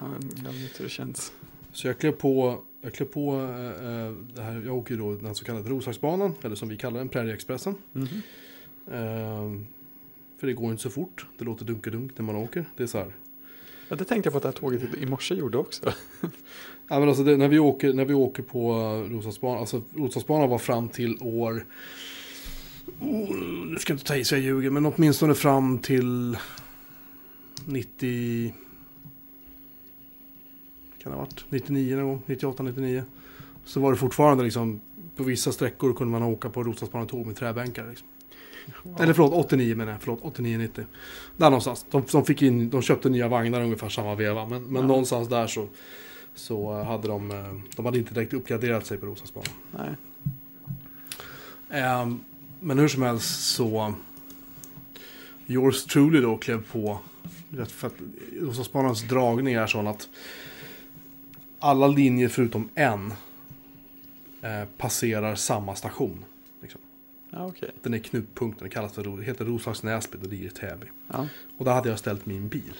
Ja, 0.00 0.06
jag 0.44 0.52
vet 0.52 0.80
hur 0.80 0.84
det 0.84 0.90
känns. 0.90 1.32
Så 1.72 1.86
jag 1.86 1.98
klev 1.98 2.12
på, 2.12 2.62
jag 2.80 2.92
klev 2.92 3.06
på 3.06 3.34
eh, 3.34 3.86
eh, 3.88 4.12
det 4.34 4.42
här, 4.42 4.62
jag 4.66 4.76
åker 4.76 4.96
då 4.96 5.14
den 5.14 5.34
så 5.34 5.44
kallade 5.44 5.70
Roslagsbanan, 5.70 6.34
eller 6.42 6.56
som 6.56 6.68
vi 6.68 6.76
kallar 6.76 6.98
den, 6.98 7.08
Prärieexpressen. 7.08 7.74
Mhm. 7.92 8.06
Eh, 8.86 9.66
för 10.38 10.46
det 10.46 10.52
går 10.52 10.70
inte 10.70 10.82
så 10.82 10.90
fort, 10.90 11.26
det 11.38 11.44
låter 11.44 11.64
dunkedunk 11.64 12.18
när 12.18 12.24
man 12.24 12.36
åker. 12.36 12.64
Det 12.76 12.82
är 12.82 12.86
så 12.86 12.98
här. 12.98 13.14
Ja, 13.88 13.96
det 13.96 14.04
tänkte 14.04 14.26
jag 14.26 14.32
på 14.32 14.36
att 14.36 14.42
det 14.42 14.48
här 14.48 14.52
tåget 14.70 14.94
i 14.94 15.06
morse 15.06 15.34
gjorde 15.34 15.58
också. 15.58 15.92
Ja, 16.92 17.00
men 17.00 17.08
alltså 17.08 17.24
det, 17.24 17.36
när, 17.36 17.48
vi 17.48 17.58
åker, 17.58 17.92
när 17.92 18.04
vi 18.04 18.14
åker 18.14 18.42
på 18.42 18.72
uh, 18.72 19.12
Roslagsbanan, 19.12 19.58
alltså 19.58 19.82
Roslagsbanan 19.96 20.48
var 20.48 20.58
fram 20.58 20.88
till 20.88 21.18
år, 21.20 21.66
oh, 23.00 23.36
nu 23.66 23.78
ska 23.78 23.92
jag 23.92 23.94
inte 23.94 24.06
ta 24.06 24.16
i 24.16 24.24
så 24.24 24.34
jag 24.34 24.42
ljuger, 24.42 24.70
men 24.70 24.86
åtminstone 24.86 25.34
fram 25.34 25.78
till 25.78 26.38
90, 27.64 28.54
kan 31.02 31.12
det 31.12 31.18
ha 31.18 31.24
varit 31.24 31.44
99 31.48 31.96
någon 31.96 32.06
gång, 32.06 32.22
98, 32.26 32.62
99. 32.62 33.02
Så 33.64 33.80
var 33.80 33.90
det 33.92 33.98
fortfarande 33.98 34.44
liksom, 34.44 34.80
på 35.16 35.22
vissa 35.22 35.52
sträckor 35.52 35.94
kunde 35.94 36.12
man 36.12 36.22
åka 36.22 36.50
på 36.50 36.64
Roslagsbanan 36.64 37.06
tåg 37.06 37.26
med 37.26 37.36
träbänkar. 37.36 37.88
Liksom. 37.88 38.06
Eller 38.98 39.12
förlåt, 39.12 39.32
89 39.32 39.76
menar 39.76 39.92
jag, 39.92 40.02
förlåt, 40.02 40.20
89, 40.22 40.58
90. 40.58 40.84
Där 41.36 41.50
någonstans. 41.50 41.86
De, 41.90 42.02
de, 42.12 42.24
fick 42.24 42.42
in, 42.42 42.70
de 42.70 42.82
köpte 42.82 43.08
nya 43.08 43.28
vagnar 43.28 43.60
ungefär 43.60 43.88
samma 43.88 44.14
veva, 44.14 44.46
men, 44.46 44.62
men 44.64 44.82
Ja. 44.82 44.88
någonstans 44.88 45.28
där 45.28 45.46
så 45.46 45.68
så 46.34 46.82
hade 46.82 47.08
de, 47.08 47.30
eh, 47.30 47.54
de 47.76 47.84
hade 47.86 47.98
inte 47.98 48.14
direkt 48.14 48.34
uppgraderat 48.34 48.86
sig 48.86 48.98
på 48.98 49.06
Roslagsbanan. 49.06 49.52
Nej. 49.78 49.90
Ehm, 51.80 52.20
men 52.60 52.78
hur 52.78 52.88
som 52.88 53.02
helst 53.02 53.54
så 53.54 53.94
Yours 55.46 55.84
truly 55.84 56.20
då 56.20 56.36
klev 56.36 56.62
på 56.72 56.98
rätt 57.50 57.72
för 57.72 57.86
att 57.86 57.94
Roslagsbanans 58.40 59.02
dragning 59.02 59.54
är 59.54 59.66
sån 59.66 59.86
att 59.86 60.08
alla 61.60 61.86
linjer 61.86 62.28
förutom 62.28 62.68
en 62.74 63.12
eh, 64.42 64.64
passerar 64.76 65.34
samma 65.34 65.74
station. 65.74 66.24
Liksom. 66.62 66.80
Ja, 67.30 67.46
okej. 67.46 67.70
Den 67.82 67.94
är 67.94 67.98
knutpunkten, 67.98 68.68
det 68.68 68.74
kallas 68.74 68.92
för, 68.92 69.16
det 69.16 69.24
heter 69.24 69.44
Roslags-Näsby, 69.44 70.18
det 70.22 70.28
ligger 70.28 70.46
i 70.46 70.50
Täby. 70.50 70.86
Ja. 71.08 71.28
Och 71.56 71.64
där 71.64 71.72
hade 71.72 71.88
jag 71.88 71.98
ställt 71.98 72.26
min 72.26 72.48
bil. 72.48 72.74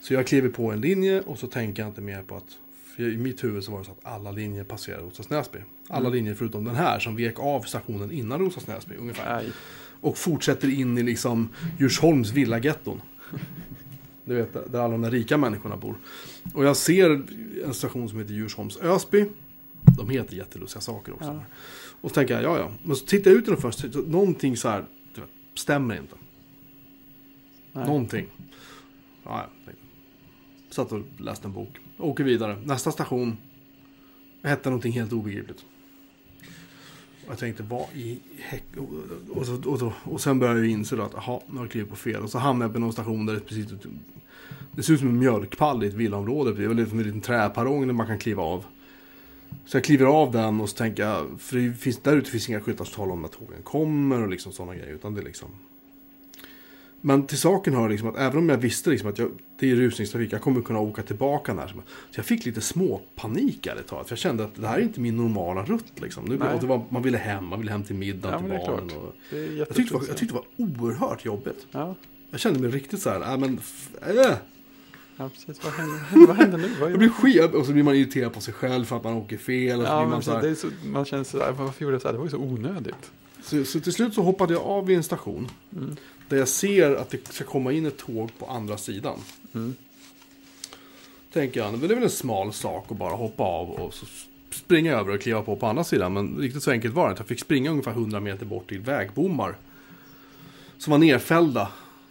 Så 0.00 0.14
jag 0.14 0.26
kliver 0.26 0.48
på 0.48 0.72
en 0.72 0.80
linje 0.80 1.20
och 1.20 1.38
så 1.38 1.46
tänker 1.46 1.82
jag 1.82 1.90
inte 1.90 2.00
mer 2.00 2.22
på 2.22 2.36
att 2.36 2.58
I 2.96 3.16
mitt 3.16 3.44
huvud 3.44 3.64
så 3.64 3.72
var 3.72 3.78
det 3.78 3.84
så 3.84 3.90
att 3.90 3.98
alla 4.02 4.30
linjer 4.30 4.64
passerar 4.64 5.00
Roslags 5.02 5.30
Näsby. 5.30 5.58
Alla 5.88 6.00
Mm. 6.06 6.12
linjer 6.12 6.34
förutom 6.34 6.64
den 6.64 6.74
här 6.74 6.98
som 6.98 7.16
vek 7.16 7.38
av 7.40 7.60
stationen 7.62 8.10
innan 8.12 8.38
Roslags 8.40 8.66
Näsby 8.66 8.96
ungefär. 8.96 9.36
Aj. 9.38 9.52
Och 10.00 10.18
fortsätter 10.18 10.68
in 10.70 10.98
i 10.98 11.02
liksom 11.02 11.48
Djursholms 11.78 12.30
villagetton. 12.32 13.02
Du 14.24 14.34
vet, 14.34 14.52
där 14.52 14.78
alla 14.78 14.92
de 14.92 15.02
där 15.02 15.10
rika 15.10 15.36
människorna 15.36 15.76
bor. 15.76 15.96
Och 16.54 16.64
jag 16.64 16.76
ser 16.76 17.10
en 17.64 17.74
station 17.74 18.08
som 18.08 18.18
heter 18.18 18.34
Djursholms 18.34 18.76
Ösby. 18.76 19.26
De 19.96 20.10
heter 20.10 20.36
jättelustiga 20.36 20.80
saker 20.80 21.12
också. 21.12 21.30
Ja. 21.30 21.42
Och 22.00 22.10
så 22.10 22.14
tänker 22.14 22.34
jag, 22.34 22.42
ja 22.42 22.58
ja. 22.58 22.72
Men 22.82 22.96
så 22.96 23.06
tittar 23.06 23.30
jag 23.30 23.38
ut 23.38 23.46
genom 23.46 23.60
fönstret. 23.60 24.08
Någonting 24.08 24.56
så 24.56 24.68
här, 24.68 24.84
du 25.14 25.20
vet, 25.20 25.30
stämmer 25.54 25.96
inte. 25.96 26.16
Nej. 27.72 27.86
Någonting. 27.86 28.26
Ja, 29.24 29.46
tänkte. 29.64 29.84
Satt 30.70 30.92
och 30.92 31.02
läste 31.18 31.48
en 31.48 31.52
bok. 31.52 31.78
Åker 31.98 32.24
vidare. 32.24 32.58
Nästa 32.64 32.92
station 32.92 33.36
hette 34.42 34.68
någonting 34.68 34.92
helt 34.92 35.12
obegripligt. 35.12 35.64
Jag 37.28 37.38
tänkte, 37.38 37.62
vad 37.62 37.86
i 37.94 38.18
häck... 38.38 38.62
Och, 38.76 38.88
och, 39.38 39.46
så- 39.46 39.70
och, 39.70 39.78
så- 39.78 39.92
och 40.04 40.20
sen 40.20 40.38
började 40.38 40.60
jag 40.60 40.68
inse 40.68 40.96
då 40.96 41.02
att, 41.02 41.12
jaha, 41.14 41.40
nu 41.48 41.56
har 41.56 41.64
jag 41.64 41.70
klivit 41.70 41.90
på 41.90 41.96
fel. 41.96 42.22
Och 42.22 42.30
så 42.30 42.38
hamnade 42.38 42.68
jag 42.68 42.72
på 42.74 42.80
någon 42.80 42.92
station 42.92 43.26
där 43.26 43.34
det 43.34 43.40
precis... 43.40 43.66
Det 44.72 44.82
ser 44.82 44.92
ut 44.92 44.98
som 45.00 45.08
en 45.08 45.18
mjölkpall 45.18 45.84
i 45.84 45.86
ett 45.86 45.94
villaområde. 45.94 46.52
Det 46.54 46.64
är 46.64 46.68
väl 46.68 46.76
liksom 46.76 46.98
en 46.98 47.04
liten 47.04 47.20
träparong 47.20 47.86
där 47.86 47.94
man 47.94 48.06
kan 48.06 48.18
kliva 48.18 48.42
av. 48.42 48.64
Så 49.66 49.76
jag 49.76 49.84
kliver 49.84 50.06
av 50.06 50.32
den 50.32 50.60
och 50.60 50.68
så 50.68 50.76
tänker 50.76 51.02
jag, 51.02 51.26
för 51.40 51.56
det 51.56 51.72
finns, 51.74 51.98
där 51.98 52.16
ute 52.16 52.30
finns 52.30 52.48
inga 52.48 52.60
skyltar 52.60 52.84
som 52.84 52.94
talar 52.94 53.12
om 53.12 53.22
när 53.22 53.28
tågen 53.28 53.62
kommer 53.62 54.22
och 54.22 54.28
liksom 54.28 54.52
sådana 54.52 54.74
grejer. 54.74 54.94
Utan 54.94 55.14
det 55.14 55.20
är 55.20 55.24
liksom... 55.24 55.48
Men 57.06 57.26
till 57.26 57.38
saken 57.38 57.74
hör 57.74 57.88
liksom 57.88 58.08
att 58.08 58.16
även 58.16 58.38
om 58.38 58.48
jag 58.48 58.56
visste 58.56 58.90
liksom 58.90 59.08
att 59.08 59.18
jag, 59.18 59.30
det 59.58 59.70
är 59.70 59.76
rusningstrafik, 59.76 60.32
jag 60.32 60.40
kommer 60.40 60.60
kunna 60.60 60.78
åka 60.80 61.02
tillbaka 61.02 61.54
när. 61.54 61.68
Så 61.68 61.74
jag 62.10 62.24
fick 62.24 62.46
lite 62.46 62.60
små 62.60 63.00
panik 63.16 63.66
ärligt 63.66 63.86
talat. 63.86 64.08
För 64.08 64.12
jag 64.12 64.18
kände 64.18 64.44
att 64.44 64.54
det 64.54 64.66
här 64.68 64.78
är 64.78 64.82
inte 64.82 65.00
min 65.00 65.16
normala 65.16 65.64
rutt 65.64 65.92
liksom. 66.00 66.24
Nu, 66.24 66.38
det 66.60 66.66
var, 66.66 66.84
man 66.88 67.02
ville 67.02 67.18
hem, 67.18 67.46
man 67.46 67.58
ville 67.58 67.72
hem 67.72 67.82
till 67.82 67.96
middag 67.96 68.30
Ja, 68.30 68.38
till 68.38 68.48
barnen. 68.48 68.90
Och, 68.96 69.14
jag, 69.58 69.68
tyckte 69.68 69.94
det 69.94 69.98
var, 69.98 70.06
jag 70.08 70.16
tyckte 70.16 70.34
det 70.34 70.40
var 70.40 70.46
oerhört 70.56 71.24
jobbigt. 71.24 71.66
Ja, 71.70 71.94
Jag 72.30 72.40
kände 72.40 72.60
mig 72.60 72.70
riktigt 72.70 73.02
så 73.02 73.10
här, 73.10 73.32
äh, 73.32 73.38
men 73.38 73.60
äh. 74.06 74.34
ja, 75.16 75.28
precis. 75.28 75.64
Vad 75.64 75.72
händer, 75.72 76.00
vad 76.26 76.36
händer 76.36 76.58
nu? 76.58 76.68
Vad 76.80 76.90
Jag 76.90 76.98
blir 76.98 77.08
skev 77.08 77.54
och 77.54 77.66
så 77.66 77.72
blir 77.72 77.82
man 77.82 77.94
irriterad 77.94 78.32
på 78.32 78.40
sig 78.40 78.54
själv 78.54 78.84
för 78.84 78.96
att 78.96 79.04
man 79.04 79.14
åker 79.14 79.36
fel. 79.38 79.80
Och 79.80 79.86
så 79.86 79.92
Ja, 79.92 80.00
blir 80.00 80.10
man, 80.10 80.22
så 80.22 80.32
här, 80.32 80.54
så, 80.54 80.66
man 80.84 81.04
känner 81.04 81.24
så 81.24 81.38
här, 81.38 81.52
varför 81.52 81.82
gjorde 81.82 81.94
jag 81.94 82.02
så 82.02 82.08
här? 82.08 82.12
Det 82.12 82.18
var 82.18 82.26
ju 82.26 82.30
så 82.30 82.38
onödigt. 82.38 83.10
så, 83.42 83.64
så 83.64 83.80
till 83.80 83.92
slut 83.92 84.14
så 84.14 84.22
hoppade 84.22 84.52
jag 84.52 84.62
av 84.62 84.86
vid 84.86 84.96
en 84.96 85.02
station. 85.02 85.48
Mm. 85.76 85.96
Där 86.28 86.36
jag 86.36 86.48
ser 86.48 86.94
att 86.94 87.10
det 87.10 87.32
ska 87.32 87.44
komma 87.44 87.72
in 87.72 87.86
ett 87.86 87.98
tåg 87.98 88.30
på 88.38 88.46
andra 88.46 88.78
sidan. 88.78 89.18
Mm. 89.54 89.74
Tänker 91.32 91.60
jag, 91.60 91.78
det 91.78 91.86
är 91.86 91.94
väl 91.94 92.02
en 92.02 92.10
smal 92.10 92.52
sak 92.52 92.86
att 92.92 92.98
bara 92.98 93.14
hoppa 93.14 93.42
av 93.42 93.70
och 93.70 93.94
så 93.94 94.06
springa 94.50 94.92
över 94.92 95.14
och 95.14 95.20
kliva 95.20 95.42
på 95.42 95.56
på 95.56 95.66
andra 95.66 95.84
sidan. 95.84 96.12
Men 96.12 96.36
riktigt 96.38 96.62
så 96.62 96.70
enkelt 96.70 96.94
var 96.94 97.06
det 97.06 97.10
inte. 97.10 97.20
Jag 97.20 97.28
fick 97.28 97.40
springa 97.40 97.70
ungefär 97.70 97.90
100 97.90 98.20
meter 98.20 98.46
bort 98.46 98.68
till 98.68 98.80
vägbommar. 98.80 99.56
Som 100.78 100.90
var 100.90 100.98
nerfällda. 100.98 101.68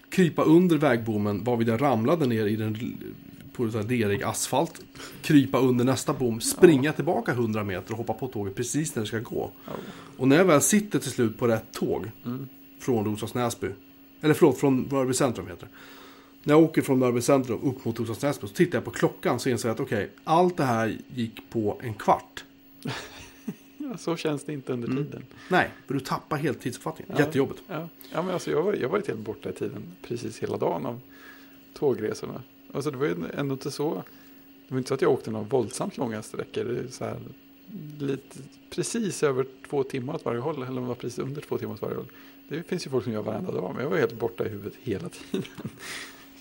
Krypa 0.09 0.43
under 0.43 0.78
vägbommen 0.78 1.43
varvid 1.43 1.70
jag 1.70 1.82
ramlade 1.82 2.26
ner 2.28 2.45
i 2.45 2.55
den 2.55 2.97
på 3.53 3.66
derig 3.66 4.24
asfalt. 4.24 4.82
Krypa 5.22 5.59
under 5.59 5.86
nästa 5.86 6.14
bom, 6.14 6.41
springa 6.41 6.93
tillbaka 6.93 7.32
100 7.32 7.64
meter 7.64 7.91
och 7.91 7.97
hoppa 7.97 8.14
på 8.14 8.28
tåget 8.28 8.55
precis 8.55 8.95
när 8.95 9.03
det 9.03 9.07
ska 9.07 9.20
gå. 9.20 9.51
Ja. 9.66 9.72
Och 10.18 10.28
när 10.28 10.38
jag 10.38 10.45
väl 10.45 10.61
sitter 10.61 10.99
till 10.99 11.11
slut 11.11 11.38
på 11.38 11.47
rätt 11.47 11.72
tåg 11.74 12.11
Mm. 12.26 12.47
från 12.80 13.05
Roslags 13.05 13.34
Näsby. 13.34 13.68
Eller 14.24 14.34
förlåt, 14.34 14.57
från 14.57 14.88
Mörby 14.91 15.13
centrum 15.13 15.47
heter 15.47 15.61
det. 15.65 15.71
När 16.43 16.53
jag 16.53 16.63
åker 16.63 16.82
från 16.82 16.99
Mörby 16.99 17.21
centrum 17.21 17.59
upp 17.63 17.86
mot 17.86 17.99
Roslags 17.99 18.21
Näsby 18.21 18.47
så 18.47 18.53
tittar 18.53 18.78
jag 18.78 18.86
på 18.86 18.91
klockan 18.91 19.39
så 19.39 19.49
inser 19.49 19.69
jag 19.69 19.74
att 19.74 19.80
okej, 19.80 20.09
allt 20.24 20.57
det 20.57 20.63
här 20.63 20.97
gick 21.15 21.49
på 21.49 21.80
en 21.84 21.93
kvart. 21.93 22.43
så 23.99 24.15
känns 24.15 24.43
det 24.43 24.53
inte 24.53 24.74
under 24.74 24.88
Mm. 24.88 25.03
tiden. 25.05 25.24
Nej, 25.49 25.69
för 25.88 25.93
du 25.93 25.99
tappar 25.99 26.38
helt 26.38 26.61
tidsuppfattningen. 26.61 27.15
Ja. 27.17 27.26
Jättejobbigt. 27.26 27.61
Ja, 27.67 27.88
ja 28.13 28.21
men 28.21 28.34
alltså 28.34 28.51
jag 28.51 28.63
har 28.63 28.74
jag 28.74 28.89
varit 28.89 29.07
helt 29.07 29.19
borta 29.19 29.49
i 29.49 29.53
tiden 29.53 29.84
precis 30.01 30.39
hela 30.39 30.57
dagen 30.57 30.86
av 30.86 30.99
tågresorna. 31.74 32.43
Alltså 32.74 32.91
det 32.91 32.97
var 32.97 33.05
ju 33.05 33.15
ändå 33.38 33.53
inte 33.53 33.71
så. 33.71 34.03
Det 34.67 34.74
var 34.74 34.78
inte 34.78 34.88
så 34.88 34.93
att 34.93 35.01
jag 35.01 35.11
åkte 35.11 35.32
några 35.32 35.45
våldsamt 35.45 35.97
långa 35.97 36.21
sträckor. 36.21 36.88
Så 36.89 37.05
här, 37.05 37.19
lite, 37.99 38.38
precis 38.69 39.24
över 39.24 39.45
två 39.69 39.84
timmar 39.84 40.15
åt 40.15 40.26
varje 40.26 40.39
håll. 40.39 40.63
Eller 40.63 40.82
var 40.82 40.95
precis 40.95 41.19
under 41.19 41.41
två 41.41 41.57
timmar 41.57 41.74
åt 41.74 41.82
varje 41.82 41.95
håll. 41.95 42.11
Det 42.57 42.63
finns 42.67 42.85
ju 42.85 42.89
folk 42.91 43.03
som 43.03 43.13
gör 43.13 43.21
varenda 43.21 43.51
dag. 43.51 43.71
Men 43.75 43.83
jag 43.83 43.89
var 43.89 43.97
helt 43.97 44.19
borta 44.19 44.45
i 44.45 44.49
huvudet 44.49 44.73
hela 44.81 45.09
tiden. 45.09 45.47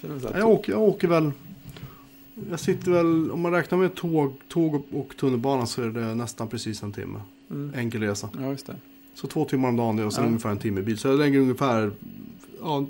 Jag 0.35 0.49
åker, 0.49 0.73
jag 0.73 0.83
åker 0.83 1.09
väl... 1.09 1.31
Jag 2.51 2.61
sitter 2.61 2.91
väl, 2.93 3.31
om 3.31 3.41
man 3.41 3.53
räknar 3.53 3.79
med 3.79 3.95
tåg, 3.95 4.35
tåg 4.49 4.75
och- 4.75 4.87
och 5.01 5.17
tunnelbana 5.17 5.67
så 5.67 5.83
är 5.83 5.87
det 5.89 6.15
nästan 6.15 6.49
precis 6.49 6.83
en 6.83 6.93
timme. 6.93 7.21
mm. 7.51 7.75
Enkel 7.77 8.01
resa. 8.03 8.29
Ja, 8.41 8.51
just 8.51 8.67
det. 8.67 8.77
Så 9.15 9.27
två 9.27 9.45
timmar 9.45 9.69
om 9.69 9.77
dagen 9.77 9.97
det 9.97 10.05
och 10.05 10.13
sen 10.13 10.25
Ja. 10.25 10.29
ungefär 10.29 10.51
en 10.51 10.59
timme 10.59 10.81
i 10.81 10.83
bil. 10.83 10.99
Så 10.99 11.09
jag 11.09 11.19
lägger 11.19 11.39
ungefär 11.41 11.91
ja, 12.61 12.87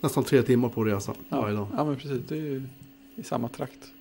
nästan 0.00 0.24
tre 0.24 0.42
timmar 0.42 0.68
på 0.68 0.80
att 0.82 0.86
resa 0.86 1.14
Ja. 1.28 1.40
varje 1.40 1.56
dag. 1.56 1.66
ja, 1.76 1.84
men 1.84 1.96
precis. 1.96 2.22
Det 2.28 2.34
är 2.36 2.40
ju 2.40 2.62
i 3.16 3.22
samma 3.22 3.48
trakt. 3.48 3.92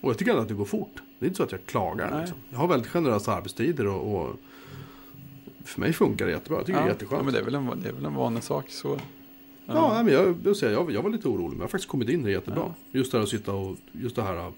Och 0.00 0.10
jag 0.10 0.18
tycker 0.18 0.30
ändå 0.30 0.42
att 0.42 0.48
det 0.48 0.54
går 0.54 0.64
fort. 0.64 1.02
Det 1.18 1.24
är 1.24 1.28
inte 1.28 1.36
så 1.36 1.42
att 1.42 1.52
jag 1.52 1.66
klagar. 1.66 2.20
Liksom. 2.20 2.38
Jag 2.50 2.58
har 2.58 2.68
väldigt 2.68 2.90
generösa 2.90 3.34
arbetstider 3.34 3.86
och, 3.86 4.20
och 4.26 4.36
för 5.66 5.80
mig 5.80 5.92
funkar 5.92 6.26
det 6.26 6.32
jättebra. 6.32 6.58
Jag 6.58 6.66
tycker 6.66 6.78
det 6.78 6.82
är 6.84 6.86
ja, 6.88 6.92
jätteskönt. 6.92 7.18
Ja, 7.20 7.24
men 7.24 7.34
det 7.34 7.40
är 7.40 7.44
väl 7.44 7.54
en, 7.54 7.80
det 7.82 7.88
är 7.88 7.92
väl 7.92 8.04
en 8.04 8.14
vanlig 8.14 8.42
sak. 8.42 8.70
Så. 8.70 9.00
Ja, 9.66 9.92
nej, 9.94 10.04
men 10.04 10.14
jag, 10.14 10.36
jag, 10.44 10.56
säger, 10.56 10.72
jag, 10.72 10.90
jag 10.92 11.02
var 11.02 11.10
lite 11.10 11.28
orolig 11.28 11.48
men 11.48 11.56
jag 11.58 11.64
har 11.64 11.68
faktiskt 11.68 11.90
kommit 11.90 12.08
in 12.08 12.20
i 12.20 12.24
det 12.24 12.30
jättebra. 12.30 12.60
Ja. 12.66 12.74
Just 12.98 13.12
det 13.12 13.18
här 13.18 13.22
att 13.22 13.28
sitta 13.30 13.52
och, 13.52 13.76
just 13.92 14.16
det 14.16 14.22
här 14.22 14.34
Ja, 14.34 14.52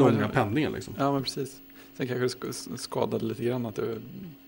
långa 0.00 0.10
men- 0.12 0.30
pendlingen 0.30 0.72
liksom. 0.72 0.94
Ja, 0.98 1.12
men 1.12 1.22
precis. 1.22 1.60
Sen 1.96 2.06
kanske 2.06 2.22
det 2.46 2.46
sk- 2.52 2.76
skadade 2.76 3.24
lite 3.24 3.44
grann 3.44 3.66
att 3.66 3.78
jag, 3.78 3.86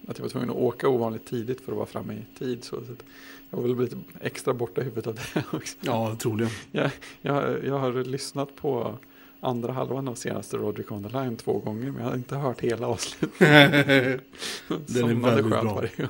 att 0.08 0.18
jag 0.18 0.24
var 0.24 0.28
tvungen 0.28 0.50
att 0.50 0.56
åka 0.56 0.88
ovanligt 0.88 1.26
tidigt 1.26 1.60
för 1.60 1.72
att 1.72 1.76
vara 1.76 1.86
framme 1.86 2.14
i 2.14 2.38
tid. 2.38 2.64
Så, 2.64 2.76
så 2.86 2.92
att 2.92 3.04
jag 3.50 3.58
var 3.58 3.68
väl 3.68 3.80
lite 3.80 3.96
extra 4.20 4.54
borta 4.54 4.80
i 4.80 4.84
huvudet 4.84 5.06
av 5.06 5.14
det 5.14 5.44
också. 5.56 5.76
Ja, 5.80 6.16
troligen. 6.18 6.50
Jag, 6.72 6.90
jag, 7.22 7.64
jag 7.64 7.78
har 7.78 8.04
lyssnat 8.04 8.56
på 8.56 8.94
andra 9.40 9.72
halvan 9.72 10.08
av 10.08 10.14
senaste 10.14 10.56
Roderick 10.56 10.92
on 10.92 11.02
the 11.04 11.08
Line 11.08 11.36
två 11.36 11.58
gånger, 11.58 11.90
men 11.90 12.02
jag 12.02 12.08
har 12.10 12.16
inte 12.16 12.36
hört 12.36 12.60
hela 12.60 12.86
avsnittet. 12.86 13.30
Somnade 14.86 15.42
väldigt 15.42 15.52
skönt 15.52 15.96
bra. 15.96 16.08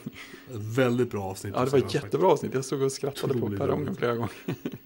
väldigt 0.51 1.11
bra 1.11 1.23
avsnitt. 1.25 1.55
Ja, 1.57 1.65
det 1.65 1.71
var 1.71 1.79
ett 1.79 1.95
jättebra 1.95 2.29
avsnitt. 2.29 2.55
Jag 2.55 2.65
stod 2.65 2.83
och 2.83 2.93
skrattade 2.93 3.33
på 3.33 3.39
Otroligt 3.39 3.59
perrongen 3.59 3.87
roligt. 3.87 3.99
flera 3.99 4.15
gånger. 4.15 4.31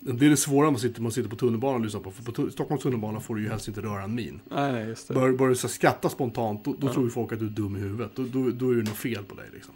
Det 0.01 0.27
är 0.27 0.31
det 0.31 0.37
svåra 0.37 0.71
man 0.71 0.81
sitter, 0.81 1.03
man 1.03 1.13
sitter 1.13 1.31
på 1.31 1.37
tunnelbanan 1.37 1.75
och 1.75 1.85
lyssnar 1.85 2.01
på. 2.01 2.11
För 2.11 2.33
på 2.33 2.51
Stockholms 2.51 2.83
tunnelbana 2.83 3.21
får 3.21 3.35
du 3.35 3.43
ju 3.43 3.49
helst 3.49 3.69
inte 3.69 3.81
röra 3.81 4.03
en 4.03 4.15
min. 4.15 4.41
Nej, 4.51 4.89
just 4.89 5.09
det. 5.09 5.15
Bör, 5.15 5.33
börjar 5.33 5.51
du 5.63 5.69
skratta 5.69 6.09
spontant, 6.09 6.65
då, 6.65 6.75
då 6.79 6.87
Ja. 6.87 6.93
tror 6.93 7.05
ju 7.05 7.11
folk 7.11 7.33
att 7.33 7.39
du 7.39 7.47
är 7.47 7.51
dum 7.51 7.77
i 7.77 7.81
huvudet. 7.81 8.11
Då, 8.15 8.23
då, 8.23 8.51
då 8.51 8.71
är 8.71 8.75
det 8.75 8.83
något 8.83 8.89
fel 8.97 9.25
på 9.25 9.35
dig 9.35 9.47
liksom. 9.53 9.75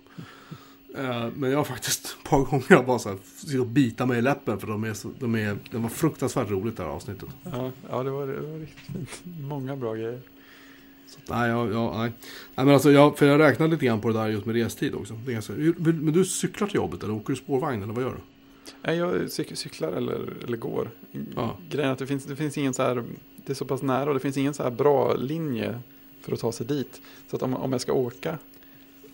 Eh, 0.98 1.28
men 1.34 1.50
jag 1.50 1.58
har 1.58 1.64
faktiskt 1.64 2.04
ett 2.04 2.28
par 2.30 2.38
gånger 2.44 2.82
bara 2.82 2.98
så 2.98 3.08
här, 3.08 3.60
och 3.60 3.66
bitar 3.66 4.06
mig 4.06 4.18
i 4.18 4.22
läppen 4.22 4.60
för 4.60 4.66
de 4.66 4.84
är 4.84 4.94
så, 4.94 5.10
de 5.18 5.34
är, 5.34 5.56
det 5.70 5.78
var 5.78 5.88
fruktansvärt 5.88 6.50
roligt 6.50 6.76
det 6.76 6.82
här 6.82 6.90
avsnittet. 6.90 7.28
Ja, 7.42 7.70
ja 7.90 8.02
det, 8.02 8.10
var, 8.10 8.26
det 8.26 8.40
var 8.40 8.58
riktigt 8.58 8.86
fint. 8.86 9.20
Många 9.40 9.76
bra 9.76 9.94
grejer. 9.94 10.20
Så, 11.06 11.18
nej, 11.28 11.50
jag, 11.50 11.72
jag, 11.72 11.96
nej. 11.96 12.12
nej, 12.54 12.66
men 12.66 12.68
alltså 12.74 12.90
jag, 12.90 13.18
för 13.18 13.26
jag 13.26 13.40
räknade 13.40 13.70
lite 13.70 13.86
grann 13.86 14.00
på 14.00 14.08
det 14.08 14.14
där 14.14 14.28
just 14.28 14.46
med 14.46 14.54
restid 14.54 14.94
också. 14.94 15.14
Det 15.24 15.30
är 15.30 15.32
ganska, 15.32 15.52
men 15.52 16.12
du 16.12 16.24
cyklar 16.24 16.68
till 16.68 16.76
jobbet 16.76 17.02
eller 17.02 17.14
åker 17.14 17.32
du 17.32 17.36
spårvagn 17.36 17.82
eller 17.82 17.92
vad 17.92 18.04
gör 18.04 18.10
du? 18.10 18.20
Nej, 18.82 18.96
jag 18.96 19.14
cyk- 19.14 19.54
cyklar 19.54 19.92
eller, 19.92 20.32
eller 20.44 20.56
går. 20.56 20.90
Ja. 21.36 21.56
Grejen 21.70 21.88
är 21.88 21.92
att 21.92 21.98
det 21.98 22.06
finns, 22.06 22.24
det 22.24 22.36
finns 22.36 22.58
ingen 22.58 22.74
så 22.74 22.82
här, 22.82 23.04
det 23.36 23.52
är 23.52 23.54
så 23.54 23.64
pass 23.64 23.82
nära 23.82 24.08
och 24.08 24.14
det 24.14 24.20
finns 24.20 24.36
ingen 24.36 24.54
så 24.54 24.62
här 24.62 24.70
bra 24.70 25.14
linje 25.14 25.80
för 26.20 26.32
att 26.32 26.40
ta 26.40 26.52
sig 26.52 26.66
dit. 26.66 27.00
Så 27.30 27.36
att 27.36 27.42
om, 27.42 27.54
om 27.54 27.72
jag 27.72 27.80
ska 27.80 27.92
åka 27.92 28.38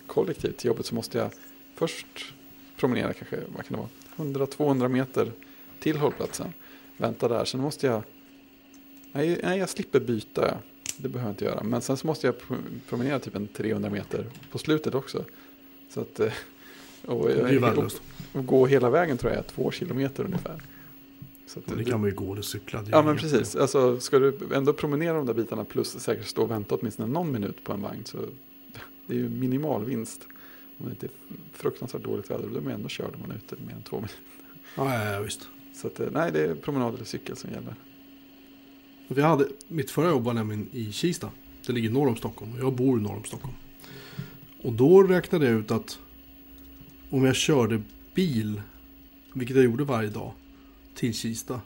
kollektivt 0.07 0.57
till 0.57 0.68
jobbet 0.68 0.87
så 0.87 0.95
måste 0.95 1.18
jag 1.18 1.30
först 1.89 2.35
promenera 2.76 3.12
kanske, 3.12 3.39
vad 3.57 3.66
kan 3.66 3.76
det 3.76 3.83
vara, 4.26 4.47
100-200 4.47 4.89
meter 4.89 5.33
till 5.80 5.97
hållplatsen. 5.97 6.53
Vänta 6.97 7.28
där, 7.28 7.45
sen 7.45 7.61
måste 7.61 7.87
jag, 7.87 8.03
nej, 9.12 9.41
nej 9.43 9.59
jag 9.59 9.68
slipper 9.68 10.01
byta, 10.01 10.59
det 10.97 11.09
behöver 11.09 11.28
jag 11.28 11.33
inte 11.33 11.45
göra. 11.45 11.62
Men 11.62 11.80
sen 11.83 11.97
så 11.97 12.07
måste 12.07 12.26
jag 12.26 12.39
pro- 12.39 12.57
promenera 12.89 13.18
typ 13.18 13.37
en 13.37 13.47
300 13.49 13.91
meter 13.91 14.26
på 14.51 14.59
slutet 14.59 14.95
också. 14.95 15.24
Så 15.89 16.01
att, 16.01 16.20
eh, 16.20 16.33
och, 17.07 17.28
Det 17.28 17.59
värdelöst. 17.59 18.03
och 18.33 18.47
gå 18.47 18.66
hela 18.66 18.91
vägen 18.91 19.18
tror 19.18 19.33
jag 19.33 19.39
är 19.39 19.43
två 19.49 19.70
kilometer 19.70 20.24
ungefär. 20.24 20.62
Så 21.47 21.61
Men 21.64 21.78
det 21.78 21.85
kan 21.85 22.01
man 22.01 22.11
ju 22.11 22.16
gå 22.16 22.33
eller 22.33 22.43
cykla. 22.43 22.83
det 22.83 22.91
Ja 22.91 23.03
men 23.03 23.16
precis, 23.16 23.57
alltså, 23.57 24.01
ska 24.01 24.18
du 24.18 24.39
ändå 24.55 24.72
promenera 24.72 25.16
de 25.16 25.26
där 25.26 25.35
bitarna 25.35 25.64
plus 25.64 25.91
säkert 26.01 26.26
stå 26.26 26.43
och 26.43 26.51
vänta 26.51 26.74
åtminstone 26.74 27.12
någon 27.12 27.33
minut 27.33 27.64
på 27.64 27.72
en 27.72 27.83
vagn 27.83 28.05
så 28.05 28.18
det 29.07 29.14
är 29.14 29.18
ju 29.18 29.28
minimal 29.28 29.85
vinst. 29.85 30.26
Om 30.83 30.89
det 30.89 30.91
inte 30.93 31.07
är 31.07 31.11
fruktansvärt 31.53 32.03
dåligt 32.03 32.30
väder 32.30 32.49
då 32.49 32.57
är 32.57 32.61
man 32.61 32.72
ändå 32.72 32.89
körd 32.89 33.14
om 33.14 33.20
man 33.20 33.30
är 33.30 33.35
ute 33.35 33.57
mer 33.66 33.74
än 33.74 33.83
två 33.83 33.97
minuter. 33.97 34.18
Ja, 34.76 34.95
ja, 34.95 35.12
ja, 35.12 35.20
visst. 35.20 35.49
Så 35.74 35.87
att, 35.87 36.01
eh, 36.01 36.09
nej, 36.12 36.33
det 36.33 36.47
är 36.47 36.55
promenad 36.55 36.95
eller 36.95 37.05
cykel 37.05 37.37
som 37.37 37.51
gäller. 37.51 37.74
Vi 39.09 39.22
hade, 39.22 39.49
mitt 39.68 39.91
förra 39.91 40.09
jobb 40.09 40.24
var 40.24 40.35
nämligen 40.35 40.68
i 40.72 40.93
Kista. 40.93 41.30
Det 41.66 41.72
ligger 41.72 41.91
norr 41.91 42.09
om 42.09 42.16
Stockholm 42.16 42.53
och 42.53 42.59
jag 42.59 42.72
bor 42.72 42.97
norr 42.97 43.16
om 43.16 43.24
Stockholm. 43.24 43.55
Och 44.62 44.72
då 44.72 45.03
räknade 45.03 45.47
jag 45.47 45.55
ut 45.55 45.70
att 45.70 45.99
om 47.11 47.24
jag 47.24 47.37
körde 47.37 47.83
bil, 48.14 48.62
vilket 49.35 49.57
jag 49.57 49.64
gjorde 49.64 49.85
varje 49.85 50.09
dag, 50.09 50.33
till 50.95 51.14
Kista. 51.14 51.61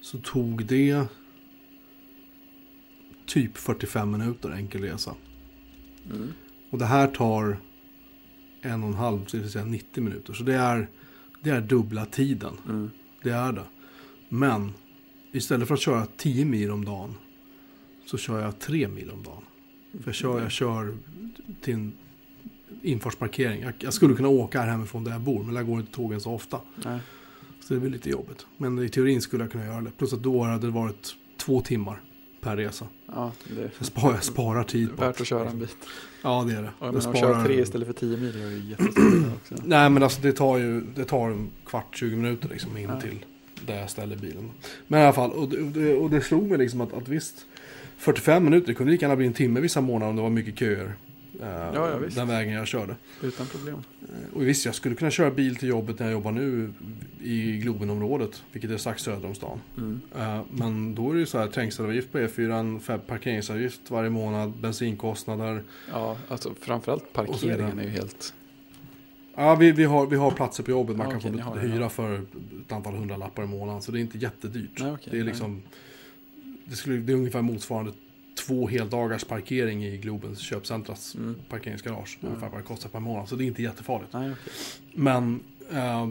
Så 0.00 0.18
tog 0.18 0.64
det 0.64 1.06
typ 3.26 3.56
45 3.56 4.10
minuter 4.10 4.50
enkel 4.50 4.82
resa. 4.82 5.14
Mm. 6.10 6.32
Och 6.70 6.78
det 6.78 6.84
här 6.84 7.06
tar 7.06 7.58
en 8.64 8.82
och 8.82 8.88
en 8.88 8.94
halv, 8.94 9.20
det 9.30 9.38
vill 9.38 9.50
säga 9.50 9.64
90 9.64 10.02
minuter. 10.04 10.32
Så 10.32 10.42
det 10.42 10.54
är, 10.54 10.88
det 11.40 11.50
är 11.50 11.60
dubbla 11.60 12.06
tiden. 12.06 12.56
Mm. 12.68 12.90
Det 13.22 13.30
är 13.30 13.52
det. 13.52 13.64
Men 14.28 14.72
istället 15.32 15.68
för 15.68 15.74
att 15.74 15.80
köra 15.80 16.06
10 16.16 16.44
mil 16.44 16.70
om 16.70 16.84
dagen 16.84 17.14
så 18.06 18.16
kör 18.18 18.40
jag 18.40 18.58
3 18.58 18.88
mil 18.88 19.10
om 19.10 19.22
dagen. 19.22 19.42
För 19.92 20.08
jag 20.08 20.14
kör, 20.14 20.40
jag 20.42 20.50
kör 20.50 20.96
till 21.62 21.74
en 21.74 21.92
infartsparkering. 22.82 23.62
Jag, 23.62 23.72
jag 23.78 23.94
skulle 23.94 24.14
kunna 24.14 24.28
åka 24.28 24.60
här 24.60 24.68
hemifrån 24.68 25.04
där 25.04 25.12
jag 25.12 25.20
bor 25.20 25.42
men 25.44 25.54
där 25.54 25.62
går 25.62 25.80
inte 25.80 25.92
tågen 25.92 26.20
så 26.20 26.32
ofta. 26.32 26.60
Nej. 26.84 26.98
Så 27.60 27.74
det 27.74 27.80
väl 27.80 27.92
lite 27.92 28.10
jobbigt. 28.10 28.46
Men 28.56 28.78
i 28.78 28.88
teorin 28.88 29.22
skulle 29.22 29.44
jag 29.44 29.52
kunna 29.52 29.64
göra 29.64 29.80
det. 29.80 29.90
Plus 29.98 30.12
att 30.12 30.22
då 30.22 30.42
hade 30.42 30.66
det 30.66 30.72
varit 30.72 31.16
två 31.36 31.60
timmar 31.60 32.00
per 32.40 32.56
resa. 32.56 32.86
Ja, 33.06 33.32
det 33.56 33.70
Jag 33.78 33.86
sparar, 33.86 34.14
jag 34.14 34.24
sparar 34.24 34.64
tid. 34.64 34.88
värt 34.98 35.20
att 35.20 35.26
köra 35.26 35.50
en 35.50 35.58
bit. 35.58 35.76
Ja, 36.24 36.44
det 36.48 36.52
är 36.56 36.62
det. 36.62 36.68
Och 36.78 36.86
jag 36.86 36.94
Jag 36.94 36.94
menar, 36.94 37.10
att 37.10 37.18
köra 37.18 37.44
tre 37.44 37.60
istället 37.60 37.86
för 37.86 37.94
tio 37.94 38.16
mil 38.16 38.42
är 38.42 38.50
ju 38.50 38.70
jättestor 38.70 39.32
också. 39.42 39.54
Nej, 39.64 39.90
men 39.90 40.02
alltså 40.02 40.20
det 40.22 40.32
tar 40.32 40.58
ju 40.58 40.80
det 40.96 41.04
tar 41.04 41.30
en 41.30 41.50
kvart, 41.66 41.96
20 41.96 42.16
minuter 42.16 42.48
liksom 42.48 42.76
in 42.76 42.88
Ja. 42.94 43.00
till 43.00 43.24
där 43.66 43.80
jag 43.80 43.90
ställer 43.90 44.16
bilen. 44.16 44.50
Men 44.86 45.00
i 45.00 45.02
alla 45.02 45.12
fall, 45.12 45.30
och 45.30 45.48
det, 45.48 45.94
och 45.94 46.10
det, 46.10 46.16
det 46.16 46.22
slog 46.24 46.42
mig 46.48 46.58
liksom 46.58 46.80
att, 46.80 46.92
att 46.92 47.08
visst, 47.08 47.46
45 47.98 48.44
minuter, 48.44 48.66
det 48.66 48.74
kunde 48.74 48.92
lika 48.92 49.04
gärna 49.06 49.16
bli 49.16 49.26
en 49.26 49.32
timme 49.32 49.60
vissa 49.60 49.80
månader 49.80 50.10
om 50.10 50.16
det 50.16 50.22
var 50.22 50.30
mycket 50.30 50.58
köer. 50.58 50.94
Eh, 51.40 51.48
ja, 51.74 51.96
visst. 51.96 52.16
Den 52.16 52.28
vägen 52.28 52.52
jag 52.54 52.66
körde. 52.66 52.96
Utan 53.22 53.46
problem. 53.46 53.74
Eh, 54.02 54.34
Och 54.36 54.42
visst, 54.48 54.66
jag 54.66 54.74
skulle 54.74 54.94
kunna 54.94 55.10
köra 55.10 55.30
bil 55.30 55.56
till 55.56 55.68
jobbet 55.68 55.98
när 55.98 56.06
jag 56.06 56.12
jobbar 56.12 56.32
nu 56.32 56.72
i 57.22 57.56
Globenområdet, 57.56 58.42
vilket 58.52 58.70
är 58.70 58.76
strax 58.76 59.02
söder 59.02 59.28
om 59.28 59.34
stan. 59.34 59.60
Mm. 59.76 60.00
Eh, 60.18 60.40
Men 60.50 60.94
då 60.94 61.10
är 61.10 61.14
det 61.14 61.20
ju 61.20 61.26
så 61.26 61.38
här 61.38 61.46
trängselavgift 61.46 62.12
på 62.12 62.18
E4, 62.18 62.78
fem- 62.80 63.00
parkeringsavgift 63.06 63.90
varje 63.90 64.10
månad, 64.10 64.52
bensinkostnader. 64.60 65.62
Ja, 65.92 66.16
alltså 66.28 66.54
framförallt 66.60 67.12
parkeringen 67.12 67.78
är 67.78 67.82
ju 67.84 67.88
helt... 67.90 68.34
Ja, 69.36 69.54
vi, 69.54 69.72
vi, 69.72 69.84
har, 69.84 70.06
vi 70.06 70.16
har 70.16 70.30
platser 70.30 70.62
på 70.62 70.70
jobbet 70.70 70.96
man 70.96 71.06
Ja, 71.06 71.10
kan 71.20 71.30
okej, 71.34 71.42
få 71.44 71.54
det, 71.54 71.60
hyra 71.60 71.80
ja. 71.80 71.88
för 71.88 72.14
ett 72.66 72.72
antal 72.72 72.94
hundralappar 72.94 73.42
i 73.42 73.46
månaden. 73.46 73.82
Så 73.82 73.92
det 73.92 73.98
är 73.98 74.00
inte 74.00 74.18
jättedyrt. 74.18 74.70
Nej, 74.80 74.92
okej, 74.92 75.08
det 75.10 75.16
är 75.16 75.18
nej. 75.20 75.28
liksom 75.28 75.62
det, 76.64 76.76
skulle, 76.76 76.96
det 76.96 77.12
är 77.12 77.16
ungefär 77.16 77.42
motsvarande 77.42 77.92
två 78.46 78.66
heldagars 78.68 79.24
parkering 79.24 79.84
i 79.84 79.96
Globens 79.98 80.38
köpcentras 80.38 81.14
Mm. 81.14 81.36
parkeringsgarage. 81.48 82.18
Ja. 82.20 82.28
Ungefär 82.28 82.48
vad 82.48 82.58
det 82.60 82.64
kostar 82.64 82.88
per 82.88 83.00
månad. 83.00 83.28
Så 83.28 83.36
det 83.36 83.44
är 83.44 83.46
inte 83.46 83.62
jättefarligt. 83.62 84.12
Nej, 84.12 84.30
okej. 84.32 84.52
Men, 84.92 85.40
eh, 85.72 86.08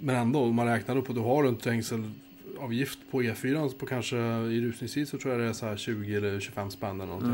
men 0.00 0.16
ändå, 0.16 0.40
om 0.40 0.54
man 0.54 0.66
räknar 0.66 0.96
upp 0.96 1.08
och 1.08 1.14
du 1.14 1.20
har 1.20 1.44
en 1.44 1.56
trängselavgift 1.56 2.98
på 3.10 3.22
E4 3.22 3.72
på 3.78 3.86
kanske 3.86 4.16
i 4.16 4.60
rusningstid 4.60 5.08
så 5.08 5.18
tror 5.18 5.32
jag 5.34 5.40
det 5.42 5.48
är 5.48 5.52
så 5.52 5.66
här 5.66 5.76
20 5.76 6.14
eller 6.16 6.40
25 6.40 6.70
spänn 6.70 7.00
eller 7.00 7.06
någonting. 7.06 7.30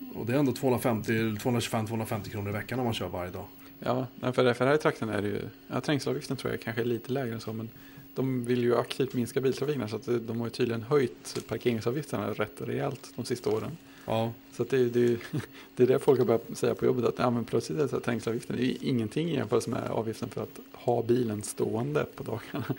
Mm. 0.00 0.16
Och 0.16 0.26
det 0.26 0.34
är 0.34 0.38
ändå 0.38 0.52
250, 0.52 1.12
225-250 1.12 2.30
kronor 2.30 2.48
i 2.50 2.52
veckan 2.52 2.78
om 2.78 2.84
man 2.84 2.94
kör 2.94 3.08
varje 3.08 3.30
dag. 3.30 3.44
Ja, 3.80 4.06
för, 4.20 4.54
för 4.54 4.66
här 4.66 4.74
i 4.74 4.78
trakten 4.78 5.08
är 5.08 5.22
det 5.22 5.28
ju, 5.28 5.40
ja, 5.68 5.80
trängselavgiften 5.80 6.36
tror 6.36 6.52
jag 6.52 6.60
kanske 6.60 6.82
är 6.82 6.86
lite 6.86 7.12
lägre 7.12 7.34
än 7.34 7.40
så, 7.40 7.52
men 7.52 7.68
de 8.16 8.44
vill 8.44 8.62
ju 8.62 8.76
aktivt 8.76 9.14
minska 9.14 9.40
biltrafiken 9.40 9.88
så 9.88 9.96
att 9.96 10.06
de 10.26 10.38
har 10.40 10.46
ju 10.46 10.50
tydligen 10.50 10.82
höjt 10.82 11.44
parkeringsavgifterna 11.48 12.30
rätt 12.30 12.54
rejält 12.58 13.12
de 13.16 13.24
sista 13.24 13.50
åren. 13.50 13.70
Ja, 14.06 14.32
Så 14.52 14.62
att 14.62 14.70
det, 14.70 14.78
är- 14.78 14.84
det, 14.84 15.16
det 15.76 15.82
är 15.82 15.86
det 15.86 15.98
folk 15.98 16.18
har 16.18 16.26
börjat 16.26 16.46
säga 16.54 16.74
på 16.74 16.84
jobbet, 16.86 17.04
att 17.04 17.14
ja, 17.18 17.30
men 17.30 17.44
plötsligt 17.44 17.78
är 17.78 17.82
det 17.82 17.88
så 17.88 17.96
här, 17.96 18.02
trängselavgiften, 18.02 18.56
det 18.56 18.64
är 18.64 18.76
ingenting 18.84 19.30
i 19.30 19.34
jämförelse 19.34 19.70
med 19.70 19.90
avgiften 19.90 20.28
för 20.28 20.42
att 20.42 20.60
ha 20.72 21.02
bilen 21.02 21.42
stående 21.42 22.04
på 22.16 22.22
dagarna. 22.22 22.64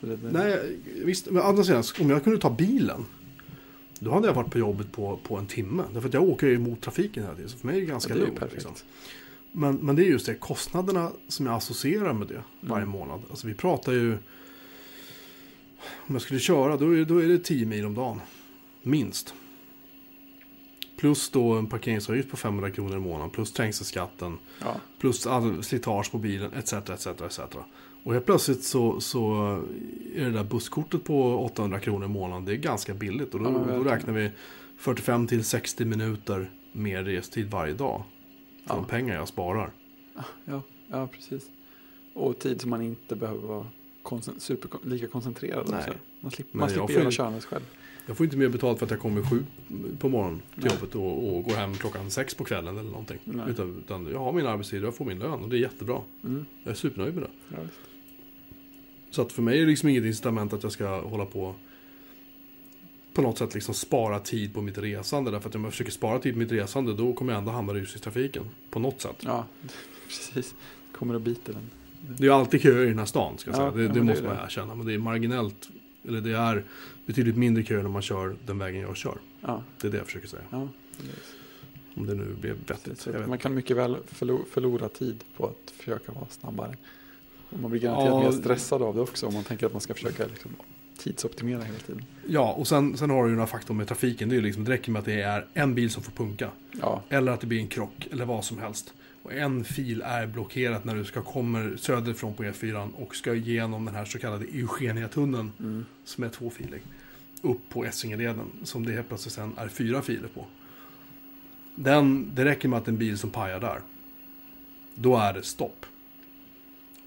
Så 0.00 0.06
det, 0.06 0.16
det, 0.16 0.30
Nej, 0.32 0.76
visst. 1.04 1.30
Men 1.30 1.42
andra 1.42 1.64
sidan, 1.64 1.82
om 2.00 2.10
jag 2.10 2.24
kunde 2.24 2.38
ta 2.38 2.50
bilen. 2.50 3.04
Då 3.98 4.10
hade 4.10 4.26
jag 4.26 4.34
varit 4.34 4.50
på 4.52 4.58
jobbet 4.58 4.92
på, 4.92 5.18
på 5.22 5.36
en 5.36 5.46
timme. 5.46 5.82
Därför 5.92 6.08
att 6.08 6.14
jag 6.14 6.22
åker 6.22 6.46
ju 6.46 6.58
mot 6.58 6.80
trafiken 6.80 7.22
hela 7.22 7.34
tiden. 7.34 7.50
Så 7.50 7.58
för 7.58 7.66
mig 7.66 7.76
är 7.76 7.80
det 7.80 7.86
ganska 7.86 8.10
Ja, 8.12 8.14
det 8.14 8.20
är 8.20 8.22
ju 8.22 8.26
lugnt. 8.26 8.38
perfekt. 8.40 8.54
Liksom. 8.66 8.74
Men, 9.52 9.76
men 9.76 9.96
det 9.96 10.02
är 10.02 10.06
just 10.08 10.26
det, 10.26 10.34
kostnaderna 10.34 11.10
som 11.28 11.46
jag 11.46 11.54
associerar 11.54 12.12
med 12.12 12.28
det 12.28 12.42
varje 12.60 12.82
Mm. 12.82 12.88
månad. 12.98 13.20
Alltså 13.30 13.46
vi 13.46 13.54
pratar 13.54 13.92
ju... 13.92 14.16
Om 16.06 16.14
jag 16.14 16.22
skulle 16.22 16.40
köra, 16.40 16.76
då 16.76 16.96
är, 16.96 17.04
då 17.04 17.18
är 17.22 17.28
det 17.28 17.38
10 17.38 17.66
mil 17.66 17.86
om 17.86 17.94
dagen. 17.94 18.20
Minst. 18.82 19.34
Plus 20.96 21.30
då 21.30 21.52
en 21.52 21.66
parkeringsavgift 21.66 22.30
på 22.30 22.36
500 22.36 22.70
kronor 22.70 22.96
i 22.96 23.00
månaden. 23.00 23.30
Plus 23.30 23.52
trängselskatten. 23.52 24.38
Ja, 24.60 24.74
Plus 24.98 25.26
all 25.26 25.62
slitage 25.62 26.10
på 26.12 26.18
bilen, 26.18 26.52
etc. 26.52 26.72
etc, 26.72 27.06
etc. 27.06 27.40
Och 28.04 28.12
helt 28.12 28.26
plötsligt 28.26 28.64
så, 28.64 29.00
så 29.00 29.34
är 30.14 30.24
det 30.24 30.30
där 30.30 30.44
busskortet 30.44 31.04
på 31.04 31.38
800 31.44 31.80
kronor 31.80 32.04
i 32.04 32.08
månaden, 32.08 32.44
det 32.44 32.52
är 32.52 32.56
ganska 32.56 32.94
billigt. 32.94 33.34
Och 33.34 33.40
då, 33.40 33.64
Ja, 33.68 33.76
då 33.76 33.84
räknar 33.84 34.14
vi 34.14 34.30
45 34.76 35.26
till 35.26 35.44
60 35.44 35.84
minuter 35.84 36.50
mer 36.72 37.04
restid 37.04 37.50
varje 37.50 37.74
dag. 37.74 38.02
För 38.66 38.74
Ja. 38.74 38.80
de 38.80 38.84
pengar 38.84 39.14
jag 39.14 39.28
sparar. 39.28 39.70
ja, 40.44 40.62
ja, 40.88 41.06
precis. 41.06 41.50
Och 42.14 42.38
tid 42.38 42.60
som 42.60 42.70
man 42.70 42.82
inte 42.82 43.16
behöver 43.16 43.48
vara 43.48 43.66
koncent- 44.02 44.42
super, 44.42 44.70
lika 44.84 45.06
koncentrerad. 45.08 45.66
Nej. 45.70 45.78
Också. 45.78 45.92
Man, 46.20 46.30
slipper 46.30 46.50
Men 46.52 46.60
man 46.60 46.68
jag 46.68 46.70
slipper 46.72 46.92
får 46.94 47.00
göra 47.02 47.10
körandet 47.10 47.44
själv. 47.44 47.62
Jag 48.06 48.16
får 48.16 48.24
inte 48.24 48.36
mer 48.36 48.48
betalt 48.48 48.78
för 48.78 48.86
att 48.86 48.90
jag 48.90 49.00
kommer 49.00 49.22
sju 49.22 49.44
på 49.98 50.08
morgonen 50.08 50.42
till 50.54 50.64
Nej. 50.64 50.72
jobbet 50.74 50.94
och, 50.94 51.36
och 51.36 51.44
går 51.44 51.54
hem 51.54 51.74
klockan 51.74 52.10
sex 52.10 52.34
på 52.34 52.44
kvällen 52.44 52.78
eller 52.78 52.90
någonting. 52.90 53.18
Nej. 53.24 53.50
Utan, 53.50 53.78
utan 53.78 54.06
jag 54.06 54.18
har 54.18 54.32
min 54.32 54.46
arbetstid 54.46 54.80
och 54.82 54.86
jag 54.86 54.96
får 54.96 55.04
min 55.04 55.18
lön 55.18 55.42
och 55.42 55.48
det 55.48 55.56
är 55.56 55.60
jättebra. 55.60 56.00
Mm. 56.24 56.44
Jag 56.64 56.70
är 56.70 56.74
supernöjd 56.74 57.14
med 57.14 57.22
det. 57.22 57.30
Ja, 57.48 57.56
visst. 57.62 57.74
Så 59.10 59.22
att 59.22 59.32
för 59.32 59.42
mig 59.42 59.56
är 59.58 59.60
det 59.60 59.66
liksom 59.70 59.88
inget 59.88 60.04
incitament 60.04 60.52
att 60.52 60.62
jag 60.62 60.72
ska 60.72 61.00
hålla 61.00 61.26
på 61.26 61.54
på 63.14 63.22
något 63.22 63.38
sätt 63.38 63.54
liksom 63.54 63.74
spara 63.74 64.18
tid 64.18 64.54
på 64.54 64.62
mitt 64.62 64.78
resande. 64.78 65.30
Därför 65.30 65.48
att 65.48 65.54
om 65.54 65.64
jag 65.64 65.72
försöker 65.72 65.92
spara 65.92 66.18
tid 66.18 66.32
på 66.32 66.38
mitt 66.38 66.52
resande 66.52 66.94
då 66.94 67.12
kommer 67.12 67.32
jag 67.32 67.38
ändå 67.38 67.52
hamna 67.52 67.78
i 67.78 67.84
trafiken 67.86 68.44
På 68.70 68.78
något 68.78 69.00
sätt. 69.00 69.16
ja, 69.20 69.46
precis. 70.06 70.54
Kommer 70.92 71.14
och 71.14 71.20
biter 71.20 71.52
den. 71.52 71.70
Det 72.18 72.26
är 72.26 72.30
alltid 72.30 72.60
köer 72.62 72.84
i 72.84 72.88
den 72.88 72.98
här 72.98 73.06
stan 73.06 73.38
ska 73.38 73.50
jag 73.50 73.56
säga. 73.56 73.68
Ja, 73.68 73.76
det 73.76 73.88
det 73.88 73.94
det 73.94 74.02
måste 74.02 74.24
är 74.24 74.26
man 74.28 74.36
det. 74.36 74.42
erkänna. 74.44 74.74
Men 74.74 74.86
det 74.86 74.94
är 74.94 74.98
marginellt. 74.98 75.68
Eller 76.08 76.20
det 76.20 76.32
är 76.32 76.64
betydligt 77.06 77.36
mindre 77.36 77.64
köer 77.64 77.82
när 77.82 77.90
man 77.90 78.02
kör 78.02 78.36
den 78.46 78.58
vägen 78.58 78.80
jag 78.80 78.96
kör. 78.96 79.18
Ja, 79.40 79.62
Det 79.80 79.86
är 79.86 79.90
det 79.90 79.96
jag 79.98 80.06
försöker 80.06 80.28
säga. 80.28 80.42
Om 81.94 82.06
det 82.06 82.14
nu 82.14 82.36
blev 82.40 82.56
vettigt. 82.66 83.08
Man 83.26 83.38
kan 83.38 83.54
mycket 83.54 83.76
väl 83.76 83.96
förlo- 84.08 84.44
förlora 84.50 84.88
tid 84.88 85.24
på 85.36 85.46
att 85.46 85.70
försöka 85.70 86.12
vara 86.12 86.26
snabbare. 86.30 86.76
Och 87.50 87.60
man 87.60 87.70
blir 87.70 87.80
garanterat 87.80 88.24
mer 88.24 88.30
stressad 88.32 88.82
av 88.82 88.94
det 88.94 89.00
också 89.00 89.26
om 89.26 89.34
man 89.34 89.44
tänker 89.44 89.66
att 89.66 89.72
man 89.72 89.80
ska 89.80 89.94
försöka 89.94 90.26
liksom, 90.26 90.50
tidsoptimera 90.98 91.62
hela 91.62 91.78
tiden. 91.78 92.04
Ja, 92.26 92.52
och 92.52 92.66
sen, 92.68 92.96
sen 92.96 93.10
har 93.10 93.24
du 93.24 93.28
ju 93.30 93.34
några 93.36 93.46
faktorer 93.46 93.76
med 93.78 93.88
trafiken. 93.88 94.28
Det, 94.28 94.36
är 94.36 94.40
liksom, 94.40 94.64
det 94.64 94.70
räcker 94.70 94.92
med 94.92 95.00
att 95.00 95.04
det 95.06 95.20
är 95.22 95.46
en 95.54 95.74
bil 95.74 95.90
som 95.90 96.02
får 96.02 96.12
punka. 96.12 96.50
Ja, 96.80 97.02
Eller 97.08 97.32
att 97.32 97.40
det 97.40 97.46
blir 97.46 97.58
en 97.60 97.68
krock, 97.68 98.08
eller 98.10 98.24
vad 98.24 98.44
som 98.44 98.58
helst. 98.58 98.94
Och 99.22 99.32
en 99.32 99.64
fil 99.64 100.02
är 100.02 100.26
blockerat 100.26 100.84
när 100.84 100.94
du 100.94 101.04
ska 101.04 101.22
kommer 101.22 101.76
söderifrån 101.76 102.34
på 102.34 102.44
E4 102.44 102.92
och 102.94 103.16
ska 103.16 103.34
igenom 103.34 103.84
den 103.84 103.94
här 103.94 104.04
så 104.04 104.18
kallade 104.18 104.44
Eugenia-tunneln 104.44 105.52
mm. 105.60 105.84
som 106.04 106.24
är 106.24 106.28
tvåfilig. 106.28 106.82
Upp 107.42 107.68
på 107.68 107.84
Essingeleden 107.84 108.46
som 108.62 108.86
det 108.86 108.92
helt 108.92 109.08
plötsligt 109.08 109.34
sen 109.34 109.52
är 109.56 109.68
fyra 109.68 110.02
filer 110.02 110.28
på. 110.28 110.46
Den, 111.74 112.34
det 112.34 112.44
räcker 112.44 112.68
med 112.68 112.78
att 112.78 112.88
en 112.88 112.96
bil 112.96 113.18
som 113.18 113.30
pajar 113.30 113.60
där. 113.60 113.80
Då 114.94 115.16
är 115.16 115.32
det 115.32 115.42
stopp. 115.42 115.86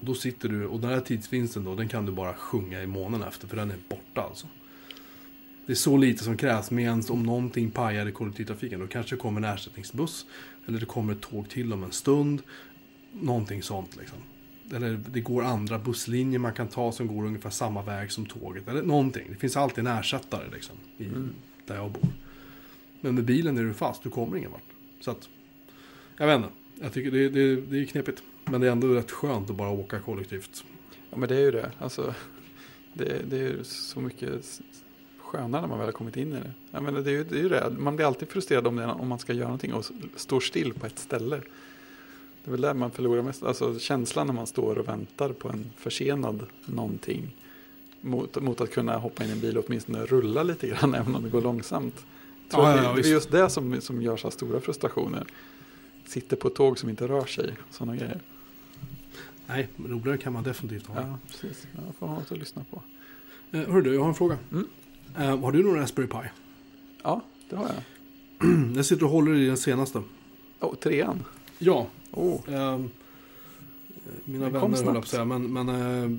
Då 0.00 0.14
sitter 0.14 0.48
du, 0.48 0.66
och 0.66 0.80
den 0.80 0.90
här 0.90 1.00
tidsvinsten 1.00 1.64
då, 1.64 1.74
den 1.74 1.88
kan 1.88 2.06
du 2.06 2.12
bara 2.12 2.34
sjunga 2.34 2.82
i 2.82 2.86
månen 2.86 3.22
efter 3.22 3.48
för 3.48 3.56
den 3.56 3.70
är 3.70 3.78
borta 3.88 4.22
alltså. 4.22 4.46
Det 5.66 5.72
är 5.72 5.76
så 5.76 5.96
lite 5.96 6.24
som 6.24 6.36
krävs, 6.36 6.70
medan 6.70 7.02
om 7.08 7.22
någonting 7.22 7.70
pajar 7.70 8.06
i 8.06 8.12
kollektivtrafiken 8.12 8.80
då 8.80 8.86
kanske 8.86 9.14
det 9.16 9.20
kommer 9.20 9.40
en 9.40 9.54
ersättningsbuss. 9.54 10.26
Eller 10.66 10.80
det 10.80 10.86
kommer 10.86 11.12
ett 11.12 11.20
tåg 11.20 11.48
till 11.48 11.72
om 11.72 11.84
en 11.84 11.92
stund. 11.92 12.42
Någonting 13.12 13.62
sånt 13.62 13.96
liksom. 13.96 14.18
Eller 14.74 15.00
det 15.12 15.20
går 15.20 15.42
andra 15.44 15.78
busslinjer 15.78 16.38
man 16.38 16.52
kan 16.52 16.68
ta 16.68 16.92
som 16.92 17.06
går 17.06 17.26
ungefär 17.26 17.50
samma 17.50 17.82
väg 17.82 18.12
som 18.12 18.26
tåget. 18.26 18.68
Eller 18.68 18.82
någonting. 18.82 19.26
Det 19.28 19.36
finns 19.36 19.56
alltid 19.56 19.86
en 19.86 19.98
ersättare 19.98 20.44
liksom. 20.52 20.76
I, 20.98 21.04
Mm. 21.04 21.34
Där 21.66 21.76
jag 21.76 21.90
bor. 21.90 22.08
Men 23.00 23.14
med 23.14 23.24
bilen 23.24 23.58
är 23.58 23.62
du 23.62 23.74
fast, 23.74 24.02
du 24.02 24.10
kommer 24.10 24.36
ingen 24.36 24.50
vart. 24.50 24.62
Så 25.00 25.10
att, 25.10 25.28
jag 26.16 26.26
vet 26.26 26.36
inte. 26.36 26.48
Jag 26.80 26.92
tycker 26.92 27.10
det, 27.10 27.28
det, 27.28 27.56
det 27.56 27.78
är 27.78 27.84
knepigt. 27.84 28.22
Men 28.44 28.60
det 28.60 28.66
är 28.66 28.72
ändå 28.72 28.88
rätt 28.88 29.10
skönt 29.10 29.50
att 29.50 29.56
bara 29.56 29.70
åka 29.70 30.00
kollektivt. 30.00 30.64
ja, 31.10 31.16
men 31.16 31.28
det 31.28 31.36
är 31.36 31.40
ju 31.40 31.50
det. 31.50 31.70
Alltså, 31.78 32.14
det, 32.92 33.30
det 33.30 33.36
är 33.36 33.42
ju 33.42 33.64
så 33.64 34.00
mycket 34.00 34.60
skönare 35.36 35.60
när 35.60 35.68
man 35.68 35.78
väl 35.78 35.86
har 35.86 35.92
kommit 35.92 36.16
in 36.16 36.32
i 36.32 36.34
det. 36.34 36.52
Jag 36.70 36.82
menar, 36.82 37.00
det, 37.00 37.10
är 37.10 37.12
ju, 37.12 37.24
det 37.24 37.34
är 37.34 37.42
ju 37.42 37.48
det. 37.48 37.70
Man 37.78 37.96
blir 37.96 38.06
alltid 38.06 38.28
frustrerad 38.28 38.66
om, 38.66 38.76
det, 38.76 38.86
om 38.86 39.08
man 39.08 39.18
ska 39.18 39.32
göra 39.32 39.44
någonting 39.44 39.74
och 39.74 39.84
står 40.16 40.40
still 40.40 40.74
på 40.74 40.86
ett 40.86 40.98
ställe. 40.98 41.36
Det 42.44 42.50
är 42.50 42.50
väl 42.50 42.60
där 42.60 42.74
man 42.74 42.90
förlorar 42.90 43.22
mest. 43.22 43.42
Alltså 43.42 43.78
känslan 43.78 44.26
när 44.26 44.34
man 44.34 44.46
står 44.46 44.78
och 44.78 44.88
väntar 44.88 45.32
på 45.32 45.48
en 45.48 45.70
försenad 45.76 46.46
någonting. 46.66 47.34
Mot, 48.00 48.42
mot 48.42 48.60
att 48.60 48.70
kunna 48.70 48.96
hoppa 48.96 49.24
in 49.24 49.30
i 49.30 49.32
en 49.32 49.40
bil 49.40 49.58
och 49.58 49.64
åtminstone 49.66 50.06
rulla 50.06 50.42
lite 50.42 50.68
grann 50.68 50.94
även 51.00 51.14
om 51.14 51.22
det 51.22 51.28
går 51.28 51.42
långsamt. 51.42 52.06
Tror 52.50 52.64
Ja, 52.64 52.76
det, 52.76 52.82
ja, 52.82 52.92
det 52.92 53.00
är 53.00 53.12
just 53.12 53.30
det 53.30 53.50
som, 53.50 53.80
som 53.80 54.02
gör 54.02 54.16
så 54.16 54.26
här 54.26 54.32
stora 54.32 54.60
frustrationer. 54.60 55.24
Sitter 56.04 56.36
på 56.36 56.48
ett 56.48 56.54
tåg 56.54 56.78
som 56.78 56.88
inte 56.88 57.08
rör 57.08 57.24
sig. 57.24 57.54
Sådana 57.70 57.96
grejer. 57.96 58.20
Nej, 59.46 59.68
roligare 59.88 60.18
kan 60.18 60.32
man 60.32 60.42
definitivt 60.42 60.86
ha. 60.86 61.00
Ja, 61.00 61.18
precis. 61.28 61.66
Jag 61.86 61.94
får 61.98 62.06
ha 62.06 62.14
något 62.14 62.32
att 62.32 62.38
lyssna 62.38 62.64
på. 62.70 62.82
Eh, 63.52 63.60
hörru 63.60 63.82
du, 63.82 63.94
jag 63.94 64.00
har 64.00 64.08
en 64.08 64.14
fråga. 64.14 64.38
Mm. 64.52 64.68
Eh, 65.18 65.38
har 65.40 65.52
du 65.52 65.62
någon 65.62 65.74
Raspberry 65.76 66.06
Pi? 66.08 66.16
Ja, 67.02 67.20
det 67.50 67.56
har 67.56 67.64
jag. 67.64 68.72
jag 68.76 68.84
sitter 68.86 69.04
och 69.04 69.10
håller 69.10 69.34
i 69.34 69.46
den 69.46 69.56
senaste. 69.56 70.02
Oh, 70.60 70.74
trean. 70.74 71.24
Ja, 71.58 71.86
Oh, 72.12 72.40
ehm, 72.54 72.90
mina 74.24 74.44
Den 74.44 74.52
vänner 74.52 74.84
höll 74.84 74.94
jag 74.94 75.06
säga. 75.06 75.24
Men, 75.24 75.52
men 75.52 75.68
eh, 75.68 76.10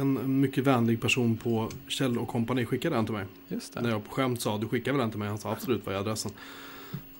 en 0.00 0.40
mycket 0.40 0.64
vänlig 0.64 1.00
person 1.00 1.36
på 1.36 1.68
Kjell 1.88 2.18
och 2.18 2.28
Company 2.28 2.66
skickade 2.66 2.96
den 2.96 3.04
till 3.04 3.14
mig. 3.14 3.24
just 3.48 3.74
det. 3.74 3.80
När 3.80 3.90
jag 3.90 4.04
på 4.04 4.10
skämt 4.14 4.40
sa 4.40 4.58
du 4.58 4.68
skickar 4.68 4.92
väl 4.92 5.00
den 5.00 5.10
till 5.10 5.18
mig? 5.18 5.28
Han 5.28 5.38
sa 5.38 5.52
absolut 5.52 5.86
vad 5.86 5.94
är 5.94 5.98
adressen. 5.98 6.32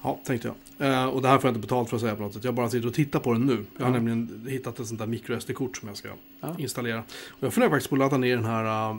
Ja, 0.02 0.20
tänkte 0.24 0.52
jag. 0.78 0.92
Eh, 0.92 1.04
och 1.06 1.22
det 1.22 1.28
här 1.28 1.38
får 1.38 1.48
jag 1.48 1.50
inte 1.56 1.66
betalt 1.66 1.88
för 1.88 1.96
att 1.96 2.02
säga 2.02 2.16
på 2.16 2.22
något 2.22 2.34
sätt. 2.34 2.44
Jag 2.44 2.54
bara 2.54 2.70
sitter 2.70 2.88
och 2.88 2.94
tittar 2.94 3.20
på 3.20 3.32
den 3.32 3.42
nu. 3.46 3.64
Jag 3.76 3.84
har 3.84 3.90
Ja. 3.90 4.00
nämligen 4.00 4.46
hittat 4.50 4.80
ett 4.80 4.86
sånt 4.86 5.00
där 5.00 5.06
micro 5.06 5.40
SD-kort 5.40 5.76
som 5.76 5.88
jag 5.88 5.96
ska 5.96 6.08
Ja. 6.40 6.54
installera. 6.58 6.98
Och 7.28 7.42
jag 7.42 7.54
funderar 7.54 7.70
faktiskt 7.70 7.90
på 7.90 7.94
att 7.94 7.98
ladda 7.98 8.16
ner 8.18 8.36
den 8.36 8.44
här... 8.44 8.96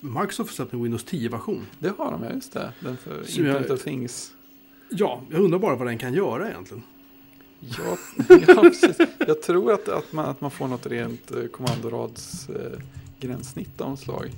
Microsoft 0.00 0.38
har 0.50 0.54
släppt 0.54 0.72
en 0.72 0.82
Windows 0.82 1.06
10-version. 1.06 1.66
Det 1.78 1.92
har 1.98 2.10
de, 2.10 2.22
ja 2.22 2.30
just 2.34 2.52
det. 2.52 2.72
Den 2.80 2.96
för 2.96 3.24
Så 3.24 3.40
jag- 3.40 3.46
Internet 3.48 3.70
of 3.70 3.82
Things. 3.82 4.32
Ja, 4.90 5.20
jag 5.30 5.40
undrar 5.40 5.58
bara 5.58 5.76
vad 5.76 5.86
den 5.86 5.98
kan 5.98 6.14
göra 6.14 6.48
egentligen. 6.50 6.82
Ja, 7.60 7.96
ja 8.46 8.62
precis. 8.62 8.96
Jag 9.26 9.42
tror 9.42 9.72
att, 9.72 9.88
att, 9.88 10.12
man, 10.12 10.24
att 10.24 10.40
man 10.40 10.50
får 10.50 10.68
något 10.68 10.86
rent 10.86 11.30
eh, 11.30 11.44
kommandorads 11.44 12.48
eh, 12.48 12.78
av 13.78 13.90
något 13.90 13.98
slag. 14.00 14.30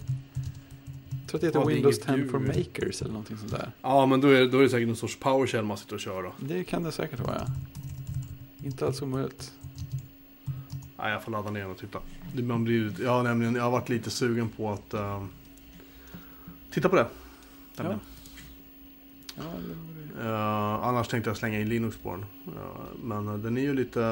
Jag 1.11 1.29
tror 1.29 1.39
att 1.39 1.41
det 1.41 1.47
heter 1.47 1.61
Ja, 1.61 1.65
det 1.69 1.75
Windows 1.75 1.97
inget 1.99 2.07
10 2.23 2.29
for 2.29 2.41
djur. 2.41 2.47
Makers 2.49 3.03
eller 3.03 3.13
någonting 3.13 3.37
sånt 3.37 3.51
där. 3.53 3.71
Ja, 3.83 4.07
men 4.07 4.21
då 4.21 4.29
är, 4.29 4.47
då 4.47 4.59
är 4.59 4.63
det 4.63 4.69
säkert 4.69 4.87
någon 4.89 4.97
sorts 4.97 5.17
PowerShell 5.19 5.65
man 5.65 5.77
sitter 5.77 5.95
och 5.95 6.01
kör 6.01 6.23
då. 6.23 6.33
Det 6.41 6.65
kan 6.65 6.83
det 6.83 6.93
säkert 6.93 7.21
vara, 7.21 7.37
ja. 7.47 7.47
Inte 8.67 8.87
alls 8.87 9.03
omöjligt. 9.03 9.53
Nej, 10.99 11.13
jag 11.13 11.23
får 11.23 11.33
ladda 11.33 11.51
ner 11.51 11.61
den 11.61 11.71
och 11.71 11.79
titta. 11.79 11.99
Det- 12.35 12.43
Man 12.43 12.65
blir, 12.65 12.95
jag, 13.03 13.11
har 13.11 13.23
nämligen, 13.23 13.55
jag 13.55 13.63
har 13.63 13.71
varit 13.71 13.89
lite 13.89 14.11
sugen 14.11 14.49
på 14.49 14.71
att 14.73 14.95
ehm, 14.95 15.29
titta 16.73 16.89
på 16.89 16.97
det. 16.97 17.07
Ja. 17.77 17.99
Ja, 19.37 19.43
det 19.43 19.93
Eh, 20.21 20.85
annars 20.85 21.09
tänkte 21.09 21.31
jag 21.31 21.37
slänga 21.37 21.61
in 21.61 21.69
Linux 21.69 21.97
på 21.97 22.11
den. 22.11 22.25
Eh, 22.57 22.63
men 23.03 23.29
eh, 23.29 23.35
den 23.35 23.57
är 23.57 23.63
ju 23.63 23.75
lite... 23.75 24.03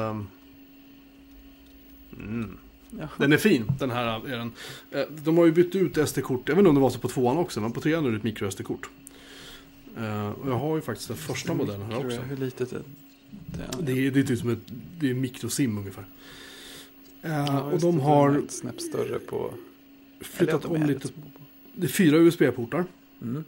Mm. 2.17 2.57
ja. 2.89 3.07
Den 3.17 3.33
är 3.33 3.37
fin, 3.37 3.71
den 3.79 3.91
här 3.91 4.27
är 4.27 4.37
den. 4.37 4.51
De 5.23 5.37
har 5.37 5.45
ju 5.45 5.51
bytt 5.51 5.75
ut 5.75 6.09
SD-kort, 6.09 6.49
jag 6.49 6.55
vet 6.55 6.59
inte 6.59 6.69
om 6.69 6.75
det 6.75 6.81
var 6.81 6.89
så 6.89 6.99
på 6.99 7.07
tvåan 7.07 7.37
också, 7.37 7.61
men 7.61 7.71
på 7.71 7.81
trean 7.81 8.05
är 8.05 8.11
det 8.11 8.17
ett 8.17 8.23
micro 8.23 8.51
SD-kort. 8.51 8.89
Eh, 9.97 10.29
och 10.29 10.49
jag 10.49 10.59
har 10.59 10.75
ju 10.75 10.81
faktiskt 10.81 11.07
den 11.07 11.17
första 11.17 11.53
modellen 11.53 11.91
här 11.91 12.05
också. 12.05 12.21
Hur 12.21 12.37
litet 12.37 12.73
är 12.73 12.77
det? 12.77 12.83
Det 13.79 13.91
är, 13.91 14.11
det 14.11 14.19
är 14.19 14.23
typ 14.23 14.39
som 14.39 14.49
ett 14.49 14.59
det 14.99 15.09
är 15.09 15.13
mikrosim 15.13 15.77
ungefär. 15.77 16.05
Ja, 17.21 17.61
och 17.61 17.79
de 17.79 17.99
har 17.99 18.41
snäpp 18.49 18.81
större 18.81 19.19
på... 19.19 19.53
flyttat 20.21 20.65
om 20.65 20.83
lite. 20.83 21.07
på. 21.07 21.40
Det 21.73 21.87
är 21.87 21.89
fyra 21.89 22.17
USB-portar. 22.17 22.85
Mm. 23.21 23.43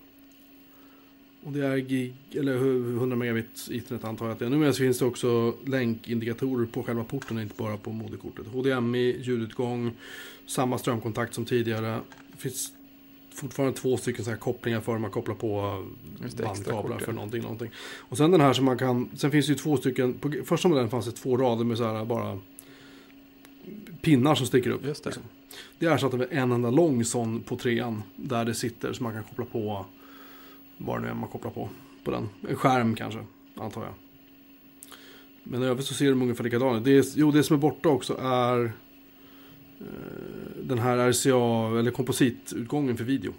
Och 1.43 1.51
det 1.51 1.65
är 1.65 1.77
gig, 1.77 2.13
eller 2.31 2.55
100 2.55 3.15
megabit 3.15 3.69
internet 3.71 4.03
antar 4.03 4.25
jag 4.25 4.33
att 4.33 4.39
det 4.39 4.45
är. 4.45 4.49
Numera 4.49 4.73
finns 4.73 4.99
det 4.99 5.05
också 5.05 5.55
länkindikatorer 5.65 6.65
på 6.65 6.83
själva 6.83 7.03
porten, 7.03 7.39
inte 7.39 7.55
bara 7.57 7.77
på 7.77 7.91
moderkortet. 7.91 8.47
HDMI, 8.47 9.17
ljudutgång, 9.21 9.91
samma 10.45 10.77
strömkontakt 10.77 11.33
som 11.33 11.45
tidigare. 11.45 11.99
Det 12.31 12.37
finns 12.37 12.73
fortfarande 13.33 13.77
två 13.77 13.97
stycken 13.97 14.25
så 14.25 14.31
här 14.31 14.37
kopplingar 14.37 14.81
för 14.81 14.97
man 14.97 15.11
kopplar 15.11 15.35
på 15.35 15.83
bandkablar 16.43 16.99
för 16.99 17.13
någonting, 17.13 17.41
någonting. 17.41 17.71
Och 17.77 18.17
sen 18.17 18.31
den 18.31 18.41
här 18.41 18.53
som 18.53 18.65
man 18.65 18.77
kan, 18.77 19.09
sen 19.15 19.31
finns 19.31 19.45
det 19.45 19.51
ju 19.51 19.57
två 19.57 19.77
stycken, 19.77 20.13
på 20.13 20.31
första 20.45 20.67
modellen 20.67 20.89
fanns 20.89 21.05
det 21.05 21.11
två 21.11 21.37
rader 21.37 21.65
med 21.65 21.77
så 21.77 21.83
här 21.83 22.05
bara 22.05 22.39
pinnar 24.01 24.35
som 24.35 24.47
sticker 24.47 24.69
upp. 24.69 24.85
Just 24.85 25.03
det. 25.03 25.09
liksom. 25.09 25.23
Det 25.79 25.85
är 25.85 25.95
ersatt 25.95 26.13
av 26.13 26.25
en 26.31 26.51
enda 26.51 26.69
lång 26.69 27.05
sån 27.05 27.41
på 27.41 27.57
trean. 27.57 28.03
Där 28.15 28.45
det 28.45 28.53
sitter 28.53 28.93
så 28.93 29.03
man 29.03 29.13
kan 29.13 29.23
koppla 29.23 29.45
på 29.45 29.85
Vad 30.77 30.97
det 30.97 31.01
nu 31.01 31.07
är 31.07 31.13
man 31.13 31.29
kopplar 31.29 31.51
på. 31.51 31.69
På 32.03 32.11
den. 32.11 32.29
En 32.49 32.55
skärm 32.55 32.95
kanske, 32.95 33.19
antar 33.55 33.81
jag. 33.81 33.93
Men 35.43 35.63
i 35.63 35.65
övrigt 35.65 35.85
så 35.85 35.93
ser 35.93 36.09
de 36.09 36.21
ungefär 36.21 36.43
likadana 36.43 36.77
ut. 36.77 36.83
Det 36.83 37.15
Jo, 37.15 37.31
det 37.31 37.43
som 37.43 37.55
är 37.55 37.59
borta 37.59 37.89
också 37.89 38.17
är 38.21 38.65
eh, 38.65 39.85
den 40.63 40.79
här 40.79 41.11
RCA, 41.11 41.79
eller 41.79 41.91
kompositutgången 41.91 42.97
för 42.97 43.03
video. 43.03 43.33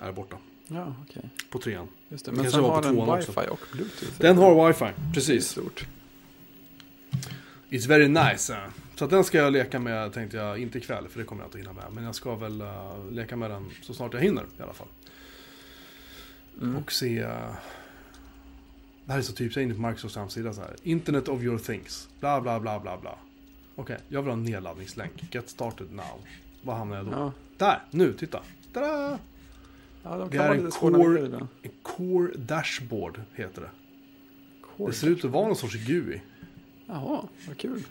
Är 0.00 0.12
borta. 0.12 0.36
Ja, 0.68 0.94
okej. 1.08 1.22
På 1.50 1.58
trean. 1.58 1.88
Just 2.08 2.24
det. 2.24 2.32
Men 2.32 2.50
sen 2.50 2.64
har 2.64 2.82
den 2.82 2.94
wifi 2.94 3.30
också. 3.30 3.40
och 3.50 3.60
bluetooth. 3.72 4.12
Den 4.18 4.36
har 4.36 4.66
wifi, 4.68 4.90
precis. 5.14 5.48
stort. 5.48 5.86
It's 7.70 7.88
very 7.88 8.08
nice. 8.08 8.52
eh. 8.54 8.58
Så 8.94 9.06
den 9.06 9.24
ska 9.24 9.38
jag 9.38 9.52
leka 9.52 9.78
med, 9.78 10.12
tänkte 10.12 10.36
jag, 10.36 10.58
inte 10.58 10.78
ikväll, 10.78 11.08
för 11.08 11.18
det 11.18 11.24
kommer 11.24 11.42
jag 11.42 11.48
inte 11.48 11.58
hinna 11.58 11.72
med. 11.72 11.84
Men 11.92 12.04
jag 12.04 12.14
ska 12.14 12.34
väl 12.34 12.60
eh, 12.60 13.10
leka 13.10 13.36
med 13.36 13.50
den 13.50 13.70
så 13.82 13.94
snart 13.94 14.14
jag 14.14 14.20
hinner 14.20 14.42
i 14.58 14.62
alla 14.62 14.72
fall. 14.72 14.88
Mm. 16.62 16.76
Och 16.76 16.92
se... 16.92 17.18
eh, 17.18 17.52
det 19.04 19.12
här 19.12 19.18
är 19.18 19.22
så 19.22 19.32
typiskt, 19.32 19.56
jag 19.56 19.62
är 19.62 19.66
inne 19.66 19.74
på 19.74 19.80
Microsofts 19.88 20.16
hemsida 20.16 20.52
så 20.52 20.60
här. 20.60 20.76
Internet 20.82 21.28
of 21.28 21.42
your 21.42 21.58
things. 21.58 22.08
Bla, 22.20 22.40
bla, 22.40 22.60
bla, 22.60 22.80
bla, 22.80 22.98
bla. 22.98 23.18
Okej, 23.76 23.98
jag 24.08 24.22
vill 24.22 24.28
ha 24.30 24.36
en 24.36 24.44
nedladdningslänk. 24.44 25.12
Get 25.34 25.48
started 25.50 25.92
now. 25.92 26.20
Var 26.62 26.74
hamnar 26.74 26.96
jag 26.96 27.06
då? 27.06 27.12
Ja. 27.12 27.32
Där, 27.56 27.82
nu, 27.90 28.12
titta. 28.12 28.40
Tada! 28.72 29.18
ja, 30.02 30.16
de 30.16 30.30
Det 30.30 30.36
är 30.36 30.54
en 30.54 30.70
core-. 30.70 31.46
En 31.62 31.70
Core 31.82 32.32
Dashboard 32.36 33.20
heter 33.34 33.62
det. 33.62 33.70
Core. 34.76 34.90
Det 34.90 34.96
ser 34.96 35.06
ut 35.08 35.24
att 35.24 35.30
vara 35.30 35.46
någon 35.46 35.56
sorts 35.56 35.74
GUI. 35.74 36.20
Jaha, 36.92 37.22
vad 37.48 37.58
kul. 37.58 37.82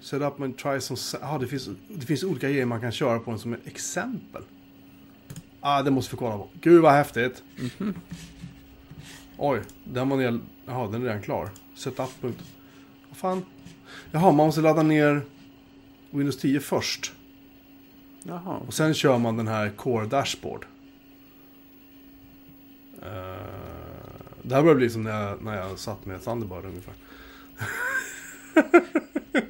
Set 0.00 0.22
up 0.22 0.40
and 0.40 0.58
try 0.58 0.80
some... 0.80 0.98
Ja, 1.20 1.38
det 1.38 1.46
finns, 1.46 1.68
det 1.88 2.06
finns 2.06 2.24
olika 2.24 2.48
grejer 2.50 2.66
man 2.66 2.80
kan 2.80 2.92
köra 2.92 3.18
på 3.18 3.30
den 3.30 3.40
som 3.40 3.52
ett 3.52 3.66
exempel. 3.66 4.42
Ah, 5.60 5.82
det 5.82 5.90
måste 5.90 6.14
vi 6.14 6.18
kolla 6.18 6.36
på. 6.36 6.48
Gud 6.60 6.82
vad 6.82 6.92
häftigt. 6.92 7.42
Mhm. 7.56 7.94
Oj, 9.36 9.60
den 9.84 10.08
var 10.08 10.16
ner... 10.16 10.40
Jaha, 10.66 10.86
den 10.90 11.02
är 11.02 11.06
redan 11.06 11.22
klar. 11.22 11.50
Setup. 11.74 12.10
Vad 13.08 13.16
fan? 13.16 13.44
Jaha, 14.10 14.32
man 14.32 14.46
måste 14.46 14.60
ladda 14.60 14.82
ner 14.82 15.22
Windows 16.10 16.38
10 16.38 16.60
först. 16.60 17.12
Jaha, 18.22 18.56
Och 18.66 18.74
sen 18.74 18.94
kör 18.94 19.18
man 19.18 19.36
den 19.36 19.48
här 19.48 19.70
Core 19.70 20.06
Dashboard. 20.06 20.66
Eh, 23.02 23.08
det 24.42 24.54
här 24.54 24.62
börjar 24.62 24.74
bli 24.74 24.90
som 24.90 25.02
när 25.02 25.10
jag, 25.22 25.42
när 25.42 25.56
jag 25.56 25.78
satt 25.78 26.06
med 26.06 26.24
Thunderbird 26.24 26.64
ungefär. 26.64 26.94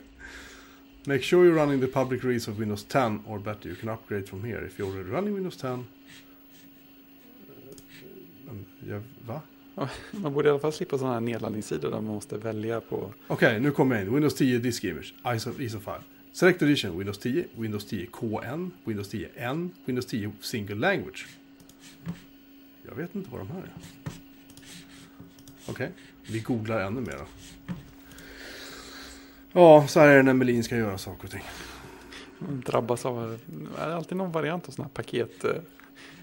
Make 1.07 1.23
sure 1.23 1.45
you're 1.45 1.55
running 1.55 1.81
the 1.81 1.87
public 1.87 2.23
release 2.23 2.51
of 2.51 2.59
Windows 2.59 2.85
10 2.85 3.21
or 3.27 3.39
better 3.39 3.69
you 3.69 3.77
can 3.77 3.89
upgrade 3.89 4.29
from 4.29 4.45
here 4.45 4.67
if 4.67 4.79
you're 4.79 4.91
already 4.93 5.11
running 5.11 5.35
Windows 5.35 5.57
10. 5.57 5.87
Eh, 8.49 8.55
ja, 8.89 9.01
va? 9.27 9.43
man 10.11 10.35
borde 10.35 10.49
i 10.49 10.51
alla 10.51 10.61
fall 10.61 10.73
slippa 10.73 10.99
sådana 10.99 11.15
här 11.15 11.21
nedladdningssidor 11.21 11.91
där 11.91 12.01
man 12.01 12.15
måste 12.15 12.39
välja 12.39 12.81
på... 12.81 13.13
Okej, 13.27 13.61
nu 13.61 13.71
kommer 13.71 13.97
jag 13.97 14.05
in. 14.05 14.15
Windows 14.15 14.35
10 14.35 14.59
Disk 14.59 14.85
Image, 14.85 15.15
ISO, 15.35 15.61
ISO 15.61 15.81
file. 15.81 16.03
Select 16.33 16.63
Edition, 16.63 16.99
Windows 16.99 17.19
10, 17.19 17.45
Windows 17.55 17.85
10 17.85 18.07
KN, 18.07 18.71
Windows 18.85 19.09
10 19.09 19.29
N, 19.37 19.71
Windows 19.85 20.07
10 20.07 20.33
Single 20.41 20.77
Language. 20.77 21.27
Jag 22.89 22.95
vet 22.95 23.15
inte 23.15 23.31
vad 23.31 23.41
de 23.41 23.49
här 23.49 23.59
är. 23.59 23.73
Okej, 25.67 25.91
vi 26.27 26.41
googlar 26.41 26.81
ännu 26.81 27.01
mer 27.01 27.13
då. 27.19 27.27
Ja, 29.53 29.87
så 29.89 30.01
här 30.01 30.09
är 30.09 30.17
det 30.17 30.23
när 30.23 30.35
Melin 30.35 30.65
ska 30.65 30.77
göra 30.77 30.99
saker 30.99 31.25
och 31.25 31.31
ting. 31.31 31.43
Drabbas 32.39 33.07
av... 33.07 33.39
Det 33.47 33.81
är 33.83 33.91
alltid 33.91 34.17
någon 34.19 34.33
variant 34.33 34.69
av 34.69 34.73
sådana 34.73 34.89
här 34.89 35.03
paket. 35.03 35.45
eh, 35.45 35.51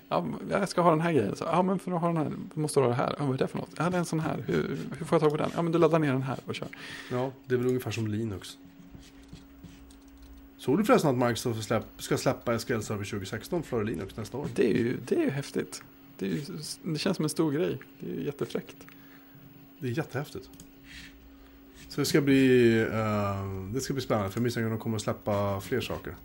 Ja, 0.09 0.25
jag 0.49 0.69
ska 0.69 0.81
ha 0.81 0.89
den 0.89 1.01
här 1.01 1.11
grejen. 1.13 1.35
Så, 1.35 1.43
ja, 1.43 1.61
men 1.63 1.79
för 1.79 1.91
att 1.91 2.01
ha 2.01 2.07
den 2.07 2.17
här 2.17 2.31
måste 2.53 2.79
du 2.79 2.83
ha 2.83 2.89
det 2.89 2.95
här. 2.95 3.15
Ja, 3.19 3.25
vad 3.25 3.33
är 3.33 3.37
det 3.37 3.47
för 3.47 3.57
något? 3.57 3.69
Ja, 3.77 3.89
det 3.89 3.97
är 3.97 3.99
en 3.99 4.05
sån 4.05 4.19
här. 4.19 4.43
Hur, 4.47 4.77
hur 4.97 5.05
får 5.05 5.15
jag 5.15 5.21
tag 5.21 5.31
på 5.31 5.37
den? 5.37 5.49
Ja, 5.55 5.61
men 5.61 5.71
du 5.71 5.79
laddar 5.79 5.99
ner 5.99 6.11
den 6.11 6.21
här 6.21 6.37
och 6.45 6.55
kör. 6.55 6.67
Ja, 7.11 7.31
det 7.45 7.53
är 7.55 7.57
väl 7.57 7.67
ungefär 7.67 7.91
som 7.91 8.07
Linux. 8.07 8.57
Såg 10.57 10.77
du 10.77 10.85
förresten 10.85 11.09
att 11.09 11.27
Microsoft 11.27 11.63
släpp, 11.63 11.83
ska 11.97 12.17
släppa 12.17 12.59
SQL 12.59 12.81
Server 12.81 13.03
2016 13.05 13.63
före 13.63 13.83
Linux 13.83 14.17
nästa 14.17 14.37
år? 14.37 14.47
Det 14.55 14.65
är 14.71 14.77
ju, 14.77 14.97
det 15.07 15.15
är 15.15 15.21
ju 15.23 15.29
häftigt. 15.29 15.83
Det, 16.17 16.25
är 16.25 16.29
ju, 16.29 16.41
det 16.83 16.99
känns 16.99 17.15
som 17.15 17.25
en 17.25 17.29
stor 17.29 17.51
grej. 17.51 17.77
Det 17.99 18.09
är 18.11 18.13
ju 18.15 18.25
jättefräckt. 18.25 18.75
Det 19.79 19.87
är 19.87 19.91
jättehäftigt. 19.91 20.49
Så 21.95 22.01
det 22.01 22.05
ska 22.05 22.21
bli, 22.21 22.77
eh, 22.81 23.71
det 23.73 23.81
ska 23.81 23.93
bli 23.93 24.01
spännande 24.01 24.31
för 24.31 24.39
jag 24.39 24.43
misstänker 24.43 24.65
att 24.65 24.79
de 24.79 24.79
kommer 24.79 24.95
att 24.95 25.01
släppa 25.01 25.61
fler 25.61 25.81
saker. 25.81 26.15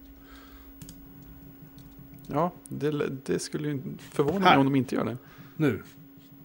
Ja, 2.26 2.52
det, 2.68 3.08
det 3.24 3.38
skulle 3.38 3.68
ju 3.68 3.82
förvåna 3.98 4.40
Här. 4.40 4.50
mig 4.50 4.58
om 4.58 4.64
de 4.64 4.76
inte 4.76 4.94
gör 4.94 5.04
det. 5.04 5.16
Nu. 5.56 5.82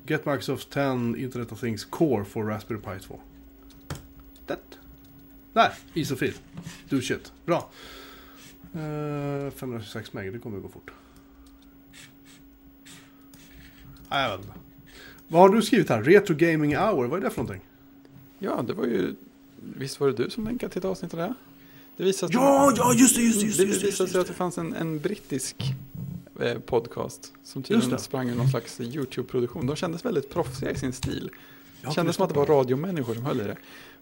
Get 0.07 0.25
Microsoft 0.25 0.69
10 0.69 1.17
Internet 1.17 1.51
of 1.51 1.59
Things 1.59 1.85
Core 1.85 2.25
for 2.25 2.43
Raspberry 2.43 2.79
Pi 2.79 2.99
2. 2.99 3.19
Det. 4.47 4.57
Där, 5.53 5.73
isofil. 5.93 6.33
Do 6.89 7.01
shit. 7.01 7.33
Bra. 7.45 7.69
Uh, 8.75 9.49
526 9.49 10.13
meg, 10.13 10.33
det 10.33 10.39
kommer 10.39 10.59
gå 10.59 10.69
fort. 10.69 10.91
Nej, 14.09 14.29
jag 14.29 14.37
vet 14.37 14.45
inte. 14.45 14.59
Vad 15.27 15.41
har 15.41 15.49
du 15.49 15.61
skrivit 15.61 15.89
här? 15.89 16.03
Retro 16.03 16.35
Gaming 16.35 16.77
Hour, 16.77 17.07
vad 17.07 17.19
är 17.19 17.23
det 17.23 17.29
för 17.29 17.43
någonting? 17.43 17.69
Ja, 18.45 18.61
det 18.61 18.73
var 18.73 18.85
ju... 18.85 19.15
Visst 19.77 19.99
var 19.99 20.07
det 20.07 20.23
du 20.23 20.29
som 20.29 20.43
länkade 20.45 20.73
till 20.73 20.79
ett 20.79 20.85
avsnitt 20.85 21.13
av 21.13 21.19
det? 21.19 21.33
Det 21.97 22.03
visade 22.03 22.33
Ja, 22.33 22.73
ja, 22.77 22.93
just 22.93 23.15
det, 23.15 23.21
just 23.21 23.39
det, 23.39 23.45
just 23.45 23.57
det, 23.57 23.63
det. 23.63 23.69
Just 23.69 23.81
det, 23.81 23.87
visade 23.87 24.09
sig 24.09 24.21
att 24.21 24.27
det 24.27 24.33
fanns 24.33 24.57
en, 24.57 24.73
en 24.73 24.99
brittisk 24.99 25.55
eh, 26.39 26.59
podcast 26.59 27.33
som 27.43 27.63
tydligen 27.63 27.99
sprang 27.99 28.29
ur 28.29 28.35
någon 28.35 28.49
slags 28.49 28.81
YouTube-produktion. 28.81 29.67
De 29.67 29.75
kändes 29.75 30.05
väldigt 30.05 30.29
proffsiga 30.29 30.71
i 30.71 30.75
sin 30.75 30.93
stil. 30.93 31.29
Det 31.85 31.93
kändes 31.93 32.15
som 32.15 32.23
att 32.23 32.33
det 32.33 32.39
var 32.39 32.45
radiomänniskor 32.45 33.13
som 33.13 33.25
höll 33.25 33.41
i 33.41 33.43
det. 33.43 33.57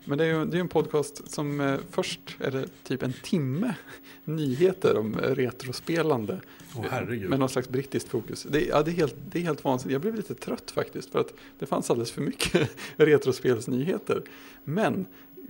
Men 0.06 0.18
det 0.18 0.26
är 0.26 0.28
ju 0.28 0.46
det 0.46 0.58
är 0.58 0.62
en 0.62 0.68
podcast 0.68 1.32
som 1.32 1.62
eh, 1.62 1.80
först 1.92 2.20
är 2.40 2.52
det 2.52 2.68
typ 2.84 3.04
en 3.04 3.14
timme 3.14 3.76
nyheter 4.24 4.98
om 4.98 5.20
eh, 5.20 5.22
retrospelande. 5.22 6.42
Herregud. 6.90 7.30
Med 7.30 7.40
någon 7.40 7.50
slags 7.50 7.70
brittiskt 7.70 8.10
fokus. 8.10 8.48
Det, 8.50 8.66
ja, 8.66 8.84
det, 8.84 8.92
är 8.92 8.96
helt, 8.96 9.16
det 9.32 9.40
är 9.40 9.44
helt 9.44 9.64
vansinnigt. 9.64 9.94
Jag 9.94 10.02
blev 10.02 10.16
lite 10.16 10.36
trött 10.36 10.72
faktiskt. 10.72 11.12
För 11.12 11.20
att 11.20 11.34
det 11.60 11.66
fanns 11.66 11.90
alldeles 11.90 12.12
för 12.12 12.22
mycket 12.22 12.70
retrospelsnyheter. 12.96 14.24
Men 14.64 15.06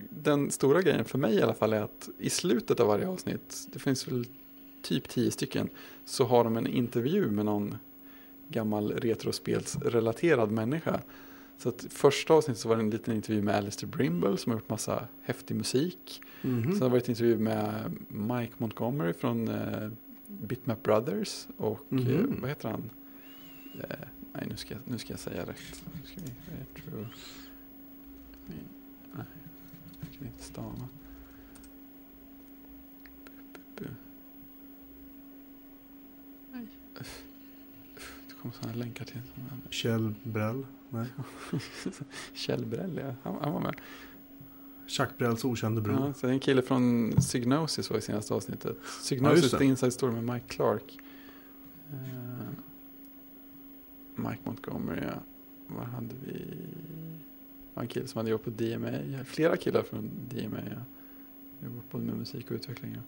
den 0.09 0.51
stora 0.51 0.81
grejen 0.81 1.05
för 1.05 1.17
mig 1.17 1.35
i 1.35 1.41
alla 1.41 1.53
fall 1.53 1.73
är 1.73 1.81
att 1.81 2.09
i 2.17 2.29
slutet 2.29 2.79
av 2.79 2.87
varje 2.87 3.07
avsnitt, 3.07 3.67
det 3.73 3.79
finns 3.79 4.07
väl 4.07 4.25
typ 4.81 5.09
tio 5.09 5.31
stycken, 5.31 5.69
så 6.05 6.23
har 6.23 6.43
de 6.43 6.57
en 6.57 6.67
intervju 6.67 7.31
med 7.31 7.45
någon 7.45 7.77
gammal 8.47 8.91
retrospelsrelaterad 8.91 10.51
människa. 10.51 11.01
Så 11.57 11.69
att 11.69 11.85
första 11.89 12.33
avsnittet 12.33 12.61
så 12.61 12.69
var 12.69 12.75
det 12.75 12.81
en 12.81 12.89
liten 12.89 13.15
intervju 13.15 13.41
med 13.41 13.55
Alistair 13.55 13.89
Brimble 13.89 14.37
som 14.37 14.51
har 14.51 14.59
gjort 14.59 14.69
massa 14.69 15.07
häftig 15.21 15.55
musik. 15.55 16.21
Mhm. 16.41 16.63
Sen 16.63 16.73
har 16.73 16.79
det 16.79 16.87
varit 16.91 17.09
intervju 17.09 17.37
med 17.37 17.93
Mike 18.07 18.53
Montgomery 18.57 19.13
från 19.13 19.47
eh, 19.47 19.89
Bitmap 20.27 20.83
Brothers 20.83 21.47
och 21.57 21.85
Mhm. 21.89 22.07
eh, 22.07 22.41
vad 22.41 22.49
heter 22.49 22.69
han? 22.69 22.89
Eh, 23.79 23.95
nej, 24.33 24.45
nu 24.49 24.57
ska, 24.57 24.73
jag- 24.73 24.81
nu 24.85 24.97
ska 24.97 25.13
jag 25.13 25.19
säga 25.19 25.41
rätt. 25.45 25.83
Nu 25.93 26.07
ska 26.07 26.15
vi, 26.21 26.31
retro... 26.59 27.07
Nej, 28.47 28.57
nej, 29.13 29.25
jag 29.99 30.11
kan 30.19 30.27
inte 30.27 30.43
stava. 30.43 30.87
Nej. 36.51 36.67
Det 38.27 38.33
kommer 38.41 38.55
sådana 38.55 38.75
länkar 38.75 39.05
till. 39.05 39.21
Kjell 39.69 40.13
Brell? 40.23 40.65
Nej. 40.93 41.07
Kjell 42.33 42.65
Brell, 42.65 42.97
ja. 42.97 43.13
Han, 43.23 43.37
han 43.41 43.53
var 43.53 43.59
med. 43.59 43.75
Chuck 44.87 45.17
Brells 45.17 45.45
okände 45.45 45.81
bror. 45.81 46.07
Ja, 46.07 46.13
så 46.13 46.27
det 46.27 46.31
är 46.31 46.33
en 46.33 46.39
kille 46.39 46.61
från 46.61 47.11
Psygnosis 47.11 47.89
var 47.89 47.97
i 47.97 48.01
senaste 48.01 48.33
avsnittet. 48.33 48.77
Ja, 48.79 48.87
Psygnosis, 49.01 49.51
det. 49.51 49.57
The 49.57 49.65
Inside 49.65 49.93
Story 49.93 50.13
med 50.13 50.23
Mike 50.23 50.47
Clark. 50.47 50.99
Eh, 51.91 51.97
Mike 54.15 54.39
Montgomery, 54.43 55.01
ja. 55.01 55.19
Vad 55.67 55.85
hade 55.85 56.15
vi? 56.25 56.33
Det 56.33 57.73
var 57.73 57.83
en 57.83 57.87
kille 57.87 58.07
som 58.07 58.19
hade 58.19 58.29
jobbat 58.29 58.45
på 58.45 58.49
DMA. 58.49 58.91
Ja, 58.91 59.23
Flera 59.23 59.57
killar 59.57 59.81
från 59.83 60.09
DMA, 60.29 60.59
ja. 60.69 60.81
Jobbat 61.65 61.91
både 61.91 62.03
med 62.03 62.15
musik 62.15 62.51
och 62.51 62.55
utveckling. 62.55 62.93
Ja, 62.93 63.01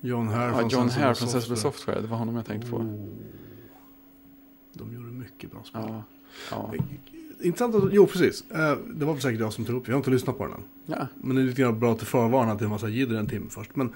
John 0.00 0.28
Hare 0.28 0.50
ja 0.50 0.58
från 0.58 0.68
John 0.68 0.88
Hare 0.88 1.14
från 1.14 1.28
Software. 1.28 1.56
Software, 1.56 2.00
det 2.00 2.06
var 2.06 2.16
honom 2.16 2.36
jag 2.36 2.46
tänkte 2.46 2.70
på. 2.70 2.76
Oh. 2.76 3.08
De 4.72 4.94
gjorde 4.94 5.12
mycket 5.12 5.50
bra 5.50 5.62
spel. 5.64 5.82
Ja, 5.84 6.02
ja. 6.50 6.74
Intressant 7.42 7.74
att, 7.74 7.82
jo 7.92 8.06
precis. 8.06 8.50
Eh, 8.50 8.78
Det 8.94 9.04
var 9.04 9.12
väl 9.12 9.22
säkert 9.22 9.40
jag 9.40 9.52
som 9.52 9.64
tog 9.64 9.76
upp, 9.76 9.88
jag 9.88 9.94
har 9.94 9.98
inte 9.98 10.10
lyssnat 10.10 10.38
på 10.38 10.44
den 10.44 10.52
än. 10.54 10.62
ja. 10.86 11.06
Men 11.20 11.36
det 11.36 11.42
är 11.42 11.46
lite 11.46 11.72
bra 11.72 11.94
till 11.94 12.06
förvarna 12.06 12.52
att 12.52 12.58
det 12.58 12.62
är 12.62 12.66
en 12.66 12.70
massa 12.70 12.88
jidder 12.88 13.16
en 13.16 13.26
timme 13.26 13.46
först. 13.50 13.76
Men 13.76 13.92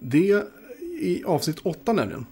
det 0.00 0.44
i 1.00 1.22
avsnitt 1.26 1.58
åtta 1.62 1.92
nämligen 1.92 2.26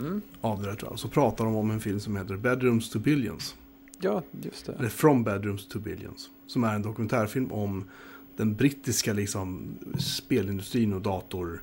Mm. 0.00 0.22
av 0.40 0.62
det 0.62 0.68
där 0.68 0.74
tror 0.76 0.92
jag, 0.92 0.98
så 0.98 1.08
pratar 1.08 1.44
de 1.44 1.56
om 1.56 1.70
en 1.70 1.80
film 1.80 2.00
som 2.00 2.16
heter 2.16 2.36
Bedrooms 2.36 2.90
to 2.90 2.98
Billions. 2.98 3.54
ja, 4.00 4.22
just 4.42 4.68
Eller 4.68 4.82
det. 4.82 4.88
From 4.90 5.24
Bedrooms 5.24 5.68
to 5.68 5.78
Billions. 5.78 6.30
Som 6.46 6.64
är 6.64 6.74
en 6.74 6.82
dokumentärfilm 6.82 7.52
om 7.52 7.84
den 8.36 8.54
brittiska 8.54 9.12
liksom, 9.12 9.74
spelindustrin 9.98 10.92
och 10.92 11.00
dator 11.02 11.62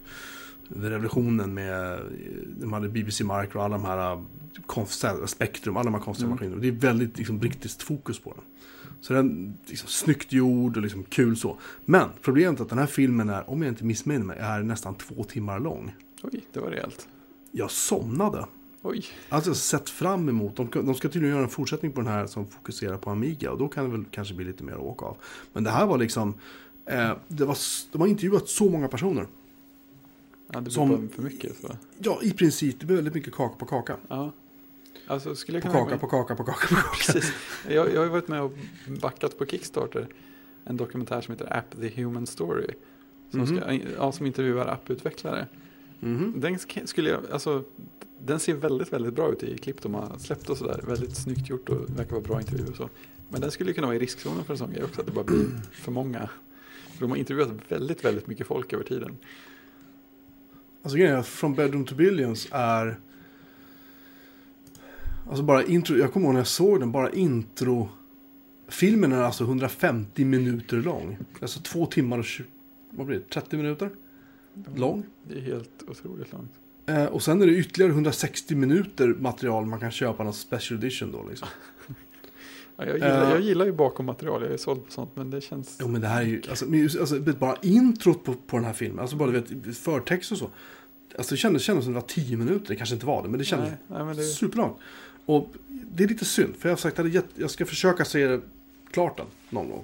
revolutionen 0.75 1.53
med, 1.53 1.99
de 2.59 2.73
hade 2.73 2.89
BBC 2.89 3.23
Mark 3.23 3.55
och 3.55 3.63
alla 3.63 3.77
de 3.77 3.85
här 3.85 4.23
konst, 4.65 5.05
Spektrum, 5.25 5.77
alla 5.77 5.83
de 5.83 5.93
här 5.93 6.01
konstiga 6.01 6.25
Mm. 6.25 6.35
maskinerna. 6.35 6.61
Det 6.61 6.67
är 6.67 6.71
väldigt 6.71 7.17
liksom, 7.17 7.39
brittiskt 7.39 7.81
fokus 7.83 8.19
på 8.19 8.33
den. 8.33 8.43
Så 9.01 9.13
den 9.13 9.57
liksom, 9.65 9.89
snyggt 9.89 10.33
gjord 10.33 10.77
och 10.77 10.83
liksom 10.83 11.03
kul 11.03 11.37
så. 11.37 11.57
Men 11.85 12.09
problemet 12.21 12.59
är 12.59 12.63
att 12.63 12.69
den 12.69 12.77
här 12.79 12.85
filmen 12.85 13.29
är, 13.29 13.49
om 13.49 13.61
jag 13.61 13.71
inte 13.71 13.83
missminner 13.85 14.25
mig, 14.25 14.37
är 14.39 14.63
nästan 14.63 14.95
två 14.95 15.23
timmar 15.23 15.59
lång. 15.59 15.95
Oj, 16.23 16.41
det 16.53 16.59
var 16.59 16.69
rejält. 16.69 17.07
Jag 17.51 17.71
somnade. 17.71 18.45
Oj, 18.81 19.05
Alltså 19.29 19.53
sett 19.55 19.89
fram 19.89 20.29
emot, 20.29 20.55
de, 20.55 20.67
de 20.73 20.95
ska 20.95 21.09
tydligen 21.09 21.35
göra 21.35 21.43
en 21.43 21.49
fortsättning 21.49 21.91
på 21.91 22.01
den 22.01 22.09
här 22.09 22.27
som 22.27 22.47
fokuserar 22.47 22.97
på 22.97 23.09
Amiga 23.09 23.51
och 23.51 23.57
då 23.57 23.67
kan 23.67 23.85
det 23.85 23.91
väl 23.91 24.05
kanske 24.11 24.33
bli 24.33 24.45
lite 24.45 24.63
mer 24.63 24.73
att 24.73 24.79
åka 24.79 25.05
av. 25.05 25.17
Men 25.53 25.63
det 25.63 25.69
här 25.71 25.85
var 25.85 25.97
liksom, 25.97 26.33
eh, 26.85 27.11
det 27.27 27.45
var, 27.45 27.57
de 27.91 28.01
har 28.01 28.07
intervjuat 28.07 28.49
så 28.49 28.69
många 28.69 28.87
personer. 28.87 29.25
ja, 30.51 30.55
det 30.55 30.61
blev 30.61 30.71
Som- 30.71 31.09
för 31.09 31.21
mycket. 31.21 31.57
Så. 31.61 31.67
Ja, 31.97 32.19
i 32.21 32.31
princip, 32.31 32.79
det 32.79 32.85
blir 32.85 32.95
väldigt 32.95 33.13
mycket 33.13 33.33
kaka 33.33 33.55
på 33.55 33.65
kaka. 33.65 33.95
Ja. 34.07 34.31
Alltså, 35.07 35.35
skulle 35.35 35.61
På 35.61 35.69
kaka, 35.71 35.97
på 35.97 36.07
kaka, 36.07 36.35
på 36.35 36.43
kaka, 36.43 36.67
på 36.67 36.75
kaka. 36.75 36.87
Precis. 36.97 37.33
Jag, 37.69 37.93
jag 37.93 38.01
har 38.01 38.07
varit 38.07 38.27
med 38.27 38.41
och 38.41 38.51
backat 39.01 39.37
på 39.37 39.45
Kickstarter 39.45 40.07
en 40.65 40.77
dokumentär 40.77 41.21
som 41.21 41.31
heter 41.31 41.57
App 41.57 41.81
the 41.81 42.01
Human 42.01 42.27
Story. 42.27 42.67
Som, 43.31 43.39
Mhm. 43.39 43.57
ska, 43.57 43.73
ja, 43.97 44.11
som 44.11 44.25
intervjuar 44.25 44.67
apputvecklare. 44.67 45.47
Mhm. 45.99 46.33
Den, 46.39 46.55
sk- 46.57 46.85
skulle 46.85 47.09
jag, 47.09 47.19
alltså, 47.31 47.63
den 48.21 48.39
ser 48.39 48.53
väldigt, 48.53 48.93
väldigt 48.93 49.13
bra 49.13 49.31
ut 49.31 49.43
i 49.43 49.57
klipp 49.57 49.81
de 49.81 49.93
har 49.93 50.17
släppt 50.17 50.49
och 50.49 50.57
sådär. 50.57 50.81
Väldigt 50.87 51.15
snyggt 51.15 51.49
gjort 51.49 51.69
och 51.69 51.89
verkar 51.99 52.11
vara 52.11 52.21
bra 52.21 52.39
intervju 52.41 52.65
och 52.67 52.75
så. 52.75 52.89
Men 53.29 53.41
den 53.41 53.51
skulle 53.51 53.73
kunna 53.73 53.87
vara 53.87 53.95
i 53.95 53.99
riskzonen 53.99 54.43
för 54.43 54.53
en 54.53 54.57
sån 54.57 54.73
grej 54.73 54.83
också, 54.83 55.01
att 55.01 55.07
det 55.07 55.13
bara 55.13 55.23
blir 55.25 55.45
för 55.71 55.91
många. 55.91 56.29
För 56.93 56.99
de 57.01 57.09
har 57.09 57.17
intervjuat 57.17 57.49
väldigt, 57.67 58.05
väldigt 58.05 58.27
mycket 58.27 58.47
folk 58.47 58.73
över 58.73 58.83
tiden. 58.83 59.17
Alltså 60.83 60.97
grejen 60.97 61.15
är 61.15 61.19
att 61.19 61.27
From 61.27 61.55
Bedroom 61.55 61.85
to 61.85 61.95
Billions 61.95 62.47
är... 62.51 62.99
Alltså 65.29 65.43
bara 65.43 65.63
intro, 65.63 65.97
jag 65.97 66.13
kommer 66.13 66.25
ihåg 66.25 66.33
när 66.33 66.39
jag 66.39 66.47
såg 66.47 66.79
den, 66.79 66.91
bara 66.91 67.11
intro... 67.11 67.89
Filmen 68.67 69.11
är 69.11 69.21
alltså 69.21 69.43
150 69.43 70.25
minuter 70.25 70.77
lång. 70.77 71.17
Alltså 71.41 71.59
två 71.59 71.85
timmar 71.85 72.17
och 72.17 72.25
20, 72.25 72.45
vad 72.89 73.07
blir 73.07 73.17
det, 73.17 73.29
30 73.29 73.57
minuter 73.57 73.89
lång. 74.75 75.05
Det 75.27 75.37
är 75.37 75.41
helt 75.41 75.83
otroligt 75.87 76.31
långt. 76.31 76.51
Eh, 76.85 77.05
och 77.05 77.23
sen 77.23 77.41
är 77.41 77.45
det 77.45 77.53
ytterligare 77.53 77.91
160 77.91 78.55
minuter 78.55 79.07
material 79.07 79.65
man 79.65 79.79
kan 79.79 79.91
köpa 79.91 80.23
någon 80.23 80.33
special 80.33 80.79
edition 80.79 81.11
då 81.11 81.25
liksom. 81.29 81.47
Ja, 82.77 82.85
jag, 82.85 82.95
gillar, 82.95 83.23
Eh. 83.25 83.29
jag 83.29 83.41
gillar 83.41 83.65
ju 83.65 83.71
bakom 83.71 84.05
material, 84.05 84.41
jag 84.43 84.51
är 84.51 84.57
såld 84.57 84.85
på 84.85 84.91
sånt, 84.91 85.09
men 85.15 85.29
det 85.31 85.41
känns... 85.41 85.77
Jo 85.81 85.87
men 85.87 86.01
det 86.01 86.07
här 86.07 86.21
är 86.21 86.25
ju, 86.25 86.41
alltså, 86.49 86.65
men 86.65 86.83
alltså 86.83 87.19
bara 87.19 87.55
introt 87.61 88.23
på, 88.23 88.33
på 88.33 88.55
den 88.57 88.65
här 88.65 88.73
filmen, 88.73 88.99
alltså 88.99 89.15
bara 89.15 89.31
du 89.31 89.39
vet, 89.39 89.77
förtext 89.77 90.31
och 90.31 90.37
så. 90.37 90.49
Alltså 91.17 91.35
det 91.35 91.37
kändes, 91.39 91.63
kändes 91.63 91.85
som 91.85 91.93
det 91.93 91.99
var 91.99 92.07
10 92.07 92.37
minuter, 92.37 92.67
det 92.67 92.75
kanske 92.75 92.95
inte 92.95 93.05
var 93.05 93.23
det, 93.23 93.29
men 93.29 93.37
det 93.39 93.45
kändes 93.45 93.69
nej, 93.69 93.77
nej, 93.87 94.05
men 94.05 94.15
det, 94.15 94.23
superlångt. 94.23 94.77
Och 95.29 95.53
det 95.91 96.03
är 96.03 96.07
lite 96.07 96.25
synd, 96.25 96.55
för 96.55 96.69
jag 96.69 96.71
har 96.71 96.77
sagt 96.77 96.99
att 96.99 97.13
jag, 97.13 97.23
jag 97.35 97.51
ska 97.51 97.65
försöka 97.65 98.05
se 98.05 98.27
det 98.27 98.41
klart 98.91 99.17
den 99.17 99.25
någon 99.49 99.69
gång. 99.69 99.83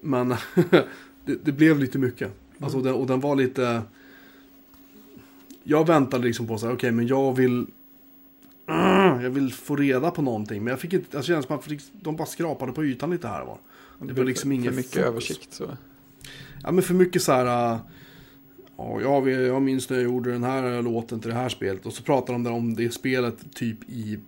Men 0.00 0.28
det, 1.24 1.44
det 1.44 1.52
blev 1.52 1.78
lite 1.78 1.98
mycket. 1.98 2.32
Alltså, 2.60 2.80
den, 2.80 2.94
och 2.94 3.06
den 3.06 3.20
var 3.20 3.36
lite... 3.36 3.82
Jag 5.62 5.86
väntade 5.86 6.24
liksom 6.24 6.46
på 6.46 6.58
så 6.58 6.66
här, 6.66 6.74
okej 6.74 6.92
men 6.92 7.06
jag 7.06 7.36
vill... 7.36 7.66
Jag 9.22 9.30
vill 9.30 9.52
få 9.52 9.76
reda 9.76 10.10
på 10.10 10.22
någonting, 10.22 10.64
men 10.64 10.70
jag 10.70 10.80
fick 10.80 10.92
inte... 10.92 11.16
Alltså, 11.16 11.32
det 11.32 11.38
att 11.38 11.48
man 11.48 11.62
fick, 11.62 11.82
de 11.92 12.16
bara 12.16 12.26
skrapade 12.26 12.72
på 12.72 12.84
ytan 12.84 13.10
lite 13.10 13.28
här 13.28 13.44
var. 13.44 13.58
det 13.98 14.06
var 14.06 14.14
blir 14.14 14.24
liksom 14.24 14.50
för, 14.50 14.54
ingen 14.54 14.72
för 14.72 14.76
mycket 14.76 14.92
fokus. 14.92 15.06
översikt. 15.06 15.52
Så. 15.54 15.76
Ja 16.62 16.72
men 16.72 16.82
för 16.82 16.94
mycket 16.94 17.22
så 17.22 17.32
här... 17.32 17.72
äh, 17.72 17.78
Ja, 18.76 19.00
jag, 19.00 19.28
jag 19.28 19.62
minns 19.62 19.90
när 19.90 19.96
jag 19.96 20.04
gjorde 20.04 20.32
den 20.32 20.44
här 20.44 20.82
låten 20.82 21.20
till 21.20 21.30
det 21.30 21.36
här 21.36 21.48
spelet. 21.48 21.86
Och 21.86 21.92
så 21.92 22.02
pratar 22.02 22.32
de 22.32 22.42
där 22.44 22.52
om 22.52 22.74
det 22.74 22.90
spelet 22.90 23.54
typ 23.54 23.90
i... 23.90 24.18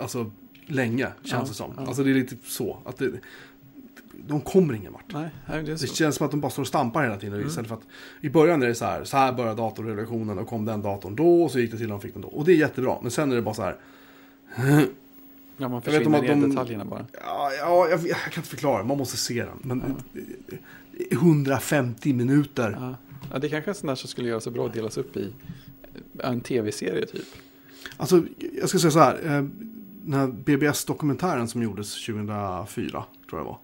alltså 0.00 0.30
länge, 0.66 1.06
känns 1.22 1.32
Ja, 1.32 1.38
det 1.48 1.54
som. 1.54 1.72
ja. 1.76 1.86
Alltså 1.86 2.04
det 2.04 2.10
är 2.10 2.14
lite 2.14 2.36
så. 2.44 2.78
Att 2.84 2.96
det, 2.96 3.10
de 4.26 4.40
kommer 4.40 4.74
ingen 4.74 4.92
vart. 4.92 5.12
Nej, 5.12 5.30
det 5.46 5.62
Det 5.62 5.86
känns 5.94 6.16
som 6.16 6.24
att 6.26 6.30
de 6.30 6.40
bara 6.40 6.50
står 6.50 6.62
och 6.62 6.66
stampar 6.68 7.02
hela 7.02 7.16
tiden. 7.16 7.34
Mm. 7.34 7.48
Istället 7.48 7.68
för 7.68 7.74
att 7.76 7.86
i 8.20 8.28
början 8.28 8.62
är 8.62 8.66
det 8.66 8.74
så 8.74 8.84
här. 8.84 9.04
Så 9.04 9.16
här 9.16 9.32
började 9.32 9.56
datorrevolutionen 9.62 10.38
och 10.38 10.48
kom 10.48 10.64
den 10.64 10.82
datorn 10.82 11.16
då. 11.16 11.42
Och 11.42 11.50
så 11.50 11.58
gick 11.60 11.70
det 11.70 11.76
till 11.76 11.86
och 11.86 11.90
de 11.90 12.00
fick 12.00 12.12
den 12.12 12.22
då. 12.22 12.28
Och 12.28 12.44
det 12.44 12.52
är 12.52 12.56
jättebra. 12.56 12.98
Men 13.02 13.10
sen 13.10 13.32
är 13.32 13.36
det 13.36 13.42
bara 13.42 13.54
så 13.54 13.62
här. 13.62 13.76
Ja, 14.56 15.68
man 15.68 15.82
Jag 15.84 15.92
vet 15.92 16.06
om 16.06 16.12
försvinner 16.12 16.18
att 16.18 16.24
i 16.24 16.28
de- 16.28 16.50
detaljerna 16.50 16.84
bara. 16.84 17.06
Ja, 17.24 17.50
ja 17.58 17.88
jag, 17.88 18.00
jag 18.06 18.16
kan 18.18 18.40
inte 18.40 18.48
förklara. 18.48 18.84
Man 18.84 18.98
måste 18.98 19.16
se 19.16 19.44
den. 19.44 19.58
Men 19.62 19.82
150 21.10 22.12
minuter. 22.12 22.76
Ja. 22.80 22.94
Ja, 23.32 23.38
det 23.38 23.46
är 23.46 23.50
kanske 23.50 23.68
är 23.68 23.72
en 23.72 23.74
sån 23.74 23.86
där 23.88 23.94
som 23.94 24.08
skulle 24.08 24.28
göra 24.28 24.40
så 24.40 24.50
bra 24.50 24.66
att 24.66 24.72
delas 24.74 24.96
upp 24.98 25.16
i 25.16 25.32
eh, 26.18 26.30
en 26.30 26.40
tv-serie 26.40 27.06
typ. 27.06 27.24
Alltså, 27.96 28.22
jag 28.60 28.68
ska 28.68 28.78
säga 28.78 28.90
så 28.90 28.98
här. 28.98 29.48
Den 30.08 30.20
här 30.20 30.26
BBS-dokumentären 30.26 31.48
som 31.48 31.62
gjordes 31.62 32.06
2004, 32.06 33.04
tror 33.30 33.40
jag 33.40 33.44
var. 33.44 33.58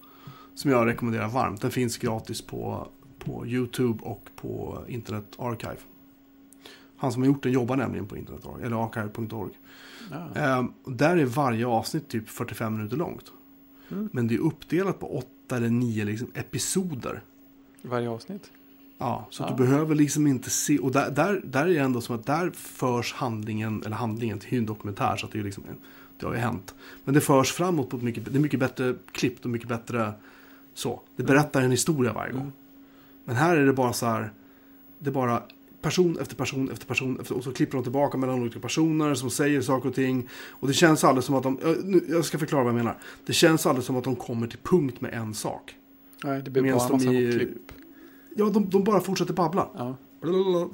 Som 0.55 0.71
jag 0.71 0.87
rekommenderar 0.87 1.29
varmt. 1.29 1.61
Den 1.61 1.71
finns 1.71 1.99
gratis 1.99 2.43
på, 2.43 2.89
på 3.19 3.47
YouTube 3.47 4.05
och 4.05 4.29
på 4.37 4.85
Internet 4.89 5.25
Archive. 5.39 5.77
Han 6.97 7.13
som 7.13 7.23
har 7.23 7.27
gjort 7.27 7.43
den 7.43 7.53
jobbar 7.53 7.77
nämligen 7.77 8.07
på 8.07 8.17
Internet 8.17 8.45
eller 8.63 8.85
archive.org. 8.85 9.53
Ja. 10.11 10.43
Eh, 10.43 10.67
och 10.85 10.93
där 10.93 11.17
är 11.17 11.25
varje 11.25 11.67
avsnitt 11.67 12.09
typ 12.09 12.29
45 12.29 12.77
minuter 12.77 12.97
långt. 12.97 13.33
Mm. 13.91 14.09
Men 14.13 14.29
det 14.29 14.35
är 14.35 14.39
uppdelat 14.39 15.01
på 15.01 15.19
åtta 15.19 15.57
eller 15.57 15.71
nio 15.71 16.05
liksom, 16.05 16.31
episoder. 16.35 17.23
Varje 17.83 18.09
avsnitt. 18.09 18.51
Ja, 18.99 19.27
så 19.31 19.43
Ja. 19.43 19.49
du 19.51 19.65
behöver 19.65 19.95
liksom 19.95 20.27
inte 20.27 20.51
se. 20.51 20.79
Och 20.79 20.93
där, 20.93 21.11
där, 21.11 21.41
där 21.45 21.63
är 21.63 21.69
det 21.69 21.79
ändå 21.79 22.01
som 22.01 22.15
att 22.15 22.27
där 22.27 22.51
förs 22.51 23.13
handlingen, 23.13 23.83
eller 23.87 23.97
handlingen 23.97 24.39
till 24.39 24.59
en 24.59 24.67
dokumentär. 24.67 25.17
Så 25.17 25.27
att 25.27 25.33
det 25.33 25.39
är 25.39 25.43
liksom, 25.43 25.65
det 26.25 26.29
har 26.29 26.35
ju 26.35 26.41
hänt. 26.41 26.75
Men 27.05 27.15
det 27.15 27.21
förs 27.21 27.53
framåt 27.53 27.89
på 27.91 27.97
ett 27.97 28.03
mycket, 28.03 28.25
det 28.25 28.39
är 28.39 28.41
mycket 28.41 28.61
bättre 28.61 28.95
klippt 29.13 29.45
och 29.45 29.51
mycket 29.51 29.69
bättre 29.69 30.13
så. 30.75 31.01
Det 31.17 31.23
berättar 31.23 31.63
en 31.63 31.71
historia 31.71 32.13
varje 32.13 32.33
gång. 32.33 32.41
Mm. 32.41 32.53
Men 33.25 33.37
här 33.37 33.57
är 33.57 33.67
det 33.67 33.73
bara 33.73 33.93
så 33.93 34.07
här, 34.07 34.33
det 34.99 35.11
är 35.11 35.15
bara 35.15 35.43
person 35.83 36.19
efter 36.21 36.37
person 36.37 36.71
efter 36.71 36.87
person. 36.87 37.21
Efter, 37.21 37.35
och 37.37 37.45
så 37.45 37.53
klipper 37.53 37.77
de 37.77 37.83
tillbaka 37.83 38.19
mellan 38.19 38.43
olika 38.43 38.61
personer 38.61 39.15
som 39.15 39.31
säger 39.31 39.61
saker 39.61 39.89
och 39.89 39.95
ting. 39.95 40.29
Och 40.51 40.69
det 40.69 40.75
känns 40.75 41.05
aldrig 41.05 41.25
som 41.25 41.35
att 41.35 41.43
de, 41.43 41.59
jag, 42.09 42.25
ska 42.25 42.39
förklara 42.39 42.65
vad 42.65 42.73
jag 42.73 42.77
menar. 42.77 42.99
Det 43.27 43.33
känns 43.33 43.67
aldrig 43.67 43.85
som 43.85 43.97
att 43.97 44.05
de 44.05 44.17
kommer 44.17 44.47
till 44.47 44.59
punkt 44.59 45.01
med 45.01 45.15
en 45.15 45.35
sak. 45.35 45.77
Nej, 46.25 46.43
det 46.43 46.51
blir 46.51 46.63
Medan 46.63 46.79
bara 46.79 46.89
de 46.89 46.93
massa 46.93 47.13
i- 47.13 47.33
klipp. 47.33 47.73
Ja, 48.37 48.45
de, 48.45 48.71
de 48.71 48.85
bara 48.85 49.01
fortsätter 49.01 49.35
babbla. 49.35 49.69
Ja. 49.77 49.97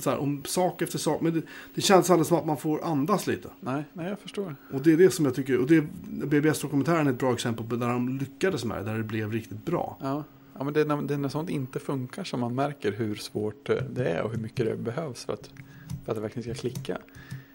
Så 0.01 0.11
här, 0.11 0.19
om 0.19 0.43
sak 0.45 0.83
efter 0.83 0.99
sak. 0.99 1.21
Men 1.21 1.35
det, 1.35 1.43
det 1.75 1.81
känns 1.81 2.11
alldeles 2.11 2.29
som 2.29 2.37
att 2.39 2.47
man 2.47 2.57
får 2.57 2.85
andas 2.85 3.27
lite. 3.27 3.49
Nej, 3.61 3.85
nej, 3.93 4.09
jag 4.09 4.19
förstår. 4.19 4.57
Och 4.73 4.83
det 4.83 4.93
är 4.93 4.97
det 4.97 5.11
som 5.11 5.25
jag 5.25 5.35
tycker. 5.35 5.59
Och 5.61 5.67
det, 5.67 5.85
BBS-dokumentären 6.27 7.07
är 7.07 7.11
ett 7.11 7.19
bra 7.19 7.33
exempel 7.33 7.67
på 7.67 7.77
där 7.77 7.89
de 7.89 8.19
lyckades 8.19 8.65
med 8.65 8.77
det. 8.79 8.85
Där 8.85 8.99
det 8.99 9.05
blev 9.05 9.33
riktigt 9.33 9.65
bra. 9.65 9.97
Ja, 10.01 10.25
ja 10.59 10.65
men 10.65 10.73
det 10.75 10.81
är, 10.81 10.85
när, 10.85 11.03
det 11.03 11.15
är 11.15 11.19
när 11.19 11.29
sånt 11.29 11.51
inte 11.51 11.79
funkar 11.79 12.25
som 12.25 12.41
man 12.41 12.55
märker 12.55 12.93
hur 12.93 13.15
svårt 13.15 13.71
eh, 13.71 13.77
det 13.77 14.09
är 14.09 14.23
och 14.23 14.31
hur 14.31 14.39
mycket 14.39 14.67
det 14.67 14.77
behövs 14.77 15.25
för 15.25 15.33
att, 15.33 15.51
för 16.05 16.13
att 16.13 16.17
det 16.17 16.23
verkligen 16.23 16.55
ska 16.55 16.61
klicka. 16.61 16.99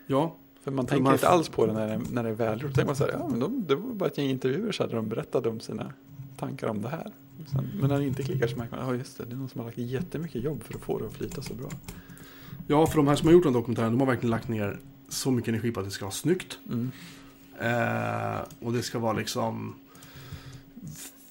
Ja, 0.07 0.35
För 0.63 0.71
man 0.71 0.85
tänker 0.85 1.03
man- 1.03 1.13
inte 1.13 1.27
alls 1.27 1.49
på 1.49 1.65
det 1.65 1.73
när 1.73 1.87
det, 1.87 2.01
när 2.11 2.23
det 2.23 2.29
är 2.29 2.33
välgjort. 2.33 2.73
Tänker 2.73 2.85
man 2.85 2.95
så 2.95 3.03
här, 3.03 3.11
ja 3.11 3.27
men 3.27 3.39
de, 3.39 3.65
det 3.67 3.75
var 3.75 3.93
bara 3.93 4.09
ett 4.09 4.17
gäng 4.17 4.29
intervjuer 4.29 4.71
så 4.71 4.83
hade 4.83 4.95
de 4.95 5.09
berättade 5.09 5.49
om 5.49 5.59
sina 5.59 5.93
tankar 6.37 6.67
om 6.67 6.81
det 6.81 6.89
här. 6.89 7.11
Sen, 7.45 7.69
men 7.79 7.89
när 7.89 7.99
det 7.99 8.05
inte 8.05 8.23
klickar 8.23 8.47
så 8.47 8.57
märker 8.57 8.77
man, 8.77 8.87
ja 8.87 8.95
just 8.95 9.17
det, 9.17 9.25
det 9.25 9.31
är 9.31 9.37
någon 9.37 9.49
som 9.49 9.59
har 9.59 9.65
lagt 9.65 9.77
jättemycket 9.77 10.43
jobb 10.43 10.63
för 10.63 10.73
att 10.73 10.81
få 10.81 10.99
det 10.99 11.07
att 11.07 11.13
flyta 11.13 11.41
så 11.41 11.53
bra. 11.53 11.69
ja, 12.67 12.87
för 12.87 12.97
de 12.97 13.07
här 13.07 13.15
som 13.15 13.27
har 13.27 13.33
gjort 13.33 13.43
den 13.43 13.53
dokumentären. 13.53 13.91
De 13.91 13.99
har 13.99 14.07
verkligen 14.07 14.31
lagt 14.31 14.47
ner 14.47 14.79
så 15.09 15.31
mycket 15.31 15.49
energi 15.49 15.71
på 15.71 15.79
att 15.79 15.85
det 15.85 15.91
ska 15.91 16.05
vara 16.05 16.11
snyggt. 16.13 16.59
Mm. 16.69 16.91
Eh, 17.59 18.39
och 18.59 18.73
det 18.73 18.81
ska 18.81 18.99
vara 18.99 19.13
liksom 19.13 19.75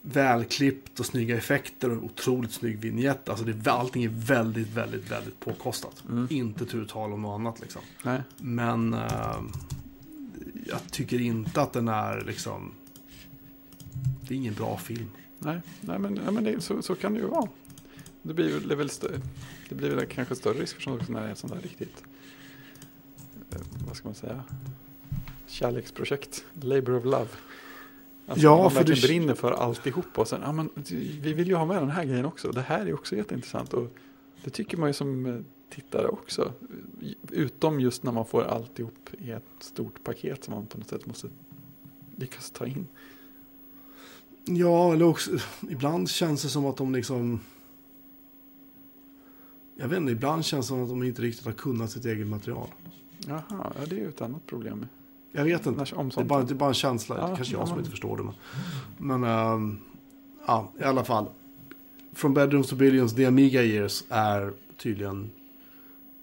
välklippt 0.02 1.00
och 1.00 1.06
snygga 1.06 1.36
effekter 1.36 1.90
och 1.90 2.04
otroligt 2.04 2.52
snygg 2.52 2.78
vignett. 2.78 3.28
Alltså 3.28 3.44
det, 3.44 3.72
allting 3.72 4.04
är 4.04 4.08
väldigt, 4.08 4.68
väldigt, 4.68 5.10
väldigt 5.10 5.40
påkostat. 5.40 6.04
Mm. 6.08 6.26
Inte 6.30 6.66
tu 6.66 6.86
tal 6.86 7.12
om 7.12 7.22
något 7.22 7.40
annat 7.40 7.60
liksom. 7.60 7.82
Nej, 8.02 8.22
Men 8.36 8.94
eh, 8.94 9.40
jag 10.66 10.78
tycker 10.90 11.20
inte 11.20 11.62
att 11.62 11.72
den 11.72 11.88
är 11.88 12.24
liksom... 12.26 12.72
Det 14.28 14.34
är 14.34 14.38
ingen 14.38 14.54
bra 14.54 14.78
film. 14.78 15.10
Nej, 15.44 15.60
nej 15.80 15.98
men, 15.98 16.14
nej, 16.14 16.32
men 16.32 16.44
det, 16.44 16.60
så, 16.60 16.82
så 16.82 16.94
kan 16.94 17.14
det 17.14 17.20
ju 17.20 17.26
vara. 17.26 17.48
Det 18.22 18.34
blir, 18.34 18.60
det, 18.60 18.74
väl 18.74 18.90
stö, 18.90 19.08
det 19.68 19.74
blir 19.74 19.90
väl 19.90 20.06
kanske 20.06 20.34
större 20.34 20.58
risk 20.58 20.74
för 20.74 20.82
sånt 20.82 21.00
också 21.00 21.12
när 21.12 21.22
det 21.24 21.28
är 21.28 21.34
sånt 21.34 21.52
där 21.52 21.60
riktigt, 21.60 22.02
eh, 23.50 23.60
vad 23.86 23.96
ska 23.96 24.08
man 24.08 24.14
säga, 24.14 24.44
kärleksprojekt, 25.46 26.44
labor 26.62 26.94
of 26.96 27.04
love. 27.04 27.26
Alltså, 28.26 28.44
Ja, 28.44 28.62
man 28.62 28.70
för 28.70 28.84
det- 28.84 29.02
brinner 29.02 29.34
för 29.34 29.52
alltihop 29.52 30.18
och 30.18 30.28
sen, 30.28 30.40
ja 30.44 30.52
men 30.52 30.70
vi 31.22 31.32
vill 31.32 31.48
ju 31.48 31.54
ha 31.54 31.64
med 31.64 31.76
den 31.82 31.90
här 31.90 32.04
grejen 32.04 32.24
också. 32.24 32.50
Det 32.52 32.60
här 32.62 32.86
är 32.86 32.94
också 32.94 33.16
jätteintressant 33.16 33.72
och 33.74 33.92
det 34.44 34.50
tycker 34.50 34.76
man 34.76 34.88
ju 34.88 34.92
som 34.92 35.26
eh, 35.26 35.36
tittare 35.70 36.08
också. 36.08 36.52
Utom 37.30 37.80
just 37.80 38.02
när 38.02 38.12
man 38.12 38.26
får 38.26 38.42
alltihop 38.42 39.08
i 39.18 39.30
ett 39.30 39.44
stort 39.60 40.04
paket 40.04 40.44
som 40.44 40.54
man 40.54 40.66
på 40.66 40.78
något 40.78 40.88
sätt 40.88 41.06
måste 41.06 41.28
lyckas 42.16 42.50
ta 42.50 42.66
in. 42.66 42.86
Ja, 44.44 44.92
eller 44.92 45.04
också... 45.04 45.30
Ibland 45.70 46.10
känns 46.10 46.42
det 46.42 46.48
som 46.48 46.66
att 46.66 46.76
de 46.76 46.94
liksom... 46.94 47.40
Jag 49.76 49.88
vet 49.88 49.96
inte, 49.96 50.12
ibland 50.12 50.44
känns 50.44 50.66
det 50.66 50.68
som 50.68 50.82
att 50.82 50.88
de 50.88 51.02
inte 51.02 51.22
riktigt 51.22 51.46
har 51.46 51.52
kunnat 51.52 51.90
sitt 51.90 52.04
eget 52.04 52.26
material. 52.26 52.68
Jaha, 53.26 53.42
ja, 53.50 53.86
det 53.88 53.96
är 53.96 54.00
ju 54.00 54.08
ett 54.08 54.20
annat 54.20 54.46
problem. 54.46 54.86
Jag 55.32 55.44
vet 55.44 55.66
inte. 55.66 55.84
Det 55.84 56.20
är, 56.20 56.24
bara, 56.24 56.42
det 56.42 56.52
är 56.52 56.54
bara 56.54 56.68
en 56.68 56.74
känsla. 56.74 57.16
Ja, 57.18 57.28
det 57.28 57.36
kanske 57.36 57.54
jag 57.54 57.62
ja, 57.62 57.66
som 57.66 57.78
inte 57.78 57.90
förstår 57.90 58.16
det. 58.16 58.22
Men, 58.22 59.20
men 59.20 59.30
ehm, 59.30 59.78
ja, 60.46 60.72
i 60.80 60.82
alla 60.82 61.04
fall. 61.04 61.26
From 62.12 62.34
Bedrooms 62.34 62.68
to 62.68 62.76
Billions, 62.76 63.14
The 63.14 63.26
Amiga 63.26 63.62
Years 63.62 64.04
är 64.08 64.52
tydligen 64.76 65.30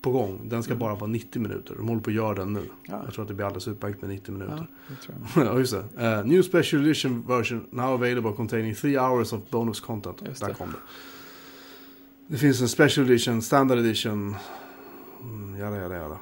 på 0.02 0.11
gång. 0.11 0.49
Den 0.49 0.64
ska 0.64 0.72
Mm. 0.73 0.80
bara 0.80 0.95
vara 0.95 1.07
90 1.07 1.41
minuter. 1.41 1.76
De 1.76 1.88
håller 1.88 2.02
på 2.02 2.10
att 2.10 2.15
göra 2.15 2.36
den 2.36 2.53
nu. 2.53 2.64
Ja, 2.88 3.02
Jag 3.06 3.14
tror 3.14 3.22
att 3.23 3.28
det 3.28 3.34
blir 3.34 3.45
alldeles 3.45 3.68
utmärkt 3.68 4.02
med 4.02 4.10
90 4.10 4.32
minuter. 4.32 4.68
ja. 5.07 5.14
Ja, 5.45 5.60
just 5.60 5.73
det. 5.98 6.06
Eh, 6.06 6.26
new 6.26 6.41
special 6.41 6.82
edition 6.86 7.28
version 7.28 7.65
now 7.72 7.94
available 7.94 8.34
containing 8.34 8.76
three 8.76 8.98
hours 8.98 9.34
of 9.34 9.49
bonus 9.49 9.80
content. 9.80 10.22
Just 10.28 10.41
Där 10.41 10.48
det. 10.48 10.53
kom 10.53 10.69
det. 10.72 10.78
Det 12.28 12.38
finns 12.38 12.61
en 12.61 12.69
special 12.69 13.06
edition, 13.10 13.41
standard 13.41 13.78
edition. 13.80 14.36
Mm, 15.22 15.60
jada, 15.60 15.78
jada, 15.78 15.95
jada. 15.95 16.18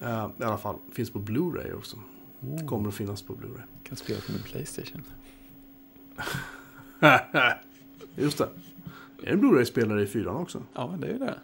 Eh, 0.00 0.30
I 0.40 0.42
alla 0.44 0.58
fall, 0.58 0.76
finns 0.92 1.10
på 1.10 1.18
Blu-ray 1.18 1.72
också. 1.74 1.96
Oh, 2.40 2.66
Kommer 2.66 2.88
att 2.88 2.94
finnas 2.94 3.22
på 3.22 3.32
Blu-ray. 3.34 3.62
kan 3.88 3.96
spela 3.96 4.20
på 4.26 4.32
min 4.32 4.42
Playstation. 4.42 5.02
Just 8.16 8.38
det. 8.38 8.44
Är 9.22 9.26
det 9.26 9.30
en 9.32 9.40
Blu-ray-spelare 9.40 10.02
i 10.02 10.06
fyran 10.06 10.36
också? 10.36 10.62
Ja, 10.74 10.94
det 11.00 11.06
är 11.06 11.18
det. 11.18 11.34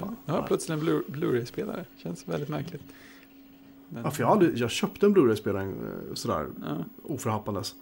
Fan. 0.00 0.16
jag 0.26 0.34
har 0.34 0.42
plötsligt 0.42 0.78
en 0.78 0.84
Blu- 0.88 1.02
Blu-ray-spelare. 1.10 1.84
Känns 1.96 2.28
väldigt 2.28 2.48
märkligt. 2.48 2.82
Men- 3.88 4.04
Ja, 4.04 4.10
för 4.10 4.22
jag, 4.22 4.28
hade, 4.28 4.46
jag 4.50 4.70
köpte 4.70 5.06
en 5.06 5.12
Blu-ray-spelare 5.12 5.62
eh, 5.64 6.14
sådär 6.14 6.46
Ja, 6.62 6.84
oförhappandes. 7.02 7.74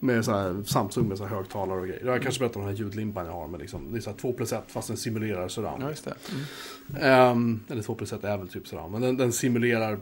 Med 0.00 0.24
så 0.24 0.32
här 0.32 0.62
Samsung 0.64 1.08
med 1.08 1.18
så 1.18 1.24
här 1.24 1.36
högtalare 1.36 1.80
och 1.80 1.86
grejer. 1.86 2.06
Jag 2.06 2.22
kanske 2.22 2.38
berättat 2.40 2.56
om 2.56 2.62
den 2.62 2.70
här 2.70 2.78
ljudlimpan 2.78 3.26
jag 3.26 3.32
har. 3.32 3.48
Men 3.48 3.60
liksom, 3.60 3.92
det 3.92 3.98
är 3.98 4.00
så 4.00 4.10
här 4.10 4.16
2 4.16 4.32
plus 4.32 4.52
1 4.52 4.64
fast 4.66 4.88
den 4.88 4.96
simulerar 4.96 5.48
surround. 5.48 5.82
ja 5.82 5.88
just 5.90 6.04
det. 6.04 6.14
Mm. 6.32 7.02
Ehm, 7.02 7.60
eller 7.68 7.82
2 7.82 7.94
plus 7.94 8.12
1 8.12 8.24
är 8.24 8.38
väl 8.38 8.48
typ 8.48 8.66
surround. 8.68 8.92
Men 8.92 9.00
den, 9.02 9.16
den 9.16 9.32
simulerar, 9.32 9.98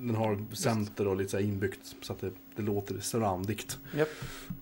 den 0.00 0.14
har 0.14 0.38
center 0.52 1.06
och 1.08 1.16
lite 1.16 1.30
så 1.30 1.38
inbyggt. 1.38 1.96
Så 2.00 2.12
att 2.12 2.20
det, 2.20 2.30
det 2.56 2.62
låter 2.62 3.00
surroundigt. 3.00 3.78
Japp. 3.96 4.08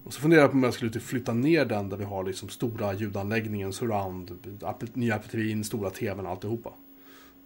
Och 0.05 0.15
så 0.15 0.21
funderar 0.21 0.43
jag 0.43 0.51
på 0.51 0.57
om 0.57 0.63
jag 0.63 0.75
skulle 0.75 0.91
typ 0.91 1.03
flytta 1.03 1.35
ner 1.35 1.65
den 1.65 1.89
där 1.89 1.97
vi 1.97 2.05
har 2.05 2.25
liksom 2.25 2.49
stora 2.49 2.95
ljudanläggningen, 2.95 3.73
surround, 3.73 4.59
Apple, 4.63 4.89
nya 4.95 5.15
Apple 5.15 5.31
TV, 5.31 5.51
in, 5.51 5.65
stora 5.65 5.91
tvn 5.91 6.27
och 6.27 6.33
alltihopa. 6.33 6.71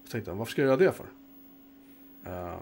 Så 0.05 0.10
tänkte 0.12 0.31
jag, 0.31 0.36
varför 0.36 0.52
ska 0.52 0.62
jag 0.62 0.66
göra 0.66 0.77
det 0.77 0.93
för? 0.93 1.05
Eh, 2.27 2.56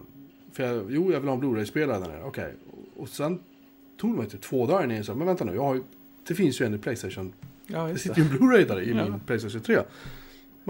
för 0.53 0.63
jag, 0.63 0.85
jo, 0.93 1.13
jag 1.13 1.21
vill 1.21 1.29
ha 1.29 1.35
en 1.35 1.41
Blu-ray-spelare 1.41 1.99
där 1.99 2.09
nere, 2.09 2.23
okej. 2.25 2.55
Och, 2.71 3.03
och 3.03 3.09
sen 3.09 3.39
tog 3.97 4.13
det 4.13 4.19
mig 4.19 4.29
typ 4.31 4.41
två 4.43 4.67
dagar 4.67 4.85
innan 4.85 4.97
jag 4.97 5.07
sa, 5.07 5.15
men 5.15 5.27
vänta 5.27 5.45
nu, 5.45 5.55
jag 5.55 5.63
har 5.65 5.75
ju, 5.75 5.83
det 6.29 6.35
finns 6.35 6.61
ju 6.61 6.67
en 6.67 6.75
i 6.75 6.79
Playstation, 6.79 7.33
Ja, 7.67 7.87
det 7.87 7.99
sitter 7.99 8.17
ju 8.17 8.23
en 8.23 8.29
Blu-ray 8.31 8.69
där 8.69 8.81
i 8.81 8.91
Ja. 8.91 9.05
min 9.05 9.21
Playstation 9.21 9.61
3. 9.61 9.79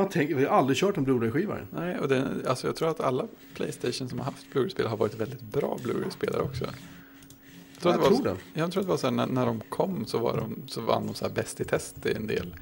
Man 0.01 0.09
tänker, 0.09 0.35
vi 0.35 0.45
har 0.45 0.57
aldrig 0.59 0.77
kört 0.79 0.97
en 0.97 1.05
Blu-ray-skiva 1.05 1.59
än. 1.59 1.67
Nej, 1.71 1.99
och 1.99 2.09
det, 2.09 2.29
alltså 2.47 2.67
jag 2.67 2.77
tror 2.77 2.89
att 2.91 3.01
alla 3.01 3.27
Playstation 3.55 4.09
som 4.09 4.19
har 4.19 4.25
haft 4.25 4.53
Blu-ray-spel 4.53 4.87
har 4.87 4.97
varit 4.97 5.15
väldigt 5.21 5.41
bra 5.41 5.79
Blu-ray-spelare 5.83 6.43
också. 6.43 6.65
Jag 6.65 7.83
tror, 7.83 7.93
Jag 7.95 8.01
att 8.01 8.05
det 8.05 8.11
var, 8.11 8.23
tror 8.23 8.35
det. 8.55 8.61
jag 8.61 8.73
tror 8.73 8.81
att 8.81 8.87
det 8.87 8.91
var 8.91 8.97
så 8.97 9.07
här, 9.07 9.15
när, 9.15 9.27
när 9.27 9.47
de 9.47 9.61
kom 9.69 10.07
så, 10.07 10.19
var 10.19 10.37
de, 10.37 10.63
så 10.67 10.81
vann 10.81 11.07
de 11.07 11.15
så 11.15 11.25
här 11.27 11.33
bäst 11.33 11.61
i 11.61 11.65
test 11.65 12.07
i 12.07 12.13
en 12.13 12.27
del 12.27 12.55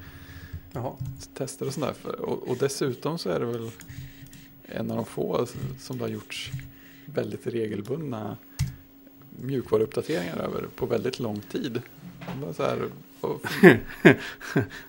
Jaha. 0.71 0.93
tester 1.33 1.67
och 1.67 1.73
sådär. 1.73 1.93
Och, 2.19 2.47
och 2.49 2.57
dessutom 2.59 3.17
så 3.17 3.29
är 3.29 3.39
det 3.39 3.45
väl 3.45 3.71
en 4.65 4.91
av 4.91 4.95
de 4.97 5.05
få 5.05 5.47
som 5.79 5.97
det 5.97 6.03
har 6.03 6.09
gjorts 6.09 6.51
väldigt 7.05 7.47
regelbundna 7.47 8.37
mjukvaruuppdateringar 9.29 10.37
över 10.37 10.65
på 10.75 10.85
väldigt 10.85 11.19
lång 11.19 11.39
tid. 11.39 11.81
Så 12.55 12.63
här, 12.63 12.89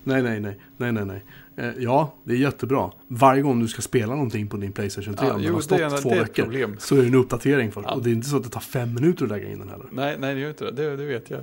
nej, 0.02 0.22
nej, 0.22 0.40
nej, 0.40 0.58
nej, 0.76 0.92
nej, 0.92 1.04
nej. 1.04 1.22
Eh, 1.56 1.72
ja, 1.78 2.14
det 2.24 2.32
är 2.32 2.36
jättebra. 2.36 2.90
Varje 3.08 3.42
gång 3.42 3.60
du 3.60 3.68
ska 3.68 3.82
spela 3.82 4.14
någonting 4.14 4.48
på 4.48 4.56
din 4.56 4.72
Playstation 4.72 5.14
3, 5.14 5.26
ja, 5.26 5.34
om 5.34 5.42
den 5.42 5.50
har 5.50 5.58
det, 5.58 5.64
stått 5.64 5.80
är, 5.80 5.98
två 6.02 6.10
det 6.10 6.20
veckor, 6.20 6.42
problem. 6.42 6.76
så 6.78 6.96
är 6.96 7.00
det 7.00 7.06
en 7.06 7.14
uppdatering 7.14 7.72
för. 7.72 7.82
Ja. 7.82 7.94
Och 7.94 8.02
det 8.02 8.10
är 8.10 8.12
inte 8.12 8.28
så 8.28 8.36
att 8.36 8.44
det 8.44 8.48
tar 8.48 8.60
fem 8.60 8.94
minuter 8.94 9.24
att 9.24 9.30
lägga 9.30 9.48
in 9.48 9.58
den 9.58 9.68
heller. 9.68 9.86
Nej, 9.90 10.16
nej 10.18 10.34
det 10.34 10.40
gör 10.40 10.48
inte 10.48 10.64
det. 10.64 10.70
Det, 10.70 10.96
det 10.96 11.04
vet 11.04 11.30
jag. 11.30 11.40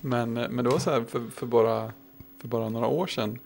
Men, 0.00 0.32
men 0.32 0.64
det 0.64 0.70
var 0.70 0.78
så 0.78 0.90
här 0.90 1.04
för, 1.08 1.22
för, 1.34 1.46
bara, 1.46 1.92
för 2.40 2.48
bara 2.48 2.68
några 2.68 2.86
år 2.86 3.06
sedan. 3.06 3.38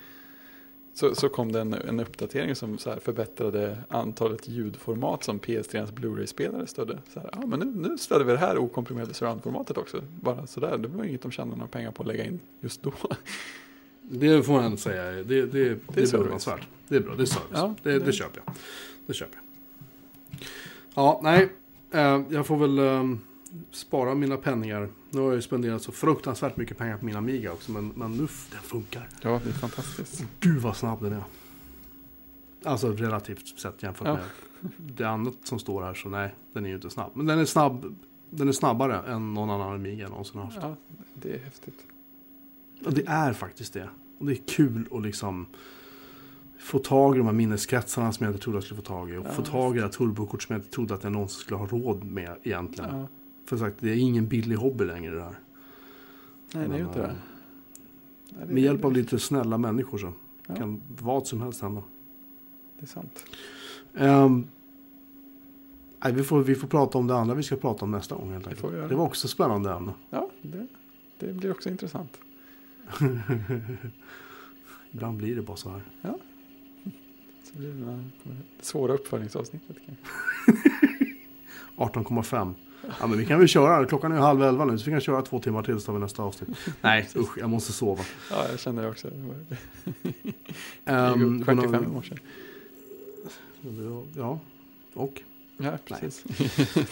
Så, 1.01 1.15
så 1.15 1.29
kom 1.29 1.53
det 1.53 1.61
en, 1.61 1.75
en 1.75 2.01
uppdatering 2.01 2.55
som 2.55 2.79
så 2.79 2.97
förbättrade 3.01 3.79
antalet 3.89 4.49
ljudformat 4.49 5.25
som 5.25 5.41
PS3s 5.41 5.93
Blu-ray-spelare 5.93 6.67
stödde. 6.67 6.99
Så 7.13 7.21
här, 7.21 7.31
ja, 7.33 7.47
men 7.47 7.61
nu, 7.61 7.89
nu 7.89 7.99
stödde 7.99 8.25
vi 8.25 8.33
det 8.33 8.39
här 8.39 8.59
okomprimerade 8.59 9.15
surroundformatet 9.15 9.79
också. 9.79 10.03
Bara 10.21 10.47
sådär, 10.47 10.79
det 10.79 10.89
var 10.89 11.05
inget 11.05 11.23
de 11.23 11.31
tjänade 11.31 11.57
några 11.57 11.69
pengar 11.69 11.91
på 11.91 12.03
att 12.03 12.07
lägga 12.07 12.25
in 12.25 12.41
just 12.61 12.83
då. 12.83 12.93
Det 14.03 14.43
får 14.43 14.53
man 14.53 14.79
säga. 14.79 15.05
Det, 15.05 15.23
det, 15.23 15.47
det, 15.47 15.61
är 15.61 15.77
service. 15.95 16.13
beundransvärt. 16.13 16.69
Det 16.89 16.97
är 16.97 17.01
bra, 17.01 17.15
det 17.15 17.23
är 17.23 17.27
service. 17.27 17.49
Ja, 17.53 17.75
det, 17.83 17.93
det... 17.93 17.99
det- 17.99 18.13
köper 18.13 18.43
jag. 18.45 18.55
Det 19.07 19.15
köper 19.15 19.35
jag. 19.37 19.45
Ja, 20.95 21.21
nej. 21.23 21.49
Eh, 21.91 22.23
jag 22.29 22.47
får 22.47 22.57
väl 22.57 22.79
eh, 22.79 23.17
spara 23.71 24.15
mina 24.15 24.37
penningar. 24.37 24.89
Nu 25.11 25.20
har 25.20 25.27
jag 25.27 25.35
ju 25.35 25.43
spenderat 25.43 25.82
så 25.82 25.93
fruktansvärt 25.93 26.57
mycket 26.57 26.78
pengar 26.78 26.97
på 26.97 27.05
min 27.05 27.16
Amiga 27.16 27.53
också. 27.53 27.73
Men, 27.73 27.93
men 27.97 28.11
nu, 28.12 28.19
den 28.51 28.61
funkar. 28.62 29.09
Ja, 29.23 29.41
det 29.45 29.51
är 29.51 29.53
fantastiskt. 29.53 30.24
Gud 30.41 30.62
vad 30.62 30.77
snabb 30.77 31.03
den 31.03 31.12
är. 31.12 31.23
Alltså 32.65 32.93
relativt 32.93 33.59
sett 33.59 33.82
jämfört 33.82 34.07
Ja. 34.09 34.12
med 34.15 34.70
det 34.97 35.05
annat 35.05 35.35
som 35.43 35.59
står 35.59 35.82
här. 35.82 35.95
Så 35.95 36.09
nej, 36.09 36.35
den 36.53 36.65
är 36.65 36.69
ju 36.69 36.74
inte 36.74 36.91
snabb. 36.91 37.11
Men 37.15 37.27
den 37.27 37.39
är 37.39 37.45
snabb. 37.45 37.97
Den 38.31 38.49
är 38.49 38.53
snabbare 38.53 39.12
än 39.12 39.35
någon 39.35 39.51
annan 39.51 39.74
Amiga 39.74 40.03
jag 40.03 40.11
någonsin 40.11 40.39
har 40.39 40.45
haft. 40.45 40.59
Ja, 40.62 40.77
det 41.15 41.35
är 41.35 41.39
häftigt. 41.39 41.85
Och 42.85 42.93
det 42.95 43.07
är 43.07 43.32
faktiskt 43.32 43.73
det. 43.73 43.89
Och 44.19 44.27
det 44.27 44.32
är 44.32 44.41
kul 44.47 44.89
att 44.93 45.03
liksom 45.03 45.47
få 46.59 46.78
tag 46.78 47.15
i 47.15 47.19
de 47.19 47.27
här 47.27 47.32
minneskretsarna 47.35 48.12
som 48.12 48.24
jag 48.24 48.32
inte 48.35 48.43
trodde 48.45 48.57
jag 48.57 48.65
skulle 48.65 48.81
få 48.81 48.87
tag 48.87 49.11
i. 49.11 49.16
Och 49.16 49.27
Ja, 49.27 49.31
få 49.32 49.43
tag 49.43 49.74
i 49.77 49.78
det 49.78 49.85
här 49.85 49.93
turbokort 49.93 50.43
som 50.43 50.53
jag 50.55 50.61
inte 50.61 50.70
trodde 50.70 50.95
att 50.95 51.03
jag 51.03 51.12
någonsin 51.12 51.41
skulle 51.41 51.59
ha 51.59 51.66
råd 51.66 52.05
med 52.05 52.37
egentligen. 52.43 52.97
Ja. 52.99 53.07
För 53.51 53.57
sagt, 53.57 53.77
det 53.81 53.91
är 53.91 53.97
ingen 53.97 54.27
billig 54.27 54.57
hobby 54.57 54.85
längre 54.85 55.15
det 55.15 55.23
här. 55.23 55.35
Nej, 55.35 55.39
det 56.53 56.59
är 56.59 56.63
ju 56.65 56.69
Men, 56.69 56.81
inte 56.87 56.99
det. 57.01 57.07
Nej, 57.07 58.47
det 58.47 58.55
Med 58.55 58.63
hjälp 58.63 58.85
av 58.85 58.93
lite 58.93 59.19
snälla 59.19 59.59
människor 59.59 59.99
så 59.99 60.13
Ja. 60.47 60.55
kan 60.57 60.81
vad 61.01 61.27
som 61.27 61.41
helst 61.41 61.63
hända. 61.63 61.83
Det 62.79 62.85
är 62.85 62.87
sant. 62.87 63.25
Ehm, 63.95 64.47
nej, 66.05 66.13
vi, 66.13 66.23
får, 66.23 66.41
vi 66.43 66.55
får 66.55 66.69
prata 66.69 66.99
om 66.99 67.07
det 67.07 67.15
andra 67.15 67.35
vi 67.35 67.43
ska 67.43 67.57
prata 67.57 67.85
om 67.85 67.91
nästa 67.91 68.15
gång 68.15 68.33
helt 68.33 68.45
Det 68.45 68.51
enkelt. 68.51 68.73
göra. 68.73 68.89
Det 68.89 68.95
var 68.95 69.05
också 69.05 69.29
spännande 69.29 69.73
ämne. 69.73 69.93
Ja, 70.11 70.31
det, 70.43 70.67
det 71.19 71.33
blir 71.33 71.51
också 71.51 71.69
intressant. 71.69 72.21
Ibland 74.91 75.17
blir 75.19 75.37
det 75.37 75.43
bara 75.43 75.57
så 75.57 75.71
här. 75.71 75.83
Så 77.43 77.59
blir 77.59 77.73
det 77.73 78.05
svåra 78.61 78.93
uppföljningsavsnittet. 78.95 79.77
kanske. 79.87 80.05
18,5. 82.01 82.55
Ja 83.01 83.07
men 83.07 83.19
vi 83.19 83.27
kan 83.27 83.39
väl 83.39 83.48
köra. 83.48 83.86
Klockan 83.86 84.12
är 84.12 84.16
ju 84.16 84.23
halv 84.23 84.43
elva 84.43 84.65
nu 84.65 84.78
så 84.78 84.85
vi 84.85 84.90
kan 84.90 85.01
köra 85.01 85.23
två 85.23 85.40
timmar 85.40 85.62
till 85.62 85.81
så 85.81 85.93
har 85.93 85.98
vi 85.98 86.05
nästa 86.05 86.23
avsnitt. 86.23 86.59
Nej 86.81 87.09
usch, 87.16 87.39
jag 87.39 87.51
måste 87.51 87.73
sova. 87.73 88.02
Ja, 88.31 88.48
jag 88.51 88.59
kände 88.61 88.82
det 88.82 88.89
också. 88.89 89.09
Jag 90.85 91.12
Ehm, 91.12 91.39
gick 91.39 91.48
upp 91.48 91.55
kvart 91.70 91.82
i 91.82 91.86
morse. 91.86 92.15
Ja, 94.16 94.39
och? 94.94 95.23
Ja, 95.57 95.78
precis. 95.85 96.24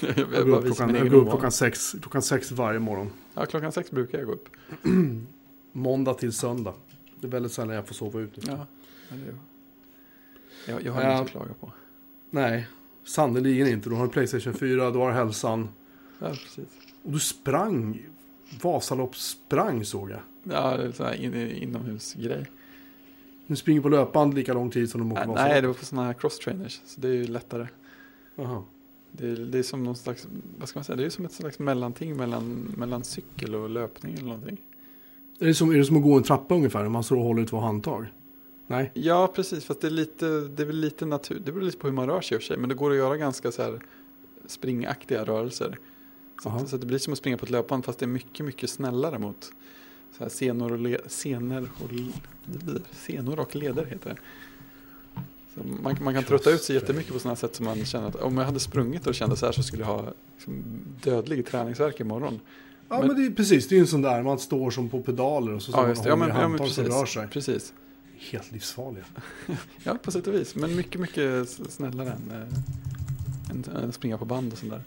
jag 0.17 0.47
går 0.47 0.57
upp 0.59 0.65
klockan, 0.65 0.95
jag 0.95 1.11
går 1.11 1.19
upp 1.19 1.29
klockan, 1.31 1.53
sex, 1.53 1.97
klockan 2.03 2.23
sex 2.23 2.51
varje 2.53 2.79
morgon. 2.79 3.11
Ja, 3.35 3.47
klockan 3.47 3.73
sex 3.73 3.91
brukar 3.91 4.19
jag 4.19 4.27
gå 4.27 4.33
upp. 4.33 4.49
Måndag 5.73 6.15
till 6.15 6.33
söndag. 6.33 6.75
Det 7.21 7.27
är 7.27 7.31
väldigt 7.31 7.53
sällan 7.53 7.75
jag 7.77 7.87
får 7.87 7.95
sova 7.95 8.21
ute. 8.21 8.41
Ja, 8.47 8.67
ja, 9.09 9.17
det 9.17 10.73
är 10.73 10.73
jag, 10.75 10.83
jag 10.87 10.93
har 10.93 11.03
Ja. 11.03 11.11
inget 11.11 11.23
att 11.25 11.31
klaga 11.31 11.55
på. 11.61 11.73
Nej, 12.31 12.67
sannerligen 13.09 13.69
inte. 13.69 13.89
Du 13.89 13.95
har 13.95 14.05
en 14.05 14.11
Playstation 14.11 14.55
4, 14.55 14.91
du 14.91 14.99
har 14.99 15.13
hälsan. 15.13 15.69
Ja, 16.19 16.29
precis. 16.29 16.69
Och 17.03 17.13
du 17.13 17.19
sprang. 17.19 18.03
Vasalopp 18.63 19.17
sprang 19.17 19.85
såg 19.85 20.11
jag. 20.11 20.21
Ja, 20.43 20.77
det 20.77 20.85
är 20.85 20.93
så 20.93 21.05
här 21.05 21.15
in, 21.15 21.35
inomhusgrej. 21.35 22.47
Du 23.47 23.57
springer 23.57 23.81
på 23.81 23.89
löpband 23.89 24.35
lika 24.35 24.55
lång 24.55 24.71
tid 24.71 24.91
som 24.91 25.01
du 25.01 25.07
åker 25.07 25.15
Nej, 25.15 25.27
Vasalopp. 25.29 25.51
nej, 25.51 25.61
det 25.61 25.67
var 25.67 25.75
på 25.75 25.85
sådana 25.85 26.07
här 26.07 26.15
cross-trainers. 26.15 26.81
Så 26.87 27.01
det 27.01 27.09
är 27.09 27.13
ju 27.13 27.27
lättare. 27.27 27.67
Jaha. 28.37 28.63
Det 29.13 29.29
är, 29.29 29.37
det 29.37 29.59
är 29.59 29.63
som 29.63 29.85
någon 29.85 29.97
slags, 29.97 30.27
vad 30.59 30.69
ska 30.69 30.79
man 30.79 30.85
säga, 30.85 30.97
det 30.97 31.05
är 31.05 31.11
som 31.11 31.25
ett 31.25 31.33
slags 31.33 31.59
mellanting 31.59 32.17
mellan, 32.17 32.75
mellan 32.77 33.05
cykel 33.05 33.55
och 33.55 33.71
löpning 33.71 34.15
eller 34.15 34.25
någonting. 34.29 34.59
Är 35.41 35.47
det, 35.47 35.55
som, 35.55 35.71
är 35.71 35.79
det 35.79 35.85
som 35.85 35.97
att 35.97 36.03
gå 36.03 36.17
en 36.17 36.23
trappa 36.23 36.55
ungefär? 36.55 36.83
När 36.83 36.89
man 36.89 37.05
står 37.05 37.17
och 37.17 37.23
håller 37.23 37.43
i 37.43 37.47
två 37.47 37.61
handtag? 37.61 38.07
Nej. 38.71 38.91
Ja, 38.95 39.27
precis. 39.35 39.65
Fast 39.65 39.81
det 39.81 39.87
är, 39.87 39.91
lite, 39.91 40.27
det 40.41 40.63
är 40.63 40.67
väl 40.67 40.77
lite 40.77 41.07
natur. 41.07 41.43
Det 41.45 41.53
beror 41.53 41.65
lite 41.65 41.79
på 41.79 41.87
hur 41.87 41.95
man 41.95 42.07
rör 42.07 42.21
sig 42.21 42.35
i 42.35 42.39
och 42.39 42.43
för 42.43 42.47
sig. 42.47 42.57
Men 42.57 42.69
det 42.69 42.75
går 42.75 42.91
att 42.91 42.97
göra 42.97 43.17
ganska 43.17 43.53
så 43.53 43.63
här 43.63 43.81
springaktiga 44.47 45.25
rörelser. 45.25 45.79
Så, 46.43 46.49
att, 46.49 46.69
så 46.69 46.75
att 46.77 46.81
det 46.81 46.87
blir 46.87 46.99
som 46.99 47.13
att 47.13 47.19
springa 47.19 47.37
på 47.39 47.45
ett 47.45 47.51
löpband 47.51 47.85
fast 47.85 47.99
det 47.99 48.05
är 48.05 48.09
mycket, 48.09 48.47
mycket 48.47 48.71
snällare 48.71 49.19
mot 49.19 49.53
så 50.19 50.23
här 50.25 50.31
senor 50.31 50.73
och, 50.73 50.79
le, 50.79 50.99
senor 51.07 51.69
och, 51.85 51.93
le- 51.93 52.81
senor 52.93 53.39
och 53.41 53.57
leder 53.57 53.85
heter 53.85 54.11
det. 54.11 54.17
Så 55.55 55.61
man, 55.83 55.97
man 56.01 56.15
kan 56.15 56.23
trötta 56.25 56.51
ut 56.51 56.63
sig 56.63 56.75
jättemycket 56.77 57.13
på 57.13 57.19
sådana 57.19 57.37
sätt 57.37 57.55
som 57.55 57.65
man 57.65 57.85
känner 57.85 58.09
att 58.09 58.15
om 58.17 58.39
jag 58.39 58.45
hade 58.45 58.61
sprungit 58.61 59.07
och 59.07 59.15
kände 59.15 59.37
så 59.37 59.47
här 59.47 59.53
så 59.53 59.63
skulle 59.63 59.83
jag 59.83 59.89
ha 59.89 60.05
liksom, 60.37 60.63
dödlig 61.03 61.47
träningsvärk 61.47 62.01
imorgon. 62.01 62.41
Ja 62.89 62.99
men, 62.99 63.07
Men- 63.07 63.17
det 63.17 63.27
är 63.27 63.31
precis, 63.31 63.69
det 63.69 63.75
är 63.75 63.77
ju 63.77 63.81
en 63.81 63.87
sån 63.87 64.03
där. 64.03 64.23
Man 64.23 64.39
står 64.39 64.71
som 64.71 64.89
på 64.89 65.03
pedaler 65.03 65.53
och 65.55 65.63
så 65.63 65.73
står 65.73 65.83
Ja, 65.83 65.87
man. 65.89 65.97
Ja, 66.05 66.11
håller 66.11 66.17
men, 66.17 66.29
i 66.29 66.31
ja, 66.31 66.37
men 66.37 66.51
handtag 66.51 66.69
som 66.69 66.85
precis. 66.85 67.01
rör 67.01 67.07
sig. 67.07 67.29
precis. 67.29 67.73
Helt 68.19 68.53
livsfarliga. 68.53 69.05
Ja, 69.85 69.95
på 70.03 70.11
sätt 70.11 70.27
och 70.27 70.35
vis. 70.35 70.55
Men 70.55 70.77
mycket, 70.77 71.01
mycket 71.01 71.49
snällare 71.49 72.11
än, 72.11 72.49
eh, 73.51 73.83
än, 73.85 73.93
springa 73.93 74.19
på 74.19 74.25
band 74.25 74.53
och 74.53 74.59
sånt 74.59 74.73
där. 74.73 74.83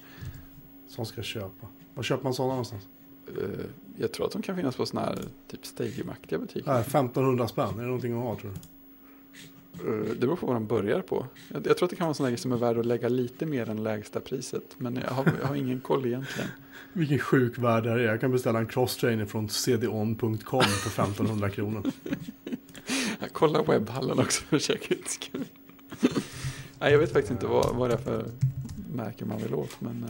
Som 0.87 1.05
ska 1.05 1.17
jag 1.17 1.25
köpa. 1.25 1.67
Var 1.93 2.03
köper 2.03 2.23
man 2.23 2.33
sådana 2.33 2.53
någonstans? 2.53 2.87
Eh, 3.27 3.65
jag 3.97 4.11
tror 4.11 4.25
att 4.25 4.31
de 4.31 4.41
kan 4.41 4.55
finnas 4.55 4.75
på 4.75 4.85
sådana 4.85 5.07
här 5.07 5.19
typ 5.47 5.65
Stadium-aktiga 5.65 6.39
butiker. 6.39 6.71
Här, 6.71 6.81
1500 6.81 7.47
spänn, 7.47 7.69
är 7.69 7.81
det 7.81 7.85
någonting 7.85 8.13
att 8.13 8.23
ha 8.23 8.35
tror 8.35 8.51
du? 8.51 8.57
Eh, 9.79 10.13
det 10.19 10.19
beror 10.19 10.35
på 10.35 10.45
vad 10.45 10.55
de 10.55 10.67
börjar 10.67 11.01
på. 11.01 11.27
Jag, 11.47 11.67
jag 11.67 11.77
tror 11.77 11.85
att 11.85 11.89
det 11.89 11.95
kan 11.95 12.07
vara 12.07 12.13
sådana 12.13 12.29
grejer 12.29 12.37
som 12.37 12.51
är 12.51 12.57
värd 12.57 12.77
att 12.77 12.85
lägga 12.85 13.09
lite 13.09 13.45
mer 13.45 13.69
än 13.69 13.83
lägsta 13.83 14.19
priset. 14.19 14.75
Men 14.77 14.95
jag 14.95 15.13
har, 15.13 15.25
jag 15.41 15.47
har 15.47 15.55
ingen 15.55 15.81
koll 15.81 16.05
egentligen. 16.05 16.49
Vilken 16.93 17.19
sjuk 17.19 17.57
värld 17.57 17.83
det 17.83 17.89
här 17.89 17.97
är. 17.97 18.03
Jag 18.03 18.21
kan 18.21 18.31
beställa 18.31 18.59
en 18.59 18.67
crosstrainer 18.67 19.25
från 19.25 19.49
cdon.com 19.49 20.61
för 20.61 21.03
1500 21.03 21.49
kronor. 21.49 21.83
Jag 23.23 23.33
kollar 23.33 23.63
webbhallen 23.63 24.19
också 24.19 24.43
för 24.43 24.59
säkerhets 24.59 25.13
skull. 25.13 25.45
Nej, 26.79 26.91
jag 26.91 26.99
vet 26.99 27.11
faktiskt 27.13 27.31
inte 27.31 27.45
vad, 27.45 27.75
vad 27.75 27.89
det 27.89 27.93
är 27.93 27.97
för 27.97 28.25
märke 28.93 29.25
man 29.25 29.37
vill 29.37 29.53
åt. 29.53 29.81
Men 29.81 30.03
eh, 30.03 30.09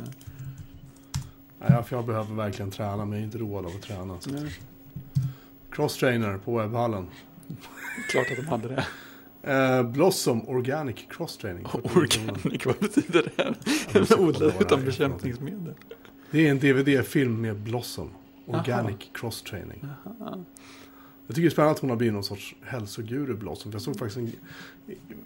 Nej, 1.69 1.83
för 1.83 1.95
jag 1.95 2.05
behöver 2.05 2.35
verkligen 2.35 2.71
träna, 2.71 2.97
men 2.97 3.11
jag 3.11 3.19
är 3.19 3.23
inte 3.23 3.37
road 3.37 3.65
av 3.65 3.71
att 3.75 3.81
träna. 3.81 4.19
Så. 4.19 4.29
nej, 4.29 4.51
Crosstrainer 5.71 6.37
på 6.37 6.57
webbhallen. 6.57 7.07
klart 8.09 8.27
att 8.31 8.37
de 8.37 8.47
hade 8.47 8.67
det. 8.67 8.85
Eh, 9.53 9.83
Blossom 9.83 10.49
Organic 10.49 10.95
Crosstraining. 11.09 11.65
Organic, 11.83 12.65
vad 12.65 12.75
betyder 12.79 13.31
det? 13.35 13.53
kolla 13.93 14.21
Odlad 14.27 14.53
utan 14.59 14.85
bekämpningsmedel. 14.85 15.73
Det 16.31 16.47
är 16.47 16.51
en 16.51 16.59
DVD-film 16.59 17.41
med 17.41 17.55
Blossom. 17.55 18.09
Organic 18.45 18.95
Jaha. 18.99 19.11
Crosstraining. 19.13 19.85
Aha. 20.19 20.43
Jag 21.31 21.35
tycker 21.35 21.41
det 21.43 21.47
är 21.47 21.51
spännande 21.51 21.71
att 21.71 21.79
hon 21.79 21.89
har 21.89 21.97
blivit 21.97 22.13
någon 22.13 22.23
sorts 22.23 22.55
hälsoguru 22.65 23.33
Blossom. 23.33 23.71
För 23.71 23.75
jag 23.75 23.81
såg 23.83 23.99
faktiskt 23.99 24.17
en... 24.17 24.31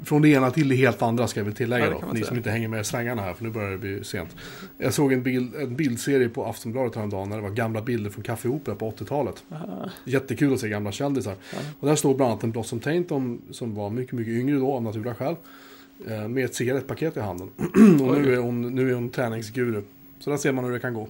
Från 0.03 0.21
det 0.21 0.29
ena 0.29 0.51
till 0.51 0.69
det 0.69 0.75
helt 0.75 1.01
andra 1.01 1.27
ska 1.27 1.39
jag 1.39 1.45
väl 1.45 1.55
tillägga 1.55 1.85
Ja, 1.85 2.01
då. 2.07 2.13
ni 2.13 2.23
som 2.23 2.37
inte 2.37 2.49
hänger 2.51 2.67
med 2.67 2.81
i 2.81 2.83
svängarna 2.83 3.21
här, 3.21 3.33
för 3.33 3.43
nu 3.43 3.49
börjar 3.49 3.71
det 3.71 3.77
bli 3.77 4.03
sent. 4.03 4.35
Jag 4.77 4.93
såg 4.93 5.13
en, 5.13 5.23
bild, 5.23 5.55
en 5.55 5.75
bildserie 5.75 6.29
på 6.29 6.45
Aftonbladet 6.45 6.95
häromdagen 6.95 7.29
när 7.29 7.35
det 7.35 7.41
var 7.43 7.49
gamla 7.49 7.81
bilder 7.81 8.09
från 8.09 8.23
Café 8.23 8.49
Opera 8.49 8.75
på 8.75 8.91
80-talet. 8.91 9.43
Aha. 9.51 9.89
Jättekul 10.05 10.53
att 10.53 10.59
se 10.59 10.69
gamla 10.69 10.91
kändisar. 10.91 11.35
Ja. 11.53 11.59
Och 11.79 11.87
där 11.87 11.95
står 11.95 12.15
bland 12.15 12.31
annat 12.31 12.43
en 12.43 12.51
Blossom 12.51 12.79
Tainton 12.79 13.41
som 13.51 13.75
var 13.75 13.89
mycket, 13.89 14.13
mycket 14.13 14.33
yngre 14.33 14.55
då 14.57 14.73
av 14.73 14.83
naturliga 14.83 15.15
skäl. 15.15 15.35
eh, 16.07 16.27
Med 16.27 16.45
ett 16.45 16.55
cigarettpaket 16.55 17.17
i 17.17 17.19
handen. 17.19 17.49
och 18.01 18.21
nu 18.21 18.33
är, 18.33 18.37
hon, 18.37 18.75
nu 18.75 18.89
är 18.89 18.95
hon 18.95 19.09
träningsguru. 19.09 19.81
Så 20.19 20.29
där 20.29 20.37
ser 20.37 20.51
man 20.51 20.65
hur 20.65 20.71
det 20.71 20.79
kan 20.79 20.93
gå. 20.93 21.07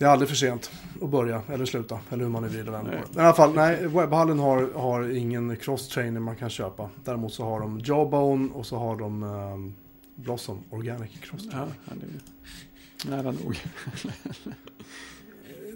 Det 0.00 0.06
är 0.06 0.10
aldrig 0.10 0.28
för 0.28 0.36
sent 0.36 0.70
att 1.02 1.10
börja 1.10 1.42
eller 1.48 1.64
sluta. 1.64 2.00
Eller 2.10 2.24
hur 2.24 2.30
man 2.30 2.42
nu 2.42 2.48
vill 2.48 2.70
vända 2.70 2.90
på 2.90 2.96
Nej. 2.96 3.02
det. 3.12 3.20
I 3.20 3.24
alla 3.24 3.34
fall, 3.34 3.54
nej, 3.54 3.86
webbhallen 3.86 4.38
har, 4.38 4.72
har 4.74 5.10
ingen 5.10 5.56
cross-trainer 5.56 6.20
man 6.20 6.36
kan 6.36 6.50
köpa. 6.50 6.90
Däremot 7.04 7.34
så 7.34 7.44
har 7.44 7.60
de 7.60 7.80
Jawbone 7.84 8.48
och 8.52 8.66
så 8.66 8.76
har 8.76 8.96
de 8.96 9.22
um, 9.22 9.74
Blossom 10.14 10.64
Organic 10.70 11.10
Cross-trainer. 11.10 11.66
Ja, 11.66 11.66
ja, 11.84 11.92
det 13.04 13.08
är 13.08 13.16
nära 13.16 13.32
nog. 13.32 13.60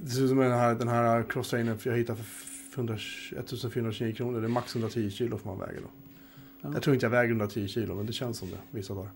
Det 0.01 0.11
ser 0.11 0.23
ut 0.23 0.29
som 0.29 0.39
den 0.39 0.53
här, 0.53 0.75
den 0.75 0.89
här 0.89 1.23
cross-trainern 1.23 1.79
jag 1.83 1.97
hittade 1.97 2.19
för 2.19 2.81
100 2.81 2.95
1429 2.95 4.15
kronor. 4.15 4.41
Det 4.41 4.47
är 4.47 4.49
max 4.49 4.75
110 4.75 5.11
kilo 5.11 5.39
får 5.39 5.51
man 5.51 5.59
väga 5.59 5.81
då. 5.81 5.89
Ja. 6.61 6.71
Jag 6.73 6.83
tror 6.83 6.95
inte 6.95 7.07
jag 7.07 7.11
väger 7.11 7.31
110 7.31 7.69
kilo, 7.69 7.95
men 7.95 8.07
det 8.07 8.13
känns 8.13 8.39
som 8.39 8.51
det 8.51 8.59
vissa 8.71 8.95
dagar. 8.95 9.11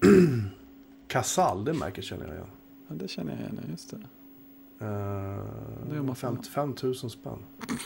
Casall, 1.08 1.64
det 1.64 1.72
märket 1.72 2.04
känner 2.04 2.26
jag 2.26 2.34
igen. 2.34 2.46
Ja, 2.88 2.94
det 2.94 3.08
känner 3.08 3.32
jag 3.32 3.40
igen, 3.40 3.60
just 3.70 3.90
det. 3.90 3.96
Det 4.78 4.84
gör 5.94 6.00
Uh, 6.00 6.02
man 6.02 6.16
55 6.16 6.74
000 6.82 6.94
spänn. 6.94 7.38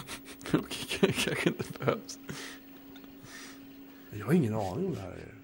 Okej, 0.55 1.13
kanske 1.13 1.49
inte 1.49 1.65
behövs. 1.79 2.19
Jag 4.11 4.27
har 4.27 4.33
ingen 4.33 4.55
aning 4.55 4.87
om 4.87 4.95
det 4.95 5.01
här 5.01 5.11
är. 5.11 5.35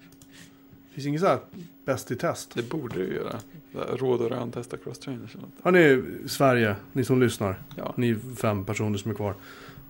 Det 0.87 0.93
finns 0.93 1.07
inget 1.07 1.21
så 1.21 1.27
här 1.27 1.39
bäst 1.85 2.11
i 2.11 2.15
test. 2.15 2.51
Det 2.55 2.69
borde 2.69 2.95
du 2.95 3.13
göra. 3.15 3.39
Råd 3.73 4.21
och 4.21 4.29
rön, 4.29 4.51
testa 4.51 4.77
cross-trainers. 4.77 5.37
Hörni, 5.63 6.03
Sverige, 6.27 6.75
ni 6.93 7.05
som 7.05 7.19
lyssnar. 7.19 7.59
Ja, 7.75 7.93
Ni 7.97 8.15
fem 8.15 8.65
personer 8.65 8.97
som 8.97 9.11
är 9.11 9.15
kvar. 9.15 9.35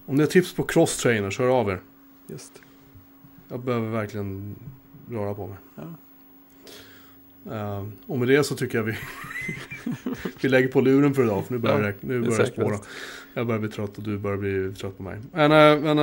Om 0.05 0.15
ni 0.15 0.21
har 0.21 0.27
tips 0.27 0.55
på 0.55 0.63
cross-trainers, 0.63 1.39
hör 1.39 1.47
av 1.47 1.69
er. 1.69 1.81
just. 2.27 2.61
Jag 3.47 3.59
behöver 3.59 3.89
verkligen 3.89 4.55
röra 5.09 5.33
på 5.33 5.47
mig. 5.47 5.57
Ja. 5.75 5.93
Uh, 7.51 7.87
och 8.05 8.19
med 8.19 8.27
det 8.27 8.43
så 8.43 8.55
tycker 8.55 8.77
jag 8.77 8.83
vi, 8.85 8.95
vi 10.41 10.49
lägger 10.49 10.67
på 10.67 10.81
luren 10.81 11.13
för 11.13 11.23
idag. 11.23 11.45
För 11.45 11.53
nu 11.53 11.59
börjar, 11.59 11.79
Ja, 11.81 11.87
det, 11.87 11.95
nu 12.07 12.21
börjar 12.21 12.39
det 12.39 12.45
spåra. 12.47 12.77
Jag 13.33 13.47
börjar 13.47 13.59
bli 13.59 13.69
trött 13.69 13.97
och 13.97 14.03
du 14.03 14.17
börjar 14.17 14.37
bli 14.37 14.73
trött 14.73 14.97
på 14.97 15.03
mig. 15.03 15.19
Men, 15.31 15.51
äh, 15.51 15.95
men 15.95 15.97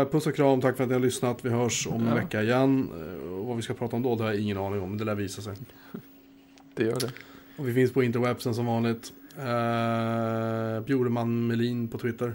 äh, 0.00 0.04
puss 0.08 0.26
och 0.26 0.34
kram, 0.34 0.60
tack 0.60 0.76
för 0.76 0.84
att 0.84 0.88
ni 0.90 0.94
har 0.94 1.00
lyssnat. 1.00 1.44
Vi 1.44 1.50
hörs 1.50 1.86
om 1.86 2.00
en 2.02 2.08
Ja. 2.08 2.14
vecka 2.14 2.42
igen. 2.42 2.88
Eh, 3.24 3.32
Och 3.32 3.46
vad 3.46 3.56
vi 3.56 3.62
ska 3.62 3.74
prata 3.74 3.96
om 3.96 4.02
då, 4.02 4.16
det 4.16 4.22
har 4.22 4.30
jag 4.30 4.40
ingen 4.40 4.58
aning 4.58 4.80
om. 4.80 4.88
Men 4.88 4.98
det 4.98 5.04
lär 5.04 5.14
visa 5.14 5.42
sig. 5.42 5.54
Det 6.74 6.84
gör 6.84 7.00
det. 7.00 7.12
Och 7.56 7.68
vi 7.68 7.74
finns 7.74 7.92
på 7.92 8.02
interwebsen 8.02 8.54
som 8.54 8.66
vanligt. 8.66 9.12
Uh, 9.38 10.80
Bjureman 10.86 11.46
Melin 11.46 11.88
på 11.88 11.98
Twitter. 11.98 12.32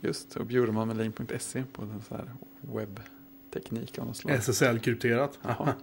Just, 0.00 0.36
och 0.36 0.46
bjuremanmelin.se 0.46 1.62
på 1.72 1.82
den 1.82 2.02
så 2.08 2.14
här 2.14 2.24
webbteknik 3.54 3.98
av 3.98 4.06
något 4.06 4.16
slag. 4.16 4.34
SSL-krypterat. 4.36 5.38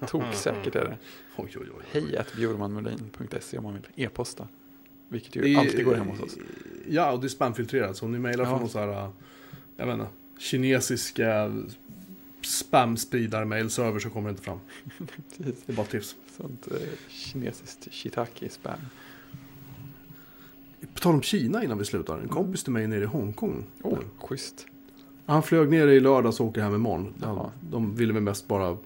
Toksäkert 0.08 0.76
är 0.76 0.86
det. 0.86 0.98
Oj, 1.36 1.52
oj, 1.56 1.68
oj. 1.78 1.84
Hej 1.92 2.18
att 2.18 2.36
bjuremanmelin.se 2.36 3.58
om 3.58 3.64
man 3.64 3.74
vill 3.74 3.88
e-posta. 3.96 4.48
Vilket 5.10 5.36
ju 5.36 5.42
Det 5.42 5.56
alltid 5.56 5.86
går 5.86 5.96
hem 5.96 6.08
hos 6.08 6.20
oss. 6.20 6.36
Ja, 6.90 7.12
och 7.12 7.20
det 7.20 7.28
är 7.28 7.30
spamfiltrerat. 7.30 7.98
Så 7.98 8.06
om 8.06 8.12
ni 8.12 8.20
mejlar 8.20 8.44
Ja. 8.44 8.50
från 8.50 8.60
någon 8.60 8.70
så 8.70 8.80
här, 8.80 8.88
äh, 8.88 9.10
jag 9.78 9.86
vet 9.86 9.94
inte, 9.94 10.08
kinesiska 10.40 11.52
spam-spridar 12.42 13.46
mailserver 13.46 14.00
så 14.00 14.10
kommer 14.10 14.30
det 14.30 14.32
inte 14.32 14.44
fram. 14.44 14.60
Precis. 15.38 15.64
Det 15.66 15.72
är 15.72 15.76
bara 15.76 15.86
tips. 15.86 16.16
Sånt 16.38 16.68
eh, 16.72 16.78
kinesiskt 17.10 17.88
shiitake 17.94 18.50
spam. 18.50 18.80
På 20.94 21.00
tal 21.00 21.14
om 21.16 21.22
Kina 21.22 21.64
innan 21.64 21.78
vi 21.78 21.86
slutar. 21.86 22.20
En 22.20 22.28
kompis 22.28 22.64
till 22.64 22.74
mig 22.74 22.88
nere 22.88 23.02
i 23.04 23.06
Hongkong. 23.06 23.66
Åh, 23.82 24.00
schysst. 24.18 24.66
Han 25.28 25.44
flög 25.44 25.70
ner 25.70 25.88
i 25.88 26.00
lördags 26.00 26.40
och 26.40 26.46
åker 26.46 26.62
hem 26.62 26.76
imorgon. 26.76 27.14
Jaha. 27.22 27.50
De 27.72 27.96
ville 27.96 28.14
väl 28.14 28.24
mest 28.24 28.48
bara 28.48 28.78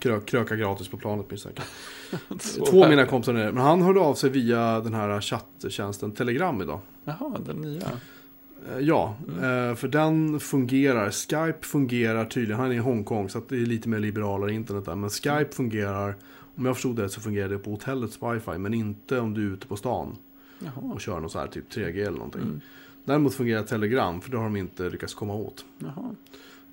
krö 0.00 0.20
kröka 0.20 0.56
gratis 0.56 0.88
på 0.88 0.96
planet 0.96 1.30
misstänker 1.30 1.64
Två 2.70 2.84
av 2.84 2.90
mina 2.90 3.06
kompisar 3.06 3.32
nere. 3.32 3.52
Men 3.52 3.62
han 3.64 3.82
hörde 3.82 4.00
av 4.00 4.14
sig 4.14 4.30
via 4.30 4.80
den 4.80 4.94
här 4.94 5.20
chatttjänsten 5.20 6.12
Telegram 6.12 6.62
idag. 6.62 6.80
Jaha, 7.04 7.38
den 7.46 7.56
nya. 7.56 7.80
Eh, 7.80 8.78
Ja, 8.80 9.16
Mm. 9.38 9.76
för 9.76 9.88
den 9.88 10.40
fungerar. 10.40 11.10
Skype 11.10 11.66
fungerar 11.66 12.24
tydligen. 12.24 12.60
Han 12.60 12.70
är 12.70 12.74
i 12.74 12.78
Hongkong 12.78 13.28
så 13.28 13.42
det 13.48 13.56
är 13.56 13.60
lite 13.66 13.88
mer 13.88 13.98
liberalare 13.98 14.52
internet 14.52 14.84
där. 14.84 14.94
Men 14.94 15.10
Skype 15.10 15.48
fungerar. 15.52 16.16
Om 16.56 16.66
jag 16.66 16.74
förstod 16.76 16.96
det 16.96 17.08
så 17.08 17.20
fungerar 17.20 17.48
det 17.48 17.58
på 17.58 17.70
hotellets 17.70 18.18
wifi. 18.22 18.58
Men 18.58 18.74
inte 18.74 19.18
om 19.20 19.34
du 19.34 19.48
är 19.48 19.52
ute 19.54 19.66
på 19.66 19.76
stan 19.76 20.16
Jaha. 20.58 20.72
och 20.92 21.00
kör 21.00 21.20
någon 21.20 21.30
så 21.30 21.38
här 21.38 21.46
typ 21.46 21.72
3G 21.72 22.00
eller 22.00 22.10
någonting. 22.18 22.42
Mm. 22.42 22.60
Däremot 23.04 23.34
fungerar 23.34 23.62
Telegram 23.62 24.20
för 24.20 24.30
det 24.30 24.36
har 24.36 24.44
de 24.44 24.56
inte 24.56 24.90
lyckats 24.90 25.14
komma 25.14 25.34
åt. 25.34 25.64
Jaha. 25.78 26.14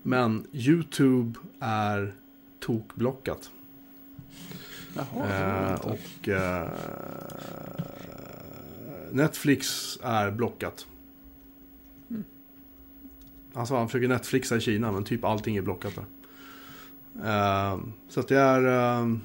Men 0.04 0.48
YouTube 0.54 1.40
är 1.60 2.14
tokblockat. 2.60 3.52
Jaha, 4.96 5.28
Eh, 5.30 5.80
och 5.80 6.30
eh, 6.30 6.70
Netflix 9.12 9.98
är 10.04 10.32
blockat. 10.32 10.88
Mm. 12.10 12.24
Alltså 13.54 13.76
han 13.76 13.88
försöker 13.88 14.08
Netflixa 14.08 14.58
i 14.58 14.62
Kina 14.62 14.92
men 14.92 15.04
typ 15.04 15.24
allting 15.24 15.58
är 15.58 15.62
blockat 15.62 15.94
där. 15.96 16.06
Eh, 17.26 17.80
så 18.10 18.20
att 18.20 18.28
det 18.28 18.38
är 18.40 19.00
eh, 19.02 19.16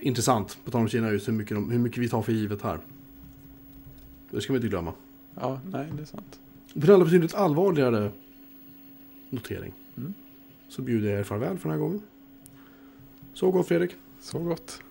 intressant 0.00 0.58
på 0.64 0.70
tal 0.70 0.80
om 0.80 0.88
Kina 0.88 1.10
just 1.10 1.28
hur 1.28 1.32
mycket, 1.32 1.56
de, 1.56 1.70
hur 1.70 1.78
mycket 1.78 1.98
vi 1.98 2.08
tar 2.08 2.22
för 2.22 2.32
givet 2.32 2.62
här. 2.62 2.78
Det 4.30 4.40
ska 4.40 4.52
vi 4.52 4.56
inte 4.56 4.68
glömma. 4.68 4.92
Ja, 5.34 5.60
nej, 5.70 5.88
det 5.96 6.02
är 6.02 6.06
sant. 6.06 6.40
För 6.72 6.86
den 6.86 7.04
betydligt 7.04 7.34
allvarligare 7.34 8.10
notering. 9.30 9.72
Mm. 9.96 10.14
Så 10.68 10.82
bjuder 10.82 11.10
jag 11.10 11.20
er 11.20 11.24
farväl 11.24 11.58
för 11.58 11.68
den 11.68 11.78
här 11.78 11.84
gången. 11.84 12.02
Så 13.34 13.50
gott 13.50 13.68
Fredrik. 13.68 13.96
Så 14.20 14.38
gott. 14.38 14.82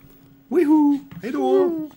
Woohoo! 0.47 0.99
Hej 1.21 1.31
då! 1.31 1.89